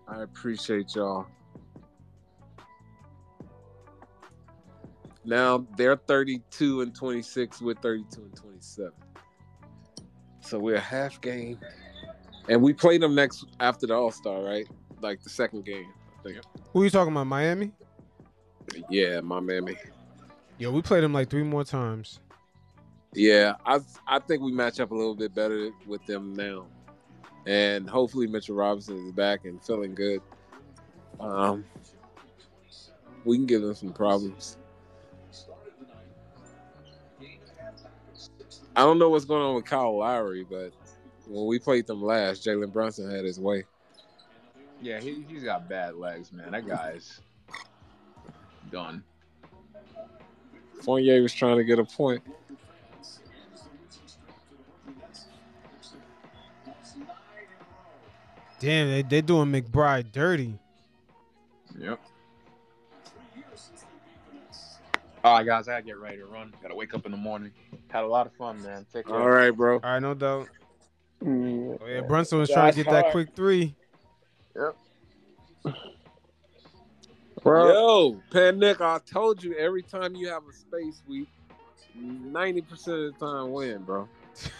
I 0.07 0.23
appreciate 0.23 0.95
y'all. 0.95 1.27
Now 5.25 5.67
they're 5.77 5.97
32 5.97 6.83
and 6.83 6.95
26. 6.95 7.61
We're 7.61 7.75
32 7.75 8.23
and 8.23 8.37
27. 8.37 8.93
So 10.41 10.61
we're 10.61 10.77
a 10.77 10.81
half 10.81 11.21
game, 11.21 11.59
and 12.49 12.63
we 12.63 12.73
play 12.73 12.99
them 12.99 13.17
next 13.17 13.45
after 13.59 13.89
the 13.89 13.95
All 13.95 14.13
Star, 14.13 14.43
right? 14.43 14.67
Like 15.03 15.23
the 15.23 15.29
second 15.29 15.65
game. 15.65 15.93
Who 16.73 16.83
are 16.83 16.85
you 16.85 16.91
talking 16.91 17.13
about? 17.13 17.27
Miami? 17.27 17.73
Yeah, 18.91 19.21
my 19.21 19.41
mammy. 19.41 19.77
Yo, 20.59 20.71
we 20.71 20.83
played 20.83 21.05
them 21.05 21.13
like 21.13 21.31
three 21.31 21.43
more 21.43 21.65
times. 21.65 22.21
Yeah, 23.15 23.55
I 23.65 23.81
I 24.07 24.19
think 24.19 24.43
we 24.43 24.53
match 24.53 24.81
up 24.81 24.91
a 24.91 24.95
little 24.95 25.15
bit 25.15 25.35
better 25.35 25.71
with 25.87 26.05
them 26.07 26.35
now, 26.35 26.67
and 27.47 27.89
hopefully 27.89 28.27
Mitchell 28.27 28.57
Robinson 28.57 29.07
is 29.07 29.13
back 29.13 29.45
and 29.45 29.63
feeling 29.65 29.95
good. 29.95 30.21
Um, 31.19 31.65
we 33.25 33.37
can 33.37 33.47
give 33.47 33.63
them 33.63 33.75
some 33.75 33.93
problems. 33.93 34.59
I 38.77 38.83
don't 38.83 38.99
know 38.99 39.09
what's 39.09 39.25
going 39.25 39.43
on 39.43 39.57
with 39.57 39.65
Kyle 39.65 39.99
Lowry, 39.99 40.45
but 40.49 40.73
when 41.27 41.47
we 41.47 41.59
played 41.59 41.87
them 41.87 42.03
last, 42.03 42.45
Jalen 42.47 42.73
Brunson 42.73 43.11
had 43.11 43.25
his 43.25 43.41
way. 43.41 43.65
Yeah, 44.81 45.01
he, 45.01 45.25
he's 45.29 45.43
got 45.43 45.69
bad 45.69 45.97
legs, 45.97 46.33
man. 46.33 46.53
That 46.53 46.67
guy's 46.67 47.21
done. 48.71 49.03
Fournier 50.83 51.21
was 51.23 51.33
trying 51.33 51.57
to 51.57 51.65
get 51.65 51.79
a 51.79 51.85
point. 51.85 52.23
Damn, 58.61 58.91
they 58.91 59.03
they 59.03 59.21
doing 59.21 59.51
McBride 59.53 60.11
dirty. 60.13 60.59
Yep. 61.79 62.01
All 65.25 65.37
right, 65.37 65.47
guys, 65.47 65.69
I 65.69 65.73
gotta 65.73 65.83
get 65.83 65.99
ready 65.99 66.19
to 66.19 66.27
run. 66.27 66.53
Gotta 66.63 66.75
wake 66.75 66.95
up 66.95 67.07
in 67.07 67.13
the 67.13 67.19
morning. 67.19 67.53
Had 67.89 68.05
a 68.05 68.07
lot 68.07 68.27
of 68.27 68.33
fun, 68.35 68.63
man. 68.63 68.87
Take 68.93 69.07
care. 69.07 69.15
All 69.17 69.31
right, 69.31 69.51
bro. 69.51 69.75
All 69.75 69.81
right, 69.81 70.01
no 70.01 70.15
doubt. 70.15 70.49
Mm, 71.23 71.79
Oh, 71.81 71.87
yeah, 71.87 72.01
Brunson 72.01 72.39
was 72.39 72.49
trying 72.49 72.73
to 72.73 72.77
get 72.83 72.91
that 72.91 73.11
quick 73.11 73.35
three. 73.35 73.75
Yep. 74.57 75.75
Bro, 77.49 77.73
Yo, 77.73 78.23
Pan 78.31 78.59
Nick, 78.59 78.81
I 78.83 78.99
told 79.10 79.43
you 79.43 79.55
every 79.57 79.83
time 79.83 80.15
you 80.15 80.28
have 80.28 80.43
a 80.47 80.52
space, 80.52 81.02
we 81.09 81.27
ninety 81.94 82.60
percent 82.60 82.99
of 82.99 83.18
the 83.18 83.27
time 83.27 83.52
win, 83.52 83.83
bro. 83.85 84.07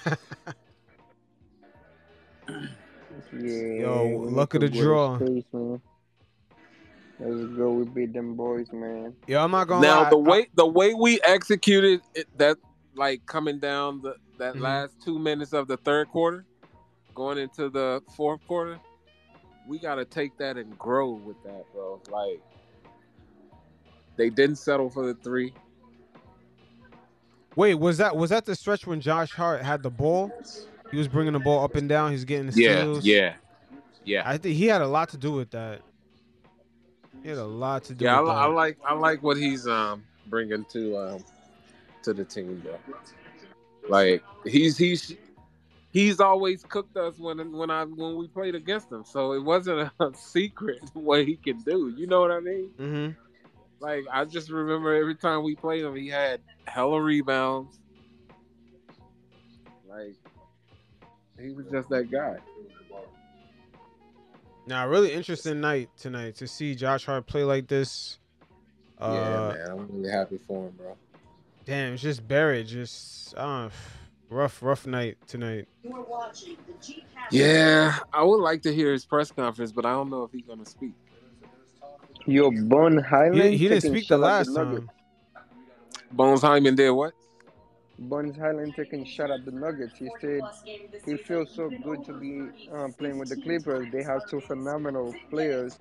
yeah. 3.33 3.81
Yo, 3.83 4.07
luck 4.31 4.55
of 4.55 4.63
the 4.63 4.69
draw. 4.71 5.17
space, 5.17 5.45
man. 5.53 5.83
Let's 7.19 7.53
go. 7.57 7.73
We 7.73 7.85
beat 7.85 8.13
them 8.15 8.35
boys, 8.35 8.73
man. 8.73 9.15
Yo, 9.27 9.45
I'm 9.45 9.51
not 9.51 9.69
gonna 9.69 9.87
Now 9.87 10.05
lie. 10.05 10.11
the 10.11 10.19
way 10.19 10.47
the 10.55 10.67
way 10.67 10.95
we 10.95 11.21
executed 11.27 12.01
it, 12.15 12.27
that, 12.39 12.57
like 12.95 13.27
coming 13.27 13.59
down 13.59 14.01
the 14.01 14.15
that 14.39 14.55
Mhm. 14.55 14.61
last 14.61 14.95
two 15.05 15.19
minutes 15.19 15.53
of 15.53 15.69
the 15.69 15.77
third 15.77 16.09
quarter, 16.09 16.47
going 17.15 17.37
into 17.37 17.69
the 17.69 18.01
fourth 18.17 18.41
quarter, 18.47 18.81
we 19.67 19.79
got 19.79 19.97
to 19.97 20.07
take 20.07 20.39
that 20.39 20.57
and 20.57 20.79
grow 20.79 21.11
with 21.11 21.43
that, 21.43 21.65
bro. 21.75 22.01
Like 22.09 22.41
they 24.19 24.29
didn't 24.29 24.57
settle 24.57 24.91
for 24.91 25.07
the 25.07 25.15
three. 25.15 25.55
Wait, 27.57 27.75
was 27.75 27.97
that 27.99 28.15
was 28.15 28.31
that 28.31 28.45
the 28.45 28.55
stretch 28.55 28.87
when 28.87 29.01
Josh 29.01 29.33
Hart 29.33 29.63
had 29.63 29.83
the 29.83 29.91
ball? 29.91 30.31
He 30.91 30.99
was 30.99 31.09
bringing 31.09 31.33
the 31.33 31.41
ball 31.41 31.65
up 31.65 31.75
and 31.75 31.89
down. 31.89 32.11
He's 32.13 32.25
getting 32.25 32.47
the 32.47 32.53
Yeah, 32.53 32.83
steals. 32.85 33.05
yeah, 33.05 33.35
yeah. 34.05 34.23
I 34.27 34.37
think 34.37 34.57
he 34.57 34.67
had 34.67 34.83
a 34.83 34.87
lot 34.87 35.09
to 35.11 35.17
do 35.17 35.33
with 35.33 35.51
that. 35.51 35.81
He 37.23 37.31
had 37.31 37.39
a 37.39 37.45
lot 37.45 37.85
to 37.85 37.95
do 37.95 38.05
Yeah, 38.05 38.17
I, 38.17 38.19
with 38.19 38.27
li- 38.27 38.33
that. 38.33 38.39
I 38.39 38.47
like 38.47 38.79
I 38.87 38.95
like 38.95 39.23
what 39.23 39.37
he's 39.39 39.67
um 39.67 40.05
bringing 40.27 40.65
to 40.73 40.97
um 40.97 41.25
to 42.05 42.13
the 42.13 42.25
team, 42.25 42.63
though. 42.65 42.79
Like 43.89 44.23
he's 44.45 44.77
he's 44.79 45.17
he's 45.93 46.21
always 46.21 46.63
cooked 46.65 46.97
us 46.97 47.19
when 47.19 47.53
when 47.53 47.71
I 47.71 47.85
when 47.85 48.17
we 48.17 48.29
played 48.29 48.55
against 48.55 48.91
him, 48.93 49.05
so 49.05 49.33
it 49.33 49.43
wasn't 49.43 49.91
a 50.01 50.11
secret 50.15 50.81
what 50.95 51.27
he 51.27 51.37
can 51.37 51.61
do. 51.63 51.93
You 51.97 52.07
know 52.07 52.21
what 52.21 52.31
I 52.31 52.41
mean? 52.41 52.71
hmm 52.79 53.09
Like 53.81 54.05
I 54.13 54.25
just 54.25 54.51
remember 54.51 54.95
every 54.95 55.15
time 55.15 55.43
we 55.43 55.55
played 55.55 55.85
him, 55.85 55.95
he 55.95 56.09
had 56.09 56.41
hella 56.67 57.01
rebounds. 57.01 57.79
Like 59.89 60.17
he 61.41 61.51
was 61.51 61.67
just 61.71 61.89
that 61.91 62.11
guy. 62.11 62.39
Now, 64.67 64.87
really 64.87 65.13
interesting 65.13 65.61
night 65.61 65.89
tonight 65.97 66.37
to 66.37 66.47
see 66.47 66.75
Josh 66.75 67.07
Hart 67.07 67.27
play 67.27 67.43
like 67.43 67.69
this. 67.69 68.19
Uh, 68.99 69.55
yeah, 69.57 69.59
man, 69.59 69.71
I'm 69.71 69.89
really 69.97 70.11
happy 70.11 70.39
for 70.47 70.67
him, 70.67 70.75
bro. 70.77 70.97
Damn, 71.65 71.95
it's 71.95 72.03
just 72.03 72.27
Barrett. 72.29 72.67
Just 72.67 73.35
uh, 73.37 73.71
rough, 74.29 74.63
rough 74.63 74.87
night 74.87 75.17
tonight. 75.27 75.69
Yeah, 77.31 77.97
I 78.13 78.23
would 78.23 78.41
like 78.41 78.61
to 78.63 78.75
hear 78.75 78.93
his 78.93 79.07
press 79.07 79.31
conference, 79.31 79.73
but 79.73 79.87
I 79.87 79.93
don't 79.93 80.11
know 80.11 80.25
if 80.25 80.33
he's 80.33 80.45
gonna 80.45 80.67
speak. 80.67 80.93
Yo, 82.29 82.51
Bones 82.51 83.03
Hyland. 83.07 83.53
He, 83.53 83.57
he 83.57 83.69
didn't 83.69 83.91
speak 83.91 84.07
the 84.07 84.19
last 84.19 84.51
Nuggets. 84.51 84.85
time. 84.87 84.91
Bones 86.13 86.43
Hyland 86.43 86.77
did 86.77 86.91
what? 86.91 87.15
Bones 87.99 88.37
Hyland 88.37 88.75
taking 88.77 89.07
shot 89.07 89.31
at 89.31 89.47
the 89.47 89.51
Nuggets. 89.51 89.99
He 89.99 90.11
said 90.21 90.43
he 91.07 91.17
feels 91.17 91.51
so 91.55 91.71
good 91.83 92.05
to 92.05 92.13
be 92.13 92.51
um, 92.71 92.93
playing 92.93 93.19
with 93.19 93.31
the 93.31 93.37
Clippers. 93.37 93.91
They 93.91 94.03
have 94.03 94.29
two 94.29 94.41
phenomenal 94.41 95.15
players. 95.31 95.79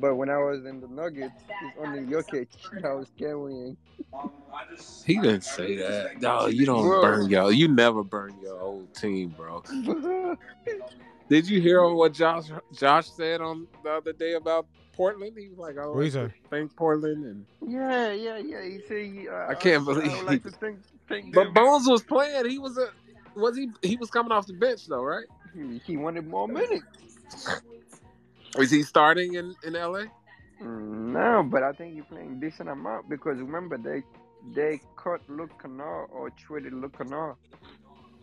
But 0.00 0.14
when 0.14 0.30
I 0.30 0.38
was 0.38 0.64
in 0.64 0.80
the 0.80 0.88
Nuggets, 0.88 1.34
it's 1.62 1.76
only 1.78 2.00
Jokic 2.10 2.48
that 2.72 2.86
I 2.86 2.94
was 2.94 3.10
carrying. 3.18 3.76
He 5.04 5.16
didn't 5.16 5.44
say 5.44 5.76
that. 5.76 6.22
No, 6.22 6.46
you 6.46 6.64
don't 6.64 6.86
Bro. 6.86 7.02
burn 7.02 7.28
your. 7.28 7.52
You 7.52 7.68
never 7.68 8.02
burn 8.02 8.34
your 8.42 8.58
old 8.58 8.94
team, 8.94 9.34
bro. 9.36 9.62
Did 11.28 11.48
you 11.48 11.60
hear 11.60 11.86
what 11.86 12.14
Josh 12.14 12.46
Josh 12.72 13.10
said 13.10 13.42
on 13.42 13.66
the 13.84 13.90
other 13.90 14.14
day 14.14 14.34
about 14.34 14.66
Portland? 14.92 15.36
He 15.38 15.48
was 15.48 15.58
like, 15.58 15.78
"I 15.78 15.86
What 15.92 16.04
would 16.04 16.04
he 16.04 16.10
like 16.10 16.32
thank 16.50 16.76
Portland," 16.76 17.24
and 17.24 17.46
yeah, 17.66 18.12
yeah, 18.12 18.38
yeah. 18.38 18.62
He 18.64 18.80
said 18.88 18.98
he, 19.06 19.28
uh, 19.28 19.48
I 19.48 19.54
can't 19.54 19.84
I 19.90 19.94
believe 19.94 20.12
would 20.12 20.26
like 20.26 20.42
to 20.44 20.50
thank, 20.52 20.80
thank 21.08 21.34
but 21.34 21.54
them. 21.54 21.54
Bones 21.54 21.86
was 21.88 22.02
playing. 22.04 22.48
He 22.50 22.58
was 22.58 22.78
a 22.78 22.88
was 23.38 23.56
he 23.56 23.68
he 23.82 23.96
was 23.96 24.10
coming 24.10 24.32
off 24.32 24.46
the 24.46 24.54
bench 24.54 24.86
though, 24.86 25.02
right? 25.02 25.26
He, 25.54 25.78
he 25.86 25.96
wanted 25.96 26.26
more 26.26 26.48
minutes. 26.48 26.86
Is 28.58 28.70
he 28.70 28.82
starting 28.82 29.34
in 29.34 29.54
in 29.64 29.74
LA? 29.74 30.04
Mm, 30.62 31.12
No, 31.12 31.42
but 31.44 31.62
I 31.62 31.72
think 31.72 31.94
he's 31.94 32.04
playing 32.06 32.40
decent 32.40 32.68
amount 32.68 33.08
because 33.08 33.38
remember 33.40 33.78
they 33.78 34.02
they 34.54 34.80
cut 34.96 35.20
Luke 35.28 35.52
Kennard 35.60 36.08
or 36.12 36.30
traded 36.30 36.74
Luke 36.74 36.96
Kennard. 36.98 37.36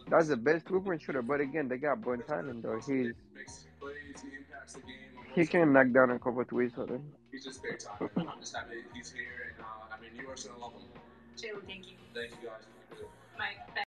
That's 0.07 0.27
the 0.29 0.37
best 0.37 0.67
three 0.67 0.81
point 0.81 1.01
shooter. 1.01 1.21
But 1.21 1.41
again, 1.41 1.67
they 1.67 1.77
got 1.77 2.01
Bones 2.01 2.25
Hyland 2.27 2.63
though. 2.63 2.79
He's 2.85 3.13
he 5.39 5.45
can 5.47 5.71
knock 5.71 5.91
down 5.93 6.11
a 6.11 6.19
couple 6.19 6.43
threes 6.43 6.71
for 6.75 6.85
them. 6.85 7.01
He's 7.31 7.45
just 7.45 7.63
big 7.63 7.79
time. 7.79 8.09
I'm 8.17 8.39
just 8.39 8.55
happy 8.55 8.83
he's 8.93 9.11
here, 9.11 9.55
and 9.55 9.63
uh, 9.65 9.95
I 9.95 10.01
mean, 10.01 10.11
you 10.19 10.29
are 10.29 10.35
so 10.35 10.51
welcome. 10.59 10.81
Jalen, 11.37 11.65
thank 11.65 11.87
you. 11.87 11.95
Thank 12.13 12.31
you 12.41 12.49
guys. 12.49 12.63
Mike, 13.37 13.73